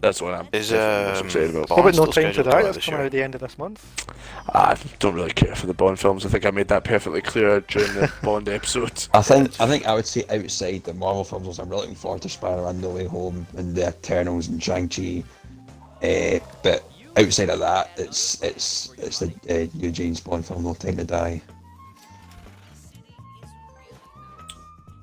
that's 0.03 0.21
what 0.21 0.33
I'm 0.33 0.49
Is, 0.51 0.69
definitely 0.69 1.11
most 1.11 1.19
um, 1.19 1.25
excited 1.25 1.49
about. 1.51 1.69
Bond 1.69 1.85
What 1.85 1.95
about 1.95 2.05
No 2.05 2.11
Time 2.11 2.33
to 2.33 2.43
Die? 2.43 2.51
out 2.51 2.63
That's 2.63 2.75
this 2.75 2.85
coming 2.85 2.99
out 2.99 3.05
at 3.05 3.11
the 3.13 3.23
end 3.23 3.35
of 3.35 3.41
this 3.41 3.57
month. 3.57 4.05
I 4.53 4.77
don't 4.99 5.15
really 5.15 5.31
care 5.31 5.55
for 5.55 5.65
the 5.65 5.73
Bond 5.73 5.97
films. 5.97 6.25
I 6.25 6.29
think 6.29 6.45
I 6.45 6.51
made 6.51 6.67
that 6.67 6.83
perfectly 6.83 7.21
clear 7.21 7.61
during 7.61 7.93
the 7.93 8.11
Bond 8.21 8.49
episode. 8.49 9.07
I 9.13 9.21
think 9.21 9.59
I 9.61 9.65
think 9.65 9.87
I 9.87 9.95
would 9.95 10.05
say 10.05 10.25
outside 10.29 10.83
the 10.83 10.93
Marvel 10.93 11.23
films, 11.23 11.57
I'm 11.57 11.69
really 11.69 11.83
looking 11.83 11.95
forward 11.95 12.21
to 12.23 12.29
Spider-Man: 12.29 12.81
No 12.81 12.89
Way 12.89 13.05
Home 13.05 13.47
and 13.55 13.73
the 13.73 13.87
Eternals 13.87 14.49
and 14.49 14.61
Shang-Chi. 14.61 15.23
Uh, 16.03 16.39
but 16.63 16.83
outside 17.15 17.49
of 17.49 17.59
that, 17.59 17.91
it's 17.95 18.43
it's 18.43 18.93
it's 18.97 19.19
the 19.19 19.27
uh, 19.49 19.77
new 19.77 19.89
James 19.89 20.19
Bond 20.19 20.45
film, 20.45 20.63
No 20.63 20.73
Time 20.73 20.97
to 20.97 21.05
Die. 21.05 21.41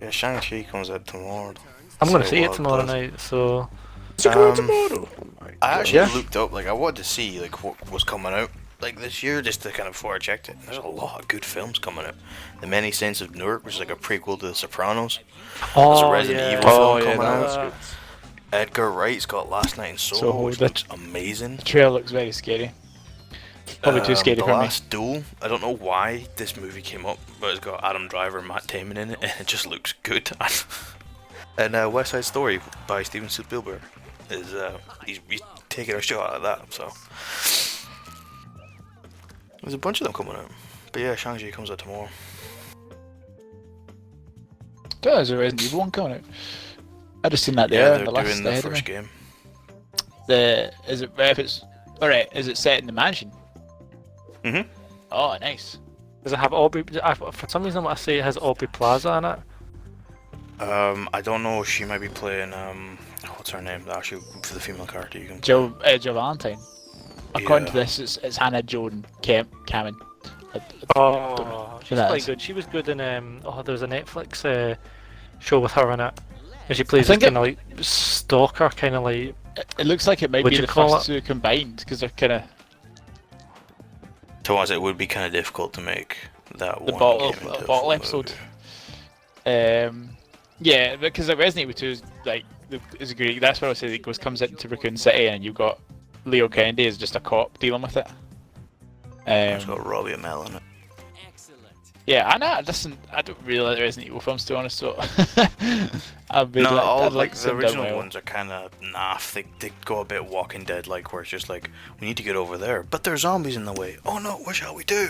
Yeah, 0.02 0.10
Shang 0.10 0.40
Chi 0.42 0.62
comes 0.70 0.90
out 0.90 1.06
tomorrow. 1.06 1.54
I'm 2.02 2.12
gonna 2.12 2.26
see 2.26 2.42
it 2.42 2.52
tomorrow 2.52 2.82
does. 2.82 2.86
night, 2.86 3.18
so 3.18 3.68
Is 4.20 4.26
it 4.26 4.36
Um, 4.36 4.54
tomorrow? 4.56 5.08
Oh 5.42 5.46
I 5.62 5.72
actually 5.80 5.98
Yeah. 5.98 6.10
looked 6.14 6.36
up, 6.36 6.52
like, 6.52 6.66
I 6.66 6.72
wanted 6.72 6.96
to 6.96 7.04
see 7.04 7.38
like 7.40 7.62
what 7.62 7.90
was 7.90 8.04
coming 8.04 8.32
out 8.32 8.50
like 8.80 8.98
this 8.98 9.22
year, 9.22 9.42
just 9.42 9.60
to 9.62 9.70
kind 9.70 9.86
of 9.88 9.92
before 9.92 10.14
I 10.14 10.18
checked 10.18 10.48
it. 10.48 10.56
There's 10.64 10.78
a 10.78 10.82
lot 10.86 11.20
of 11.20 11.28
good 11.28 11.44
films 11.44 11.78
coming 11.78 12.06
out. 12.06 12.14
The 12.62 12.66
Many 12.66 12.90
Saints 12.92 13.20
of 13.20 13.34
Newark, 13.34 13.64
which 13.64 13.74
is 13.74 13.80
like 13.80 13.90
a 13.90 13.96
prequel 13.96 14.40
to 14.40 14.48
The 14.48 14.54
Sopranos. 14.54 15.18
oh 15.76 16.06
a 16.06 16.10
Resident 16.12 16.52
yeah. 16.52 16.58
Evil 16.58 16.70
Oh 16.70 16.96
film 16.98 17.08
yeah, 17.08 17.16
coming 17.16 17.30
that 17.30 17.58
out. 17.58 17.72
good. 17.72 18.58
Edgar 18.58 18.90
Wright's 18.90 19.26
got 19.26 19.48
Last 19.50 19.76
Night 19.76 19.90
in 19.92 19.98
Soho, 19.98 20.20
Soho, 20.20 20.42
which 20.42 20.58
the- 20.58 20.64
looks 20.64 20.84
amazing. 20.90 21.56
The 21.56 21.62
trailer 21.62 21.90
looks 21.90 22.10
very 22.10 22.32
scary. 22.32 22.72
Probably 23.82 24.00
too 24.00 24.12
Um, 24.12 24.16
scary 24.16 24.34
the 24.36 24.42
for 24.42 24.48
me. 24.48 24.54
Last 24.54 24.90
Duel. 24.90 25.22
I 25.40 25.46
don't 25.48 25.60
know 25.62 25.76
why 25.76 26.26
this 26.36 26.56
movie 26.56 26.82
came 26.82 27.06
up, 27.06 27.18
but 27.38 27.50
it's 27.50 27.60
got 27.60 27.84
Adam 27.84 28.08
Driver 28.08 28.38
and 28.38 28.48
Matt 28.48 28.66
Damon 28.66 28.96
in 28.96 29.10
it, 29.12 29.18
and 29.22 29.32
it 29.40 29.46
just 29.46 29.66
looks 29.66 29.92
good. 30.02 30.30
and 31.58 31.76
uh, 31.76 31.88
West 31.92 32.10
Side 32.12 32.24
Story 32.24 32.60
by 32.86 33.02
Steven 33.02 33.28
Spielberg 33.28 33.80
is 34.30 34.54
uh, 34.54 34.78
he's, 35.06 35.20
he's 35.28 35.42
taking 35.68 35.94
a 35.94 36.00
shot 36.00 36.34
at 36.34 36.42
that. 36.42 36.72
So 36.72 36.90
there's 39.62 39.74
a 39.74 39.78
bunch 39.78 40.00
of 40.00 40.04
them 40.04 40.12
coming 40.12 40.34
out. 40.34 40.50
But 40.92 41.02
yeah, 41.02 41.14
Shang 41.14 41.38
Chi 41.38 41.50
comes 41.50 41.70
out 41.70 41.78
tomorrow. 41.78 42.08
There's 45.02 45.30
a 45.30 45.36
Resident 45.36 45.62
Evil 45.64 45.80
one 45.80 45.90
coming 45.90 46.12
out. 46.14 46.20
I 47.24 47.28
just 47.28 47.44
seen 47.44 47.56
that 47.56 47.70
yeah, 47.70 47.84
there. 47.84 47.96
they're 47.96 48.04
the 48.06 48.10
list 48.10 48.42
doing 48.42 48.54
the 48.54 48.62
first 48.62 48.84
game. 48.84 49.08
The 50.26 50.72
is 50.88 51.02
it 51.02 51.10
if 51.18 51.38
it's 51.38 51.62
all 52.00 52.08
right? 52.08 52.28
Is 52.34 52.48
it 52.48 52.56
set 52.56 52.80
in 52.80 52.86
the 52.86 52.92
mansion? 52.92 53.32
Mhm. 54.44 54.66
Oh, 55.12 55.36
nice. 55.40 55.78
Does 56.22 56.32
it 56.32 56.38
have 56.38 56.52
Aubrey? 56.52 56.84
I, 57.02 57.14
for 57.14 57.48
some 57.48 57.64
reason, 57.64 57.86
I 57.86 57.94
say 57.94 58.18
it 58.18 58.24
has 58.24 58.36
Aubrey 58.36 58.68
Plaza 58.68 59.12
in 59.14 59.24
it. 59.24 59.38
Um, 60.62 61.08
I 61.14 61.22
don't 61.22 61.42
know. 61.42 61.62
She 61.64 61.84
might 61.84 62.00
be 62.00 62.08
playing 62.08 62.52
um, 62.52 62.98
what's 63.40 63.48
her 63.50 63.62
name? 63.62 63.82
Actually, 63.90 64.20
for 64.42 64.52
the 64.52 64.60
female 64.60 64.84
character, 64.86 65.18
you 65.18 65.26
can. 65.26 65.40
Jill, 65.40 65.74
uh, 65.82 65.96
Jill 65.96 66.12
Valentine. 66.12 66.58
According 67.34 67.68
to 67.68 67.72
this, 67.72 67.98
it's, 67.98 68.18
it's 68.18 68.36
Hannah 68.36 68.62
Joan 68.62 69.06
Cam 69.22 69.48
Cameron. 69.66 69.96
I- 70.54 70.58
I- 70.58 70.62
Oh, 70.96 71.80
she's 71.82 71.98
quite 71.98 72.18
is. 72.18 72.26
good. 72.26 72.38
She 72.42 72.52
was 72.52 72.66
good 72.66 72.88
in 72.90 73.00
um. 73.00 73.40
Oh, 73.46 73.62
there 73.62 73.72
was 73.72 73.80
a 73.80 73.86
Netflix 73.86 74.44
uh, 74.44 74.74
show 75.38 75.58
with 75.60 75.72
her 75.72 75.90
in 75.92 76.00
it, 76.00 76.20
and 76.68 76.76
she 76.76 76.84
plays 76.84 77.06
think 77.06 77.20
this 77.20 77.28
it- 77.30 77.32
kind 77.34 77.36
of 77.38 77.42
like 77.78 77.84
stalker, 77.84 78.68
kind 78.68 78.94
of 78.94 79.04
like. 79.04 79.34
It, 79.56 79.74
it 79.78 79.86
looks 79.86 80.06
like 80.06 80.22
it 80.22 80.30
might 80.30 80.44
be 80.44 80.56
you 80.56 80.60
the 80.60 80.66
call 80.66 80.92
first 80.96 81.06
two 81.06 81.22
combined 81.22 81.76
because 81.76 82.00
they're 82.00 82.10
kind 82.10 82.32
of 82.32 82.42
To 84.44 84.54
us, 84.56 84.70
it 84.70 84.82
would 84.82 84.98
be 84.98 85.06
kind 85.06 85.24
of 85.26 85.32
difficult 85.32 85.72
to 85.74 85.80
make 85.80 86.18
that 86.58 86.76
the 86.84 86.92
one 86.92 86.98
bottle 87.00 87.32
game 87.32 87.48
into 87.48 87.64
a 87.64 87.66
bottle 87.66 87.92
episode. 87.92 88.32
movie. 89.46 89.86
Um, 89.86 90.10
yeah, 90.60 90.96
because 90.96 91.28
like 91.28 91.38
Resident 91.38 91.70
Evil 91.70 91.74
2 91.78 91.86
is 91.86 92.02
like 92.26 92.44
the- 92.44 92.59
is 92.98 93.12
great. 93.14 93.40
That's 93.40 93.60
what 93.60 93.66
I 93.66 93.70
was 93.70 93.78
saying. 93.78 93.94
It 93.94 94.02
goes 94.02 94.18
comes 94.18 94.42
into 94.42 94.68
Raccoon 94.68 94.96
City 94.96 95.28
and 95.28 95.44
you've 95.44 95.54
got 95.54 95.78
Leo 96.24 96.48
Kennedy 96.48 96.86
is 96.86 96.98
just 96.98 97.16
a 97.16 97.20
cop 97.20 97.58
dealing 97.58 97.82
with 97.82 97.96
it. 97.96 98.06
It's 99.26 99.64
um, 99.64 99.76
got 99.76 99.86
Robbie 99.86 100.12
Amell 100.12 100.48
in 100.48 100.56
it. 100.56 100.62
Excellent. 101.26 101.76
yeah, 102.06 102.28
I 102.28 102.38
know. 102.38 102.60
Listen, 102.66 102.96
I 103.12 103.22
don't 103.22 103.38
really 103.44 103.60
like 103.60 103.76
the 103.76 103.82
Resident 103.82 104.08
Evil 104.08 104.20
films 104.20 104.44
to 104.46 104.52
be 104.54 104.56
honest. 104.58 104.78
So 104.78 104.96
I've 106.30 106.52
been 106.52 106.64
No, 106.64 106.74
like, 106.74 106.84
all 106.84 107.02
I'd 107.04 107.12
like 107.12 107.34
the 107.34 107.54
original 107.54 107.84
well. 107.84 107.96
ones 107.96 108.16
are 108.16 108.20
kind 108.22 108.50
of 108.50 108.70
naff. 108.80 109.32
They, 109.32 109.44
they 109.60 109.72
go 109.84 110.00
a 110.00 110.04
bit 110.04 110.24
Walking 110.26 110.64
Dead 110.64 110.86
like, 110.86 111.12
where 111.12 111.22
it's 111.22 111.30
just 111.30 111.48
like, 111.48 111.70
we 112.00 112.06
need 112.06 112.16
to 112.16 112.22
get 112.22 112.36
over 112.36 112.56
there, 112.58 112.82
but 112.82 113.04
there's 113.04 113.20
zombies 113.22 113.56
in 113.56 113.64
the 113.64 113.72
way. 113.72 113.98
Oh 114.06 114.18
no, 114.18 114.36
what 114.38 114.56
shall 114.56 114.74
we 114.74 114.84
do? 114.84 115.08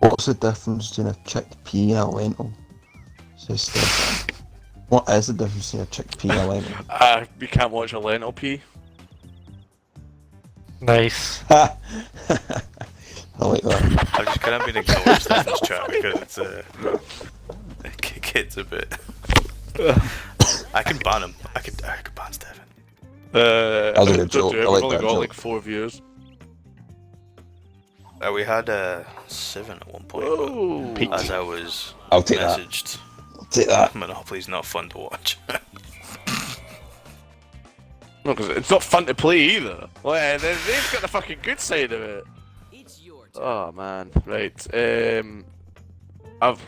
What's 0.00 0.26
the 0.26 0.34
difference 0.34 0.88
between 0.90 1.06
a 1.08 1.14
chickpea 1.24 1.90
and 1.90 1.98
a 1.98 2.06
lentil? 2.06 2.52
Says 3.36 3.62
Steph. 3.62 4.26
What 4.92 5.08
is 5.08 5.28
the 5.28 5.32
difference 5.32 5.70
between 5.72 5.84
a 5.84 5.86
chickpea 5.86 6.30
and 6.32 6.40
a 6.40 6.46
lentil? 6.46 6.76
Uh, 6.90 7.24
you 7.40 7.48
can't 7.48 7.70
watch 7.70 7.94
a 7.94 7.98
lentil 7.98 8.30
pea. 8.30 8.60
Nice. 10.82 11.42
I 11.50 11.70
like 13.40 13.62
that. 13.62 14.08
I've 14.12 14.26
just 14.26 14.40
kind 14.42 14.60
of 14.60 14.66
been 14.66 14.76
ignoring 14.76 15.18
stuff 15.18 15.46
in 15.46 15.52
this 15.52 15.60
chat 15.62 15.88
because 15.88 16.20
it's 16.20 16.36
uh, 16.36 16.62
it 17.86 18.20
gets 18.34 18.58
a 18.58 18.64
bit. 18.64 18.92
I 20.74 20.82
can 20.82 20.98
ban 20.98 21.22
him. 21.22 21.34
I 21.56 21.60
could 21.60 21.82
I 21.84 21.96
could 21.96 22.14
ban 22.14 22.30
Stefan. 22.34 22.66
Uh, 23.32 23.92
That 23.92 23.98
was 24.00 24.10
a 24.10 24.16
don't 24.18 24.30
joke. 24.30 24.52
do 24.52 24.58
it, 24.58 24.66
I 24.66 24.66
We've 24.66 24.72
like 24.74 24.82
only 24.84 24.96
that 24.96 25.02
got 25.02 25.08
joke. 25.12 25.18
like 25.20 25.32
four 25.32 25.58
views. 25.60 26.02
Uh, 28.20 28.30
we 28.30 28.42
had 28.44 28.68
uh, 28.68 29.04
seven 29.26 29.78
at 29.78 29.90
one 29.90 30.02
point, 30.04 30.26
Whoa. 30.26 30.94
as 31.14 31.30
I 31.30 31.40
was 31.40 31.94
I'll 32.10 32.22
take 32.22 32.40
that. 32.40 32.60
messaged, 32.60 32.98
I'll 33.42 33.48
take 33.50 33.66
that. 33.68 33.94
Monopoly's 33.96 34.46
not 34.48 34.64
fun 34.64 34.88
to 34.90 34.98
watch. 34.98 35.36
No, 38.24 38.34
because 38.34 38.50
it's 38.50 38.70
not 38.70 38.84
fun 38.84 39.04
to 39.06 39.14
play 39.14 39.40
either. 39.40 39.88
Well, 40.04 40.38
they- 40.38 40.54
they've 40.54 40.90
got 40.92 41.02
the 41.02 41.08
fucking 41.08 41.40
good 41.42 41.58
side 41.58 41.90
of 41.92 42.00
it. 42.02 42.24
It's 42.70 43.00
your. 43.02 43.26
Oh 43.34 43.72
man, 43.72 44.10
right. 44.26 44.74
Um, 44.74 45.44
I've. 46.40 46.60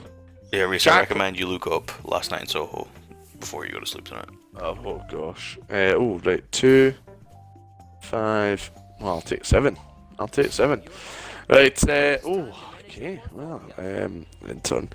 yeah, 0.53 0.63
Rhys, 0.63 0.83
Jack- 0.83 0.95
I 0.97 1.01
recommend 1.01 1.39
you 1.39 1.47
look 1.47 1.69
up 1.69 1.93
Last 2.05 2.33
Night 2.33 2.41
in 2.43 2.47
Soho 2.49 2.89
before 3.39 3.65
you 3.67 3.73
go 3.73 3.79
to 3.79 3.87
sleep 3.87 4.05
tonight. 4.07 4.29
Oh, 4.57 4.77
oh 4.85 5.05
gosh. 5.09 5.57
Uh, 5.71 5.95
oh 5.97 6.21
right, 6.25 6.43
two, 6.51 6.93
five. 8.03 8.69
Well, 9.01 9.15
I'll 9.15 9.21
take 9.21 9.45
seven. 9.45 9.79
I'll 10.19 10.27
take 10.29 10.51
seven. 10.51 10.83
Right. 11.49 11.89
Uh, 11.89 12.19
oh, 12.27 12.73
okay. 12.89 13.23
Well, 13.31 13.63
um, 13.79 14.27
in 14.49 14.61
turn. 14.63 14.89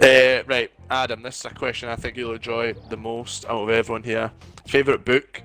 Uh, 0.00 0.42
right, 0.46 0.70
Adam. 0.90 1.22
This 1.22 1.40
is 1.40 1.44
a 1.46 1.50
question 1.50 1.88
I 1.88 1.96
think 1.96 2.16
you'll 2.16 2.34
enjoy 2.34 2.72
the 2.88 2.96
most 2.96 3.44
out 3.46 3.62
of 3.62 3.68
everyone 3.70 4.02
here. 4.04 4.30
Favorite 4.66 5.04
book? 5.04 5.42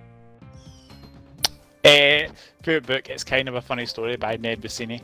Uh, 1.84 2.28
favorite 2.62 2.86
book. 2.86 3.10
It's 3.10 3.24
kind 3.24 3.50
of 3.50 3.56
a 3.56 3.62
funny 3.62 3.86
story 3.88 4.16
by 4.16 4.38
Ned 4.38 4.62
Vizzini. 4.62 5.02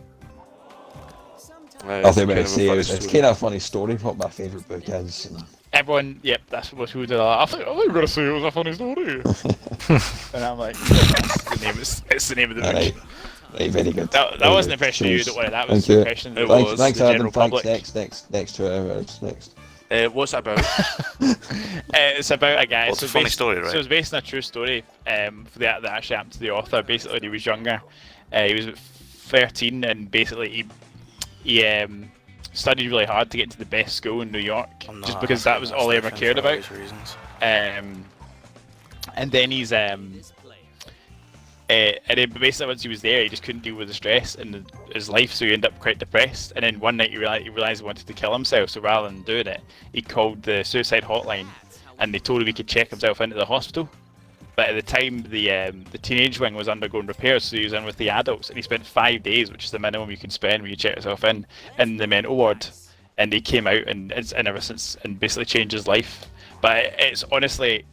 Uh, 1.83 1.87
I 1.87 1.99
it's 1.99 2.15
think 2.17 2.29
kind 2.29 2.39
of 2.39 2.45
a 2.45 2.47
say 2.47 2.67
funny 2.67 2.79
it's, 2.79 2.89
it's 2.89 3.05
story. 3.05 3.11
kind 3.13 3.25
of 3.25 3.37
a 3.37 3.39
funny 3.39 3.59
story 3.59 3.95
what 3.95 4.17
my 4.17 4.29
favourite 4.29 4.67
book 4.67 4.87
is. 4.87 5.31
Everyone, 5.73 6.19
yep, 6.23 6.41
that's 6.49 6.73
what 6.73 6.89
who 6.89 7.05
did 7.05 7.17
that. 7.17 7.21
I 7.21 7.45
think 7.45 7.63
I 7.63 7.65
think 7.75 7.87
we're 7.87 7.93
gonna 7.93 8.07
say 8.07 8.27
it 8.27 8.31
was 8.31 8.43
a 8.43 8.51
funny 8.51 8.73
story. 8.73 9.21
and 10.33 10.43
I'm 10.43 10.57
like, 10.57 10.75
that's 10.89 11.43
the 11.43 11.65
name. 11.65 11.75
It's, 11.79 12.03
it's 12.09 12.27
the 12.29 12.35
name 12.35 12.51
of 12.51 12.57
the 12.57 12.61
book. 12.63 12.75
Alright, 12.75 12.95
right, 13.53 13.71
very 13.71 13.91
good. 13.91 14.11
That, 14.11 14.31
that 14.31 14.39
Very 14.39 14.51
wasn't 14.53 14.73
an 14.73 14.79
good. 14.79 14.83
impression 14.85 15.05
of 15.07 15.11
you. 15.11 15.17
Cheers. 15.17 15.25
Don't 15.27 15.35
worry. 15.37 15.49
That 15.49 15.69
was 15.69 15.85
Thank 15.85 15.89
an 15.89 15.93
you. 15.93 15.99
impression 15.99 16.31
It 16.37 16.47
Thanks, 16.47 16.69
was 16.71 16.79
thanks 16.79 16.99
the 16.99 17.05
Adam. 17.05 17.13
general 17.17 17.31
Thanks. 17.31 17.49
public. 17.49 17.65
Next, 17.65 17.95
next, 17.95 18.31
next 18.31 18.55
two 18.55 18.67
hours. 18.67 19.21
Next. 19.21 19.55
Uh, 19.91 20.05
what's 20.09 20.33
it 20.33 20.37
about? 20.39 20.63
Uh, 21.91 22.13
it's 22.19 22.29
about 22.29 22.61
a 22.61 22.67
guy. 22.67 22.83
Well, 22.83 22.91
it's 22.91 22.99
so 22.99 23.05
a 23.07 23.09
funny 23.09 23.25
based- 23.25 23.35
story, 23.35 23.59
right? 23.59 23.71
So 23.71 23.79
it's 23.79 23.87
based 23.87 24.13
on 24.13 24.19
a 24.19 24.21
true 24.21 24.41
story. 24.43 24.83
Um, 25.07 25.45
for 25.45 25.59
that 25.59 25.81
that 25.81 25.91
actually 25.91 26.17
happened 26.17 26.33
to 26.33 26.39
the 26.39 26.51
author. 26.51 26.83
Basically, 26.83 27.15
when 27.15 27.23
he 27.23 27.29
was 27.29 27.45
younger, 27.45 27.81
uh, 28.31 28.43
he 28.43 28.53
was 28.53 28.65
about 28.67 28.77
13, 28.77 29.83
and 29.83 30.09
basically 30.11 30.49
he 30.49 30.65
he 31.43 31.65
um, 31.65 32.11
studied 32.53 32.89
really 32.91 33.05
hard 33.05 33.31
to 33.31 33.37
get 33.37 33.45
into 33.45 33.57
the 33.57 33.65
best 33.65 33.95
school 33.95 34.21
in 34.21 34.31
New 34.31 34.37
York, 34.39 34.69
I'm 34.87 35.01
just 35.03 35.19
because 35.19 35.43
that 35.45 35.59
was 35.59 35.71
all 35.71 35.89
he 35.89 35.97
ever 35.97 36.11
cared 36.11 36.37
about. 36.37 36.69
reasons. 36.69 37.15
Um, 37.41 38.05
and 39.15 39.31
then 39.31 39.49
he's 39.49 39.73
um, 39.73 40.13
this 40.13 40.31
player. 40.31 40.38
Uh, 41.69 41.93
and 42.07 42.17
then 42.17 42.29
basically 42.31 42.67
once 42.67 42.81
he 42.81 42.89
was 42.89 43.01
there, 43.01 43.21
he 43.21 43.29
just 43.29 43.43
couldn't 43.43 43.61
deal 43.61 43.75
with 43.75 43.87
the 43.87 43.93
stress 43.93 44.33
in 44.35 44.65
his 44.91 45.07
life, 45.07 45.31
so 45.31 45.45
he 45.45 45.53
ended 45.53 45.71
up 45.71 45.79
quite 45.79 45.99
depressed. 45.99 46.53
And 46.55 46.63
then 46.63 46.79
one 46.79 46.97
night 46.97 47.11
he 47.11 47.17
realized 47.17 47.43
he 47.43 47.49
realized 47.49 47.81
he 47.81 47.85
wanted 47.85 48.07
to 48.07 48.13
kill 48.13 48.33
himself. 48.33 48.71
So 48.71 48.81
rather 48.81 49.07
than 49.07 49.21
doing 49.21 49.45
it, 49.45 49.61
he 49.93 50.01
called 50.01 50.41
the 50.41 50.63
suicide 50.63 51.03
hotline, 51.03 51.47
and 51.99 52.11
they 52.11 52.17
told 52.17 52.41
him 52.41 52.47
he 52.47 52.53
could 52.53 52.67
check 52.67 52.89
himself 52.89 53.21
into 53.21 53.35
the 53.35 53.45
hospital. 53.45 53.87
But 54.55 54.69
at 54.69 54.73
the 54.73 54.81
time, 54.81 55.23
the 55.29 55.51
um, 55.51 55.83
the 55.91 55.99
teenage 55.99 56.39
wing 56.39 56.55
was 56.55 56.67
undergoing 56.67 57.05
repairs, 57.05 57.45
so 57.45 57.55
he 57.55 57.63
was 57.63 57.73
in 57.73 57.85
with 57.85 57.97
the 57.97 58.09
adults, 58.09 58.49
and 58.49 58.57
he 58.57 58.63
spent 58.63 58.85
five 58.85 59.21
days, 59.21 59.51
which 59.51 59.65
is 59.65 59.71
the 59.71 59.79
minimum 59.79 60.09
you 60.09 60.17
can 60.17 60.31
spend 60.31 60.63
when 60.63 60.71
you 60.71 60.75
check 60.75 60.95
yourself 60.95 61.23
in, 61.23 61.45
in 61.77 61.97
the 61.97 62.07
mental 62.07 62.35
ward. 62.35 62.67
And 63.19 63.31
he 63.31 63.41
came 63.41 63.67
out, 63.67 63.87
and 63.87 64.11
it's 64.11 64.31
and 64.31 64.47
ever 64.47 64.59
since, 64.59 64.97
and 65.03 65.19
basically 65.19 65.45
changed 65.45 65.73
his 65.73 65.87
life. 65.87 66.25
But 66.61 66.95
it's 66.97 67.23
honestly, 67.31 67.85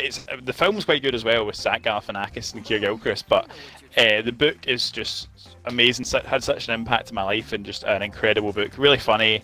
it's 0.00 0.26
the 0.42 0.52
film's 0.52 0.84
quite 0.84 1.02
good 1.02 1.14
as 1.14 1.24
well 1.24 1.46
with 1.46 1.56
Zach 1.56 1.82
Galifianakis 1.82 2.54
and 2.54 2.64
Keir 2.64 2.78
Gilchrist, 2.78 3.28
but 3.28 3.48
uh, 3.96 4.22
the 4.22 4.32
book 4.32 4.66
is 4.66 4.90
just 4.90 5.28
amazing. 5.66 6.04
Su- 6.04 6.18
Had 6.24 6.42
such 6.42 6.68
an 6.68 6.74
impact 6.74 7.08
on 7.10 7.14
my 7.14 7.22
life, 7.22 7.52
and 7.52 7.64
just 7.64 7.84
an 7.84 8.02
incredible 8.02 8.52
book. 8.52 8.76
Really 8.78 8.98
funny, 8.98 9.42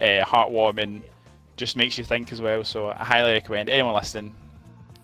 uh, 0.00 0.24
heartwarming, 0.24 1.02
just 1.56 1.76
makes 1.76 1.98
you 1.98 2.04
think 2.04 2.32
as 2.32 2.40
well. 2.40 2.64
So 2.64 2.88
I 2.90 3.04
highly 3.04 3.32
recommend 3.32 3.68
anyone 3.68 3.94
listening 3.94 4.34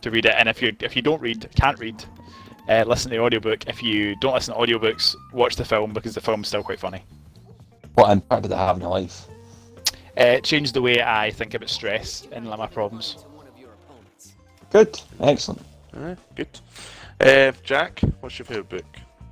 to 0.02 0.10
read 0.10 0.26
it. 0.26 0.34
And 0.36 0.48
if 0.48 0.62
you 0.62 0.74
if 0.80 0.96
you 0.96 1.02
don't 1.02 1.20
read, 1.20 1.48
can't 1.56 1.78
read, 1.78 2.04
uh, 2.68 2.84
listen 2.86 3.10
to 3.10 3.16
the 3.16 3.22
audiobook. 3.22 3.66
If 3.66 3.82
you 3.82 4.16
don't 4.16 4.34
listen 4.34 4.54
to 4.54 4.60
audiobooks, 4.60 5.14
watch 5.32 5.56
the 5.56 5.64
film 5.64 5.92
because 5.92 6.14
the 6.14 6.20
film's 6.20 6.48
still 6.48 6.62
quite 6.62 6.80
funny. 6.80 7.02
What 7.94 8.10
impact 8.10 8.42
did 8.42 8.52
it 8.52 8.56
have 8.56 8.76
in 8.76 8.82
your 8.82 8.90
life? 8.90 9.26
Uh, 10.18 10.24
it 10.24 10.44
changed 10.44 10.72
the 10.74 10.80
way 10.80 11.02
I 11.02 11.30
think 11.30 11.54
about 11.54 11.68
stress 11.68 12.26
and 12.32 12.46
my 12.46 12.66
problems. 12.66 13.24
Good. 14.76 15.00
Excellent. 15.20 15.62
Uh, 15.96 16.14
good. 16.34 16.48
Uh, 17.18 17.50
Jack, 17.64 18.00
what's 18.20 18.38
your 18.38 18.44
favorite 18.44 18.68
book? 18.68 18.84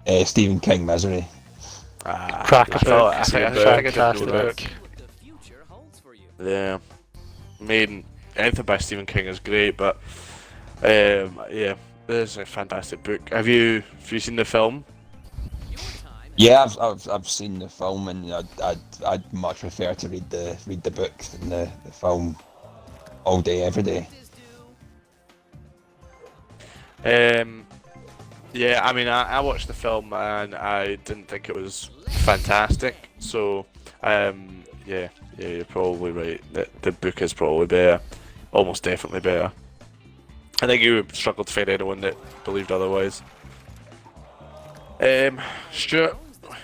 Uh, 0.07 0.25
Stephen 0.25 0.59
King, 0.59 0.87
Misery. 0.87 1.27
Ah, 2.07 2.45
Cracker 2.47 2.77
I 2.77 2.79
thought- 2.79 3.15
I 3.15 3.19
book. 3.19 3.27
think 3.27 3.45
I- 3.45 3.49
I 3.51 3.53
think 3.53 3.67
I 3.69 3.83
did 3.83 3.95
Fantastic 3.95 4.27
know 4.27 4.33
that. 4.33 4.57
book. 4.57 4.61
What 4.81 4.97
the 4.97 5.09
future 5.23 5.65
holds 5.69 6.01
for 6.01 6.15
you. 6.15 6.23
Yeah. 6.43 6.79
main 7.61 8.05
anything 8.37 8.65
by 8.65 8.79
Stephen 8.79 9.05
King 9.05 9.27
is 9.27 9.39
great, 9.39 9.77
but 9.77 9.97
um, 10.83 11.39
yeah, 11.51 11.75
this 12.07 12.31
is 12.31 12.37
a 12.39 12.47
fantastic 12.47 13.03
book. 13.03 13.29
Have 13.29 13.47
you 13.47 13.83
have 14.01 14.13
you 14.13 14.21
seen 14.21 14.37
the 14.37 14.47
film? 14.47 14.83
Yeah, 16.39 16.65
I've, 16.65 16.79
I've, 16.79 17.09
I've 17.11 17.29
seen 17.29 17.59
the 17.59 17.69
film, 17.69 18.09
and 18.09 18.33
I'd, 18.33 18.61
I'd, 18.63 18.79
I'd 19.07 19.33
much 19.35 19.61
prefer 19.61 19.93
to 19.93 20.09
read 20.09 20.29
the 20.31 20.57
read 20.67 20.83
the 20.83 20.91
book 20.91 21.17
than 21.19 21.51
the, 21.51 21.71
the 21.85 21.93
film 21.93 22.35
all 23.25 23.43
day, 23.43 23.63
every 23.63 23.83
day. 23.83 24.09
Um, 27.05 27.67
yeah, 28.55 28.81
I 28.83 28.93
mean, 28.93 29.09
I, 29.09 29.25
I 29.25 29.41
watched 29.41 29.67
the 29.67 29.75
film 29.75 30.13
and 30.13 30.55
I 30.55 30.97
didn't 30.97 31.29
think 31.29 31.49
it 31.49 31.57
was 31.57 31.91
fantastic. 32.09 33.11
So, 33.19 33.67
um, 34.03 34.65
yeah, 34.87 35.09
yeah, 35.39 35.49
you're 35.49 35.65
probably 35.65 36.13
right. 36.13 36.41
The, 36.53 36.69
the 36.83 36.93
book 36.93 37.21
is 37.21 37.35
probably 37.35 37.67
better, 37.67 38.01
almost 38.53 38.85
definitely 38.85 39.21
better. 39.21 39.53
I 40.63 40.67
think 40.67 40.83
you 40.83 40.95
would 40.95 41.15
struggle 41.15 41.45
to 41.45 41.53
find 41.53 41.69
anyone 41.69 42.01
that 42.03 42.17
believed 42.45 42.71
otherwise. 42.71 43.23
Um, 45.01 45.41
Stuart, 45.73 46.17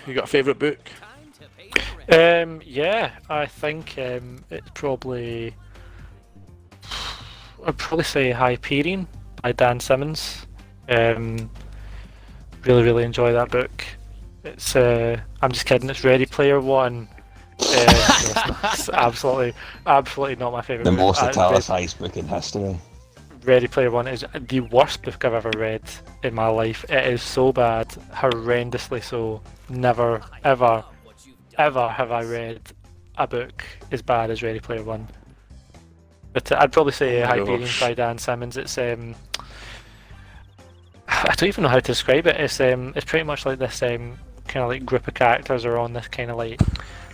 you 0.07 0.15
got 0.15 0.25
a 0.25 0.29
favourite 0.29 0.59
book? 0.59 0.79
Um, 2.11 2.61
yeah, 2.65 3.13
I 3.29 3.47
think 3.47 3.95
um, 3.99 4.45
it's 4.49 4.71
probably. 4.75 5.55
I'd 7.67 7.77
probably 7.77 8.05
say 8.05 8.31
Hyperion 8.31 9.07
by 9.43 9.53
Dan 9.53 9.81
Simmons. 9.81 10.47
Um, 10.89 11.51
really, 12.65 12.83
really 12.83 13.05
enjoy 13.05 13.33
that 13.33 13.51
book. 13.51 13.85
It's. 14.45 14.75
Uh, 14.77 15.21
I'm 15.43 15.53
just 15.53 15.67
kidding. 15.67 15.89
It's 15.91 16.05
Ready 16.05 16.27
Player 16.27 16.61
One. 16.61 17.09
Um, 17.61 17.67
it's, 17.69 18.89
absolutely, 18.89 19.53
absolutely 19.87 20.37
not 20.37 20.53
my 20.53 20.63
favorite. 20.63 20.85
The 20.85 20.91
book. 20.91 20.99
most 21.01 21.23
Uh, 21.23 21.27
italicized 21.27 21.99
book 21.99 22.17
in 22.17 22.27
history. 22.27 22.77
Ready 23.45 23.69
Player 23.69 23.91
One 23.91 24.07
is 24.09 24.25
the 24.49 24.61
worst 24.61 25.03
book 25.03 25.25
I've 25.25 25.35
ever 25.35 25.51
read 25.57 25.83
in 26.23 26.35
my 26.35 26.49
life. 26.49 26.85
It 26.89 27.07
is 27.07 27.23
so 27.23 27.53
bad, 27.53 27.89
horrendously 28.13 29.03
so. 29.03 29.41
Never, 29.69 30.21
ever, 30.45 30.85
ever 31.59 31.89
have 31.89 32.11
I 32.11 32.23
read 32.25 32.61
a 33.17 33.27
book 33.27 33.63
as 33.93 34.03
bad 34.03 34.31
as 34.31 34.43
Ready 34.43 34.59
Player 34.61 34.83
One. 34.83 35.07
But 36.33 36.51
uh, 36.53 36.59
I'd 36.61 36.73
probably 36.73 36.93
say 36.93 37.23
Oh 37.23 37.27
Hyperion 37.27 37.61
gosh. 37.61 37.81
by 37.81 37.95
Dan 37.95 38.19
Simmons. 38.19 38.57
It's 38.57 38.77
um, 38.79 39.15
I 41.13 41.35
don't 41.37 41.49
even 41.49 41.63
know 41.63 41.69
how 41.69 41.77
to 41.77 41.81
describe 41.83 42.27
it. 42.27 42.37
It's 42.37 42.61
um, 42.61 42.93
it's 42.97 43.05
pretty 43.05 43.25
much 43.25 43.45
like 43.45 43.59
this 43.59 43.83
um, 43.83 44.19
kind 44.49 44.63
of 44.65 44.69
like 44.69 44.85
group 44.87 45.07
of 45.09 45.15
characters 45.15 45.65
are 45.65 45.77
on 45.79 45.93
this 45.93 46.09
kind 46.09 46.31
of 46.31 46.37
like 46.37 46.61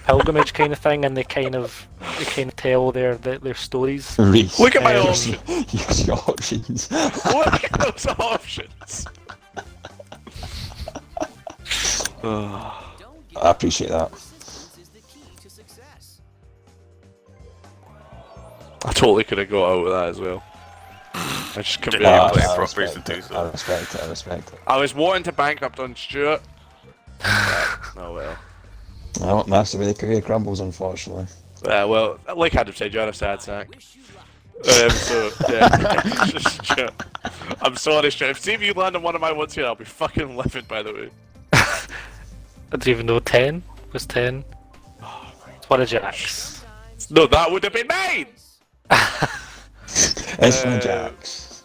pilgrimage 0.06 0.52
kind 0.52 0.72
of 0.72 0.78
thing, 0.78 1.04
and 1.04 1.16
they 1.16 1.24
kind 1.24 1.54
of 1.56 1.88
they 2.18 2.24
kind 2.24 2.48
of 2.50 2.56
tell 2.56 2.92
their 2.92 3.16
their, 3.16 3.38
their 3.38 3.54
stories. 3.54 4.16
Rhys, 4.18 4.58
Look 4.60 4.76
at 4.76 4.82
my 4.82 4.96
Um, 4.96 5.06
options. 5.08 5.72
use 5.74 6.06
your 6.06 6.16
options. 6.18 6.90
Look 6.92 7.64
at 7.64 7.72
those 7.80 8.06
options. 8.06 9.06
Oh, 12.22 12.94
Don't 12.98 13.28
get 13.28 13.44
I 13.44 13.50
appreciate 13.50 13.90
that. 13.90 14.10
persistence 14.10 14.78
is 14.80 14.88
the 14.88 15.00
key 15.00 15.20
to 15.42 15.50
success. 15.50 16.20
I 18.84 18.92
totally 18.92 19.24
could 19.24 19.38
have 19.38 19.50
got 19.50 19.70
out 19.72 19.84
with 19.84 19.92
that 19.92 20.08
as 20.08 20.20
well. 20.20 20.42
I 21.16 21.62
just 21.62 21.80
couldn't 21.80 22.00
Didn't 22.00 22.12
be 22.12 22.16
even 22.16 22.26
able 22.26 22.34
play 22.34 22.42
it 22.42 22.44
I 22.44 22.56
proper 22.56 22.60
respect 22.80 23.08
reason 23.08 23.32
it. 23.32 23.36
I 23.36 23.50
respect 23.50 23.94
it. 23.94 24.02
I 24.02 24.08
respect 24.08 24.52
it. 24.52 24.58
I 24.66 24.76
was 24.76 24.94
wanting 24.94 25.22
to 25.24 25.32
bankrupt 25.32 25.80
on 25.80 25.96
Stuart. 25.96 26.42
oh 27.24 28.12
well. 28.14 28.38
Well, 29.20 29.44
that's 29.44 29.72
the 29.72 29.78
way 29.78 29.86
the 29.86 29.94
career 29.94 30.20
crumbles, 30.20 30.60
unfortunately. 30.60 31.26
Uh, 31.64 31.86
well, 31.88 32.18
like 32.36 32.54
Adam 32.54 32.74
said, 32.74 32.92
you're 32.92 33.08
a 33.08 33.14
sad 33.14 33.40
sack. 33.40 33.68
Um, 33.74 34.90
so, 34.90 35.30
yeah. 35.48 36.90
I'm 37.62 37.76
sorry, 37.76 38.10
Stuart. 38.10 38.30
If 38.30 38.40
see 38.40 38.52
if 38.52 38.62
you 38.62 38.74
land 38.74 38.94
on 38.96 39.02
one 39.02 39.14
of 39.14 39.20
my 39.22 39.32
ones 39.32 39.54
here, 39.54 39.64
I'll 39.64 39.74
be 39.74 39.84
fucking 39.84 40.36
livid, 40.36 40.68
by 40.68 40.82
the 40.82 40.92
way. 40.92 41.10
I 41.52 41.86
don't 42.70 42.88
even 42.88 43.06
know 43.06 43.20
ten 43.20 43.62
was 43.92 44.04
ten. 44.06 44.44
It's 45.56 45.70
one 45.70 45.80
of 45.80 45.88
Jack's. 45.88 46.62
No, 47.10 47.26
that 47.26 47.50
would 47.50 47.64
have 47.64 47.72
been 47.72 47.86
mine! 47.86 48.26
It's 49.96 50.64
Uh, 50.64 50.78
Jax. 50.80 51.62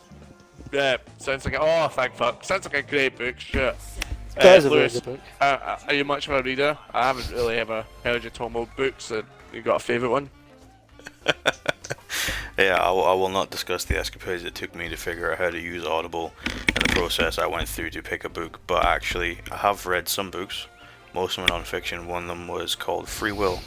Yeah, 0.72 0.98
sounds 1.18 1.44
like 1.44 1.54
a, 1.56 1.60
oh, 1.60 1.88
thank 1.90 2.16
fuck. 2.16 2.44
Sounds 2.46 2.64
like 2.66 2.76
a 2.76 2.82
great 2.82 3.18
book, 3.18 3.36
Stuart. 3.40 3.76
Uh, 4.38 4.40
a 4.40 4.42
very 4.42 4.62
Lewis, 4.70 5.00
book. 5.02 5.20
uh, 5.42 5.44
uh, 5.44 5.80
are 5.88 5.94
you 5.94 6.06
much 6.06 6.28
of 6.30 6.36
a 6.36 6.42
reader? 6.42 6.78
I 6.94 7.08
haven't 7.08 7.30
really 7.32 7.58
ever 7.58 7.86
heard 8.06 8.24
you 8.24 8.30
talk 8.30 8.52
about 8.52 8.74
books. 8.78 9.12
Uh, 9.12 9.24
you 9.52 9.62
got 9.62 9.76
a 9.76 9.80
favourite 9.80 10.12
one? 10.12 10.30
Yeah, 12.58 12.76
I 12.76 12.92
will, 12.92 13.06
I 13.06 13.14
will 13.14 13.30
not 13.30 13.50
discuss 13.50 13.86
the 13.86 13.98
escapades 13.98 14.44
it 14.44 14.54
took 14.54 14.76
me 14.76 14.88
to 14.90 14.96
figure 14.98 15.32
out 15.32 15.40
how 15.40 15.50
to 15.50 15.60
use 15.60 15.84
Audible 15.84 16.32
and 16.76 16.84
the 16.84 16.90
process 16.94 17.40
I 17.40 17.48
went 17.48 17.68
through 17.68 17.90
to 17.92 18.04
pick 18.04 18.24
a 18.24 18.30
book, 18.30 18.60
but 18.68 18.86
actually, 18.86 19.40
I 19.52 19.56
have 19.56 19.86
read 19.88 20.08
some 20.08 20.30
books. 20.30 20.68
Most 21.16 21.38
of 21.38 21.46
them 21.48 21.52
are 21.56 21.58
non-fiction. 21.58 22.06
One 22.08 22.24
of 22.24 22.28
them 22.28 22.48
was 22.48 22.76
called 22.76 23.08
Free 23.10 23.32
Will 23.32 23.62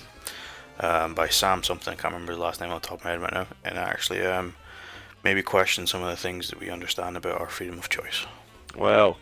um, 0.81 1.15
by 1.15 1.29
Sam 1.29 1.63
something. 1.63 1.93
I 1.93 1.97
can't 1.97 2.15
remember 2.15 2.35
the 2.35 2.41
last 2.41 2.61
name 2.61 2.71
on 2.71 2.81
the 2.81 2.87
top 2.87 2.99
of 2.99 3.05
my 3.05 3.11
head 3.13 3.21
right 3.21 3.33
now. 3.33 3.47
And 3.65 3.77
it 3.77 3.81
actually 3.81 4.23
um, 4.23 4.55
maybe 5.23 5.43
question 5.43 5.87
some 5.87 6.03
of 6.03 6.11
the 6.11 6.17
things 6.17 6.49
that 6.51 6.61
we 6.61 6.71
understand 6.71 7.17
about 7.17 7.41
our 7.41 7.49
freedom 7.49 7.79
of 7.79 7.89
choice. 7.89 8.27
Well, 8.77 9.19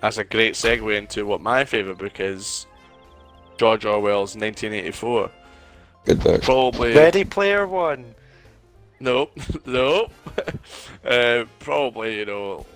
that's 0.00 0.18
a 0.18 0.24
great 0.24 0.54
segue 0.54 0.96
into 0.96 1.26
what 1.26 1.40
my 1.40 1.64
favourite 1.64 1.98
book 1.98 2.20
is 2.20 2.66
George 3.56 3.84
Orwell's 3.84 4.36
1984. 4.36 5.30
Good 6.04 6.22
book. 6.22 6.42
Probably. 6.42 6.94
Ready 6.94 7.24
Player 7.24 7.66
One. 7.66 8.14
Nope, 9.00 9.32
nope. 9.66 10.12
uh, 11.04 11.44
probably, 11.58 12.18
you 12.18 12.26
know, 12.26 12.66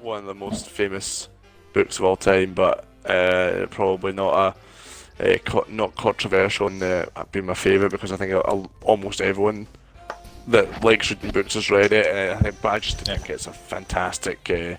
one 0.00 0.20
of 0.20 0.26
the 0.26 0.34
most 0.34 0.68
famous 0.68 1.28
books 1.72 1.98
of 1.98 2.04
all 2.04 2.16
time, 2.16 2.54
but 2.54 2.84
uh, 3.06 3.66
probably 3.70 4.12
not 4.12 4.34
a, 4.34 4.54
a 5.20 5.38
co- 5.38 5.66
not 5.68 5.94
controversial 5.96 6.68
in 6.68 6.82
uh, 6.82 7.06
being 7.32 7.46
my 7.46 7.54
favourite 7.54 7.90
because 7.92 8.12
I 8.12 8.16
think 8.16 8.32
uh, 8.32 8.38
almost 8.82 9.20
everyone 9.20 9.66
that 10.48 10.82
likes 10.84 11.10
reading 11.10 11.30
books 11.30 11.54
has 11.54 11.70
read 11.70 11.92
it. 11.92 12.06
Uh, 12.06 12.34
I 12.38 12.42
think, 12.42 12.60
but 12.60 12.68
I 12.72 12.78
just 12.78 12.98
think 12.98 13.30
it's 13.30 13.46
a 13.46 13.52
fantastic. 13.52 14.50
Uh, 14.50 14.76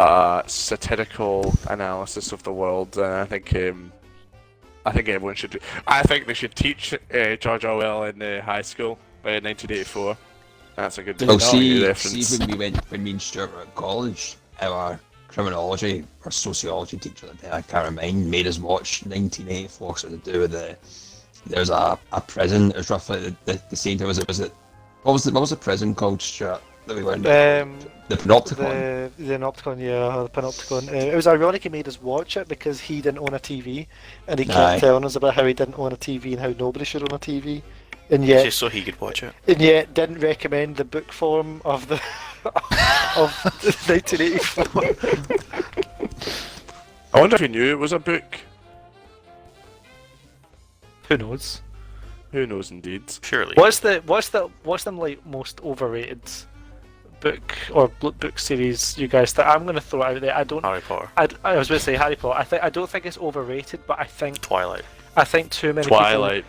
uh, 0.00 0.42
satirical 0.46 1.52
analysis 1.68 2.32
of 2.32 2.42
the 2.44 2.52
world, 2.52 2.96
and 2.96 3.04
I 3.06 3.24
think 3.26 3.54
um, 3.54 3.92
I 4.86 4.92
think 4.92 5.08
everyone 5.08 5.34
should. 5.34 5.50
Do- 5.50 5.58
I 5.86 6.02
think 6.02 6.26
they 6.26 6.34
should 6.34 6.54
teach 6.54 6.94
uh, 6.94 7.36
George 7.36 7.64
Orwell 7.64 8.04
in 8.04 8.22
uh, 8.22 8.40
high 8.42 8.62
school 8.62 8.92
uh, 9.24 9.40
1984. 9.42 10.16
That's 10.76 10.96
a 10.98 11.02
good 11.02 11.22
Oh, 11.24 11.26
good 11.26 11.42
see, 11.42 11.86
reference. 11.86 12.26
see 12.28 12.38
when 12.38 12.50
we 12.50 12.56
went 12.56 12.90
when 12.90 13.04
me 13.04 13.10
and 13.10 13.20
Stuart 13.22 13.52
were 13.54 13.60
at 13.62 13.74
college, 13.74 14.36
our 14.62 14.98
criminology 15.32 16.04
or 16.24 16.30
sociology 16.30 16.96
teacher 16.98 17.26
at 17.26 17.38
the 17.38 17.46
time, 17.46 17.54
I 17.54 17.62
can't 17.62 17.84
remember, 17.84 18.28
made 18.28 18.46
us 18.46 18.58
watch 18.58 19.04
1984 19.06 19.98
so 19.98 20.08
to 20.08 20.16
do 20.18 20.40
with 20.40 20.52
the 20.52 20.76
there's 21.46 21.70
a, 21.70 21.98
a 22.12 22.20
prison. 22.20 22.70
It 22.70 22.76
was 22.76 22.90
roughly 22.90 23.18
the, 23.20 23.36
the, 23.46 23.62
the 23.70 23.76
same 23.76 23.98
time 23.98 24.10
as 24.10 24.18
it 24.18 24.28
was 24.28 24.38
it. 24.40 24.52
What 25.02 25.12
was 25.12 25.24
the 25.24 25.32
what 25.32 25.40
was 25.40 25.50
the 25.50 25.56
prison 25.56 25.94
called, 25.94 26.22
Stuart? 26.22 26.62
That 26.86 26.96
we 26.96 27.02
went 27.04 27.24
Um, 27.26 27.78
the 28.08 28.16
Panopticon. 28.16 28.56
the 29.16 29.24
the 29.24 29.38
Panopticon, 29.38 29.78
yeah, 29.80 30.22
the 30.22 30.28
Panopticon. 30.28 30.88
Uh, 30.88 31.12
it 31.12 31.14
was 31.16 31.26
ironic 31.28 31.62
he 31.62 31.68
made 31.68 31.86
us 31.88 32.00
watch 32.02 32.36
it 32.36 32.48
because 32.48 32.80
he 32.80 33.00
didn't 33.00 33.18
own 33.20 33.34
a 33.34 33.38
TV, 33.38 33.86
and 34.28 34.38
he 34.38 34.44
kept 34.44 34.56
Aye. 34.58 34.78
telling 34.80 35.04
us 35.04 35.14
about 35.16 35.34
how 35.34 35.44
he 35.46 35.54
didn't 35.54 35.78
own 35.78 35.92
a 35.92 35.96
TV 35.96 36.32
and 36.32 36.40
how 36.40 36.52
nobody 36.58 36.84
should 36.84 37.02
own 37.02 37.14
a 37.14 37.20
TV, 37.20 37.62
and 38.10 38.24
Just 38.24 38.44
yet 38.44 38.52
so 38.52 38.68
he 38.68 38.82
could 38.82 39.00
watch 39.00 39.22
it. 39.22 39.32
and 39.46 39.60
yet 39.60 39.94
didn't 39.94 40.18
recommend 40.20 40.74
the 40.76 40.84
book 40.84 41.12
form 41.12 41.62
of 41.64 41.86
the 41.88 42.00
of 43.16 43.32
1984. 43.88 44.64
I 47.14 47.20
wonder 47.20 47.36
if 47.36 47.42
he 47.42 47.48
knew 47.48 47.70
it 47.70 47.78
was 47.78 47.92
a 47.92 47.98
book. 47.98 48.24
Who 51.08 51.16
knows? 51.18 51.60
Who 52.32 52.46
knows, 52.46 52.70
indeed. 52.70 53.02
Surely. 53.22 53.54
What's 53.56 53.80
the 53.80 54.02
what's 54.06 54.30
the 54.30 54.48
what's 54.64 54.84
the 54.84 54.92
like 54.92 55.24
most 55.26 55.60
overrated 55.62 56.22
book 57.20 57.56
or 57.72 57.88
book 57.88 58.38
series 58.38 58.96
you 58.96 59.06
guys 59.06 59.32
that 59.34 59.46
I'm 59.46 59.66
gonna 59.66 59.80
throw 59.80 60.02
out 60.02 60.20
there? 60.20 60.34
I 60.34 60.44
don't. 60.44 60.64
Harry 60.64 60.80
Potter. 60.80 61.10
I, 61.16 61.28
I 61.44 61.56
was 61.56 61.68
going 61.68 61.78
to 61.78 61.84
say 61.84 61.96
Harry 61.96 62.16
Potter. 62.16 62.38
I 62.38 62.44
think 62.44 62.62
I 62.62 62.70
don't 62.70 62.88
think 62.88 63.04
it's 63.04 63.18
overrated, 63.18 63.80
but 63.86 64.00
I 64.00 64.04
think 64.04 64.40
Twilight. 64.40 64.84
I 65.16 65.24
think 65.24 65.50
too 65.50 65.74
many 65.74 65.84
people 65.84 65.98
Twilight. 65.98 66.46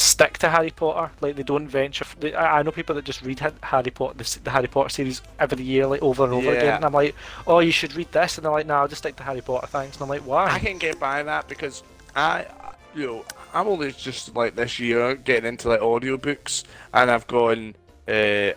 Stick 0.00 0.38
to 0.38 0.48
Harry 0.48 0.70
Potter. 0.70 1.10
Like 1.20 1.36
they 1.36 1.42
don't 1.42 1.68
venture. 1.68 2.04
They, 2.20 2.34
I 2.34 2.58
I 2.58 2.62
know 2.62 2.70
people 2.70 2.94
that 2.94 3.04
just 3.04 3.22
read 3.22 3.40
Harry 3.62 3.90
Potter, 3.90 4.14
the, 4.16 4.38
the 4.44 4.50
Harry 4.50 4.68
Potter 4.68 4.88
series 4.88 5.22
every 5.38 5.62
year, 5.62 5.86
like 5.86 6.02
over 6.02 6.24
and 6.24 6.32
over 6.32 6.46
Yeah. 6.52 6.58
again. 6.58 6.74
And 6.76 6.84
I'm 6.84 6.92
like, 6.92 7.14
oh, 7.46 7.58
you 7.60 7.72
should 7.72 7.94
read 7.94 8.10
this, 8.12 8.38
and 8.38 8.44
they're 8.44 8.52
like, 8.52 8.66
no, 8.66 8.74
I'll 8.74 8.88
just 8.88 9.02
stick 9.02 9.16
to 9.16 9.22
Harry 9.22 9.40
Potter, 9.40 9.66
thanks. 9.66 9.96
And 9.96 10.02
I'm 10.02 10.08
like, 10.08 10.22
why? 10.22 10.46
I 10.50 10.58
can 10.58 10.78
get 10.78 10.98
by 11.00 11.22
that 11.22 11.48
because 11.48 11.82
I, 12.16 12.46
you 12.94 13.06
know, 13.06 13.24
I'm 13.54 13.66
only 13.68 13.92
just 13.92 14.34
like 14.34 14.54
this 14.54 14.78
year 14.78 15.14
getting 15.16 15.48
into 15.48 15.68
like 15.68 15.80
audiobooks, 15.80 16.64
and 16.94 17.10
I've 17.10 17.26
gone 17.26 17.74
uh, 18.08 18.50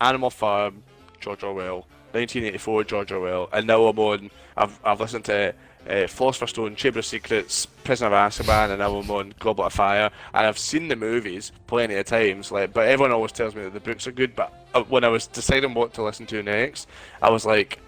Animal 0.00 0.30
Farm, 0.30 0.82
George 1.20 1.42
Orwell, 1.42 1.86
1984, 2.12 2.84
George 2.84 3.12
Orwell, 3.12 3.48
and 3.52 3.66
now 3.66 3.84
I'm 3.86 3.98
on. 3.98 4.30
I've 4.56 4.78
I've 4.84 5.00
listened 5.00 5.24
to 5.26 5.54
uh, 5.88 6.06
Philosopher's 6.06 6.50
Stone, 6.50 6.76
Chamber 6.76 7.00
of 7.00 7.06
Secrets, 7.06 7.66
Prisoner 7.66 8.08
of 8.08 8.32
Azkaban, 8.32 8.70
and 8.70 8.82
I'm 8.82 9.10
on 9.10 9.34
Goblet 9.38 9.66
of 9.66 9.72
Fire. 9.72 10.10
And 10.34 10.46
I've 10.46 10.58
seen 10.58 10.88
the 10.88 10.96
movies 10.96 11.52
plenty 11.66 11.94
of 11.96 12.06
times, 12.06 12.50
like, 12.50 12.72
but 12.72 12.88
everyone 12.88 13.12
always 13.12 13.32
tells 13.32 13.54
me 13.54 13.62
that 13.62 13.74
the 13.74 13.80
books 13.80 14.06
are 14.06 14.12
good. 14.12 14.34
But 14.34 14.52
uh, 14.74 14.82
when 14.84 15.04
I 15.04 15.08
was 15.08 15.26
deciding 15.26 15.74
what 15.74 15.94
to 15.94 16.02
listen 16.02 16.26
to 16.26 16.42
next, 16.42 16.88
I 17.22 17.30
was 17.30 17.46
like, 17.46 17.80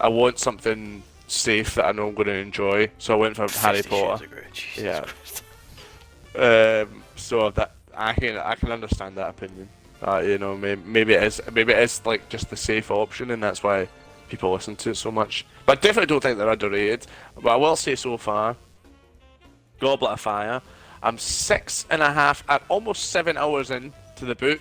I 0.00 0.08
want 0.08 0.38
something 0.38 1.02
safe 1.26 1.76
that 1.76 1.86
I 1.86 1.92
know 1.92 2.08
I'm 2.08 2.14
going 2.14 2.26
to 2.26 2.34
enjoy. 2.34 2.90
So 2.98 3.14
I 3.14 3.16
went 3.16 3.36
for 3.36 3.48
Harry 3.48 3.82
Potter. 3.82 4.26
Yeah. 4.76 5.04
Um, 6.36 7.02
so 7.16 7.50
that 7.50 7.72
I 7.96 8.12
can 8.14 8.36
I 8.38 8.56
can 8.56 8.72
understand 8.72 9.16
that 9.16 9.30
opinion. 9.30 9.68
Uh, 10.02 10.18
you 10.18 10.36
know, 10.36 10.56
maybe, 10.56 10.82
maybe 10.84 11.14
it 11.14 11.22
is 11.22 11.40
maybe 11.52 11.72
it 11.72 11.78
is 11.78 12.04
like 12.04 12.28
just 12.28 12.50
the 12.50 12.56
safe 12.56 12.90
option, 12.90 13.30
and 13.30 13.42
that's 13.42 13.62
why 13.62 13.88
people 14.28 14.52
listen 14.52 14.76
to 14.76 14.90
it 14.90 14.96
so 14.96 15.10
much. 15.10 15.46
But 15.66 15.78
I 15.78 15.80
definitely 15.80 16.06
don't 16.06 16.20
think 16.22 16.38
they're 16.38 16.50
underrated. 16.50 17.06
But 17.40 17.50
I 17.50 17.56
will 17.56 17.76
say 17.76 17.94
so 17.94 18.16
far, 18.16 18.56
Goblet 19.80 20.12
of 20.12 20.20
Fire. 20.20 20.60
I'm 21.02 21.18
six 21.18 21.86
and 21.90 22.02
a 22.02 22.12
half, 22.12 22.42
at 22.48 22.62
almost 22.68 23.10
seven 23.10 23.36
hours 23.36 23.70
in 23.70 23.92
to 24.16 24.24
the 24.24 24.34
book, 24.34 24.60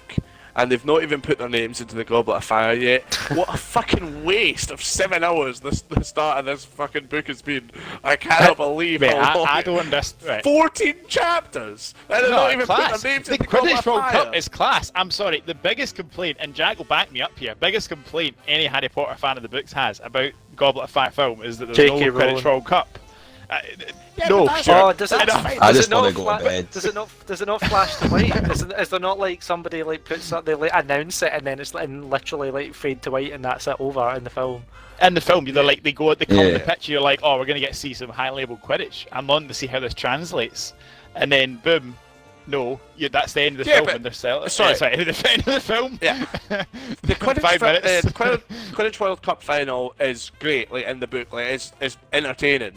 and 0.58 0.70
they've 0.70 0.84
not 0.86 1.02
even 1.02 1.22
put 1.22 1.38
their 1.38 1.48
names 1.48 1.80
into 1.80 1.96
the 1.96 2.04
Goblet 2.04 2.38
of 2.38 2.44
Fire 2.44 2.74
yet. 2.74 3.16
what 3.34 3.48
a 3.54 3.56
fucking 3.58 4.26
waste 4.26 4.70
of 4.70 4.84
seven 4.84 5.24
hours 5.24 5.62
this 5.62 5.82
the 5.84 6.04
start 6.04 6.40
of 6.40 6.46
this 6.46 6.66
fucking 6.66 7.06
book 7.06 7.28
has 7.28 7.42
been. 7.42 7.72
I 8.04 8.18
cannot 8.18 8.58
believe 8.58 9.02
how 9.02 9.38
long 9.38 9.48
I, 9.48 9.58
I 9.60 9.62
don't 9.62 9.80
understand. 9.80 10.30
Right. 10.30 10.44
14 10.44 10.96
chapters! 11.08 11.94
And 12.10 12.24
they're 12.26 12.30
No, 12.32 12.36
not 12.38 12.52
even 12.54 12.66
class. 12.66 12.92
put 12.92 13.02
their 13.02 13.12
names 13.14 13.28
the 13.28 13.34
in 13.36 13.38
the 13.40 13.48
Goblet 13.48 13.74
Quidditch 13.74 13.80
of 13.80 13.86
World 13.86 14.02
Fire. 14.02 14.12
Cup 14.12 14.36
is 14.36 14.50
class. 14.50 14.92
I'm 14.96 15.12
sorry. 15.12 15.42
The 15.46 15.56
biggest 15.56 15.96
complaint, 15.96 16.38
and 16.42 16.54
Jack 16.54 16.78
will 16.78 16.86
back 16.86 17.10
me 17.12 17.22
up 17.22 17.38
here. 17.40 17.56
Biggest 17.56 17.88
complaint 17.88 18.36
any 18.50 18.66
Harry 18.66 18.90
Potter 18.90 19.16
fan 19.16 19.38
of 19.38 19.44
the 19.44 19.50
books 19.50 19.72
has 19.72 20.02
about 20.04 20.34
Goblet 20.56 20.86
of 20.86 20.92
Fire 20.92 21.12
film 21.12 21.42
is 21.42 21.58
that 21.58 21.68
there's 21.68 21.78
J.K. 21.78 22.00
no 22.08 22.12
Quidditch 22.12 22.20
Rowling. 22.20 22.44
World 22.44 22.66
Cup. 22.66 23.00
Uh, 23.50 23.60
Yeah, 24.18 24.28
no, 24.30 24.48
sure. 24.62 24.76
Oh, 24.76 24.94
does 24.94 25.12
it, 25.12 25.18
That's 25.26 25.34
does. 25.34 25.58
I 25.60 25.72
just 25.74 25.90
not 25.90 26.04
wanna 26.04 26.14
go 26.14 26.38
to 26.38 26.44
bed. 26.44 26.70
Does 26.70 26.86
it 26.86 26.94
not? 26.94 27.10
Does 27.26 27.42
it 27.42 27.48
not 27.48 27.62
flash 27.62 27.96
to 27.98 28.08
white? 28.10 28.36
is, 28.52 28.62
is 28.64 28.90
there 28.90 29.00
not 29.00 29.18
like 29.18 29.42
somebody 29.42 29.82
like 29.84 30.06
puts 30.06 30.32
up, 30.32 30.46
they 30.46 30.54
like 30.54 30.72
announce 30.74 31.22
it 31.24 31.32
and 31.34 31.46
then 31.46 31.60
it's 31.60 31.74
like, 31.74 31.86
and 31.86 32.10
literally 32.10 32.52
like 32.52 32.74
fade 32.76 33.02
to 33.04 33.12
white 33.12 33.32
and 33.34 33.44
that's 33.44 33.68
it 33.68 33.76
over 33.80 34.14
in 34.16 34.24
the 34.24 34.30
film? 34.30 34.64
in 35.02 35.16
the 35.16 35.22
film, 35.22 35.44
they're 35.46 35.64
like 35.64 35.82
they 35.84 35.92
go, 35.92 36.14
they 36.14 36.26
come 36.26 36.38
in 36.40 36.54
the 36.54 36.60
Yeah. 36.60 36.66
picture. 36.66 36.92
You're 36.94 37.02
like, 37.02 37.20
oh, 37.24 37.38
we're 37.40 37.46
gonna 37.46 37.60
get 37.60 37.74
to 37.74 37.80
see 37.80 37.94
some 37.96 38.10
high 38.10 38.30
level 38.30 38.56
Quidditch. 38.58 39.08
I'm 39.12 39.30
on 39.32 39.48
to 39.48 39.54
see 39.54 39.66
how 39.68 39.80
this 39.80 39.94
translates, 39.96 40.74
and 41.16 41.32
then 41.32 41.56
boom, 41.64 41.98
no, 42.48 42.80
yeah, 42.98 43.08
that's 43.12 43.34
the 43.34 43.42
end 43.42 43.60
of 43.60 43.66
the 43.66 43.70
Yeah, 43.72 43.76
film. 43.78 43.86
but- 43.86 43.96
and 43.96 44.06
they're 44.06 44.12
still, 44.12 44.48
sorry. 44.50 44.76
sorry, 44.76 44.96
the 45.04 45.30
end 45.30 45.40
of 45.40 45.46
the 45.54 45.60
film. 45.60 46.00
Yeah. 46.02 46.26
The 47.04 47.16
Quidditch, 47.16 47.42
Five 47.42 47.60
fi- 47.60 47.74
minutes. 47.74 47.88
uh, 47.88 48.02
the 48.08 48.14
Quidditch, 48.14 48.44
Quidditch 48.72 49.00
World 49.00 49.22
Cup 49.22 49.42
final 49.44 49.94
is 50.00 50.32
great, 50.40 50.72
like 50.72 50.86
in 50.86 51.00
the 51.00 51.08
book, 51.08 51.32
like 51.34 51.48
it's, 51.48 51.74
it's 51.82 51.98
entertaining. 52.14 52.74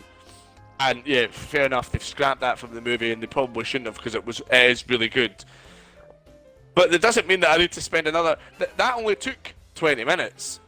And 0.80 1.02
yeah, 1.06 1.28
fair 1.30 1.64
enough, 1.66 1.90
they've 1.90 2.02
scrapped 2.02 2.40
that 2.43 2.59
from 2.59 2.74
the 2.74 2.80
movie, 2.80 3.10
and 3.12 3.22
they 3.22 3.26
probably 3.26 3.64
shouldn't 3.64 3.86
have 3.86 3.97
because 3.97 4.14
it 4.14 4.26
was 4.26 4.40
it 4.52 4.70
is 4.70 4.88
really 4.88 5.09
good. 5.09 5.34
But 6.74 6.90
that 6.90 7.01
doesn't 7.01 7.26
mean 7.26 7.40
that 7.40 7.51
I 7.51 7.56
need 7.56 7.72
to 7.72 7.80
spend 7.80 8.06
another. 8.06 8.36
Th- 8.59 8.70
that 8.76 8.94
only 8.97 9.14
took 9.16 9.55
20 9.76 10.05
minutes, 10.05 10.60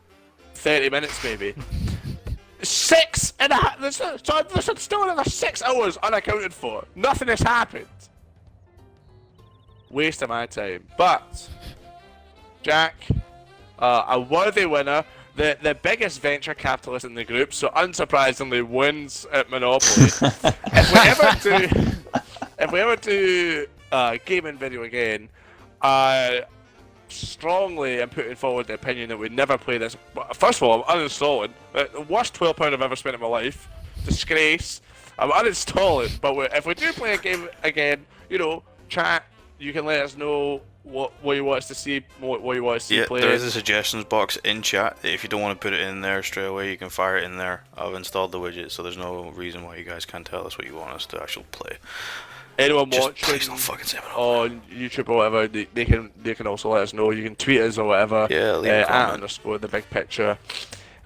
30 0.54 0.88
minutes 0.90 1.22
maybe. 1.22 1.54
Six 2.62 3.34
and 3.38 3.52
a 3.52 3.56
half. 3.56 3.78
There's, 3.80 3.96
so 3.96 4.16
there's 4.52 4.80
still 4.82 5.02
another 5.04 5.28
six 5.28 5.62
hours 5.62 5.96
unaccounted 5.98 6.52
for. 6.52 6.84
Nothing 6.96 7.28
has 7.28 7.40
happened. 7.40 7.86
Waste 9.90 10.22
of 10.22 10.28
my 10.28 10.46
time. 10.46 10.84
But 10.96 11.48
Jack, 12.62 12.94
uh, 13.78 14.04
a 14.08 14.20
worthy 14.20 14.66
winner, 14.66 15.04
the 15.36 15.56
the 15.62 15.74
biggest 15.74 16.20
venture 16.20 16.54
capitalist 16.54 17.04
in 17.04 17.14
the 17.14 17.24
group, 17.24 17.54
so 17.54 17.68
unsurprisingly 17.68 18.66
wins 18.66 19.26
at 19.32 19.48
Monopoly. 19.50 20.06
if 20.72 20.92
we 20.92 21.00
ever 21.00 21.38
do, 21.42 22.20
if 22.58 22.72
we 22.72 22.80
ever 22.80 22.96
do 22.96 23.66
uh, 23.92 24.18
game 24.24 24.46
and 24.46 24.58
video 24.58 24.82
again, 24.82 25.28
I 25.80 26.42
strongly 27.08 28.02
am 28.02 28.10
putting 28.10 28.34
forward 28.34 28.66
the 28.66 28.74
opinion 28.74 29.08
that 29.08 29.16
we 29.16 29.28
never 29.30 29.56
play 29.56 29.78
this. 29.78 29.96
First 30.34 30.60
of 30.60 30.64
all, 30.68 30.84
I'm 30.86 30.98
uninstalling. 30.98 31.50
Uh, 31.74 31.84
The 31.94 32.02
worst 32.02 32.34
twelve 32.34 32.56
pound 32.56 32.74
I've 32.74 32.82
ever 32.82 32.96
spent 32.96 33.14
in 33.14 33.20
my 33.20 33.26
life. 33.28 33.68
Disgrace. 34.04 34.82
I'm 35.18 35.30
uninstalling. 35.30 36.20
But 36.20 36.36
we, 36.36 36.44
if 36.52 36.66
we 36.66 36.74
do 36.74 36.92
play 36.92 37.14
a 37.14 37.18
game 37.18 37.48
again, 37.62 38.04
you 38.28 38.38
know, 38.38 38.62
chat. 38.88 39.24
You 39.58 39.72
can 39.72 39.84
let 39.84 40.02
us 40.02 40.16
know 40.16 40.60
what 40.84 41.12
what 41.22 41.36
you 41.36 41.44
want 41.44 41.58
us 41.58 41.68
to 41.68 41.74
see, 41.74 42.04
what, 42.20 42.42
what 42.42 42.56
you 42.56 42.64
want 42.64 42.80
to 42.80 42.86
see 42.86 42.98
Yeah, 42.98 43.06
play. 43.06 43.20
there 43.20 43.32
is 43.32 43.42
a 43.42 43.50
suggestions 43.50 44.04
box 44.04 44.36
in 44.38 44.62
chat. 44.62 44.96
If 45.02 45.22
you 45.22 45.28
don't 45.28 45.42
want 45.42 45.60
to 45.60 45.62
put 45.64 45.72
it 45.72 45.80
in 45.80 46.00
there 46.00 46.22
straight 46.22 46.46
away, 46.46 46.70
you 46.70 46.76
can 46.76 46.88
fire 46.88 47.18
it 47.18 47.24
in 47.24 47.36
there. 47.36 47.64
I've 47.76 47.94
installed 47.94 48.32
the 48.32 48.38
widget, 48.38 48.70
so 48.70 48.82
there's 48.82 48.96
no 48.96 49.30
reason 49.30 49.64
why 49.64 49.76
you 49.76 49.84
guys 49.84 50.04
can't 50.04 50.26
tell 50.26 50.46
us 50.46 50.56
what 50.56 50.66
you 50.66 50.74
want 50.76 50.92
us 50.92 51.06
to 51.06 51.20
actually 51.22 51.46
play. 51.50 51.78
Anyone 52.58 52.90
Just 52.90 53.08
watching 53.08 53.28
please 53.28 53.46
don't 53.46 53.58
fucking 53.58 53.84
say 53.84 53.98
on 54.16 54.62
YouTube 54.68 55.08
or 55.08 55.18
whatever, 55.18 55.46
they, 55.46 55.68
they 55.74 55.84
can 55.84 56.10
they 56.20 56.34
can 56.34 56.46
also 56.46 56.70
let 56.70 56.82
us 56.82 56.92
know. 56.92 57.10
You 57.10 57.22
can 57.22 57.36
tweet 57.36 57.60
us 57.60 57.78
or 57.78 57.86
whatever. 57.86 58.26
Yeah, 58.30 58.56
leave 58.56 58.72
uh, 58.72 58.86
at 58.88 59.10
underscore 59.10 59.58
the 59.58 59.68
big 59.68 59.88
pitcher. 59.90 60.38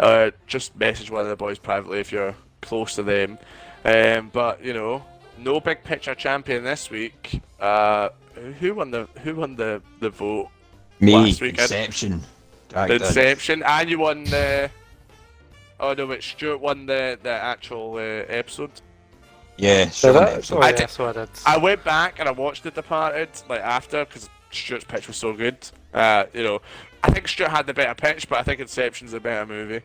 Uh, 0.01 0.31
just 0.47 0.75
message 0.77 1.11
one 1.11 1.23
of 1.23 1.29
the 1.29 1.37
boys 1.37 1.59
privately 1.59 2.01
if 2.01 2.11
you're 2.11 2.35
close 2.63 2.95
to 2.95 3.03
them. 3.03 3.39
Um, 3.85 4.31
but 4.33 4.65
you 4.65 4.73
know, 4.73 5.05
no 5.43 5.61
big 5.61 5.83
pitcher 5.85 6.15
champion 6.15 6.65
this 6.65 6.91
week. 6.91 7.41
Uh, 7.61 8.11
who 8.61 8.75
won 8.75 8.91
the 8.91 9.09
who 9.23 9.35
won 9.37 9.57
the 9.57 9.83
the 10.01 10.11
vote? 10.11 10.49
Me, 11.01 11.15
Last 11.15 11.41
weekend. 11.41 11.61
Inception. 11.61 12.23
Jack 12.71 12.89
The. 12.89 12.95
Inception, 12.95 13.63
and 13.63 13.91
you 13.91 13.99
won 13.99 14.25
the. 14.25 14.71
Oh 15.81 15.95
no, 15.95 16.07
wait, 16.07 16.23
Stuart 16.23 16.59
won 16.59 16.87
the 16.87 17.19
the 17.23 17.31
actual 17.31 17.95
uh, 17.97 17.99
episode. 18.29 18.71
Yeah, 19.59 19.85
Did 19.85 19.95
sure. 19.95 20.23
it? 20.23 20.51
Oh, 20.53 20.59
I 20.61 20.71
yeah, 20.71 20.77
did- 20.77 20.91
so 20.91 21.07
I 21.07 21.13
did. 21.13 21.29
I 21.45 21.59
went 21.59 21.85
back 21.85 22.19
and 22.21 22.29
I 22.29 22.33
watched 22.33 22.63
The 22.63 22.71
Departed 22.71 23.29
like 23.49 23.61
after 23.61 24.05
because 24.05 24.31
Stuart's 24.51 24.85
pitch 24.85 25.07
was 25.07 25.17
so 25.17 25.33
good. 25.35 25.57
Uh, 25.93 26.25
you 26.33 26.43
know, 26.43 26.63
I 27.05 27.11
think 27.11 27.29
Stuart 27.29 27.51
had 27.51 27.67
the 27.67 27.75
better 27.75 27.95
pitch, 27.95 28.29
but 28.29 28.39
I 28.39 28.43
think 28.45 28.61
Inception's 28.61 29.13
a 29.13 29.21
better 29.21 29.45
movie. 29.47 29.83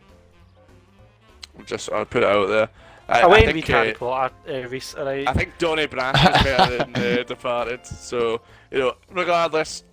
Just 1.66 1.90
I'll 1.92 2.04
put 2.04 2.22
it 2.22 2.28
out 2.28 2.46
there. 2.46 2.68
I, 3.08 3.20
I 3.22 3.26
went 3.26 3.44
I 3.44 3.46
and 3.46 3.54
read 3.54 3.64
think 3.64 3.66
Harry 3.66 3.94
uh, 3.94 3.98
Potter 3.98 4.34
uh, 4.48 4.68
recently. 4.68 5.26
I 5.26 5.32
think 5.32 5.56
Donnie 5.58 5.86
Brasco 5.86 6.36
is 6.36 6.42
better 6.42 6.78
than 6.78 6.96
uh, 6.96 7.22
Departed. 7.22 7.86
So 7.86 8.40
you 8.70 8.78
know, 8.78 8.94
regardless, 9.10 9.84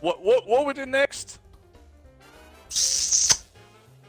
what 0.00 0.22
what 0.22 0.46
what 0.48 0.66
we 0.66 0.74
do 0.74 0.86
next? 0.86 1.38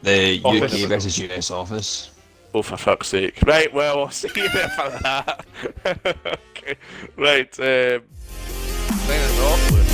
The 0.02 0.42
Office. 0.44 0.84
UK 0.84 0.90
versus 0.90 1.18
US 1.20 1.52
Office. 1.52 2.12
Oh, 2.54 2.62
for 2.62 2.78
fuck's 2.78 3.10
sake! 3.10 3.40
Right, 3.46 3.72
well, 3.74 3.98
we'll 3.98 4.10
see 4.12 4.30
you 4.34 4.50
there 4.50 4.70
for 4.70 4.90
that. 5.04 5.46
okay, 5.86 6.76
right. 7.18 7.60
Um, 7.60 8.04
signing 9.06 9.40
off. 9.42 9.85